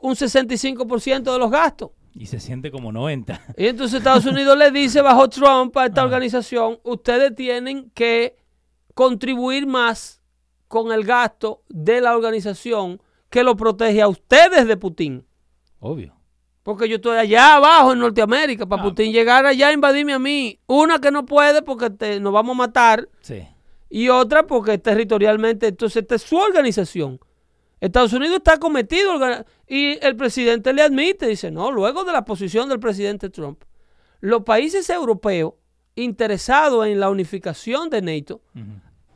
un 0.00 0.16
65% 0.16 1.32
de 1.32 1.38
los 1.38 1.50
gastos. 1.50 1.90
Y 2.14 2.26
se 2.26 2.40
siente 2.40 2.72
como 2.72 2.90
90. 2.90 3.40
Y 3.56 3.68
entonces 3.68 3.98
Estados 3.98 4.26
Unidos 4.26 4.58
le 4.58 4.72
dice 4.72 5.00
bajo 5.00 5.28
Trump 5.30 5.76
a 5.76 5.86
esta 5.86 6.02
organización, 6.02 6.80
ustedes 6.82 7.36
tienen 7.36 7.90
que 7.90 8.36
contribuir 8.94 9.66
más 9.68 10.17
con 10.68 10.92
el 10.92 11.04
gasto 11.04 11.62
de 11.68 12.00
la 12.00 12.14
organización 12.16 13.00
que 13.30 13.42
lo 13.42 13.56
protege 13.56 14.00
a 14.02 14.08
ustedes 14.08 14.66
de 14.66 14.76
Putin. 14.76 15.26
Obvio. 15.80 16.14
Porque 16.62 16.88
yo 16.88 16.96
estoy 16.96 17.16
allá 17.16 17.56
abajo 17.56 17.92
en 17.92 17.98
Norteamérica, 18.00 18.66
para 18.66 18.82
Ah. 18.82 18.84
Putin 18.84 19.12
llegar 19.12 19.46
allá 19.46 19.68
a 19.68 19.72
invadirme 19.72 20.12
a 20.12 20.18
mí. 20.18 20.60
Una 20.66 21.00
que 21.00 21.10
no 21.10 21.24
puede 21.24 21.62
porque 21.62 21.88
te- 21.90 22.20
nos 22.20 22.32
vamos 22.32 22.54
a 22.54 22.58
matar 22.58 23.08
Sí. 23.20 23.42
y 23.88 24.08
otra 24.10 24.46
porque 24.46 24.76
territorialmente, 24.78 25.68
entonces 25.68 26.02
esta 26.02 26.14
es 26.16 26.22
su 26.22 26.36
organización. 26.36 27.18
Estados 27.80 28.12
Unidos 28.12 28.38
está 28.38 28.58
cometido 28.58 29.14
y 29.66 29.98
el 30.04 30.16
presidente 30.16 30.72
le 30.72 30.82
admite, 30.82 31.26
dice, 31.28 31.50
no, 31.50 31.70
luego 31.70 32.04
de 32.04 32.12
la 32.12 32.24
posición 32.24 32.68
del 32.68 32.80
presidente 32.80 33.30
Trump, 33.30 33.62
los 34.20 34.42
países 34.42 34.90
europeos 34.90 35.54
interesados 35.94 36.86
en 36.86 37.00
la 37.00 37.08
unificación 37.08 37.88
de 37.88 38.02
NATO 38.02 38.40
Ujú. 38.54 38.64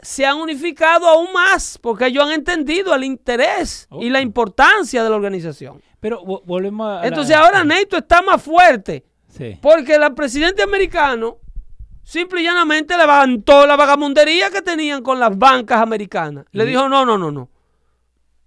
Se 0.03 0.27
han 0.27 0.37
unificado 0.39 1.07
aún 1.09 1.33
más 1.33 1.79
porque 1.81 2.07
ellos 2.07 2.25
han 2.25 2.33
entendido 2.33 2.95
el 2.95 3.05
interés 3.05 3.89
y 4.01 4.11
la 4.11 4.21
importancia 4.21 5.03
de 5.03 5.09
la 5.11 5.17
organización. 5.17 5.81
Pero 6.01 6.21
vo- 6.25 6.43
volvemos 6.45 6.87
a. 6.89 7.01
la- 7.01 7.07
Entonces 7.07 7.35
ahora 7.37 7.63
NATO 7.65 7.97
está 7.99 8.21
más 8.23 8.43
fuerte 8.43 9.05
Sí. 9.29 9.57
Porque 9.63 9.95
el 9.95 10.13
presidente 10.15 10.63
americano 10.63 11.39
simple 12.03 12.43
y 12.43 12.45
llanamente 12.45 12.95
levantó 12.99 13.67
la 13.67 13.77
vagamundería 13.77 14.51
que 14.51 14.61
tenían 14.61 15.03
con 15.03 15.19
las 15.19 15.39
bancas 15.39 15.81
americanas. 15.81 16.45
Le 16.53 16.67
dijo, 16.67 16.87
no, 16.89 17.07
no, 17.07 17.17
no, 17.17 17.31
no. 17.31 17.49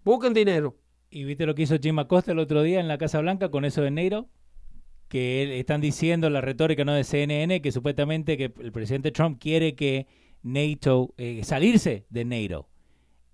Busquen 0.03 0.33
dinero. 0.35 0.75
¿Y 1.09 1.23
viste 1.23 1.45
lo 1.47 1.55
que 1.55 1.63
hizo 1.63 1.77
Jim 1.81 1.97
Acosta 1.99 2.33
el 2.33 2.39
otro 2.39 2.61
día 2.61 2.79
en 2.79 2.87
la 2.87 2.97
Casa 2.99 3.19
Blanca 3.19 3.49
con 3.49 3.65
eso 3.65 3.81
de 3.81 3.89
Neiro? 3.89 4.27
Que 5.07 5.41
él- 5.43 5.51
están 5.53 5.81
diciendo 5.81 6.29
la 6.29 6.41
retórica 6.41 6.83
no 6.85 6.93
de 6.93 7.03
CNN 7.03 7.61
que 7.61 7.71
supuestamente 7.71 8.37
que 8.37 8.53
el 8.59 8.71
presidente 8.71 9.11
Trump 9.11 9.39
quiere 9.41 9.73
que 9.75 10.05
NATO 10.45 11.13
eh, 11.17 11.41
salirse 11.43 12.05
de 12.09 12.23
NATO. 12.25 12.67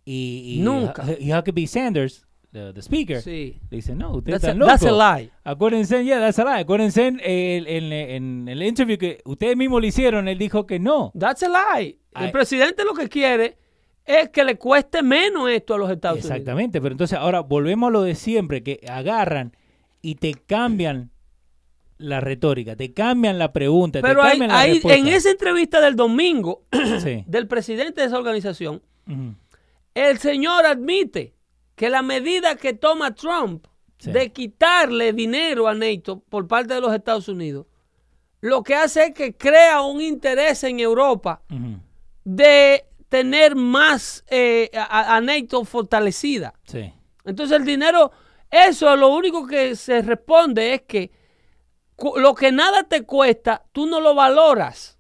Y, 0.06 0.56
y 0.58 0.62
Nunca. 0.62 1.06
Y 1.20 1.32
Huckabee 1.32 1.68
Sanders, 1.68 2.26
the, 2.52 2.74
the 2.74 2.82
speaker, 2.82 3.22
Sí. 3.22 3.60
le 3.70 3.78
dice, 3.78 3.94
no, 3.96 4.16
a, 4.16 4.36
están 4.36 4.58
locos. 4.58 4.80
that's 4.80 4.86
a 4.92 5.18
lie. 5.20 5.30
Acuérdense, 5.44 6.04
ya, 6.04 6.20
that's 6.20 6.40
a 6.40 6.44
lie. 6.44 6.62
Acuérdense 6.62 7.08
en, 7.08 7.20
el- 7.24 7.68
en- 7.68 7.94
en 7.94 8.48
el 8.48 8.64
interview 8.64 8.98
que 8.98 9.20
ustedes 9.26 9.56
mismos 9.56 9.82
le 9.82 9.88
hicieron, 9.90 10.28
él 10.28 10.38
dijo 10.38 10.66
que 10.66 10.80
no. 10.80 11.12
That's 11.18 11.44
a 11.44 11.50
lie. 11.78 12.00
El 12.16 12.32
presidente 12.32 12.84
lo 12.84 12.94
que 12.94 13.08
quiere 13.08 13.58
es 14.06 14.30
que 14.30 14.44
le 14.44 14.58
cueste 14.58 15.04
menos 15.04 15.50
esto 15.50 15.76
a 15.76 15.78
los 15.78 15.92
Estados 15.92 16.18
Unidos. 16.20 16.32
Exactamente, 16.32 16.82
pero 16.82 16.94
entonces 16.94 17.18
ahora 17.18 17.42
volvemos 17.42 17.90
a 17.90 17.92
lo 17.92 18.02
de 18.02 18.16
siempre, 18.16 18.64
que 18.64 18.80
agarran 18.90 19.56
y 20.02 20.16
te 20.16 20.34
cambian 20.34 21.12
la 22.02 22.20
retórica, 22.20 22.76
te 22.76 22.94
cambian 22.94 23.38
la 23.40 23.52
pregunta, 23.54 24.02
Pero 24.02 24.22
te 24.22 24.30
cambian 24.30 24.50
la 24.50 24.66
respuesta. 24.66 25.00
en 25.00 25.08
esa 25.08 25.30
entrevista 25.32 25.80
del 25.82 25.96
domingo 25.96 26.64
Sí. 27.02 27.24
del 27.28 27.48
presidente 27.48 28.02
de 28.02 28.08
esa 28.08 28.18
organización, 28.18 28.82
el 29.94 30.18
señor 30.20 30.66
admite 30.66 31.34
que 31.76 31.90
la 31.90 32.02
medida 32.02 32.56
que 32.56 32.74
toma 32.74 33.14
Trump 33.16 33.66
Sí. 33.98 34.12
de 34.12 34.32
quitarle 34.32 35.14
dinero 35.14 35.68
a 35.68 35.76
NATO 35.76 36.24
por 36.28 36.48
parte 36.48 36.74
de 36.74 36.82
los 36.82 36.92
Estados 36.92 37.28
Unidos, 37.28 37.68
lo 38.40 38.64
que 38.64 38.74
hace 38.74 39.04
es 39.06 39.14
que 39.14 39.38
crea 39.38 39.82
un 39.84 40.02
interés 40.02 40.64
en 40.64 40.80
Europa 40.80 41.44
de 42.24 42.84
tener 43.10 43.56
más 43.56 44.24
eh, 44.30 44.72
a, 44.74 45.16
a 45.18 45.22
NATO 45.22 45.64
fortalecida. 45.66 46.54
Sí. 46.66 46.92
Entonces 47.26 47.56
el 47.60 47.64
dinero, 47.66 48.12
eso 48.50 48.96
lo 48.96 49.10
único 49.10 49.46
que 49.46 49.76
se 49.76 50.02
responde 50.02 50.74
es 50.74 50.82
que 50.88 51.12
lo 52.18 52.36
que 52.36 52.52
nada 52.52 52.84
te 52.84 53.04
cuesta, 53.04 53.64
tú 53.72 53.86
no 53.86 54.00
lo 54.00 54.16
valoras. 54.16 54.98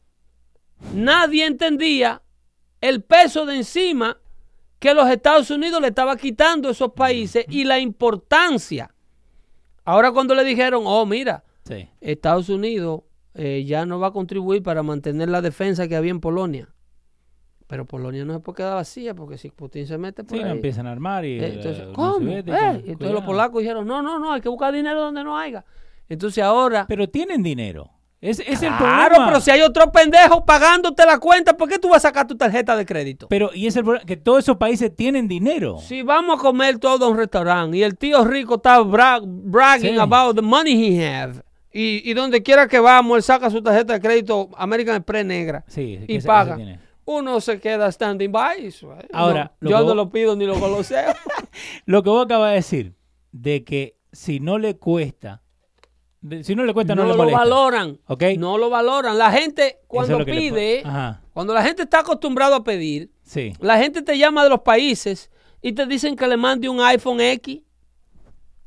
Nadie 0.93 1.45
entendía 1.45 2.21
el 2.79 3.03
peso 3.03 3.45
de 3.45 3.57
encima 3.57 4.17
que 4.79 4.93
los 4.93 5.09
Estados 5.09 5.51
Unidos 5.51 5.81
le 5.81 5.89
estaba 5.89 6.17
quitando 6.17 6.69
a 6.69 6.71
esos 6.71 6.93
países 6.93 7.45
y 7.49 7.63
la 7.63 7.79
importancia. 7.79 8.93
Ahora 9.85 10.11
cuando 10.11 10.33
le 10.33 10.43
dijeron, 10.43 10.83
oh, 10.85 11.05
mira, 11.05 11.43
Sí. 11.63 11.87
Estados 12.01 12.49
Unidos 12.49 13.03
eh, 13.35 13.63
ya 13.65 13.85
no 13.85 13.99
va 13.99 14.07
a 14.07 14.11
contribuir 14.11 14.63
para 14.63 14.81
mantener 14.81 15.29
la 15.29 15.41
defensa 15.41 15.87
que 15.87 15.95
había 15.95 16.11
en 16.11 16.19
Polonia. 16.19 16.67
Pero 17.71 17.85
Polonia 17.85 18.25
no 18.25 18.33
se 18.33 18.39
puede 18.41 18.57
quedar 18.57 18.75
vacía 18.75 19.15
porque 19.15 19.37
si 19.37 19.49
Putin 19.49 19.87
se 19.87 19.97
mete 19.97 20.25
por 20.25 20.37
Sí, 20.37 20.43
no 20.43 20.49
ahí, 20.49 20.55
empiezan 20.57 20.87
a 20.87 20.91
armar 20.91 21.23
y 21.23 21.39
eh, 21.39 21.45
eh, 21.45 21.53
entonces, 21.53 21.83
Unión 21.83 21.93
¿cómo? 21.93 22.29
Eh, 22.29 22.83
Entonces 22.85 23.11
los 23.13 23.23
polacos 23.23 23.61
dijeron, 23.61 23.87
no, 23.87 24.01
no, 24.01 24.19
no, 24.19 24.33
hay 24.33 24.41
que 24.41 24.49
buscar 24.49 24.73
dinero 24.73 24.99
donde 24.99 25.23
no 25.23 25.37
haya. 25.37 25.63
Entonces 26.11 26.43
ahora... 26.43 26.85
Pero 26.87 27.07
tienen 27.09 27.41
dinero. 27.41 27.89
Es, 28.19 28.39
es 28.39 28.61
el 28.61 28.69
claro, 28.75 29.15
problema. 29.15 29.25
pero 29.27 29.41
si 29.41 29.49
hay 29.49 29.61
otro 29.61 29.91
pendejo 29.91 30.45
pagándote 30.45 31.03
la 31.07 31.17
cuenta, 31.17 31.57
¿por 31.57 31.67
qué 31.67 31.79
tú 31.79 31.89
vas 31.89 32.05
a 32.05 32.09
sacar 32.09 32.27
tu 32.27 32.35
tarjeta 32.37 32.75
de 32.75 32.85
crédito? 32.85 33.27
Pero, 33.29 33.49
y 33.53 33.65
es 33.65 33.75
el 33.75 33.83
problema, 33.83 34.05
que 34.05 34.15
todos 34.17 34.39
esos 34.39 34.57
países 34.57 34.95
tienen 34.95 35.27
dinero. 35.27 35.79
Si 35.79 36.03
vamos 36.03 36.37
a 36.37 36.41
comer 36.41 36.77
todo 36.77 37.05
a 37.05 37.09
un 37.09 37.17
restaurante 37.17 37.77
y 37.77 37.83
el 37.83 37.97
tío 37.97 38.23
rico 38.23 38.55
está 38.55 38.79
bra- 38.81 39.21
bragging 39.25 39.93
Sí. 39.95 39.99
about 39.99 40.35
the 40.35 40.41
money 40.43 40.99
he 40.99 41.03
have 41.15 41.41
y, 41.73 42.07
y 42.07 42.13
donde 42.13 42.43
quiera 42.43 42.67
que 42.67 42.79
vamos, 42.79 43.17
él 43.17 43.23
saca 43.23 43.49
su 43.49 43.63
tarjeta 43.63 43.93
de 43.93 43.99
crédito 44.01 44.49
American 44.55 44.97
Express 44.97 45.25
negra 45.25 45.63
Sí, 45.67 45.99
y 46.07 46.17
ese- 46.17 46.27
paga. 46.27 46.57
ese. 46.61 46.79
Uno 47.05 47.41
se 47.41 47.59
queda 47.59 47.91
standing 47.91 48.31
by. 48.31 48.67
eso, 48.67 48.93
eh. 48.99 49.07
Ahora, 49.13 49.53
No, 49.61 49.69
yo 49.71 49.77
no 49.79 49.83
vos- 49.85 49.95
lo 49.95 50.09
pido 50.11 50.35
ni 50.35 50.45
lo 50.45 50.59
goloseo. 50.59 51.11
Lo 51.85 52.03
que 52.03 52.09
vos 52.11 52.25
acabas 52.25 52.49
de 52.51 52.55
decir, 52.57 52.93
de 53.31 53.63
que 53.63 53.95
si 54.11 54.39
no 54.39 54.59
le 54.59 54.77
cuesta, 54.77 55.40
si 56.43 56.55
no 56.55 56.63
le 56.65 56.73
cuesta, 56.73 56.93
no, 56.95 57.03
no 57.03 57.07
le 57.09 57.13
lo 57.13 57.17
molesta. 57.17 57.39
valoran. 57.39 57.99
¿Ok? 58.07 58.23
No 58.37 58.57
lo 58.57 58.69
valoran. 58.69 59.17
La 59.17 59.31
gente 59.31 59.65
es 59.67 59.75
cuando 59.87 60.19
lo 60.19 60.25
pide, 60.25 60.83
cuando 61.33 61.53
la 61.53 61.63
gente 61.63 61.83
está 61.83 61.99
acostumbrado 62.01 62.55
a 62.55 62.63
pedir, 62.63 63.09
sí. 63.23 63.53
la 63.59 63.77
gente 63.77 64.01
te 64.01 64.17
llama 64.17 64.43
de 64.43 64.49
los 64.49 64.61
países 64.61 65.31
y 65.61 65.73
te 65.73 65.85
dicen 65.85 66.15
que 66.15 66.27
le 66.27 66.37
mande 66.37 66.69
un 66.69 66.79
iPhone 66.81 67.19
X. 67.21 67.59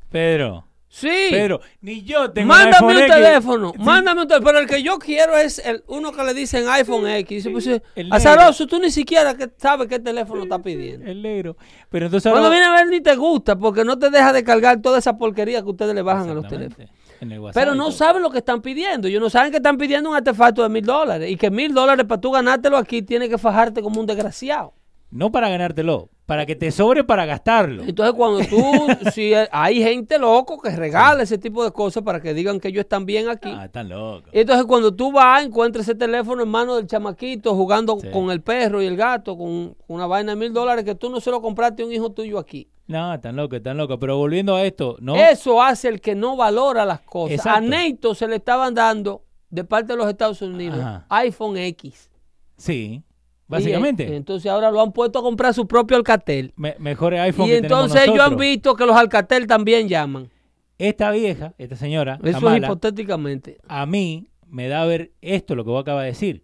Pedro, 0.09 0.65
Sí. 0.87 1.09
Pedro, 1.29 1.59
ni 1.81 2.03
yo 2.03 2.31
tengo 2.31 2.47
Mándame 2.47 2.75
iPhone 2.77 2.95
un 2.95 3.03
X. 3.03 3.13
teléfono, 3.15 3.71
Sí. 3.75 3.81
mándame 3.83 4.21
un 4.21 4.27
teléfono. 4.29 4.47
Pero 4.47 4.59
el 4.59 4.67
que 4.69 4.81
yo 4.81 4.97
quiero 4.97 5.35
es 5.37 5.59
el 5.59 5.83
uno 5.87 6.13
que 6.13 6.23
le 6.23 6.33
dicen 6.33 6.69
iPhone 6.69 7.05
X. 7.05 7.43
Dice, 7.43 7.51
pues, 7.51 7.81
azaroso, 8.11 8.65
tú 8.65 8.79
ni 8.79 8.89
siquiera 8.91 9.35
que 9.35 9.49
sabes 9.57 9.89
qué 9.89 9.99
teléfono 9.99 10.43
está 10.43 10.59
pidiendo. 10.59 11.05
El 11.05 11.21
negro. 11.21 11.57
Pero 11.89 12.05
entonces 12.05 12.31
Cuando 12.31 12.47
ahora... 12.47 12.57
viene 12.57 12.71
a 12.71 12.77
ver 12.77 12.87
ni 12.87 13.01
te 13.01 13.13
gusta 13.17 13.57
porque 13.57 13.83
no 13.83 13.99
te 13.99 14.09
deja 14.09 14.31
de 14.31 14.45
cargar 14.45 14.81
toda 14.81 14.99
esa 14.99 15.17
porquería 15.17 15.61
que 15.61 15.69
ustedes 15.69 15.93
le 15.93 16.01
bajan 16.01 16.29
a 16.29 16.33
los 16.33 16.47
teléfonos. 16.47 16.89
En 17.21 17.31
el 17.31 17.39
WhatsApp 17.39 17.61
Pero 17.63 17.75
no 17.75 17.91
saben 17.91 18.21
lo 18.21 18.29
que 18.29 18.39
están 18.39 18.61
pidiendo. 18.61 19.07
Ellos 19.07 19.21
no 19.21 19.29
saben 19.29 19.51
que 19.51 19.57
están 19.57 19.77
pidiendo 19.77 20.09
un 20.09 20.15
artefacto 20.15 20.63
de 20.63 20.69
mil 20.69 20.85
dólares. 20.85 21.29
Y 21.29 21.37
que 21.37 21.49
mil 21.51 21.73
dólares 21.73 22.05
para 22.05 22.21
tú 22.21 22.31
ganártelo 22.31 22.77
aquí 22.77 23.01
tienes 23.01 23.29
que 23.29 23.37
fajarte 23.37 23.81
como 23.81 23.99
un 23.99 24.05
desgraciado. 24.05 24.73
No 25.11 25.31
para 25.31 25.47
ganártelo, 25.49 26.09
para 26.25 26.45
que 26.45 26.55
te 26.57 26.71
sobre 26.71 27.03
para 27.05 27.25
gastarlo. 27.25 27.83
Entonces 27.83 28.13
cuando 28.15 28.39
tú, 28.45 28.61
si 29.13 29.31
hay 29.51 29.81
gente 29.81 30.17
loco 30.19 30.59
que 30.59 30.71
regala 30.71 31.23
ese 31.23 31.37
tipo 31.37 31.63
de 31.63 31.71
cosas 31.71 32.03
para 32.03 32.19
que 32.19 32.33
digan 32.33 32.59
que 32.59 32.67
ellos 32.67 32.81
están 32.81 33.05
bien 33.05 33.29
aquí. 33.29 33.49
Ah, 33.55 33.65
están 33.65 33.87
locos. 33.87 34.29
Entonces 34.33 34.65
cuando 34.65 34.93
tú 34.93 35.13
vas, 35.13 35.45
encuentras 35.45 35.87
ese 35.87 35.95
teléfono 35.95 36.43
en 36.43 36.49
mano 36.49 36.75
del 36.75 36.87
chamaquito 36.87 37.55
jugando 37.55 37.97
Sí. 37.99 38.09
con 38.11 38.29
el 38.29 38.41
perro 38.41 38.81
y 38.81 38.87
el 38.87 38.97
gato, 38.97 39.37
con 39.37 39.77
una 39.87 40.07
vaina 40.07 40.33
de 40.33 40.35
mil 40.37 40.51
dólares 40.51 40.83
que 40.83 40.95
tú 40.95 41.09
no 41.09 41.21
se 41.21 41.31
lo 41.31 41.41
compraste 41.41 41.83
a 41.83 41.85
un 41.85 41.93
hijo 41.93 42.11
tuyo 42.11 42.37
aquí. 42.37 42.67
No, 42.87 43.13
están 43.15 43.35
locos, 43.35 43.57
están 43.57 43.77
locos. 43.77 43.97
Pero 43.99 44.17
volviendo 44.17 44.55
a 44.55 44.63
esto, 44.63 44.95
¿no? 44.99 45.15
Eso 45.15 45.61
hace 45.61 45.87
el 45.87 46.01
que 46.01 46.13
no 46.15 46.35
valora 46.35 46.85
las 46.85 47.01
cosas. 47.01 47.37
Exacto. 47.37 47.57
A 47.57 47.61
NATO 47.61 48.13
se 48.15 48.27
le 48.27 48.35
estaban 48.35 48.73
dando, 48.75 49.23
de 49.49 49.63
parte 49.63 49.93
de 49.93 49.97
los 49.97 50.07
Estados 50.07 50.41
Unidos, 50.41 50.79
Ajá. 50.79 51.05
iPhone 51.09 51.57
X. 51.57 52.11
Sí, 52.57 53.03
básicamente. 53.47 54.03
eh, 54.07 54.15
entonces 54.15 54.51
ahora 54.51 54.69
lo 54.71 54.81
han 54.81 54.91
puesto 54.91 55.19
a 55.19 55.21
comprar 55.23 55.53
su 55.53 55.67
propio 55.67 55.97
Alcatel. 55.97 56.53
me- 56.55 56.75
mejores 56.79 57.19
iPhone 57.21 57.47
Y 57.47 57.49
que 57.49 57.57
entonces 57.57 58.01
ellos 58.07 58.19
han 58.19 58.37
visto 58.37 58.75
que 58.75 58.85
los 58.85 58.95
Alcatel 58.95 59.47
también 59.47 59.87
llaman. 59.87 60.29
Esta 60.77 61.09
vieja, 61.11 61.53
esta 61.57 61.75
señora, 61.75 62.19
Eso 62.23 62.49
es 62.51 62.63
hipotéticamente. 62.63 63.57
a 63.67 63.85
mí 63.85 64.27
me 64.47 64.67
da 64.67 64.81
a 64.83 64.85
ver 64.85 65.11
esto, 65.21 65.55
lo 65.55 65.63
que 65.63 65.69
vos 65.71 65.81
acabas 65.81 66.03
de 66.03 66.09
decir. 66.09 66.43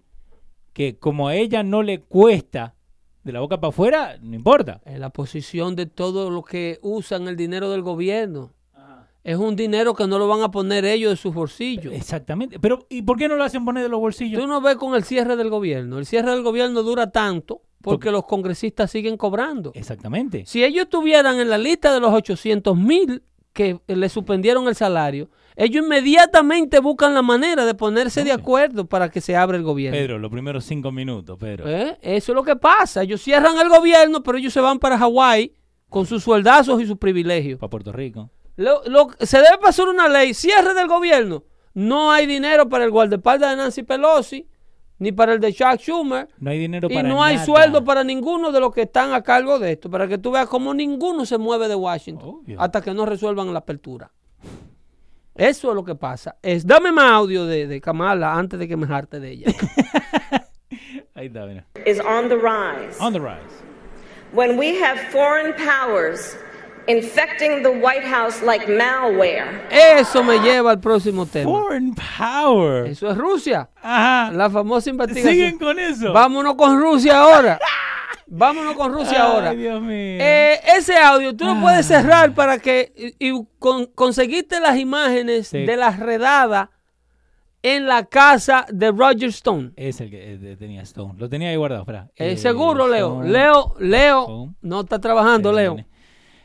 Que 0.73 0.97
como 0.97 1.27
a 1.27 1.35
ella 1.35 1.63
no 1.63 1.83
le 1.83 1.99
cuesta 1.99 2.75
de 3.23 3.31
la 3.31 3.39
boca 3.39 3.59
para 3.59 3.69
afuera, 3.69 4.17
no 4.21 4.35
importa. 4.35 4.81
En 4.85 4.99
la 4.99 5.09
posición 5.11 5.75
de 5.75 5.85
todo 5.85 6.29
lo 6.29 6.43
que 6.43 6.79
usan 6.81 7.27
el 7.27 7.35
dinero 7.35 7.69
del 7.69 7.81
gobierno. 7.81 8.53
Es 9.23 9.37
un 9.37 9.55
dinero 9.55 9.93
que 9.93 10.07
no 10.07 10.17
lo 10.17 10.27
van 10.27 10.41
a 10.41 10.49
poner 10.49 10.83
ellos 10.83 11.11
de 11.11 11.15
sus 11.15 11.31
bolsillos. 11.31 11.93
Exactamente. 11.93 12.59
Pero, 12.59 12.87
¿y 12.89 13.03
por 13.03 13.17
qué 13.17 13.27
no 13.27 13.35
lo 13.35 13.43
hacen 13.43 13.63
poner 13.63 13.83
de 13.83 13.89
los 13.89 13.99
bolsillos? 13.99 14.41
Tú 14.41 14.47
no 14.47 14.61
ves 14.61 14.77
con 14.77 14.95
el 14.95 15.03
cierre 15.03 15.35
del 15.35 15.51
gobierno. 15.51 15.99
El 15.99 16.07
cierre 16.07 16.31
del 16.31 16.41
gobierno 16.41 16.81
dura 16.81 17.11
tanto 17.11 17.61
porque 17.83 18.05
Porque- 18.07 18.11
los 18.11 18.25
congresistas 18.25 18.89
siguen 18.89 19.17
cobrando. 19.17 19.71
Exactamente. 19.75 20.45
Si 20.47 20.63
ellos 20.63 20.83
estuvieran 20.85 21.39
en 21.39 21.49
la 21.49 21.59
lista 21.59 21.93
de 21.93 21.99
los 21.99 22.11
800 22.11 22.75
mil 22.75 23.21
que 23.53 23.79
le 23.87 24.09
suspendieron 24.09 24.67
el 24.67 24.75
salario, 24.75 25.29
ellos 25.55 25.83
inmediatamente 25.85 26.79
buscan 26.79 27.13
la 27.13 27.21
manera 27.21 27.65
de 27.65 27.73
ponerse 27.73 28.23
de 28.23 28.31
acuerdo 28.31 28.85
para 28.85 29.09
que 29.09 29.19
se 29.21 29.35
abra 29.35 29.57
el 29.57 29.63
gobierno. 29.63 29.97
Pedro, 29.97 30.17
los 30.19 30.31
primeros 30.31 30.63
cinco 30.65 30.91
minutos, 30.91 31.37
Pedro. 31.39 31.67
¿Eh? 31.67 31.97
Eso 32.01 32.31
es 32.31 32.35
lo 32.35 32.43
que 32.43 32.55
pasa. 32.55 33.03
Ellos 33.03 33.21
cierran 33.21 33.57
el 33.59 33.69
gobierno, 33.69 34.23
pero 34.23 34.37
ellos 34.37 34.53
se 34.53 34.61
van 34.61 34.79
para 34.79 34.97
Hawái 34.97 35.53
con 35.89 36.05
sus 36.05 36.23
sueldazos 36.23 36.81
y 36.81 36.85
sus 36.87 36.97
privilegios. 36.97 37.59
Para 37.59 37.69
Puerto 37.69 37.91
Rico. 37.91 38.29
Lo- 38.55 38.81
lo- 38.85 39.09
se 39.19 39.37
debe 39.37 39.57
pasar 39.61 39.89
una 39.89 40.07
ley, 40.07 40.33
cierre 40.33 40.73
del 40.73 40.87
gobierno. 40.87 41.43
No 41.73 42.11
hay 42.11 42.25
dinero 42.27 42.67
para 42.69 42.83
el 42.85 42.91
guardaespaldas 42.91 43.51
de 43.51 43.57
Nancy 43.57 43.83
Pelosi, 43.83 44.47
ni 45.01 45.11
para 45.11 45.33
el 45.33 45.39
de 45.39 45.51
Chuck 45.51 45.79
Schumer, 45.79 46.27
No 46.37 46.51
hay 46.51 46.59
dinero 46.59 46.87
y 46.87 46.93
para 46.93 47.09
no 47.09 47.23
hay 47.23 47.39
sueldo 47.39 47.83
para 47.83 48.03
ninguno 48.03 48.51
de 48.51 48.59
los 48.59 48.71
que 48.71 48.83
están 48.83 49.13
a 49.13 49.23
cargo 49.23 49.57
de 49.57 49.71
esto, 49.71 49.89
para 49.89 50.07
que 50.07 50.19
tú 50.19 50.29
veas 50.29 50.47
cómo 50.47 50.75
ninguno 50.75 51.25
se 51.25 51.39
mueve 51.39 51.67
de 51.67 51.73
Washington 51.73 52.41
Obvio. 52.43 52.61
hasta 52.61 52.81
que 52.81 52.93
no 52.93 53.07
resuelvan 53.07 53.51
la 53.51 53.59
apertura. 53.59 54.11
Eso 55.33 55.69
es 55.69 55.75
lo 55.75 55.83
que 55.83 55.95
pasa. 55.95 56.35
Es, 56.43 56.67
dame 56.67 56.91
más 56.91 57.11
audio 57.13 57.47
de, 57.47 57.65
de 57.65 57.81
Kamala 57.81 58.35
antes 58.35 58.59
de 58.59 58.67
que 58.67 58.77
me 58.77 58.85
jarte 58.85 59.19
de 59.19 59.31
ella. 59.31 59.47
Ahí 61.15 61.27
está, 61.27 61.47
mira. 61.47 61.65
is 61.87 61.99
on 61.99 62.29
the 62.29 62.35
rise. 62.37 62.95
On 62.99 63.11
the 63.11 63.19
rise. 63.19 63.63
When 64.33 64.55
we 64.55 64.79
have 64.83 64.99
foreign 65.11 65.55
powers 65.55 66.37
infecting 66.87 67.61
the 67.63 67.69
White 67.69 68.05
House 68.07 68.41
like 68.41 68.65
malware, 68.67 69.45
Eso 69.69 70.23
me 70.23 70.39
lleva 70.39 70.71
al 70.71 70.79
próximo 70.79 71.25
tema. 71.25 71.49
Foreign 71.51 71.93
power. 71.95 72.87
Eso 72.87 73.09
es 73.11 73.17
Rusia, 73.17 73.69
Ajá. 73.81 74.31
la 74.31 74.49
famosa 74.49 74.89
investigación. 74.89 75.33
Siguen 75.33 75.57
con 75.59 75.79
eso. 75.79 76.11
Vámonos 76.13 76.55
con 76.55 76.79
Rusia 76.79 77.19
ahora. 77.19 77.59
Vámonos 78.33 78.75
con 78.75 78.93
Rusia 78.93 79.17
Ay, 79.25 79.31
ahora. 79.31 79.51
Dios 79.51 79.81
mío. 79.81 79.89
Eh, 80.21 80.59
ese 80.77 80.95
audio 80.97 81.35
tú 81.35 81.43
lo 81.45 81.51
Ah. 81.51 81.59
puedes 81.61 81.85
cerrar 81.85 82.33
para 82.33 82.59
que 82.59 82.93
y, 83.19 83.29
y 83.29 83.45
con- 83.59 83.87
conseguiste 83.87 84.59
las 84.61 84.77
imágenes 84.77 85.49
Sí. 85.49 85.65
de 85.65 85.75
la 85.75 85.91
redada 85.91 86.71
en 87.61 87.87
la 87.87 88.05
casa 88.05 88.65
de 88.71 88.89
Roger 88.91 89.29
Stone. 89.29 89.71
Es 89.75 89.99
el 90.01 90.09
que 90.09 90.33
eh, 90.33 90.55
tenía 90.57 90.81
Stone. 90.83 91.15
Lo 91.17 91.27
tenía 91.29 91.49
ahí 91.49 91.57
guardado, 91.57 91.81
espera. 91.81 92.07
Eh, 92.15 92.31
Eh, 92.31 92.37
seguro, 92.37 92.87
Leo. 92.87 93.07
Stone, 93.21 93.29
Leo, 93.29 93.75
Leo, 93.79 94.21
Stone. 94.21 94.53
no 94.61 94.81
está 94.81 94.99
trabajando, 94.99 95.51
Leo. 95.51 95.75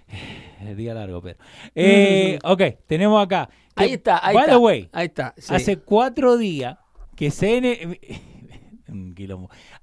El 0.60 0.76
día 0.76 0.94
largo, 0.94 1.20
pero. 1.22 1.38
Eh, 1.74 2.38
ok, 2.44 2.62
tenemos 2.86 3.22
acá. 3.24 3.48
que, 3.76 3.84
Ahí 3.84 3.92
está, 3.92 4.24
ahí 4.26 4.34
by 4.34 4.44
está. 4.44 4.52
the 4.56 4.58
way, 4.58 4.88
ahí 4.92 5.06
está. 5.06 5.34
sí. 5.36 5.54
hace 5.54 5.76
cuatro 5.78 6.36
días 6.36 6.78
que 7.14 7.30
CNN. 7.30 8.00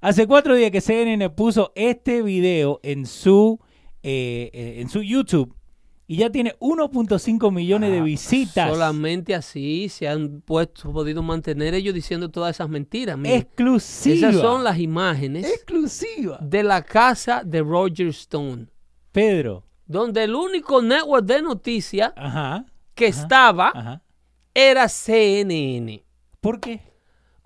Hace 0.00 0.26
cuatro 0.26 0.54
días 0.56 0.70
que 0.70 0.80
CNN 0.80 1.28
puso 1.30 1.72
este 1.74 2.22
video 2.22 2.80
en 2.82 3.06
su, 3.06 3.60
eh, 4.02 4.50
eh, 4.52 4.80
en 4.80 4.88
su 4.88 5.02
YouTube 5.02 5.54
y 6.06 6.16
ya 6.16 6.30
tiene 6.30 6.54
1.5 6.58 7.52
millones 7.52 7.90
de 7.92 8.00
visitas. 8.00 8.66
Ah, 8.68 8.72
Solamente 8.72 9.34
así 9.34 9.88
se 9.88 10.08
han 10.08 10.40
puesto, 10.40 10.90
podido 10.92 11.22
mantener 11.22 11.74
ellos 11.74 11.94
diciendo 11.94 12.30
todas 12.30 12.56
esas 12.56 12.68
mentiras. 12.68 13.16
Mira, 13.18 13.36
Exclusiva. 13.36 14.28
esas 14.30 14.40
son 14.40 14.64
las 14.64 14.78
imágenes 14.78 15.46
Exclusiva. 15.46 16.38
de 16.40 16.62
la 16.62 16.82
casa 16.82 17.42
de 17.44 17.60
Roger 17.62 18.08
Stone, 18.08 18.66
Pedro. 19.12 19.63
Donde 19.86 20.24
el 20.24 20.34
único 20.34 20.80
network 20.82 21.24
de 21.24 21.42
noticias 21.42 22.12
Ajá. 22.16 22.64
que 22.94 23.06
estaba 23.06 23.72
Ajá. 23.74 24.00
era 24.54 24.88
CNN. 24.88 26.02
¿Por 26.40 26.60
qué? 26.60 26.80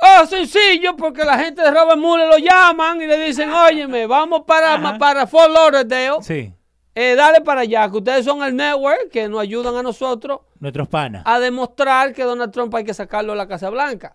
Oh, 0.00 0.26
sencillo, 0.26 0.94
porque 0.96 1.24
la 1.24 1.38
gente 1.38 1.60
de 1.62 1.70
Robert 1.72 1.98
Mueller 1.98 2.28
lo 2.28 2.38
llaman 2.38 3.02
y 3.02 3.06
le 3.06 3.18
dicen, 3.26 3.50
óyeme, 3.50 4.06
vamos 4.06 4.42
para, 4.46 4.96
para 4.96 5.26
Fort 5.26 5.50
Lauderdale, 5.52 6.22
Sí. 6.22 6.52
eh, 6.94 7.14
dale 7.16 7.40
para 7.40 7.62
allá, 7.62 7.90
que 7.90 7.96
ustedes 7.96 8.24
son 8.24 8.42
el 8.44 8.54
network 8.54 9.08
que 9.10 9.28
nos 9.28 9.40
ayudan 9.40 9.74
a 9.74 9.82
nosotros 9.82 10.40
Nuestros 10.60 10.86
panas. 10.86 11.22
a 11.26 11.40
demostrar 11.40 12.12
que 12.12 12.22
Donald 12.22 12.52
Trump 12.52 12.72
hay 12.76 12.84
que 12.84 12.94
sacarlo 12.94 13.32
de 13.32 13.38
la 13.38 13.48
Casa 13.48 13.70
Blanca. 13.70 14.14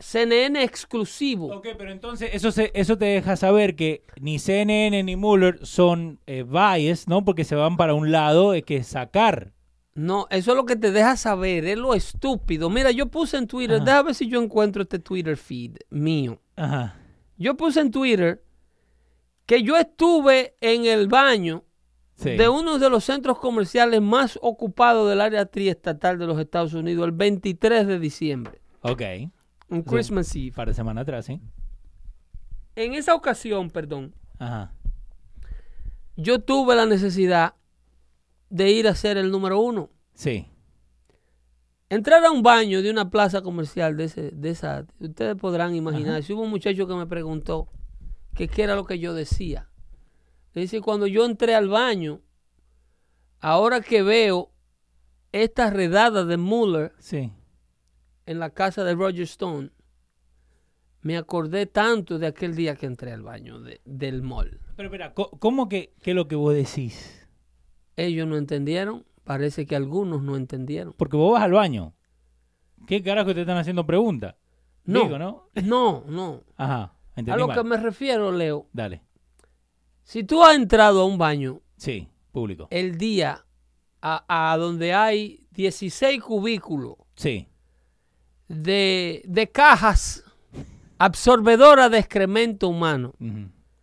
CNN 0.00 0.62
exclusivo. 0.62 1.54
Ok, 1.56 1.68
pero 1.78 1.90
entonces 1.92 2.30
eso, 2.32 2.50
se- 2.50 2.72
eso 2.74 2.98
te 2.98 3.04
deja 3.06 3.36
saber 3.36 3.76
que 3.76 4.04
ni 4.20 4.38
CNN 4.38 5.02
ni 5.02 5.16
Mueller 5.16 5.64
son 5.64 6.18
eh, 6.26 6.42
bias, 6.44 7.06
¿no? 7.08 7.24
Porque 7.24 7.44
se 7.44 7.54
van 7.54 7.76
para 7.76 7.94
un 7.94 8.10
lado, 8.10 8.54
es 8.54 8.64
que 8.64 8.82
sacar. 8.82 9.52
No, 9.94 10.26
eso 10.30 10.52
es 10.52 10.56
lo 10.56 10.64
que 10.66 10.76
te 10.76 10.92
deja 10.92 11.16
saber, 11.16 11.64
es 11.66 11.76
lo 11.78 11.94
estúpido. 11.94 12.70
Mira, 12.70 12.90
yo 12.90 13.06
puse 13.06 13.36
en 13.36 13.46
Twitter, 13.46 13.76
Ajá. 13.76 13.84
déjame 13.84 14.02
ver 14.06 14.14
si 14.14 14.28
yo 14.28 14.40
encuentro 14.42 14.82
este 14.82 14.98
Twitter 14.98 15.36
feed 15.36 15.76
mío. 15.90 16.40
Ajá. 16.56 16.96
Yo 17.36 17.56
puse 17.56 17.80
en 17.80 17.90
Twitter 17.90 18.42
que 19.46 19.62
yo 19.62 19.76
estuve 19.76 20.54
en 20.60 20.84
el 20.86 21.08
baño 21.08 21.64
Sí. 22.14 22.30
de 22.36 22.48
uno 22.50 22.78
de 22.78 22.90
los 22.90 23.04
centros 23.04 23.38
comerciales 23.38 24.02
más 24.02 24.38
ocupados 24.42 25.08
del 25.08 25.22
área 25.22 25.46
triestatal 25.46 26.18
de 26.18 26.26
los 26.26 26.38
Estados 26.38 26.74
Unidos 26.74 27.06
el 27.06 27.12
23 27.12 27.86
de 27.86 27.98
diciembre, 27.98 28.60
Ok. 28.82 29.02
Un 29.70 29.82
Christmas 29.82 30.34
Eve. 30.34 30.52
Para 30.52 30.74
semana 30.74 31.02
atrás, 31.02 31.26
¿sí? 31.26 31.40
En 32.76 32.94
esa 32.94 33.14
ocasión, 33.14 33.70
perdón, 33.70 34.14
Ajá. 34.38 34.72
yo 36.16 36.40
tuve 36.40 36.74
la 36.76 36.86
necesidad 36.86 37.54
de 38.48 38.70
ir 38.70 38.88
a 38.88 38.94
ser 38.94 39.16
el 39.16 39.30
número 39.30 39.60
uno. 39.60 39.90
Sí. 40.14 40.46
Entrar 41.88 42.24
a 42.24 42.30
un 42.30 42.42
baño 42.42 42.82
de 42.82 42.90
una 42.90 43.10
plaza 43.10 43.42
comercial 43.42 43.96
de, 43.96 44.04
ese, 44.04 44.30
de 44.30 44.50
esa, 44.50 44.86
ustedes 45.00 45.34
podrán 45.36 45.74
imaginar, 45.74 46.22
si 46.22 46.32
hubo 46.32 46.42
un 46.42 46.50
muchacho 46.50 46.86
que 46.86 46.94
me 46.94 47.06
preguntó 47.06 47.68
que 48.34 48.46
qué 48.48 48.62
era 48.62 48.76
lo 48.76 48.84
que 48.84 48.98
yo 48.98 49.12
decía. 49.12 49.68
Le 50.52 50.62
dice, 50.62 50.80
cuando 50.80 51.06
yo 51.06 51.24
entré 51.24 51.54
al 51.54 51.68
baño, 51.68 52.20
ahora 53.40 53.80
que 53.80 54.02
veo 54.02 54.52
esta 55.32 55.70
redada 55.70 56.24
de 56.24 56.36
Mueller 56.36 56.92
Sí. 56.98 57.32
En 58.26 58.38
la 58.38 58.50
casa 58.50 58.84
de 58.84 58.94
Roger 58.94 59.22
Stone, 59.22 59.70
me 61.02 61.16
acordé 61.16 61.66
tanto 61.66 62.18
de 62.18 62.26
aquel 62.26 62.54
día 62.54 62.76
que 62.76 62.86
entré 62.86 63.12
al 63.12 63.22
baño 63.22 63.60
de- 63.60 63.80
del 63.84 64.22
mall. 64.22 64.60
Pero 64.76 64.88
espera, 64.88 65.14
¿cómo 65.14 65.68
que, 65.68 65.94
que 66.02 66.14
lo 66.14 66.28
que 66.28 66.36
vos 66.36 66.54
decís? 66.54 67.26
Ellos 67.96 68.26
no 68.28 68.36
entendieron, 68.36 69.04
parece 69.24 69.66
que 69.66 69.76
algunos 69.76 70.22
no 70.22 70.36
entendieron. 70.36 70.92
Porque 70.96 71.16
vos 71.16 71.32
vas 71.32 71.42
al 71.42 71.52
baño. 71.52 71.94
¿Qué 72.86 73.02
carajo 73.02 73.34
te 73.34 73.40
están 73.42 73.56
haciendo 73.58 73.86
preguntas? 73.86 74.34
No, 74.84 75.02
Digo, 75.04 75.18
¿no? 75.18 75.48
no, 75.62 76.04
no. 76.08 76.42
Ajá. 76.56 76.94
Entendí 77.10 77.30
A 77.32 77.36
lo 77.36 77.48
mal. 77.48 77.56
que 77.56 77.64
me 77.64 77.76
refiero, 77.76 78.32
Leo, 78.32 78.68
Dale. 78.72 79.02
si 80.02 80.24
tú 80.24 80.42
has 80.42 80.54
entrado 80.56 81.02
a 81.02 81.04
un 81.06 81.18
baño 81.18 81.60
Sí, 81.76 82.08
público. 82.32 82.68
el 82.70 82.96
día 82.96 83.44
a, 84.00 84.52
a 84.52 84.56
donde 84.56 84.94
hay 84.94 85.46
16 85.50 86.22
cubículos 86.22 86.94
Sí. 87.16 87.46
De, 88.50 89.22
de 89.26 89.48
cajas 89.48 90.24
absorbedoras 90.98 91.90
de 91.90 91.98
excremento 91.98 92.68
humano. 92.68 93.14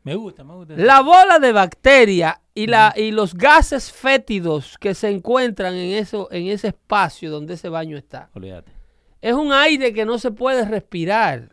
Me 0.03 0.15
gusta, 0.15 0.43
me 0.43 0.53
gusta. 0.55 0.75
la 0.75 1.01
bola 1.01 1.39
de 1.39 1.51
bacteria 1.53 2.41
y, 2.53 2.67
la, 2.67 2.93
y 2.95 3.11
los 3.11 3.33
gases 3.33 3.91
fétidos 3.91 4.77
que 4.77 4.93
se 4.93 5.09
encuentran 5.09 5.73
en, 5.73 5.97
eso, 5.97 6.27
en 6.31 6.47
ese 6.47 6.67
espacio 6.69 7.31
donde 7.31 7.53
ese 7.55 7.69
baño 7.69 7.97
está, 7.97 8.29
Olvídate. 8.33 8.71
es 9.21 9.33
un 9.33 9.51
aire 9.53 9.93
que 9.93 10.05
no 10.05 10.19
se 10.19 10.31
puede 10.31 10.65
respirar. 10.65 11.49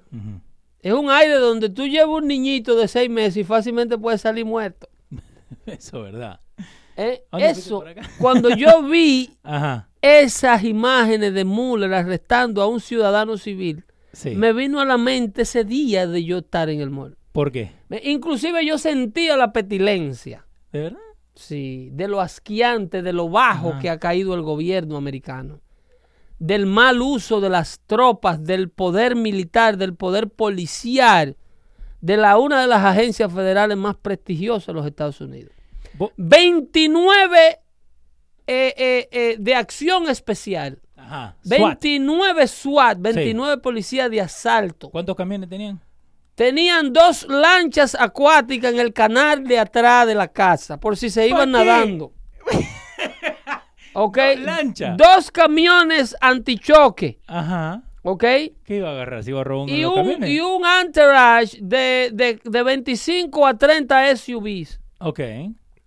Es 0.81 0.93
un 0.93 1.11
aire 1.11 1.35
donde 1.37 1.71
tú 1.71 1.87
llevas 1.87 2.09
un 2.23 2.27
niñito 2.29 2.77
de 2.77 2.89
seis 2.89 3.09
meses 3.09 3.39
y 3.39 3.45
fácilmente 3.45 3.97
puede 3.97 4.19
salir 4.19 4.45
muerto. 4.45 4.89
Eso 5.67 6.07
es 6.07 6.13
verdad. 6.13 6.41
¿Eh? 6.97 7.25
¿A 7.31 7.39
dónde 7.39 7.55
fuiste 7.55 7.61
Eso, 7.71 7.85
cuando 8.19 8.51
yo 8.51 8.83
vi 8.83 9.31
Ajá. 9.43 9.89
esas 10.03 10.63
imágenes 10.65 11.35
de 11.35 11.45
Mueller 11.45 11.93
arrestando 11.95 12.63
a 12.63 12.67
un 12.67 12.81
ciudadano 12.81 13.37
civil, 13.37 13.85
Sí. 14.13 14.31
me 14.37 14.53
vino 14.53 14.81
a 14.81 14.85
la 14.85 14.97
mente 14.97 15.43
ese 15.43 15.65
día 15.65 16.07
de 16.07 16.23
yo 16.25 16.39
estar 16.39 16.69
en 16.71 16.81
el 16.81 16.91
mall. 16.91 17.17
¿Por 17.33 17.51
qué? 17.51 17.73
Me- 17.89 18.01
Inclusive 18.05 18.65
yo 18.65 18.79
sentía 18.79 19.37
la 19.37 19.53
petilencia, 19.53 20.47
¿De 20.73 20.83
verdad? 20.83 20.99
sí, 21.35 21.89
de 21.93 22.07
lo 22.07 22.21
asquiante, 22.21 23.03
de 23.03 23.13
lo 23.13 23.29
bajo 23.29 23.71
Ajá. 23.71 23.81
que 23.81 23.91
ha 23.91 23.99
caído 23.99 24.35
el 24.35 24.43
gobierno 24.43 24.97
americano, 24.97 25.61
del 26.39 26.67
mal 26.67 27.03
uso 27.03 27.41
de 27.41 27.49
las 27.51 27.81
tropas, 27.89 28.45
del 28.45 28.69
poder 28.69 29.17
militar, 29.17 29.77
del 29.79 29.95
poder 29.97 30.29
policial, 30.29 31.37
de 32.01 32.17
la 32.17 32.39
una 32.39 32.61
de 32.61 32.67
las 32.69 32.85
agencias 32.85 33.33
federales 33.33 33.77
más 33.77 33.97
prestigiosas 33.97 34.69
de 34.69 34.73
los 34.75 34.87
Estados 34.87 35.21
Unidos. 35.21 35.51
Vo- 35.99 36.13
29 36.17 37.39
eh, 38.47 38.75
eh, 38.77 39.09
eh, 39.11 39.37
de 39.39 39.55
acción 39.55 40.09
especial. 40.09 40.81
Ajá. 40.97 41.37
SWAT. 41.45 41.59
29 41.83 42.47
SWAT, 42.47 42.99
29 43.01 43.59
policías 43.63 44.11
de 44.11 44.21
asalto. 44.21 44.91
¿Cuántos 44.91 45.15
camiones 45.17 45.49
tenían? 45.49 45.81
Tenían 46.35 46.93
dos 46.93 47.27
lanchas 47.29 47.95
acuáticas 47.99 48.73
en 48.73 48.81
el 48.81 48.93
canal 48.93 49.45
de 49.45 49.59
atrás 49.59 50.07
de 50.07 50.15
la 50.17 50.29
casa, 50.29 50.79
por 50.81 50.97
si 50.97 51.09
se 51.11 51.29
iban 51.29 51.53
nadando. 51.53 52.13
¿Ok? 53.93 54.19
Dos 54.19 54.41
lanchas. 54.41 54.97
Dos 54.97 55.31
camiones 55.31 56.17
antichoque. 56.21 57.21
Ajá. 57.27 57.83
¿Ok? 58.03 58.23
¿Qué 58.65 58.77
iba 58.77 58.89
a 58.89 58.93
agarrar? 58.93 59.23
¿Se 59.25 59.31
iba 59.31 59.41
a 59.41 59.45
robar 59.45 59.69
de 59.69 59.77
Y 59.77 59.85
un, 59.85 60.25
y 60.27 60.41
un 60.41 60.63
entourage 60.67 61.59
de, 61.63 62.11
de, 62.13 62.41
de 62.45 62.63
25 62.63 63.47
a 63.47 63.55
30 63.57 64.17
SUVs. 64.17 64.81
Ok. 64.99 65.21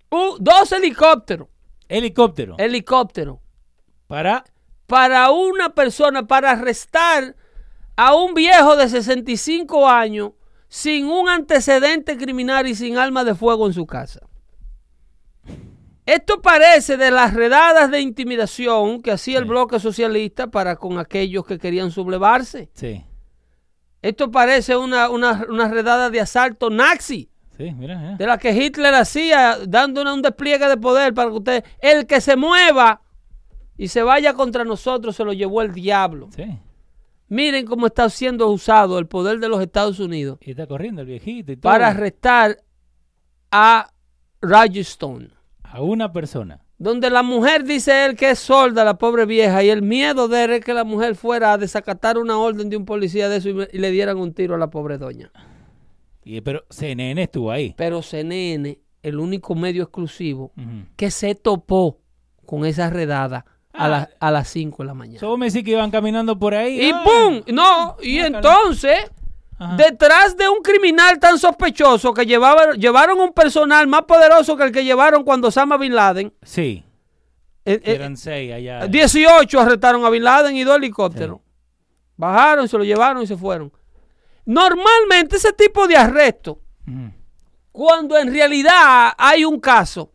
Dos 0.09 0.71
helicópteros. 0.71 1.47
Helicóptero. 1.87 2.55
Helicóptero. 2.57 3.41
Para... 4.07 4.43
para 4.85 5.31
una 5.31 5.69
persona, 5.69 6.27
para 6.27 6.51
arrestar 6.51 7.35
a 7.95 8.15
un 8.15 8.33
viejo 8.33 8.75
de 8.75 8.87
65 8.87 9.87
años 9.89 10.31
sin 10.69 11.07
un 11.07 11.27
antecedente 11.29 12.17
criminal 12.17 12.67
y 12.67 12.75
sin 12.75 12.97
arma 12.97 13.23
de 13.23 13.35
fuego 13.35 13.67
en 13.67 13.73
su 13.73 13.85
casa. 13.85 14.21
Esto 16.05 16.41
parece 16.41 16.95
de 16.95 17.11
las 17.11 17.33
redadas 17.33 17.91
de 17.91 17.99
intimidación 17.99 19.01
que 19.01 19.11
hacía 19.11 19.39
el 19.39 19.45
bloque 19.45 19.77
socialista 19.79 20.47
para 20.47 20.77
con 20.77 20.99
aquellos 20.99 21.45
que 21.45 21.59
querían 21.59 21.91
sublevarse. 21.91 22.69
Sí. 22.73 23.03
Esto 24.01 24.31
parece 24.31 24.77
una, 24.77 25.09
una, 25.09 25.45
una 25.49 25.67
redada 25.67 26.09
de 26.09 26.21
asalto 26.21 26.69
nazi, 26.69 27.29
Sí, 27.57 27.71
mira, 27.73 27.97
mira. 27.97 28.15
de 28.17 28.25
la 28.27 28.37
que 28.37 28.51
Hitler 28.51 28.93
hacía, 28.93 29.57
dándole 29.67 30.13
un 30.13 30.21
despliegue 30.21 30.67
de 30.67 30.77
poder 30.77 31.13
para 31.13 31.29
que 31.29 31.35
usted, 31.35 31.65
el 31.79 32.05
que 32.05 32.21
se 32.21 32.35
mueva 32.35 33.01
y 33.77 33.87
se 33.87 34.03
vaya 34.03 34.33
contra 34.33 34.63
nosotros, 34.63 35.15
se 35.15 35.23
lo 35.23 35.33
llevó 35.33 35.61
el 35.61 35.73
diablo. 35.73 36.29
Sí. 36.35 36.45
Miren 37.29 37.65
cómo 37.65 37.87
está 37.87 38.09
siendo 38.09 38.47
usado 38.47 38.99
el 38.99 39.07
poder 39.07 39.39
de 39.39 39.49
los 39.49 39.61
Estados 39.61 39.99
Unidos 39.99 40.37
Y 40.39 40.51
está 40.51 40.65
corriendo 40.65 41.01
el 41.01 41.07
viejito 41.07 41.51
y 41.51 41.57
todo. 41.57 41.69
para 41.71 41.87
arrestar 41.89 42.57
a 43.51 43.89
Roger 44.41 44.77
Stone. 44.79 45.29
A 45.63 45.81
una 45.81 46.13
persona. 46.13 46.61
Donde 46.77 47.09
la 47.09 47.23
mujer 47.23 47.63
dice 47.63 48.05
él 48.05 48.15
que 48.15 48.31
es 48.31 48.39
sorda, 48.39 48.85
la 48.85 48.97
pobre 48.99 49.25
vieja, 49.25 49.63
y 49.63 49.69
el 49.69 49.81
miedo 49.81 50.27
de 50.27 50.43
él 50.43 50.51
es 50.51 50.63
que 50.63 50.73
la 50.73 50.83
mujer 50.83 51.15
fuera 51.15 51.53
a 51.53 51.57
desacatar 51.57 52.17
una 52.19 52.37
orden 52.37 52.69
de 52.69 52.77
un 52.77 52.85
policía 52.85 53.29
de 53.29 53.37
eso 53.37 53.49
y 53.49 53.77
le 53.79 53.91
dieran 53.91 54.17
un 54.17 54.33
tiro 54.33 54.55
a 54.55 54.57
la 54.59 54.69
pobre 54.69 54.97
doña. 54.97 55.31
Y, 56.27 56.41
pero 56.41 56.65
CNN 56.69 57.23
estuvo 57.23 57.51
ahí. 57.51 57.73
Pero 57.77 58.01
CNN, 58.01 58.77
el 59.03 59.19
único 59.19 59.55
medio 59.55 59.83
exclusivo 59.83 60.51
que 60.95 61.09
se 61.11 61.35
topó 61.35 61.99
con 62.45 62.65
esa 62.65 62.89
redada, 62.89 63.45
a, 63.73 63.87
la- 63.87 64.09
a 64.19 64.31
las 64.31 64.47
5 64.49 64.81
de 64.83 64.87
la 64.87 64.93
mañana. 64.95 65.19
So, 65.19 65.27
vos 65.29 65.37
me 65.37 65.45
decís 65.47 65.63
que 65.63 65.71
iban 65.71 65.91
caminando 65.91 66.37
por 66.39 66.55
ahí. 66.55 66.81
y 66.87 66.91
ah, 66.91 67.03
¡pum! 67.03 67.41
No, 67.53 67.95
y 68.01 68.17
entonces, 68.19 68.97
Ajá. 69.59 69.75
detrás 69.75 70.35
de 70.35 70.49
un 70.49 70.61
criminal 70.63 71.19
tan 71.19 71.37
sospechoso 71.37 72.11
que 72.13 72.25
llevaba, 72.25 72.73
llevaron 72.73 73.19
un 73.19 73.33
personal 73.33 73.85
más 73.87 74.01
poderoso 74.03 74.57
que 74.57 74.63
el 74.63 74.71
que 74.71 74.83
llevaron 74.83 75.23
cuando 75.23 75.49
Osama 75.49 75.77
Bin 75.77 75.93
Laden, 75.93 76.33
Sí, 76.41 76.83
eh, 77.65 77.79
eh, 77.83 77.95
eran 77.95 78.17
seis 78.17 78.51
allá. 78.53 78.87
18 78.87 79.59
arrestaron 79.59 80.03
a 80.05 80.09
Bin 80.09 80.23
Laden 80.23 80.55
y 80.55 80.63
dos 80.63 80.77
helicópteros. 80.77 81.39
Bajaron, 82.15 82.67
se 82.67 82.77
lo 82.77 82.83
llevaron 82.83 83.21
y 83.21 83.27
se 83.27 83.37
fueron. 83.37 83.71
Normalmente 84.47 85.35
ese 85.35 85.51
tipo 85.53 85.87
de 85.87 85.95
arresto, 85.97 86.61
Ujú. 86.87 87.11
cuando 87.71 88.17
en 88.17 88.31
realidad 88.33 89.11
hay 89.17 89.43
un 89.45 89.59
caso 89.59 90.11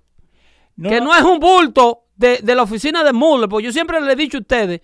que 0.83 1.01
no 1.01 1.15
es 1.15 1.23
un 1.23 1.39
bulto 1.39 2.07
de, 2.17 2.39
de 2.43 2.55
la 2.55 2.63
oficina 2.63 3.05
de 3.05 3.13
Mueller, 3.13 3.49
porque 3.49 3.67
yo 3.67 3.73
siempre 3.73 4.01
le 4.01 4.13
he 4.13 4.17
dicho 4.17 4.39
a 4.39 4.41
ustedes, 4.41 4.81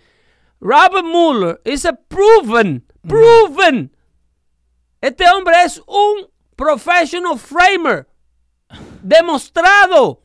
Robert 0.60 1.04
Mueller 1.04 1.60
is 1.64 1.84
a 1.86 1.92
proven, 1.94 2.84
proven. 3.06 3.90
Este 5.00 5.24
hombre 5.30 5.54
es 5.64 5.82
un 5.86 6.28
professional 6.54 7.38
framer, 7.38 8.06
demostrado. 9.02 10.20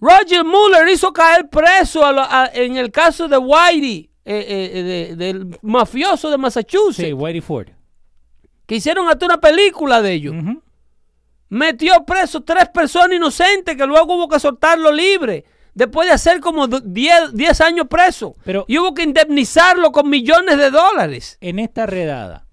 Roger 0.00 0.44
Mueller 0.44 0.88
hizo 0.88 1.12
caer 1.12 1.48
preso 1.50 2.04
a 2.06 2.12
lo- 2.12 2.22
a- 2.22 2.50
en 2.54 2.76
el 2.76 2.90
caso 2.90 3.28
de 3.28 3.36
Whitey, 3.36 4.10
eh, 4.24 4.70
eh, 4.72 4.82
de- 4.82 5.16
del 5.16 5.58
mafioso 5.62 6.30
de 6.30 6.38
Massachusetts, 6.38 7.06
Sí, 7.08 7.12
Whitey 7.12 7.40
Ford. 7.40 7.68
Que 8.70 8.76
hicieron 8.76 9.08
hasta 9.08 9.26
una 9.26 9.40
película 9.40 10.00
de 10.00 10.12
ellos. 10.12 10.32
Metió 11.48 12.04
preso 12.04 12.42
tres 12.42 12.68
personas 12.68 13.16
inocentes 13.16 13.76
que 13.76 13.84
luego 13.84 14.14
hubo 14.14 14.28
que 14.28 14.38
soltarlo 14.38 14.92
libre. 14.92 15.44
Después 15.74 16.06
de 16.06 16.14
hacer 16.14 16.38
como 16.38 16.68
do- 16.68 16.78
10 16.78 17.32
10 17.34 17.60
años 17.62 17.88
preso. 17.90 18.36
Pero- 18.44 18.64
y 18.68 18.78
hubo 18.78 18.94
que 18.94 19.02
indemnizarlo 19.02 19.90
con 19.90 20.08
millones 20.08 20.56
de 20.56 20.70
dólares. 20.70 21.36
En 21.40 21.58
esta 21.58 21.84
redada, 21.86 22.46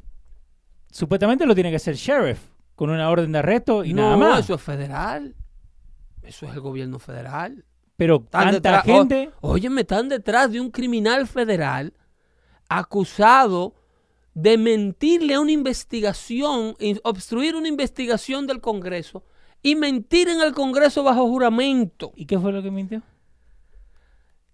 supuestamente 0.90 1.46
lo 1.46 1.54
tiene 1.54 1.70
que 1.70 1.76
hacer 1.76 1.94
sheriff 1.94 2.40
con 2.74 2.90
una 2.90 3.08
orden 3.12 3.32
de 3.32 3.38
arresto 3.38 3.84
y 3.86 3.94
no, 3.94 4.02
nada 4.02 4.18
más. 4.18 4.40
eso 4.40 4.56
es 4.56 4.62
federal. 4.62 5.36
Eso 6.24 6.48
es 6.48 6.54
el 6.56 6.62
gobierno 6.62 6.98
federal. 6.98 7.64
Pero 7.96 8.22
tanta 8.28 8.52
detrás- 8.54 8.84
gente. 8.86 9.30
o- 9.42 9.52
óyeme, 9.52 9.82
están 9.82 10.10
detrás 10.10 10.52
de 10.52 10.60
un 10.60 10.72
criminal 10.72 11.28
federal 11.28 11.94
acusado 12.70 13.76
de 14.40 14.56
mentirle 14.56 15.34
a 15.34 15.40
una 15.40 15.52
investigación, 15.52 16.76
obstruir 17.04 17.56
una 17.56 17.68
investigación 17.70 18.46
del 18.46 18.62
Congreso 18.62 19.24
y 19.64 19.74
mentir 19.76 20.30
en 20.30 20.42
el 20.42 20.54
Congreso 20.54 21.02
bajo 21.02 21.28
juramento. 21.28 22.14
¿Y 22.16 22.28
qué 22.28 22.38
fue 22.38 22.52
lo 22.54 22.62
que 22.62 22.70
mintió? 22.70 23.02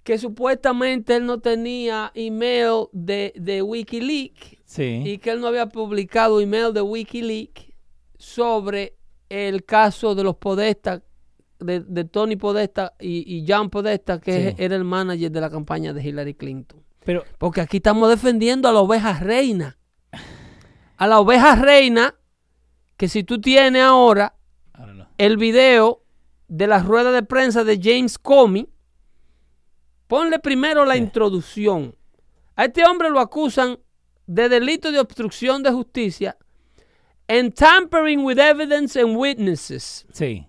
Que 0.03 0.17
supuestamente 0.17 1.17
él 1.17 1.25
no 1.25 1.39
tenía 1.41 2.13
email 2.15 2.85
de, 2.93 3.33
de 3.35 3.61
Wikileaks 3.61 4.55
Sí. 4.63 5.01
y 5.05 5.17
que 5.17 5.31
él 5.31 5.41
no 5.41 5.47
había 5.47 5.67
publicado 5.67 6.39
email 6.39 6.73
de 6.73 6.81
Wikileaks 6.81 7.73
sobre 8.17 8.95
el 9.27 9.65
caso 9.65 10.15
de 10.15 10.23
los 10.23 10.37
Podesta, 10.37 11.03
de, 11.59 11.81
de 11.81 12.05
Tony 12.05 12.37
Podesta 12.37 12.93
y, 13.01 13.35
y 13.35 13.45
John 13.45 13.69
Podesta, 13.69 14.21
que 14.21 14.51
Sí. 14.51 14.55
era 14.57 14.77
el 14.77 14.85
manager 14.85 15.29
de 15.29 15.41
la 15.41 15.49
campaña 15.49 15.91
de 15.91 16.01
Hillary 16.07 16.35
Clinton. 16.35 16.81
Pero, 17.05 17.23
Porque 17.37 17.61
aquí 17.61 17.77
estamos 17.77 18.09
defendiendo 18.09 18.67
a 18.67 18.71
la 18.71 18.79
oveja 18.79 19.19
reina. 19.19 19.77
A 20.97 21.07
la 21.07 21.19
oveja 21.19 21.55
reina, 21.55 22.15
que 22.97 23.07
si 23.09 23.23
tú 23.23 23.41
tienes 23.41 23.81
ahora 23.83 24.35
el 25.17 25.37
video 25.37 26.03
de 26.47 26.67
la 26.67 26.79
rueda 26.79 27.11
de 27.11 27.23
prensa 27.23 27.63
de 27.63 27.79
James 27.81 28.17
Comey, 28.17 28.67
ponle 30.07 30.39
primero 30.39 30.85
la 30.85 30.95
introducción. 30.97 31.95
A 32.55 32.65
este 32.65 32.85
hombre 32.85 33.09
lo 33.09 33.19
acusan 33.19 33.79
de 34.27 34.47
delito 34.49 34.91
de 34.91 34.99
obstrucción 34.99 35.63
de 35.63 35.71
justicia 35.71 36.37
and 37.27 37.53
tampering 37.53 38.23
with 38.23 38.37
evidence 38.37 38.99
and 38.99 39.17
witnesses 39.17 40.05
Sí. 40.13 40.45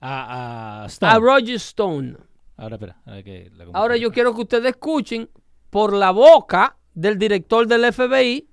A, 0.00 0.84
a 0.84 0.86
Stone. 0.86 1.12
a 1.12 1.18
Roger 1.18 1.56
Stone. 1.56 2.16
Ahora, 2.56 2.76
espera. 2.76 2.96
ahora 3.04 3.22
que 3.22 3.50
la 3.54 3.64
Ahora 3.74 3.96
yo 3.96 4.10
quiero 4.12 4.34
que 4.34 4.42
ustedes 4.42 4.66
escuchen 4.66 5.28
por 5.70 5.92
la 5.92 6.10
boca 6.10 6.76
del 6.94 7.18
director 7.18 7.66
del 7.66 7.92
FBI 7.92 8.48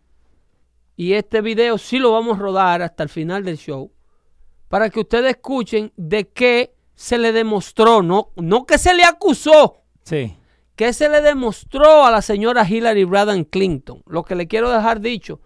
y 0.97 1.13
este 1.13 1.41
video 1.41 1.77
sí 1.77 1.99
lo 1.99 2.11
vamos 2.11 2.37
a 2.37 2.41
rodar 2.41 2.81
hasta 2.81 3.03
el 3.03 3.09
final 3.09 3.43
del 3.43 3.57
show 3.57 3.91
para 4.69 4.89
que 4.89 4.99
ustedes 5.01 5.31
escuchen 5.31 5.91
de 5.95 6.27
qué 6.29 6.73
se 6.95 7.17
le 7.17 7.31
demostró, 7.31 8.01
no, 8.01 8.29
no 8.35 8.65
que 8.65 8.77
se 8.77 8.93
le 8.93 9.03
acusó, 9.03 9.81
Sí. 10.03 10.35
que 10.75 10.93
se 10.93 11.09
le 11.09 11.21
demostró 11.21 12.05
a 12.05 12.11
la 12.11 12.21
señora 12.21 12.67
Hillary 12.67 13.03
Rodham 13.05 13.43
Clinton. 13.43 14.01
Lo 14.07 14.23
que 14.23 14.35
le 14.35 14.47
quiero 14.47 14.69
dejar 14.69 15.01
dicho, 15.01 15.39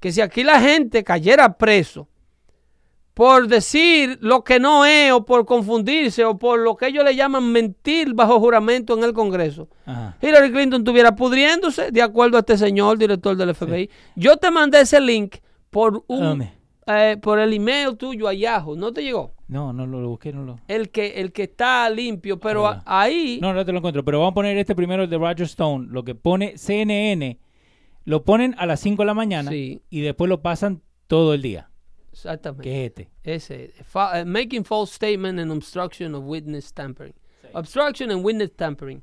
que 0.00 0.12
si 0.12 0.20
aquí 0.20 0.42
la 0.44 0.60
gente 0.60 1.02
cayera 1.04 1.56
preso 1.58 2.08
por 3.14 3.46
decir 3.46 4.18
lo 4.22 4.42
que 4.42 4.58
no 4.58 4.84
es 4.86 5.12
o 5.12 5.24
por 5.26 5.44
confundirse 5.44 6.24
o 6.24 6.38
por 6.38 6.58
lo 6.60 6.76
que 6.76 6.86
ellos 6.86 7.04
le 7.04 7.14
llaman 7.14 7.52
mentir 7.52 8.14
bajo 8.14 8.40
juramento 8.40 8.96
en 8.96 9.04
el 9.04 9.12
Congreso, 9.12 9.68
Ajá. 9.84 10.16
Hillary 10.22 10.50
Clinton 10.50 10.80
estuviera 10.80 11.14
pudriéndose 11.14 11.90
de 11.90 12.00
acuerdo 12.02 12.38
a 12.38 12.40
este 12.40 12.56
señor, 12.56 12.96
director 12.98 13.36
del 13.36 13.54
FBI. 13.54 13.90
Yo 14.16 14.36
te 14.38 14.50
mandé 14.50 14.80
ese 14.80 15.00
link 15.00 15.36
por 15.70 16.04
un 16.06 16.48
eh, 16.86 17.16
por 17.22 17.38
el 17.38 17.52
email 17.52 17.96
tuyo 17.96 18.26
a 18.28 18.34
Yahoo. 18.34 18.74
¿No 18.76 18.92
te 18.92 19.02
llegó? 19.04 19.34
No, 19.46 19.72
no 19.72 19.86
lo, 19.86 20.00
lo 20.00 20.08
busqué, 20.08 20.32
no 20.32 20.42
lo. 20.44 20.58
El 20.66 20.88
que, 20.90 21.20
el 21.20 21.30
que 21.32 21.44
está 21.44 21.88
limpio, 21.90 22.40
pero 22.40 22.66
Ahí 22.66 22.74
va. 22.76 22.82
a- 22.86 23.00
ahí 23.02 23.38
No, 23.40 23.52
no 23.54 23.64
te 23.64 23.70
lo 23.72 23.78
encuentro. 23.78 24.04
Pero 24.04 24.18
vamos 24.18 24.32
a 24.32 24.34
poner 24.34 24.56
este 24.58 24.74
primero, 24.74 25.04
el 25.04 25.10
de 25.10 25.16
Roger 25.18 25.42
Stone. 25.42 25.88
Lo 25.90 26.02
que 26.02 26.14
pone 26.16 26.56
CNN, 26.58 27.38
lo 28.04 28.24
ponen 28.24 28.54
a 28.58 28.66
las 28.66 28.80
5 28.80 29.02
de 29.02 29.06
la 29.06 29.14
mañana 29.14 29.50
Sí. 29.50 29.80
y 29.90 30.00
después 30.00 30.28
lo 30.28 30.40
pasan 30.42 30.80
todo 31.06 31.34
el 31.34 31.42
día. 31.42 31.68
Exactamente. 32.12 32.62
Que 32.64 32.84
es 33.34 33.50
este. 33.50 33.72
Ese, 33.74 33.84
fa- 33.84 34.20
eh, 34.20 34.24
making 34.24 34.64
false 34.64 34.92
statement 34.92 35.38
and 35.40 35.50
obstruction 35.50 36.14
of 36.14 36.24
witness 36.24 36.70
tampering. 36.72 37.14
Obstruction 37.54 38.10
and 38.10 38.24
witness 38.24 38.50
tampering 38.56 39.02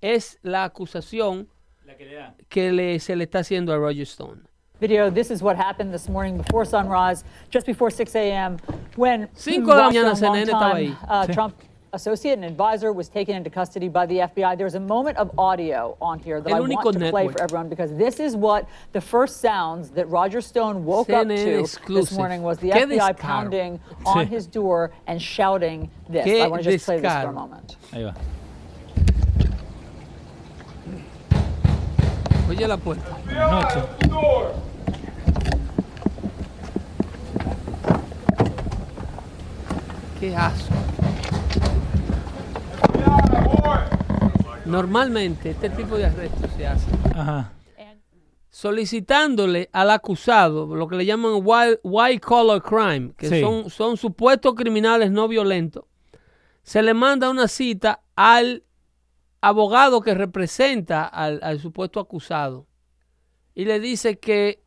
es 0.00 0.38
la 0.42 0.64
acusación 0.68 1.46
La 1.84 1.94
que 1.94 2.04
le 2.06 2.14
dan. 2.16 2.34
que 2.48 2.72
le, 2.72 2.98
se 3.00 3.16
le 3.16 3.24
está 3.24 3.40
haciendo 3.40 3.72
a 3.72 3.78
Roger 3.78 4.04
Stone. 4.06 4.42
Video. 4.80 5.10
This 5.10 5.30
is 5.30 5.42
what 5.42 5.56
happened 5.56 5.92
this 5.92 6.08
morning 6.08 6.38
before 6.38 6.64
sunrise, 6.64 7.22
just 7.50 7.66
before 7.66 7.90
6 7.90 8.14
a.m., 8.16 8.56
when 8.96 9.28
Cinco 9.34 9.72
de 9.74 9.76
la 9.82 9.90
mañana 9.90 10.14
CNN 10.16 10.42
estaba 10.46 10.72
longtime, 10.74 10.96
ahí. 10.96 10.96
uh, 11.08 11.26
Trump 11.34 11.54
associate 11.92 12.34
and 12.34 12.44
advisor 12.44 12.92
was 12.92 13.08
taken 13.08 13.34
into 13.34 13.50
custody 13.50 13.88
by 13.88 14.06
the 14.06 14.16
FBI. 14.16 14.56
There's 14.56 14.74
a 14.74 14.80
moment 14.80 15.16
of 15.16 15.36
audio 15.38 15.96
on 16.00 16.18
here 16.18 16.40
that 16.40 16.50
El 16.50 16.56
I 16.56 16.60
want 16.60 16.98
to 16.98 17.10
play 17.10 17.28
for 17.28 17.42
everyone 17.42 17.68
because 17.68 17.94
this 17.96 18.20
is 18.20 18.36
what 18.36 18.68
the 18.92 19.00
first 19.00 19.40
sounds 19.40 19.90
that 19.90 20.08
Roger 20.08 20.40
Stone 20.40 20.84
woke 20.84 21.10
up 21.10 21.26
CNN 21.26 21.86
to 21.86 21.92
this 21.92 22.12
morning 22.12 22.42
was 22.42 22.58
the 22.58 22.70
Qué 22.70 22.86
FBI 22.86 22.98
descaro. 22.98 23.18
pounding 23.18 23.80
on 24.06 24.26
his 24.26 24.46
door 24.46 24.92
and 25.06 25.20
shouting 25.20 25.90
this. 26.08 26.26
Qué 26.26 26.42
I 26.42 26.48
want 26.48 26.62
to 26.62 26.70
just 26.70 26.84
play 26.84 27.00
this 27.00 27.12
for 27.12 27.28
a 27.28 27.32
moment. 27.32 27.76
Ahí 27.92 28.04
va. 28.04 28.14
Oye 32.48 32.66
la 32.66 32.76
puerta. 32.76 33.16
Buenas 33.24 33.74
noches. 33.74 34.60
Qué 40.18 40.36
asco. 40.36 40.74
Normalmente 44.70 45.50
este 45.50 45.68
tipo 45.70 45.96
de 45.96 46.06
arrestos 46.06 46.50
se 46.56 46.66
hace 46.66 46.86
Ajá. 47.14 47.52
solicitándole 48.48 49.68
al 49.72 49.90
acusado 49.90 50.74
lo 50.74 50.86
que 50.88 50.96
le 50.96 51.06
llaman 51.06 51.40
white, 51.42 51.80
white 51.82 52.20
collar 52.20 52.62
crime, 52.62 53.12
que 53.16 53.28
Sí. 53.28 53.40
son, 53.40 53.70
son 53.70 53.96
supuestos 53.96 54.54
criminales 54.54 55.10
no 55.10 55.28
violentos. 55.28 55.84
Se 56.62 56.82
le 56.82 56.94
manda 56.94 57.30
una 57.30 57.48
cita 57.48 58.02
al 58.16 58.64
abogado 59.40 60.00
que 60.02 60.14
representa 60.14 61.04
al, 61.04 61.40
al 61.42 61.58
supuesto 61.60 61.98
acusado 62.00 62.66
y 63.54 63.64
le 63.64 63.80
dice 63.80 64.18
que 64.18 64.62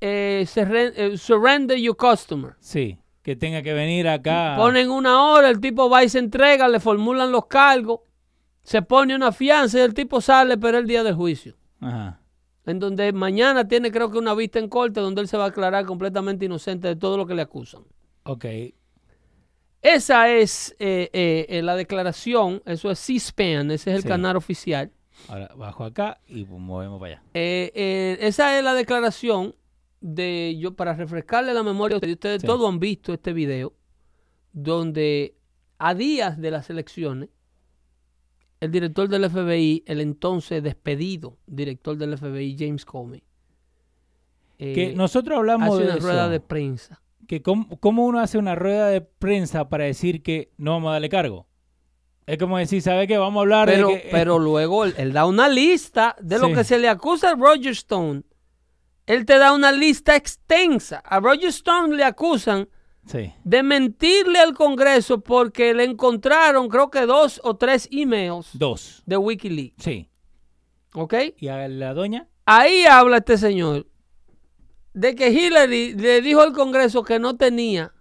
eh, 0.00 0.44
surren- 0.46 0.92
eh, 0.96 1.16
surrender 1.18 1.78
your 1.78 1.96
customer. 1.96 2.54
Sí. 2.60 2.98
Que 3.22 3.34
tenga 3.34 3.62
que 3.62 3.72
venir 3.72 4.06
acá. 4.08 4.54
Ponen 4.56 4.90
una 4.90 5.22
hora, 5.24 5.48
el 5.50 5.60
tipo 5.60 5.90
va 5.90 6.04
y 6.04 6.08
se 6.08 6.18
entrega, 6.20 6.68
le 6.68 6.78
formulan 6.80 7.32
los 7.32 7.46
cargos, 7.46 8.00
se 8.66 8.82
pone 8.82 9.14
una 9.14 9.30
fianza 9.30 9.78
y 9.78 9.82
el 9.82 9.94
tipo 9.94 10.20
sale, 10.20 10.58
pero 10.58 10.76
el 10.78 10.86
día 10.88 11.04
del 11.04 11.14
juicio. 11.14 11.54
Ajá. 11.80 12.20
En 12.66 12.80
donde 12.80 13.12
mañana 13.12 13.68
tiene 13.68 13.92
creo 13.92 14.10
que 14.10 14.18
una 14.18 14.34
vista 14.34 14.58
en 14.58 14.68
corte 14.68 14.98
donde 15.00 15.20
él 15.20 15.28
se 15.28 15.36
va 15.36 15.44
a 15.44 15.48
aclarar 15.48 15.86
completamente 15.86 16.46
inocente 16.46 16.88
de 16.88 16.96
todo 16.96 17.16
lo 17.16 17.24
que 17.26 17.34
le 17.36 17.42
acusan. 17.42 17.82
Ok. 18.24 18.44
Esa 19.82 20.30
es 20.30 20.74
eh, 20.80 21.08
eh, 21.12 21.46
eh, 21.48 21.62
la 21.62 21.76
declaración, 21.76 22.60
eso 22.66 22.90
es 22.90 22.98
C-SPAN, 22.98 23.70
ese 23.70 23.90
es 23.90 23.96
el 23.98 24.02
Sí. 24.02 24.08
canal 24.08 24.36
oficial. 24.36 24.90
Ahora 25.28 25.52
bajo 25.56 25.84
acá 25.84 26.18
y 26.26 26.44
movemos 26.44 26.98
para 26.98 27.12
allá. 27.12 27.22
Eh, 27.34 27.70
eh, 27.74 28.18
esa 28.20 28.58
es 28.58 28.64
la 28.64 28.74
declaración 28.74 29.54
de 30.00 30.56
yo 30.58 30.74
para 30.74 30.94
refrescarle 30.94 31.54
la 31.54 31.62
memoria 31.62 31.94
a 31.94 31.98
ustedes. 31.98 32.14
Ustedes 32.14 32.40
Sí. 32.42 32.46
todos 32.48 32.68
han 32.68 32.80
visto 32.80 33.14
este 33.14 33.32
video 33.32 33.74
donde 34.52 35.36
a 35.78 35.94
días 35.94 36.40
de 36.40 36.50
las 36.50 36.68
elecciones 36.68 37.28
el 38.60 38.70
director 38.70 39.08
del 39.08 39.28
FBI, 39.30 39.84
el 39.86 40.00
entonces 40.00 40.62
despedido 40.62 41.38
director 41.46 41.96
del 41.96 42.16
FBI, 42.16 42.56
James 42.58 42.84
Comey, 42.84 43.22
eh, 44.58 44.72
Que 44.74 44.94
nosotros 44.94 45.36
hablamos 45.38 45.68
hace 45.68 45.78
de 45.78 45.84
una 45.84 45.98
eso. 45.98 46.06
rueda 46.06 46.28
de 46.28 46.40
prensa. 46.40 47.02
que 47.26 47.42
cómo, 47.42 47.78
cómo 47.80 48.06
uno 48.06 48.20
hace 48.20 48.38
una 48.38 48.54
rueda 48.54 48.88
de 48.88 49.00
prensa 49.02 49.68
para 49.68 49.84
decir 49.84 50.22
que 50.22 50.50
no 50.56 50.72
vamos 50.72 50.90
a 50.90 50.92
darle 50.94 51.08
cargo. 51.08 51.46
Es 52.26 52.38
como 52.38 52.58
decir, 52.58 52.82
¿sabe 52.82 53.06
qué? 53.06 53.18
Vamos 53.18 53.38
a 53.40 53.42
hablar 53.42 53.68
Pero, 53.68 53.88
de 53.88 54.02
que... 54.02 54.08
pero 54.10 54.38
luego 54.38 54.84
él, 54.84 54.94
él 54.96 55.12
da 55.12 55.26
una 55.26 55.48
lista 55.48 56.16
de 56.20 56.38
lo 56.38 56.52
que 56.52 56.64
se 56.64 56.78
le 56.78 56.88
acusa 56.88 57.30
a 57.30 57.34
Roger 57.36 57.72
Stone. 57.72 58.22
Él 59.06 59.24
te 59.26 59.38
da 59.38 59.52
una 59.52 59.70
lista 59.70 60.16
extensa. 60.16 60.98
A 61.04 61.20
Roger 61.20 61.50
Stone 61.50 61.94
le 61.96 62.02
acusan 62.02 62.68
Sí, 63.06 63.32
de 63.44 63.62
mentirle 63.62 64.40
al 64.40 64.54
Congreso 64.54 65.20
porque 65.20 65.72
le 65.74 65.84
encontraron, 65.84 66.68
creo 66.68 66.90
que 66.90 67.06
dos 67.06 67.40
o 67.44 67.54
tres 67.56 67.88
emails 67.92 68.50
dos. 68.52 69.02
de 69.06 69.16
Wikileaks. 69.16 69.82
Sí. 69.82 70.08
¿Ok? 70.92 71.14
¿Y 71.38 71.48
a 71.48 71.68
la 71.68 71.94
doña? 71.94 72.28
Ahí 72.46 72.84
habla 72.84 73.18
este 73.18 73.38
señor 73.38 73.86
de 74.92 75.14
que 75.14 75.30
Hillary 75.30 75.94
le 75.94 76.22
dijo 76.22 76.40
al 76.40 76.52
Congreso 76.52 77.02
que 77.02 77.18
no 77.18 77.36
tenía 77.36 77.92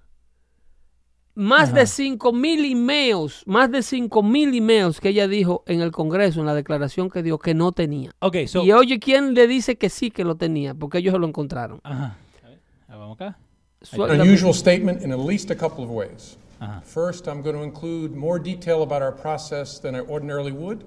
más 1.36 1.73
de 1.73 1.86
5 1.86 2.32
mil 2.32 2.64
emails, 2.64 3.44
más 3.45 3.69
de 3.69 3.84
5 3.84 4.23
mil 4.23 4.56
emails 4.56 5.02
que 5.02 5.10
ella 5.10 5.27
dijo 5.27 5.64
en 5.68 5.82
el 5.82 5.91
Congreso, 5.91 6.40
en 6.40 6.45
la 6.45 6.56
declaración 6.56 7.10
que 7.10 7.22
dio 7.22 7.38
que 7.38 7.53
no 7.53 7.73
tenía. 7.73 8.11
Ok, 8.19 8.38
so... 8.48 8.64
y 8.64 8.72
oye, 8.72 8.99
¿quién 8.99 9.34
le 9.34 9.45
dice 9.45 9.77
que 9.77 9.90
sí 9.90 10.10
que 10.10 10.23
lo 10.23 10.36
tenía? 10.38 10.73
Porque 10.73 10.99
ellos 10.99 11.14
se 11.14 11.19
lo 11.19 11.27
encontraron. 11.27 11.82
Ajá. 11.84 12.18
A 12.44 12.48
ver, 12.48 12.61
ah, 12.88 12.95
vamos 12.95 13.15
acá. 13.15 13.38
Su- 13.84 14.03
An 14.03 14.18
la- 14.18 14.23
unusual 14.23 14.53
statement 14.53 15.02
in 15.02 15.11
at 15.11 15.19
least 15.19 15.52
a 15.52 15.56
couple 15.56 15.84
of 15.84 15.89
ways. 15.89 16.38
Uh-huh. 16.61 16.80
First, 16.81 17.27
I'm 17.27 17.41
going 17.41 17.56
to 17.56 17.61
include 17.64 18.15
more 18.15 18.39
detail 18.39 18.81
about 18.84 19.02
our 19.02 19.11
process 19.11 19.80
than 19.80 19.93
I 19.95 19.99
ordinarily 20.02 20.52
would, 20.52 20.85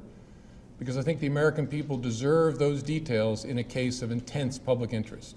because 0.79 0.97
I 0.97 1.03
think 1.03 1.21
the 1.21 1.27
American 1.27 1.67
people 1.67 1.97
deserve 1.99 2.59
those 2.59 2.83
details 2.83 3.45
in 3.45 3.59
a 3.59 3.65
case 3.65 4.01
of 4.03 4.11
intense 4.11 4.59
public 4.59 4.93
interest. 4.93 5.37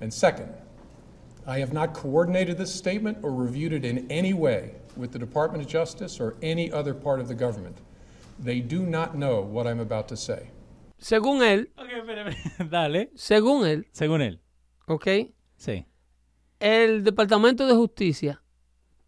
And 0.00 0.12
second, 0.12 0.52
I 1.46 1.60
have 1.60 1.72
not 1.72 1.94
coordinated 1.94 2.58
this 2.58 2.74
statement 2.74 3.18
or 3.22 3.32
reviewed 3.32 3.72
it 3.72 3.84
in 3.84 4.06
any 4.10 4.34
way 4.34 4.74
with 4.96 5.12
the 5.12 5.18
Department 5.18 5.62
of 5.62 5.68
Justice 5.68 6.18
or 6.20 6.34
any 6.42 6.72
other 6.72 6.92
part 6.92 7.20
of 7.20 7.28
the 7.28 7.34
government. 7.34 7.76
They 8.38 8.60
do 8.60 8.80
not 8.84 9.16
know 9.16 9.40
what 9.40 9.66
I'm 9.66 9.80
about 9.80 10.08
to 10.08 10.16
say. 10.16 10.50
según 11.00 11.42
él, 11.42 11.68
Ok, 11.78 11.88
espera, 11.92 12.26
espera. 12.28 12.70
Dale. 12.70 13.08
según 13.14 13.66
él, 13.66 13.84
Según 13.92 14.20
él. 14.22 14.38
¿ok? 14.88 15.30
Sí. 15.56 15.84
El 16.60 17.04
Departamento 17.04 17.66
de 17.66 17.74
Justicia 17.74 18.42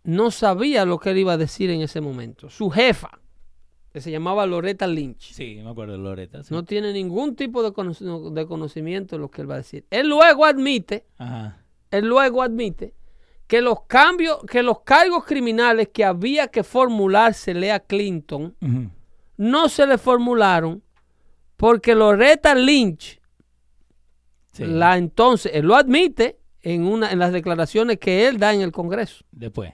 no 0.04 0.30
sabía 0.30 0.84
lo 0.84 0.98
que 0.98 1.10
él 1.10 1.18
iba 1.18 1.32
a 1.34 1.36
decir 1.38 1.70
en 1.70 1.80
ese 1.82 2.00
momento. 2.00 2.48
Su 2.50 2.70
jefa, 2.70 3.20
que 3.92 4.00
se 4.00 4.10
llamaba 4.10 4.46
Loretta 4.46 4.86
Lynch, 4.86 5.32
Sí, 5.32 5.60
me 5.62 5.70
acuerdo 5.70 5.92
de 5.92 5.98
Loreta. 5.98 6.42
sí. 6.42 6.52
no 6.54 6.64
tiene 6.64 6.92
ningún 6.92 7.34
tipo 7.36 7.62
de, 7.62 7.72
cono- 7.72 8.30
de 8.30 8.46
conocimiento 8.46 9.16
de 9.16 9.20
lo 9.20 9.30
que 9.30 9.42
él 9.42 9.50
va 9.50 9.54
a 9.54 9.58
decir. 9.58 9.86
Él 9.90 10.08
luego 10.08 10.44
admite, 10.44 11.06
Ajá. 11.18 11.64
él 11.90 12.06
luego 12.06 12.42
admite 12.42 12.94
que 13.46 13.62
los 13.62 13.82
cambios, 13.86 14.38
que 14.44 14.62
los 14.62 14.80
cargos 14.80 15.24
criminales 15.24 15.88
que 15.88 16.04
había 16.04 16.48
que 16.48 16.62
formulársele 16.62 17.72
a 17.72 17.80
Clinton 17.80 18.54
no 19.38 19.68
se 19.70 19.86
le 19.86 19.96
formularon 19.96 20.82
porque 21.56 21.94
Loretta 21.94 22.54
Lynch, 22.54 23.20
Sí. 24.52 24.64
la 24.66 24.96
entonces, 24.98 25.52
él 25.54 25.66
lo 25.66 25.76
admite 25.76 26.38
en 26.74 26.84
una 26.84 27.10
en 27.10 27.18
las 27.18 27.32
declaraciones 27.32 27.98
que 27.98 28.28
él 28.28 28.38
da 28.38 28.52
en 28.52 28.60
el 28.60 28.72
Congreso. 28.72 29.24
Después. 29.32 29.72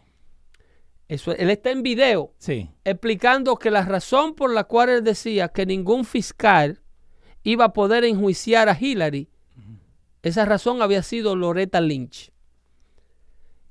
Eso, 1.08 1.32
él 1.32 1.50
está 1.50 1.70
en 1.70 1.82
video 1.82 2.32
Sí. 2.38 2.70
explicando 2.84 3.56
que 3.56 3.70
la 3.70 3.82
razón 3.84 4.34
por 4.34 4.52
la 4.52 4.64
cual 4.64 4.88
él 4.88 5.04
decía 5.04 5.48
que 5.48 5.66
ningún 5.66 6.04
fiscal 6.04 6.80
iba 7.42 7.66
a 7.66 7.72
poder 7.72 8.04
enjuiciar 8.04 8.68
a 8.68 8.78
Hillary, 8.80 9.28
esa 10.22 10.44
razón 10.46 10.80
había 10.80 11.02
sido 11.02 11.36
Loretta 11.36 11.80
Lynch. 11.80 12.30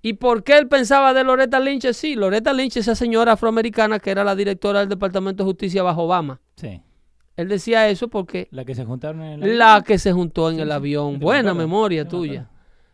¿Y 0.02 0.14
por 0.14 0.44
qué 0.44 0.58
él 0.58 0.68
pensaba 0.68 1.14
de 1.14 1.24
Loretta 1.24 1.60
Lynch? 1.60 1.91
Sí, 1.94 2.16
Loretta 2.16 2.52
Lynch, 2.54 2.78
esa 2.78 2.94
señora 2.94 3.32
afroamericana 3.32 4.00
que 4.00 4.12
era 4.12 4.24
la 4.24 4.36
directora 4.36 4.82
del 4.82 4.90
Departamento 4.90 5.44
de 5.44 5.48
Justicia 5.48 5.82
bajo 5.82 6.04
Obama. 6.04 6.41
Sí. 6.58 6.82
Él 7.38 7.48
decía 7.48 7.90
eso 7.90 8.10
porque 8.10 8.48
La 8.52 8.66
que 8.66 8.76
se 8.76 8.86
juntaron 8.86 9.24
en 9.24 9.41
el 9.41 9.58
la 9.58 9.82
que 9.84 9.98
se 9.98 10.12
juntó 10.12 10.52
en 10.52 10.60
el 10.60 10.72
avión, 10.72 11.20
buena 11.20 11.54
memoria 11.56 12.08
tuya. 12.08 12.50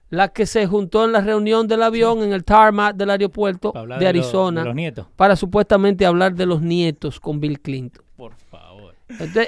La 0.10 0.30
que 0.30 0.46
se 0.48 0.66
juntó 0.66 1.06
en 1.06 1.12
la 1.12 1.22
reunión 1.22 1.68
del 1.68 1.84
avión 1.84 2.24
en 2.24 2.34
el 2.34 2.44
tarmac 2.44 2.96
del 2.96 3.12
aeropuerto 3.12 3.72
Para 3.74 3.98
de 4.00 4.08
Arizona 4.08 4.62
de 4.62 4.66
los 4.68 4.76
nietos. 4.76 5.06
para 5.16 5.36
supuestamente 5.36 6.06
hablar 6.06 6.34
de 6.34 6.46
los 6.48 6.62
nietos 6.62 7.20
con 7.20 7.40
Bill 7.40 7.60
Clinton. 7.60 8.04
Por 8.18 8.34
favor. 8.36 8.96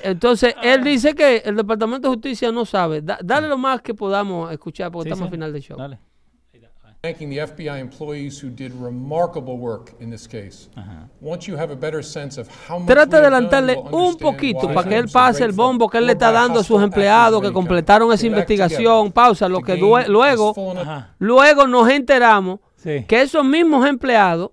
Entonces, 0.04 0.56
él 0.64 0.84
dice 0.84 1.14
que 1.14 1.38
el 1.46 1.56
Departamento 1.56 2.10
de 2.10 2.16
Justicia 2.16 2.52
no 2.52 2.66
sabe. 2.66 3.02
Da- 3.02 3.20
dale 3.24 3.48
lo 3.48 3.58
más 3.58 3.82
que 3.82 3.94
podamos 3.94 4.52
escuchar 4.52 4.92
porque 4.92 5.10
Sí, 5.10 5.14
estamos 5.14 5.22
sí. 5.22 5.26
al 5.28 5.32
final 5.32 5.54
del 5.54 5.62
show. 5.62 5.78
Dale. 5.78 6.00
Thanking 7.04 7.32
the 7.32 7.38
FBI 7.40 7.80
employees 7.80 8.38
who 8.40 8.52
did 8.52 8.72
remarkable 8.80 9.58
work 9.58 9.94
in 10.00 10.12
this 10.12 10.28
case. 10.28 10.70
Once 11.20 11.48
you 11.48 11.58
have 11.58 11.72
a 11.72 11.76
better 11.76 12.04
sense 12.04 12.38
of 12.40 12.48
how 12.70 12.78
much 12.78 12.88
Trata 12.90 13.20
de 13.20 13.26
adelantarle 13.26 13.76
un 13.92 14.16
poquito 14.18 14.72
para 14.72 14.88
que 14.88 14.98
él 14.98 15.08
pase 15.12 15.44
el 15.44 15.52
bombo 15.52 15.90
que 15.90 15.98
él 15.98 16.06
le 16.06 16.12
está 16.14 16.32
dando 16.32 16.60
a 16.60 16.64
sus 16.64 16.80
empleados 16.80 17.42
que 17.42 17.52
completaron 17.52 18.14
esa 18.14 18.28
investigación. 18.28 19.12
Pausa, 19.12 19.50
lo 19.50 19.62
que 19.62 19.78
luego, 19.78 20.54
Ajá. 20.80 21.16
luego 21.18 21.66
nos 21.66 21.90
enteramos 21.90 22.60
Sí. 22.76 23.04
que 23.08 23.24
esos 23.24 23.44
mismos 23.44 23.88
empleados 23.88 24.52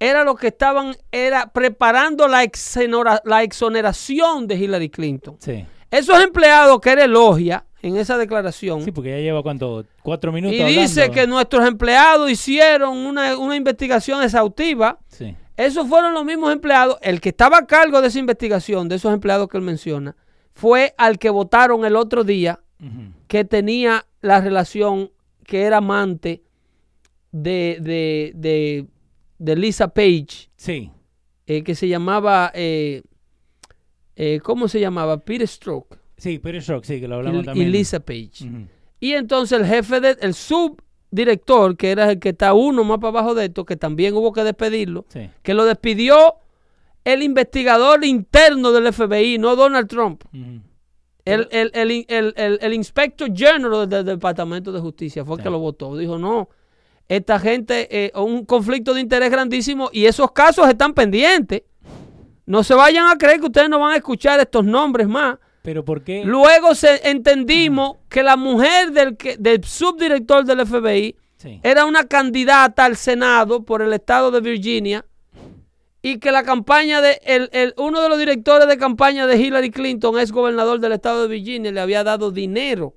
era 0.00 0.24
lo 0.24 0.34
que 0.34 0.48
estaban 0.48 0.96
era 1.12 1.52
preparando 1.52 2.26
la, 2.26 2.42
exonera- 2.42 3.20
la 3.24 3.44
exoneración 3.44 4.48
de 4.48 4.56
Hillary 4.56 4.90
Clinton. 4.90 5.36
Sí. 5.38 5.64
Esos 5.92 6.20
empleados 6.20 6.80
que 6.80 6.94
él 6.94 6.98
elogia 6.98 7.64
en 7.80 7.96
esa 7.96 8.18
declaración 8.18 8.82
Sí, 8.82 8.90
porque 8.90 9.10
ya 9.10 9.18
lleva 9.18 9.44
cuánto, 9.44 9.84
cuatro 10.06 10.30
minutos 10.32 10.56
y 10.56 10.62
dice 10.64 11.10
que 11.10 11.26
nuestros 11.26 11.66
empleados 11.66 12.30
hicieron 12.30 12.96
una, 12.96 13.36
una 13.36 13.56
investigación 13.56 14.22
exhaustiva. 14.22 14.98
Sí. 15.08 15.34
Esos 15.56 15.88
fueron 15.88 16.14
los 16.14 16.24
mismos 16.24 16.52
empleados. 16.52 16.96
El 17.02 17.20
que 17.20 17.30
estaba 17.30 17.58
a 17.58 17.66
cargo 17.66 18.00
de 18.00 18.08
esa 18.08 18.18
investigación, 18.20 18.88
de 18.88 18.94
esos 18.96 19.12
empleados 19.12 19.48
que 19.48 19.56
él 19.56 19.64
menciona, 19.64 20.14
fue 20.54 20.94
al 20.96 21.18
que 21.18 21.28
votaron 21.30 21.84
el 21.84 21.96
otro 21.96 22.22
día 22.24 22.60
que 23.26 23.44
tenía 23.44 24.06
la 24.20 24.40
relación, 24.40 25.10
que 25.44 25.62
era 25.62 25.78
amante 25.78 26.42
de, 27.32 27.78
de, 27.80 28.32
de, 28.34 28.86
de 29.38 29.56
Lisa 29.56 29.88
Page, 29.88 30.50
Sí. 30.56 30.90
eh, 31.46 31.62
que 31.64 31.74
se 31.74 31.88
llamaba, 31.88 32.52
eh, 32.54 33.02
eh, 34.14 34.40
¿cómo 34.42 34.68
se 34.68 34.78
llamaba? 34.80 35.18
Peter 35.24 35.48
Stroke 35.48 35.98
Sí, 36.18 36.38
Peter 36.38 36.62
Stroke, 36.62 36.84
sí, 36.86 37.00
que 37.00 37.08
lo 37.08 37.16
hablamos 37.16 37.40
y, 37.40 37.42
y 37.42 37.44
también. 37.46 37.72
Lisa 37.72 38.00
Page. 38.00 38.44
Ujú. 38.44 38.66
Y 39.00 39.12
entonces 39.12 39.60
el 39.60 39.66
jefe, 39.66 40.00
de, 40.00 40.16
el 40.20 40.34
subdirector, 41.10 41.76
que 41.76 41.90
era 41.90 42.10
el 42.12 42.18
que 42.18 42.30
está 42.30 42.54
uno 42.54 42.84
más 42.84 42.98
para 42.98 43.08
abajo 43.08 43.34
de 43.34 43.46
esto, 43.46 43.64
que 43.64 43.76
también 43.76 44.14
hubo 44.14 44.32
que 44.32 44.42
despedirlo, 44.44 45.04
Sí. 45.08 45.30
que 45.42 45.54
lo 45.54 45.64
despidió 45.64 46.34
el 47.04 47.22
investigador 47.22 48.04
interno 48.04 48.72
del 48.72 48.92
FBI, 48.92 49.38
no 49.38 49.54
Donald 49.56 49.88
Trump. 49.88 50.24
El, 51.24 51.48
el, 51.50 51.70
el, 51.74 52.04
el, 52.08 52.34
el- 52.36 52.58
el 52.62 52.74
inspector 52.74 53.28
general 53.34 53.88
del 53.88 54.04
Departamento 54.04 54.70
de 54.72 54.80
Justicia 54.80 55.24
fue 55.24 55.36
el 55.36 55.42
que 55.42 55.50
lo 55.50 55.58
votó. 55.58 55.96
Dijo, 55.96 56.18
no, 56.18 56.48
esta 57.08 57.38
gente, 57.38 57.88
eh, 57.90 58.12
un 58.16 58.44
conflicto 58.44 58.94
de 58.94 59.00
interés 59.00 59.30
grandísimo 59.30 59.88
y 59.92 60.06
esos 60.06 60.30
casos 60.32 60.68
están 60.68 60.94
pendientes. 60.94 61.62
No 62.46 62.62
se 62.62 62.74
vayan 62.74 63.08
a 63.08 63.16
creer 63.18 63.40
que 63.40 63.46
ustedes 63.46 63.68
no 63.68 63.80
van 63.80 63.92
a 63.92 63.96
escuchar 63.96 64.38
estos 64.38 64.64
nombres 64.64 65.08
más. 65.08 65.36
Pero 65.66 65.84
¿por 65.84 66.02
qué? 66.04 66.22
Luego 66.24 66.76
se 66.76 67.08
entendimos 67.10 67.96
que 68.08 68.22
la 68.22 68.36
mujer 68.36 68.92
del, 68.92 69.16
que- 69.16 69.36
del 69.36 69.64
subdirector 69.64 70.44
del 70.44 70.60
FBI 70.64 71.16
Sí. 71.38 71.58
era 71.64 71.84
una 71.84 72.04
candidata 72.04 72.84
al 72.84 72.96
Senado 72.96 73.64
por 73.64 73.82
el 73.82 73.92
estado 73.92 74.30
de 74.30 74.40
Virginia 74.40 75.04
y 76.02 76.18
que 76.18 76.30
la 76.30 76.44
campaña 76.44 77.00
de 77.00 77.20
el, 77.24 77.50
el- 77.52 77.74
uno 77.78 78.00
de 78.00 78.08
los 78.08 78.16
directores 78.18 78.68
de 78.68 78.78
campaña 78.78 79.26
de 79.26 79.36
Hillary 79.38 79.72
Clinton, 79.72 80.18
es 80.20 80.30
gobernador 80.30 80.78
del 80.78 80.92
estado 80.92 81.22
de 81.22 81.28
Virginia, 81.28 81.72
le 81.72 81.80
había 81.80 82.04
dado 82.04 82.30
dinero 82.30 82.94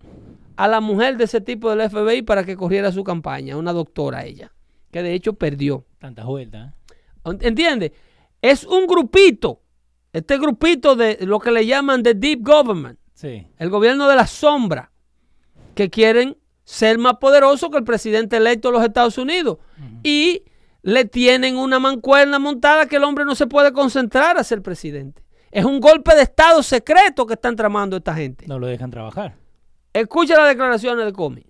a 0.55 0.67
la 0.67 0.79
mujer 0.79 1.17
de 1.17 1.23
ese 1.23 1.41
tipo 1.41 1.71
del 1.75 1.89
FBI 1.89 2.21
para 2.21 2.43
que 2.43 2.55
corriera 2.55 2.91
su 2.91 3.03
campaña, 3.03 3.57
una 3.57 3.73
doctora 3.73 4.25
ella, 4.25 4.51
que 4.91 5.01
de 5.01 5.15
hecho 5.15 5.33
perdió. 5.33 5.85
Tantas 5.97 6.25
vueltas. 6.27 6.71
¿eh? 7.25 7.37
¿Entiendes? 7.41 7.93
Es 8.43 8.63
un 8.63 8.85
grupito, 8.85 9.59
este 10.13 10.37
grupito 10.37 10.95
de 10.95 11.17
lo 11.21 11.39
que 11.39 11.51
le 11.51 11.65
llaman 11.65 12.03
the 12.03 12.13
deep 12.13 12.41
government 12.43 12.97
Sí. 13.13 13.47
el 13.57 13.69
gobierno 13.69 14.07
de 14.07 14.15
la 14.15 14.25
sombra, 14.27 14.91
que 15.75 15.89
quieren 15.89 16.37
ser 16.63 16.97
más 16.97 17.15
poderosos 17.19 17.69
que 17.69 17.77
el 17.77 17.83
presidente 17.83 18.37
electo 18.37 18.69
de 18.69 18.73
los 18.77 18.83
Estados 18.85 19.17
Unidos. 19.17 19.57
Y 20.03 20.43
le 20.83 21.05
tienen 21.05 21.57
una 21.57 21.79
mancuerna 21.79 22.39
montada 22.39 22.85
que 22.85 22.95
el 22.95 23.03
hombre 23.03 23.25
no 23.25 23.35
se 23.35 23.47
puede 23.47 23.73
concentrar 23.73 24.37
a 24.37 24.43
ser 24.43 24.61
presidente. 24.61 25.23
Es 25.51 25.65
un 25.65 25.79
golpe 25.79 26.15
de 26.15 26.21
Estado 26.21 26.61
secreto 26.63 27.25
que 27.25 27.33
están 27.33 27.55
tramando 27.55 27.97
esta 27.97 28.13
gente. 28.13 28.45
No 28.47 28.59
lo 28.59 28.67
dejan 28.67 28.91
trabajar. 28.91 29.35
Escucha 29.91 30.37
las 30.37 30.47
declaraciones 30.47 31.05
de 31.05 31.11
Comey. 31.11 31.45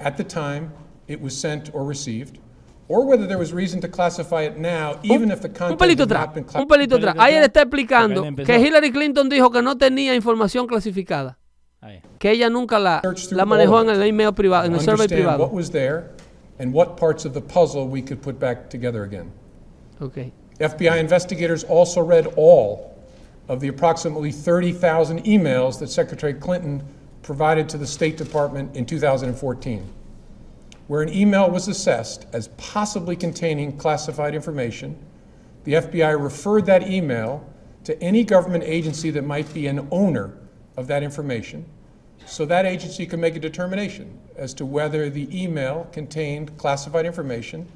At 0.00 0.16
the 0.16 0.24
time 0.24 0.68
it 1.06 1.20
was 1.22 1.32
sent 1.34 1.70
or 1.72 1.86
received, 1.88 2.38
or 2.88 3.04
whether 3.06 3.26
there 3.26 3.38
was 3.38 3.52
reason 3.52 3.80
to 3.80 3.88
classify 3.88 4.42
it 4.42 4.56
now, 4.58 4.98
even 5.02 5.30
if 5.30 5.40
the 5.40 5.48
Un 5.48 5.54
content 5.54 5.80
pelito 5.80 6.00
had 6.00 6.08
atrás, 6.08 6.20
not 6.26 6.34
been 6.34 6.44
cla- 6.44 6.60
un 6.62 6.66
pelito 6.68 6.96
atrás. 6.96 7.14
pelito 7.14 7.22
Ahí 7.22 7.34
él 7.34 7.44
está 7.44 7.62
explicando 7.62 8.14
Porque 8.22 8.28
él 8.28 8.34
empezó. 8.34 8.46
que 8.46 8.58
Hillary 8.66 8.92
Clinton 8.92 9.28
dijo 9.28 9.50
que 9.50 9.62
no 9.62 9.76
tenía 9.76 10.14
información 10.14 10.66
clasificada, 10.66 11.38
Ahí. 11.80 12.00
que 12.18 12.30
ella 12.30 12.48
nunca 12.48 12.78
la, 12.78 13.02
la 13.30 13.44
manejó 13.44 13.82
en 13.82 13.90
el 13.90 14.02
email 14.02 14.32
privado, 14.32 14.64
en 14.66 14.72
to 14.72 14.78
el 14.78 14.84
survey 14.84 15.04
understand 15.04 15.38
what 15.40 15.52
was 15.52 15.70
there 15.70 16.10
and 16.58 16.72
what 16.72 16.96
parts 16.96 17.24
of 17.24 17.34
the 17.34 17.40
puzzle 17.40 17.86
we 17.86 18.00
could 18.02 18.20
put 18.22 18.38
back 18.40 18.68
together 18.70 19.02
again. 19.04 19.30
Okay. 20.00 20.32
FBI 20.58 20.98
investigators 20.98 21.62
also 21.64 22.00
read 22.02 22.26
all 22.36 22.94
of 23.48 23.60
the 23.60 23.68
approximately 23.68 24.32
30,000 24.32 25.24
emails 25.24 25.78
that 25.78 25.88
Secretary 25.88 26.34
Clinton 26.34 26.82
provided 27.22 27.68
to 27.68 27.78
the 27.78 27.86
State 27.86 28.16
Department 28.16 28.74
in 28.76 28.84
2014, 28.84 29.82
where 30.88 31.02
an 31.02 31.10
email 31.10 31.50
was 31.50 31.68
assessed 31.68 32.26
as 32.32 32.48
possibly 32.56 33.14
containing 33.14 33.76
classified 33.76 34.34
information. 34.34 34.98
The 35.64 35.74
FBI 35.74 36.20
referred 36.20 36.66
that 36.66 36.88
email 36.88 37.46
to 37.84 38.02
any 38.02 38.24
government 38.24 38.64
agency 38.64 39.10
that 39.10 39.22
might 39.22 39.52
be 39.54 39.66
an 39.66 39.86
owner 39.90 40.36
of 40.76 40.86
that 40.86 41.02
information, 41.02 41.66
so 42.26 42.46
that 42.46 42.64
agency 42.64 43.06
could 43.06 43.18
make 43.18 43.36
a 43.36 43.40
determination 43.40 44.18
as 44.36 44.54
to 44.54 44.64
whether 44.64 45.10
the 45.10 45.28
email 45.30 45.88
contained 45.92 46.56
classified 46.56 47.04
information 47.04 47.68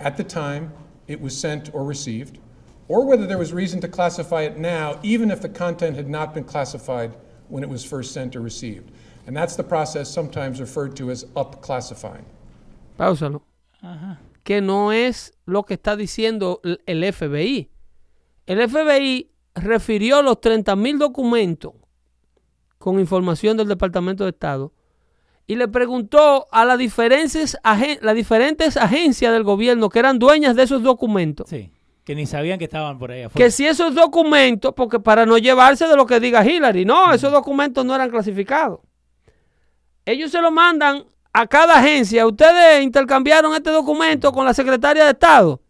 at 0.00 0.16
the 0.16 0.24
time 0.24 0.72
it 1.06 1.20
was 1.20 1.38
sent 1.38 1.72
or 1.72 1.84
received, 1.84 2.38
or 2.88 3.04
whether 3.06 3.26
there 3.26 3.38
was 3.38 3.52
reason 3.52 3.80
to 3.80 3.88
classify 3.88 4.42
it 4.42 4.58
now, 4.58 4.98
even 5.04 5.30
if 5.30 5.40
the 5.40 5.48
content 5.48 5.94
had 5.94 6.08
not 6.08 6.34
been 6.34 6.44
classified 6.44 7.16
when 7.48 7.62
it 7.62 7.68
was 7.68 7.84
first 7.84 8.12
sent 8.12 8.34
or 8.34 8.40
received. 8.40 8.90
And 9.26 9.36
that's 9.36 9.54
the 9.54 9.64
process 9.64 10.10
sometimes 10.10 10.60
referred 10.60 10.96
to 10.96 11.10
as 11.10 11.24
up 11.36 11.60
classifying. 11.62 12.24
Páusalo. 12.96 13.42
Que 14.42 14.60
no 14.60 14.92
es 14.92 15.32
lo 15.44 15.64
que 15.64 15.74
está 15.74 15.96
diciendo 15.96 16.60
el- 16.86 17.04
FBI. 17.12 17.70
El 18.46 18.60
FBI 18.68 19.30
refirió 19.54 20.22
los 20.22 20.40
30 20.40 20.76
mil 20.76 20.98
documentos 20.98 21.72
con 22.78 23.00
información 23.00 23.56
del 23.56 23.68
Departamento 23.68 24.24
de 24.24 24.30
Estado 24.30 24.72
y 25.46 25.56
le 25.56 25.66
preguntó 25.68 26.46
a 26.50 26.64
las 26.64 26.78
diferentes, 26.78 27.56
agen- 27.62 27.98
las 28.02 28.14
diferentes 28.14 28.76
agencias 28.76 29.32
del 29.32 29.44
gobierno 29.44 29.88
que 29.88 29.98
eran 29.98 30.18
dueñas 30.18 30.56
de 30.56 30.62
esos 30.64 30.82
documentos 30.82 31.48
Sí. 31.48 31.72
Que 32.04 32.14
ni 32.14 32.24
sabían 32.26 32.58
que 32.60 32.66
estaban 32.66 32.98
por 33.00 33.10
ahí 33.10 33.22
afuera. 33.22 33.44
que 33.44 33.50
si 33.50 33.66
esos 33.66 33.92
documentos, 33.96 34.72
porque 34.76 35.00
para 35.00 35.26
no 35.26 35.38
llevarse 35.38 35.88
de 35.88 35.96
lo 35.96 36.06
que 36.06 36.20
diga 36.20 36.46
Hillary, 36.46 36.84
no, 36.84 37.12
esos 37.12 37.32
documentos 37.32 37.84
no 37.84 37.96
eran 37.96 38.10
clasificados. 38.10 38.78
Ellos 40.04 40.30
se 40.30 40.40
lo 40.40 40.52
mandan 40.52 41.04
a 41.36 41.46
cada 41.46 41.78
agencia. 41.78 42.26
Ustedes 42.26 42.82
intercambiaron 42.82 43.54
este 43.54 43.70
documento 43.70 44.32
con 44.32 44.46
la 44.46 44.54
secretaria 44.54 45.04
de 45.04 45.10
Estado 45.10 45.60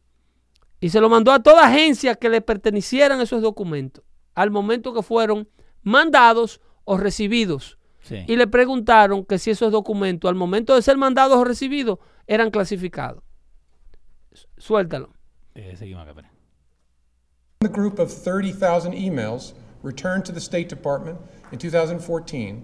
y 0.79 0.91
se 0.91 1.01
lo 1.01 1.09
mandó 1.09 1.33
a 1.33 1.43
toda 1.43 1.67
agencia 1.67 2.15
que 2.15 2.29
le 2.29 2.41
pertenecieran 2.41 3.21
esos 3.21 3.43
documentos 3.43 4.05
al 4.37 4.53
momento 4.53 4.95
que 4.95 5.03
fueron 5.03 5.49
mandados 5.83 6.61
o 6.85 6.97
recibidos. 6.97 7.79
Sí. 8.01 8.25
Y 8.29 8.37
le 8.37 8.47
preguntaron 8.47 9.25
que 9.25 9.41
si 9.41 9.51
esos 9.51 9.73
documentos 9.73 10.29
al 10.29 10.37
momento 10.37 10.73
de 10.77 10.83
ser 10.83 10.97
mandados 10.99 11.37
o 11.37 11.43
recibidos 11.43 11.99
eran 12.29 12.53
clasificados. 12.53 13.25
Suéltalo. 14.59 15.11
Eh, 15.57 15.75
seguimos 15.77 16.07
acá. 16.07 16.31
The 17.59 17.69
group 17.69 17.99
of 17.99 18.13
30,000 18.13 18.95
emails 18.95 19.55
returned 19.83 20.25
to 20.27 20.33
the 20.33 20.39
State 20.39 20.69
Department 20.69 21.19
in 21.51 21.59
2014, 21.59 22.63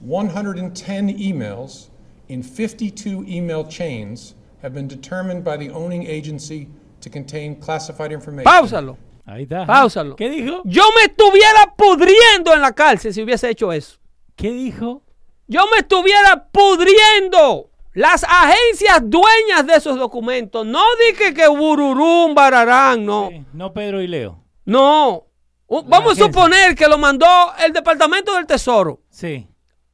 110 0.00 1.08
emails 1.10 1.90
in 2.30 2.42
52 2.42 3.24
email 3.28 3.66
chains 3.66 4.36
have 4.62 4.72
been 4.72 4.86
determined 4.86 5.42
by 5.42 5.56
the 5.56 5.70
owning 5.70 6.06
agency 6.06 6.68
to 7.00 7.10
contain 7.10 7.56
classified 7.56 8.12
information. 8.12 8.44
Páusalo. 8.44 8.96
Ahí 9.26 9.42
está. 9.42 9.66
Páusalo. 9.66 10.16
¿Qué 10.16 10.30
dijo? 10.30 10.62
Yo 10.64 10.84
me 10.96 11.04
estuviera 11.04 11.74
pudriendo 11.76 12.52
en 12.54 12.60
la 12.60 12.72
cárcel 12.72 13.12
si 13.12 13.22
hubiese 13.22 13.48
hecho 13.50 13.72
eso. 13.72 13.98
¿Qué 14.36 14.50
dijo? 14.50 15.02
Yo 15.46 15.64
me 15.72 15.78
estuviera 15.78 16.48
pudriendo. 16.50 17.70
Las 17.92 18.24
agencias 18.24 19.00
dueñas 19.02 19.66
de 19.66 19.74
esos 19.74 19.98
documentos. 19.98 20.64
No 20.64 20.82
dije 21.08 21.34
que 21.34 21.48
bururum, 21.48 22.34
bararán, 22.34 23.04
no. 23.04 23.28
Sí, 23.30 23.44
No 23.52 23.72
Pedro 23.72 24.00
y 24.00 24.06
Leo. 24.06 24.44
No. 24.64 25.26
Vamos 25.68 26.12
a 26.12 26.24
suponer 26.24 26.74
que 26.74 26.86
lo 26.86 26.98
mandó 26.98 27.26
el 27.64 27.72
Departamento 27.72 28.34
del 28.34 28.46
Tesoro. 28.46 29.00
Sí. 29.10 29.49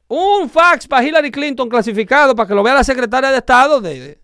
Un 0.09 0.49
fax 0.49 0.87
para 0.87 1.05
Hillary 1.05 1.31
Clinton 1.31 1.67
clasificado 1.67 2.35
para 2.35 2.47
que 2.47 2.55
lo 2.55 2.63
vea 2.63 2.73
la 2.75 2.83
secretaria 2.83 3.29
de 3.29 3.37
Estado 3.37 3.81
de, 3.81 4.19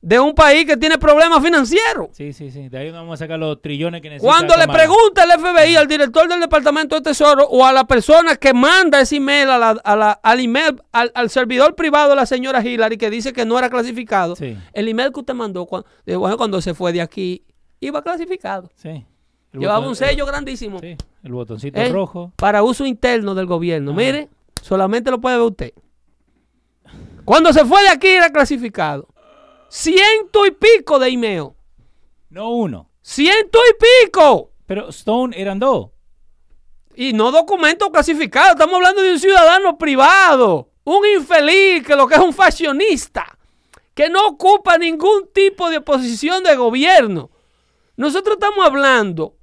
de- 0.00 0.18
un 0.20 0.34
país 0.34 0.64
que 0.66 0.76
tiene 0.76 0.98
problemas 0.98 1.40
financieros. 1.42 2.08
Sí, 2.12 2.32
sí, 2.32 2.50
sí. 2.50 2.68
De 2.68 2.76
ahí 2.78 2.90
vamos 2.90 3.14
a 3.14 3.16
sacar 3.24 3.38
los 3.38 3.60
trillones 3.62 4.00
que 4.02 4.08
necesita. 4.10 4.32
Cuando 4.32 4.56
le 4.56 4.66
pregunta 4.66 5.22
el 5.24 5.40
FBI 5.40 5.76
al 5.76 5.86
director 5.86 6.28
del 6.28 6.40
Departamento 6.40 6.96
de 6.96 7.02
Tesoro 7.02 7.46
o 7.48 7.64
a 7.64 7.72
la 7.72 7.84
persona 7.84 8.34
que 8.36 8.52
manda 8.52 9.00
ese 9.00 9.16
email, 9.16 9.48
a 9.50 9.58
la- 9.58 9.80
a 9.84 9.96
la- 9.96 10.12
al, 10.12 10.40
email 10.40 10.82
al, 10.92 11.12
al 11.14 11.30
servidor 11.30 11.74
privado 11.76 12.10
de 12.10 12.16
la 12.16 12.26
señora 12.26 12.60
Hillary 12.64 12.96
que 12.96 13.08
dice 13.10 13.32
que 13.32 13.44
no 13.44 13.58
era 13.58 13.70
clasificado, 13.70 14.34
Sí. 14.34 14.56
el 14.72 14.88
email 14.88 15.12
que 15.12 15.20
usted 15.20 15.34
mandó 15.34 15.66
cuando, 15.66 15.88
bueno, 16.18 16.36
cuando 16.36 16.60
se 16.60 16.74
fue 16.74 16.92
de 16.92 17.00
aquí 17.00 17.44
iba 17.80 18.02
clasificado. 18.02 18.70
Sí. 18.74 19.04
Llevaba 19.52 19.78
botón- 19.78 19.88
un 19.90 19.96
sello 19.96 20.26
grandísimo 20.26 20.78
Sí, 20.80 20.96
el 21.22 21.32
botoncito 21.32 21.80
¿eh? 21.80 21.88
rojo. 21.90 22.32
para 22.36 22.62
uso 22.62 22.84
interno 22.84 23.34
del 23.34 23.46
gobierno. 23.46 23.94
Mire, 23.94 24.28
solamente 24.62 25.10
lo 25.10 25.20
puede 25.20 25.36
ver 25.36 25.46
usted. 25.46 25.72
Cuando 27.24 27.52
se 27.52 27.64
fue 27.64 27.82
de 27.82 27.90
aquí 27.90 28.08
era 28.08 28.30
clasificado. 28.30 29.08
Ciento 29.68 30.46
y 30.46 30.50
pico 30.50 30.98
de 30.98 31.08
email. 31.08 31.50
No 32.30 32.50
uno. 32.50 32.90
Ciento 33.02 33.58
y 33.70 34.06
pico. 34.06 34.52
Pero 34.66 34.88
Stone 34.88 35.38
eran 35.38 35.58
dos. 35.58 35.90
Y 36.94 37.12
no 37.12 37.30
documentos 37.30 37.90
clasificados. 37.90 38.52
Estamos 38.52 38.76
hablando 38.76 39.02
de 39.02 39.12
un 39.12 39.20
ciudadano 39.20 39.78
privado. 39.78 40.70
Un 40.84 41.06
infeliz 41.06 41.86
que 41.86 41.96
lo 41.96 42.06
que 42.06 42.14
es 42.14 42.20
un 42.20 42.32
fashionista. 42.32 43.38
Que 43.94 44.08
no 44.08 44.26
ocupa 44.26 44.78
ningún 44.78 45.28
tipo 45.32 45.68
de 45.70 45.80
posición 45.80 46.42
de 46.42 46.56
gobierno. 46.56 47.30
Nosotros 47.96 48.36
estamos 48.40 48.64
hablando. 48.64 49.37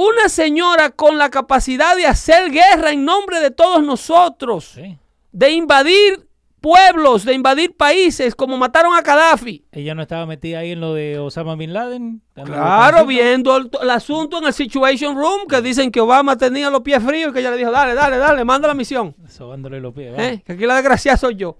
Una 0.00 0.28
señora 0.28 0.90
con 0.90 1.18
la 1.18 1.28
capacidad 1.28 1.96
de 1.96 2.06
hacer 2.06 2.52
guerra 2.52 2.92
en 2.92 3.04
nombre 3.04 3.40
de 3.40 3.50
todos 3.50 3.82
nosotros. 3.82 4.66
Sí. 4.76 4.96
De 5.32 5.50
invadir 5.50 6.24
pueblos, 6.60 7.24
de 7.24 7.34
invadir 7.34 7.76
países, 7.76 8.36
como 8.36 8.56
mataron 8.56 8.94
a 8.94 9.02
Gaddafi. 9.02 9.64
Ella 9.72 9.96
no 9.96 10.02
estaba 10.02 10.24
metida 10.24 10.60
ahí 10.60 10.70
en 10.70 10.80
lo 10.80 10.94
de 10.94 11.18
Osama 11.18 11.56
Bin 11.56 11.72
Laden. 11.72 12.22
Claro, 12.32 13.06
viendo 13.06 13.56
el, 13.56 13.68
el 13.82 13.90
asunto 13.90 14.38
en 14.38 14.44
el 14.44 14.52
Situation 14.52 15.16
Room, 15.16 15.48
que 15.48 15.60
dicen 15.62 15.90
que 15.90 16.00
Obama 16.00 16.38
tenía 16.38 16.70
los 16.70 16.82
pies 16.82 17.02
fríos 17.02 17.30
y 17.30 17.32
que 17.32 17.40
ella 17.40 17.50
le 17.50 17.56
dijo, 17.56 17.72
dale, 17.72 17.94
dale, 17.94 18.18
dale, 18.18 18.44
manda 18.44 18.68
la 18.68 18.74
misión. 18.74 19.16
Sobándole 19.26 19.80
los 19.80 19.92
pies. 19.92 20.14
¿eh? 20.16 20.44
Que 20.46 20.52
aquí 20.52 20.64
la 20.64 20.76
desgracia 20.76 21.16
soy 21.16 21.34
yo. 21.34 21.58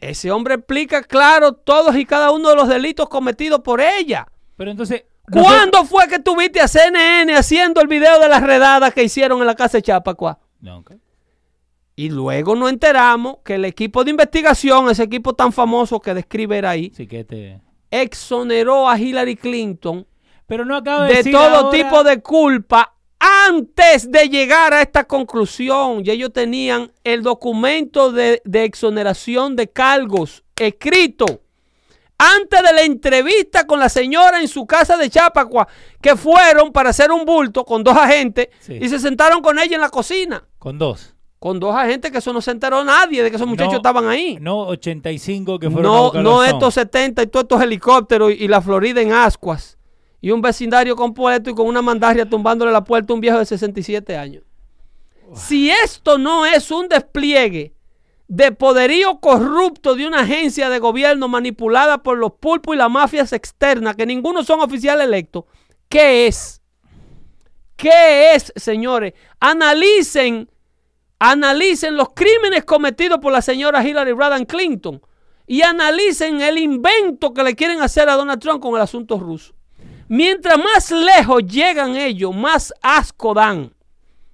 Ese 0.00 0.30
hombre 0.30 0.54
explica 0.54 1.02
claro 1.02 1.52
todos 1.52 1.94
y 1.94 2.06
cada 2.06 2.30
uno 2.30 2.48
de 2.48 2.56
los 2.56 2.70
delitos 2.70 3.06
cometidos 3.10 3.60
por 3.60 3.82
ella. 3.82 4.26
Pero 4.56 4.70
entonces. 4.70 5.04
¿Cuándo 5.30 5.84
fue 5.84 6.06
que 6.08 6.18
tuviste 6.18 6.60
a 6.60 6.68
CNN 6.68 7.34
haciendo 7.34 7.80
el 7.80 7.88
video 7.88 8.18
de 8.20 8.28
las 8.28 8.42
redadas 8.42 8.92
que 8.92 9.02
hicieron 9.04 9.40
en 9.40 9.46
la 9.46 9.54
casa 9.54 9.78
de 9.78 9.82
Chapacua? 9.82 10.38
Nunca. 10.60 10.96
Y 11.96 12.10
luego 12.10 12.54
nos 12.56 12.70
enteramos 12.70 13.36
que 13.44 13.54
el 13.54 13.64
equipo 13.64 14.04
de 14.04 14.10
investigación, 14.10 14.90
ese 14.90 15.04
equipo 15.04 15.32
tan 15.32 15.52
famoso 15.52 16.00
que 16.00 16.12
describe 16.12 16.58
era 16.58 16.70
ahí, 16.70 16.92
Sí 16.94 17.06
que 17.06 17.20
este. 17.20 17.60
exoneró 17.90 18.88
a 18.88 18.98
Hillary 18.98 19.36
Clinton 19.36 20.06
Pero 20.46 20.64
no 20.64 20.76
acaba 20.76 21.04
de, 21.04 21.10
de 21.10 21.16
decir 21.18 21.32
todo 21.32 21.42
ahora- 21.56 21.70
tipo 21.70 22.02
de 22.04 22.20
culpa 22.20 22.90
antes 23.18 24.10
de 24.10 24.28
llegar 24.28 24.74
a 24.74 24.82
esta 24.82 25.04
conclusión. 25.04 26.02
Y 26.04 26.10
ellos 26.10 26.32
tenían 26.32 26.92
el 27.04 27.22
documento 27.22 28.12
de, 28.12 28.42
de 28.44 28.64
exoneración 28.64 29.56
de 29.56 29.68
cargos 29.70 30.42
escrito 30.56 31.40
antes 32.18 32.62
de 32.62 32.72
la 32.72 32.82
entrevista 32.82 33.66
con 33.66 33.78
la 33.80 33.88
señora 33.88 34.40
en 34.40 34.48
su 34.48 34.66
casa 34.66 34.96
de 34.96 35.10
Chapacua, 35.10 35.66
que 36.00 36.16
fueron 36.16 36.72
para 36.72 36.90
hacer 36.90 37.10
un 37.10 37.24
bulto 37.24 37.64
con 37.64 37.82
dos 37.84 37.96
agentes 37.96 38.48
Sí. 38.60 38.78
y 38.80 38.88
se 38.88 38.98
sentaron 38.98 39.40
con 39.42 39.58
ella 39.58 39.74
en 39.74 39.80
la 39.80 39.88
cocina. 39.90 40.44
Con 40.58 40.78
dos. 40.78 41.14
Con 41.38 41.60
dos 41.60 41.74
agentes 41.76 42.10
que 42.10 42.18
eso 42.18 42.32
no 42.32 42.40
se 42.40 42.52
enteró 42.52 42.82
nadie 42.84 43.22
de 43.22 43.28
que 43.30 43.36
esos 43.36 43.46
muchachos 43.48 43.72
No, 43.74 43.76
estaban 43.78 44.08
ahí. 44.08 44.38
No 44.40 44.60
85 44.68 45.58
que 45.58 45.70
fueron 45.70 45.92
No, 45.92 46.12
no 46.22 46.40
a 46.40 46.46
Stone. 46.46 46.58
estos 46.58 46.74
70 46.74 47.22
y 47.22 47.26
todos 47.26 47.42
estos 47.44 47.60
helicópteros 47.62 48.30
y, 48.32 48.44
y 48.44 48.48
la 48.48 48.62
Florida 48.62 49.02
en 49.02 49.12
ascuas. 49.12 49.76
Y 50.22 50.30
un 50.30 50.40
vecindario 50.40 50.96
compuesto 50.96 51.50
y 51.50 51.54
con 51.54 51.66
una 51.66 51.82
mandaria 51.82 52.26
tumbándole 52.26 52.72
la 52.72 52.82
puerta 52.82 53.12
a 53.12 53.14
un 53.14 53.20
viejo 53.20 53.38
de 53.38 53.44
67 53.44 54.16
años. 54.16 54.42
Si 55.34 55.68
esto 55.70 56.16
no 56.16 56.46
es 56.46 56.70
un 56.70 56.88
despliegue 56.88 57.74
de 58.28 58.52
poderío 58.52 59.20
corrupto 59.20 59.94
de 59.94 60.06
una 60.06 60.20
agencia 60.20 60.70
de 60.70 60.78
gobierno 60.78 61.28
manipulada 61.28 62.02
por 62.02 62.18
los 62.18 62.32
pulpos 62.32 62.74
y 62.74 62.78
las 62.78 62.90
mafias 62.90 63.32
externas, 63.32 63.96
que 63.96 64.06
ninguno 64.06 64.42
son 64.44 64.60
oficiales 64.60 65.06
electos, 65.06 65.44
¿qué 65.88 66.26
es? 66.26 66.62
¿Qué 67.76 68.34
es, 68.34 68.52
señores? 68.56 69.14
Analicen, 69.40 70.48
analicen 71.18 71.96
los 71.96 72.08
crímenes 72.14 72.64
cometidos 72.64 73.18
por 73.18 73.32
la 73.32 73.42
señora 73.42 73.86
Hillary 73.86 74.12
Rodham 74.12 74.44
Clinton 74.46 75.02
y 75.46 75.62
analicen 75.62 76.40
el 76.40 76.58
invento 76.58 77.34
que 77.34 77.42
le 77.42 77.54
quieren 77.54 77.82
hacer 77.82 78.08
a 78.08 78.14
Donald 78.14 78.40
Trump 78.40 78.62
con 78.62 78.74
el 78.76 78.80
asunto 78.80 79.18
ruso. 79.18 79.54
Mientras 80.08 80.56
más 80.58 80.90
lejos 80.90 81.44
llegan 81.46 81.96
ellos, 81.96 82.34
más 82.34 82.72
asco 82.80 83.34
dan. 83.34 83.74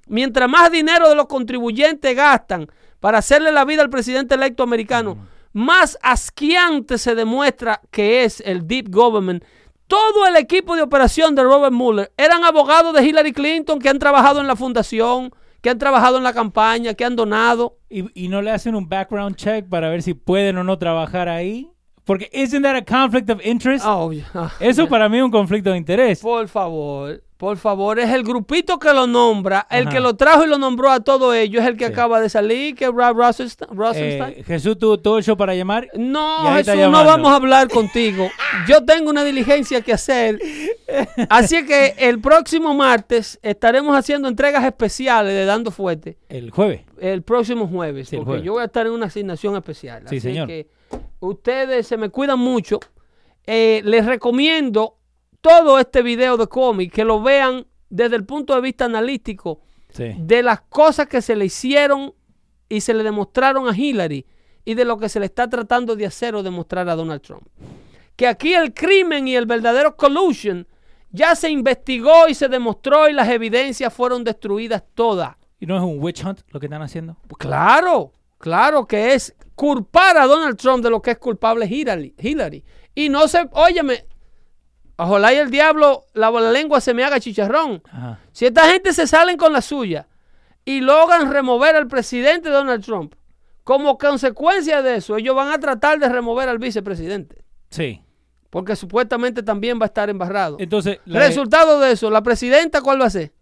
Mientras 0.07 0.49
más 0.49 0.71
dinero 0.71 1.09
de 1.09 1.15
los 1.15 1.27
contribuyentes 1.27 2.15
gastan 2.15 2.69
para 3.01 3.19
hacerle 3.19 3.53
la 3.53 3.65
vida 3.65 3.83
al 3.83 3.91
presidente 3.91 4.35
electo 4.35 4.63
americano, 4.63 5.19
más 5.53 5.99
asqueante 6.03 6.99
se 6.99 7.15
demuestra 7.15 7.81
que 7.91 8.25
es 8.25 8.41
el 8.41 8.67
Deep 8.67 8.91
Government. 8.91 9.43
Todo 9.87 10.27
el 10.27 10.37
equipo 10.37 10.77
de 10.77 10.83
operación 10.83 11.35
de 11.35 11.43
Robert 11.43 11.73
Mueller 11.73 12.13
eran 12.17 12.45
abogados 12.45 12.95
de 12.95 13.05
Hillary 13.05 13.33
Clinton 13.33 13.81
que 13.81 13.89
han 13.89 13.99
trabajado 13.99 14.41
en 14.41 14.47
la 14.47 14.55
fundación, 14.55 15.33
que 15.61 15.71
han 15.71 15.79
trabajado 15.79 16.19
en 16.19 16.23
la 16.23 16.33
campaña, 16.33 16.95
que 16.95 17.05
han 17.05 17.17
donado. 17.17 17.79
¿Y, 17.89 18.25
y 18.25 18.29
no 18.29 18.43
le 18.43 18.53
hacen 18.53 18.77
un 18.77 18.89
background 18.89 19.35
check 19.35 19.69
para 19.69 19.89
ver 19.89 20.03
si 20.03 20.15
pueden 20.15 20.59
o 20.59 20.65
no 20.65 20.79
trabajar 20.79 21.29
ahí? 21.29 21.71
Porque 22.11 22.29
isn't 22.33 22.63
that 22.65 22.75
a 22.75 22.83
conflict 22.85 23.31
of 23.31 23.41
interest? 23.47 23.85
Oh, 23.87 24.11
yeah. 24.11 24.27
Eso 24.61 24.89
para 24.89 25.09
mí 25.09 25.19
es 25.19 25.23
un 25.23 25.31
conflicto 25.31 25.71
de 25.71 25.77
interés. 25.77 26.19
Por 26.21 26.49
favor, 26.49 27.23
por 27.37 27.57
favor, 27.57 28.01
es 28.01 28.11
el 28.11 28.25
grupito 28.25 28.81
que 28.81 28.93
lo 28.93 29.07
nombra, 29.07 29.65
el 29.71 29.83
Ajá. 29.87 29.91
que 29.95 30.01
lo 30.01 30.17
trajo 30.17 30.45
y 30.45 30.49
lo 30.49 30.59
nombró 30.59 30.91
a 30.91 30.99
todo 30.99 31.33
ello, 31.33 31.61
es 31.61 31.67
el 31.69 31.77
que 31.77 31.87
Sí. 31.87 31.93
acaba 31.93 32.21
de 32.21 32.29
salir, 32.29 32.75
que 32.75 32.87
es 32.87 32.91
Rob 32.91 33.17
Rosenstein. 33.17 34.35
Eh, 34.39 34.43
Jesús 34.45 34.77
tuvo 34.77 34.99
todo 34.99 35.23
show 35.23 35.37
para 35.37 35.55
llamar. 35.55 35.87
No, 35.95 36.53
Jesús, 36.57 36.75
no 36.75 36.91
vamos 37.05 37.31
a 37.31 37.37
hablar 37.37 37.69
contigo. 37.69 38.29
Yo 38.69 38.85
tengo 38.85 39.09
una 39.09 39.23
diligencia 39.23 39.81
que 39.81 39.93
hacer. 39.93 40.41
Así 41.29 41.65
que 41.65 41.95
el 41.97 42.21
próximo 42.21 42.75
martes 42.75 43.39
estaremos 43.43 43.97
haciendo 43.97 44.27
entregas 44.29 44.65
especiales 44.65 45.33
de 45.33 45.45
Dando 45.45 45.71
Fuerte. 45.71 46.19
El 46.29 46.51
jueves. 46.51 46.83
El 47.01 47.23
próximo 47.23 47.69
jueves. 47.69 48.09
Sí, 48.09 48.17
porque 48.17 48.27
jueves. 48.31 48.45
yo 48.45 48.53
voy 48.55 48.63
a 48.63 48.67
estar 48.67 48.87
en 48.87 48.93
una 48.93 49.07
asignación 49.07 49.57
especial. 49.57 50.01
Sí, 50.09 50.17
Así 50.17 50.21
señor. 50.21 50.49
que 50.49 50.67
ustedes 51.21 51.87
se 51.87 51.97
me 51.97 52.09
cuidan 52.11 52.39
mucho. 52.39 52.81
Eh, 53.47 53.81
les 53.85 54.05
recomiendo 54.07 54.97
todo 55.41 55.79
este 55.79 56.03
video 56.03 56.37
de 56.37 56.47
cómic 56.47 56.93
que 56.93 57.05
lo 57.05 57.23
vean 57.23 57.67
desde 57.89 58.17
el 58.17 58.25
punto 58.25 58.55
de 58.55 58.61
vista 58.61 58.85
analítico 58.85 59.61
Sí. 59.91 60.15
de 60.19 60.43
las 60.43 60.61
cosas 60.61 61.09
que 61.09 61.21
se 61.23 61.35
le 61.35 61.47
hicieron 61.47 62.15
y 62.69 62.81
se 62.83 62.95
le 62.95 63.03
demostraron 63.03 63.69
a 63.69 63.77
Hillary 63.77 64.25
y 64.65 64.75
de 64.75 64.85
lo 64.85 64.99
que 64.99 65.09
se 65.09 65.19
le 65.19 65.27
está 65.27 65.49
tratando 65.49 65.97
de 65.97 66.07
hacer 66.07 66.35
o 66.37 66.43
demostrar 66.45 66.89
a 66.89 66.95
Donald 66.95 67.23
Trump. 67.23 67.43
Que 68.15 68.29
aquí 68.29 68.55
el 68.55 68.73
crimen 68.73 69.27
y 69.27 69.35
el 69.35 69.47
verdadero 69.47 69.97
collusion 69.97 70.69
ya 71.11 71.35
se 71.35 71.51
investigó 71.51 72.29
y 72.29 72.35
se 72.35 72.47
demostró 72.49 73.09
y 73.09 73.13
las 73.15 73.29
evidencias 73.31 73.93
fueron 73.93 74.23
destruidas 74.23 74.85
todas. 74.95 75.35
¿Y 75.59 75.67
no 75.67 75.77
es 75.77 75.83
un 75.83 76.01
witch 76.01 76.25
hunt 76.25 76.41
lo 76.51 76.61
que 76.61 76.67
están 76.67 76.83
haciendo? 76.83 77.17
Claro, 77.39 78.13
claro 78.39 78.87
que 78.87 79.15
es 79.15 79.35
culpar 79.61 80.17
a 80.17 80.25
Donald 80.25 80.57
Trump 80.57 80.83
de 80.83 80.89
lo 80.89 81.03
que 81.03 81.11
es 81.11 81.19
culpable 81.19 81.67
Hillary. 81.67 82.15
Hillary. 82.19 82.65
Y 82.95 83.11
no 83.11 83.29
se, 83.29 83.47
óyeme, 83.53 84.07
ojalá 84.97 85.35
y 85.35 85.37
el 85.37 85.51
diablo, 85.51 86.07
la, 86.15 86.31
la 86.31 86.51
lengua 86.51 86.81
se 86.81 86.95
me 86.95 87.05
haga 87.05 87.21
chicharrón. 87.21 87.83
Ajá. 87.93 88.19
Si 88.33 88.47
esta 88.47 88.63
gente 88.71 88.95
se 88.95 89.07
salen 89.07 89.37
con 89.37 89.53
la 89.53 89.61
suya 89.61 90.09
y 90.65 90.81
logran 90.81 91.31
remover 91.31 91.77
al 91.77 91.89
presidente 91.89 92.49
Donald 92.49 92.83
Trump, 92.83 93.15
como 93.63 93.99
consecuencia 93.99 94.81
de 94.81 94.97
eso, 94.97 95.19
ellos 95.19 95.37
van 95.37 95.49
a 95.53 95.61
tratar 95.61 95.99
de 95.99 96.09
remover 96.09 96.49
al 96.49 96.59
vicepresidente. 96.59 97.45
Sí. 97.69 98.01
Porque 98.49 98.75
supuestamente 98.77 99.43
también 99.43 99.79
va 99.79 99.85
a 99.85 99.87
estar 99.89 100.09
embarrado. 100.09 100.57
Entonces, 100.59 101.01
la- 101.05 101.21
Resultado 101.21 101.81
de 101.81 101.93
eso, 101.93 102.09
la 102.11 102.23
presidenta, 102.23 102.81
¿cuál 102.81 102.99
va 103.03 103.07
a 103.07 103.11
ser? 103.11 103.35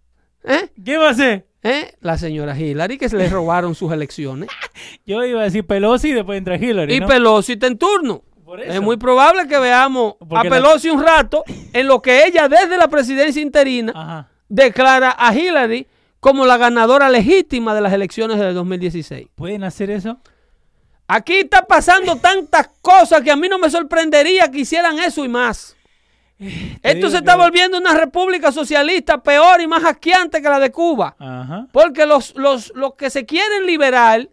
¿Eh? 0.43 0.69
¿qué 0.85 0.99
va 0.99 1.09
a 1.09 1.11
hacer? 1.13 1.47
¿Eh? 1.63 1.95
La 2.01 2.17
señora 2.17 2.59
Hillary, 2.59 2.99
que 2.99 3.09
se 3.09 3.17
le 3.17 3.29
robaron 3.29 3.75
sus 3.75 3.93
elecciones. 3.93 4.49
Yo 5.07 5.25
iba 5.25 5.41
a 5.41 5.45
decir 5.45 5.67
Pelosi 5.67 6.09
y 6.11 6.13
después 6.13 6.39
entra 6.39 6.57
Hillary. 6.57 6.95
Y 6.95 7.01
¿no? 7.01 7.07
Pelosi 7.07 7.53
está 7.55 7.67
en 7.67 7.79
turno. 7.79 8.23
Es 8.65 8.81
muy 8.81 8.97
probable 8.97 9.47
que 9.47 9.59
veamos 9.59 10.15
a 10.31 10.45
la- 10.45 10.51
Pelosi 10.51 10.89
un 10.89 11.03
rato 11.03 11.45
en 11.73 11.87
lo 11.87 12.01
que 12.01 12.25
ella 12.27 12.49
desde 12.49 12.79
la 12.79 12.89
presidencia 12.89 13.43
interina 13.43 13.93
Ajá. 13.95 14.29
declara 14.49 15.15
a 15.19 15.35
Hillary 15.35 15.87
como 16.21 16.47
la 16.47 16.57
ganadora 16.57 17.11
legítima 17.11 17.75
de 17.75 17.81
las 17.83 17.93
elecciones 17.93 18.39
del 18.39 18.55
2016. 18.55 19.29
¿Pueden 19.35 19.65
hacer 19.65 19.91
eso? 19.91 20.19
Aquí 21.07 21.35
está 21.39 21.63
pasando 21.67 22.17
tantas 22.17 22.71
cosas 22.81 23.21
que 23.23 23.31
a 23.31 23.37
mí 23.37 23.49
no 23.49 23.59
me 23.59 23.71
sorprendería 23.71 24.51
que 24.51 24.61
hicieran 24.61 24.99
eso 24.99 25.25
y 25.25 25.29
más. 25.29 25.77
Esto 26.83 27.11
se 27.11 27.19
está 27.19 27.33
que- 27.33 27.39
volviendo 27.39 27.79
una 27.79 27.95
república 27.95 28.53
socialista 28.53 29.23
peor 29.23 29.61
y 29.61 29.67
más 29.67 29.85
asqueante 29.85 30.41
que 30.41 30.49
la 30.49 30.61
de 30.61 30.71
Cuba. 30.71 31.17
Ajá. 31.19 31.67
Porque 31.73 32.07
los, 32.07 32.35
los, 32.37 32.73
los 32.75 32.95
que 32.95 33.11
se 33.11 33.27
quieren 33.27 33.67
liberar, 33.67 34.29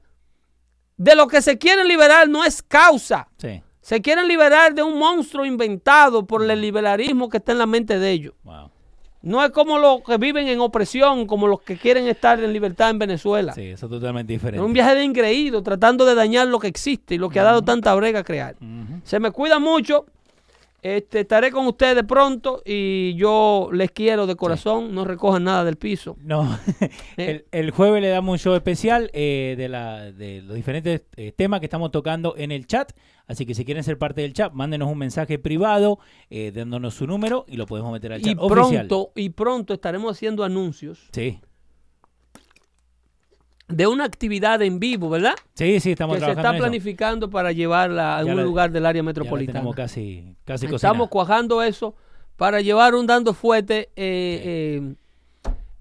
de 0.97 1.15
lo 1.15 1.27
que 1.27 1.41
se 1.41 1.57
quieren 1.57 1.87
liberar 1.87 2.29
no 2.29 2.43
es 2.45 2.61
causa. 2.61 3.27
Sí. 3.37 3.61
Se 3.81 4.01
quieren 4.01 4.27
liberar 4.27 4.73
de 4.73 4.81
un 4.83 4.97
monstruo 4.97 5.45
inventado 5.45 6.25
por 6.25 6.43
el 6.49 6.61
liberalismo 6.61 7.29
que 7.29 7.37
está 7.37 7.51
en 7.51 7.59
la 7.59 7.65
mente 7.67 7.99
de 7.99 8.11
ellos. 8.11 8.33
Wow. 8.43 8.71
No 9.21 9.43
es 9.43 9.49
como 9.49 9.79
los 9.79 10.01
que 10.03 10.17
viven 10.17 10.47
en 10.47 10.59
opresión, 10.59 11.25
como 11.25 11.47
los 11.47 11.61
que 11.61 11.77
quieren 11.77 12.07
estar 12.07 12.39
en 12.43 12.53
libertad 12.53 12.91
en 12.91 12.99
Venezuela. 12.99 13.53
Sí, 13.53 13.63
eso 13.69 13.87
es 13.87 13.91
totalmente 13.91 14.33
Es 14.33 14.39
diferente. 14.39 14.63
un 14.63 14.71
viaje 14.73 14.93
de 14.93 15.03
ingreído, 15.03 15.63
tratando 15.63 16.05
de 16.05 16.13
dañar 16.13 16.47
lo 16.47 16.59
que 16.59 16.67
existe 16.67 17.15
y 17.15 17.17
lo 17.17 17.29
que 17.29 17.39
ha 17.39 17.43
dado 17.43 17.63
tanta 17.63 17.93
brega 17.95 18.19
a 18.19 18.23
crear. 18.23 18.55
Se 19.03 19.19
me 19.19 19.31
cuida 19.31 19.57
mucho. 19.57 20.05
Este, 20.81 21.21
estaré 21.21 21.49
con 21.51 21.65
ustedes 21.65 22.03
pronto 22.03 22.61
y 22.63 23.15
yo 23.15 23.69
les 23.73 23.89
quiero 23.89 24.27
de 24.27 24.35
corazón. 24.35 24.93
No 24.93 25.03
recojan 25.03 25.43
nada 25.43 25.63
del 25.63 25.77
piso. 25.77 26.15
No, 26.21 26.47
Eh. 26.81 26.91
el, 27.17 27.45
el 27.51 27.71
jueves 27.71 28.01
le 28.01 28.09
damos 28.09 28.33
un 28.33 28.37
show 28.39 28.53
especial 28.55 29.09
eh, 29.13 29.55
de, 29.57 29.67
la, 29.67 30.11
de 30.11 30.41
los 30.43 30.55
diferentes 30.55 31.01
eh, 31.15 31.31
temas 31.31 31.59
que 31.59 31.65
estamos 31.65 31.89
tocando 31.91 32.35
en 32.37 32.51
el 32.51 32.67
chat. 32.67 32.91
Así 33.27 33.47
que 33.47 33.55
si 33.55 33.65
quieren 33.65 33.83
ser 33.83 33.97
parte 33.97 34.21
del 34.21 34.33
chat, 34.33 34.53
mándenos 34.53 34.87
un 34.91 34.99
mensaje 34.99 35.39
privado 35.39 35.97
eh, 36.29 36.51
dándonos 36.53 36.93
su 36.93 37.07
número 37.07 37.45
y 37.47 37.55
lo 37.57 37.65
podemos 37.65 37.91
meter 37.91 38.13
al 38.13 38.21
chat 38.21 38.33
Y 38.33 38.37
oficial. 38.39 38.87
pronto, 38.87 39.11
y 39.15 39.29
pronto 39.29 39.73
estaremos 39.73 40.11
haciendo 40.15 40.43
anuncios 40.43 41.09
Sí, 41.11 41.39
de 43.67 43.87
una 43.87 44.03
actividad 44.03 44.61
en 44.61 44.79
vivo, 44.79 45.09
¿verdad? 45.09 45.35
sí, 45.53 45.79
sí, 45.79 45.91
estamos 45.91 46.15
que 46.15 46.19
se 46.19 46.25
trabajando 46.25 46.41
está 46.41 46.49
en 46.49 46.55
eso. 46.55 46.63
planificando 46.63 47.29
para 47.29 47.51
llevarla 47.51 48.15
a 48.15 48.17
algún 48.19 48.43
lugar 48.43 48.71
del 48.71 48.85
área 48.85 49.01
metropolitana. 49.03 49.59
tenemos 49.59 49.75
casi, 49.75 50.35
casi 50.45 50.67
Estamos 50.67 51.09
cuajando 51.09 51.61
eso 51.63 51.95
para 52.35 52.61
llevar 52.61 52.95
un 52.95 53.07
dando 53.07 53.33
fuerte 53.33 53.89
eh, 53.95 54.81
eh, 54.85 54.95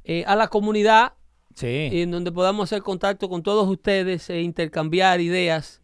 eh, 0.05 0.25
a 0.27 0.37
la 0.37 0.49
comunidad 0.49 1.13
Sí, 1.55 1.89
en 1.93 2.11
donde 2.11 2.33
podamos 2.33 2.65
hacer 2.65 2.83
contacto 2.83 3.29
con 3.29 3.43
todos 3.43 3.69
ustedes 3.69 4.29
e 4.29 4.43
intercambiar 4.43 5.21
ideas. 5.21 5.81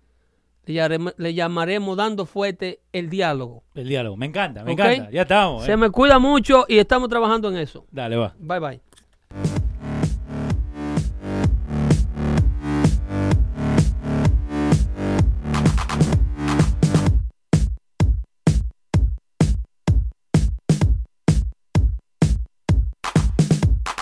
Le 0.66 0.74
llamaremos, 0.74 1.14
le 1.16 1.34
llamaremos 1.34 1.96
dando 1.96 2.26
fuerte 2.26 2.80
el 2.92 3.08
diálogo. 3.08 3.62
el 3.74 3.88
diálogo. 3.88 4.16
Me 4.16 4.26
encanta, 4.26 4.64
me 4.64 4.72
encanta. 4.72 5.10
Ya 5.10 5.22
estamos. 5.22 5.64
Se 5.64 5.76
me 5.76 5.90
cuida 5.90 6.18
mucho 6.18 6.64
y 6.68 6.78
estamos 6.78 7.08
trabajando 7.08 7.50
en 7.50 7.58
eso. 7.58 7.86
Dale, 7.90 8.16
va. 8.16 8.34
Bye 8.38 8.58
bye. 8.58 8.80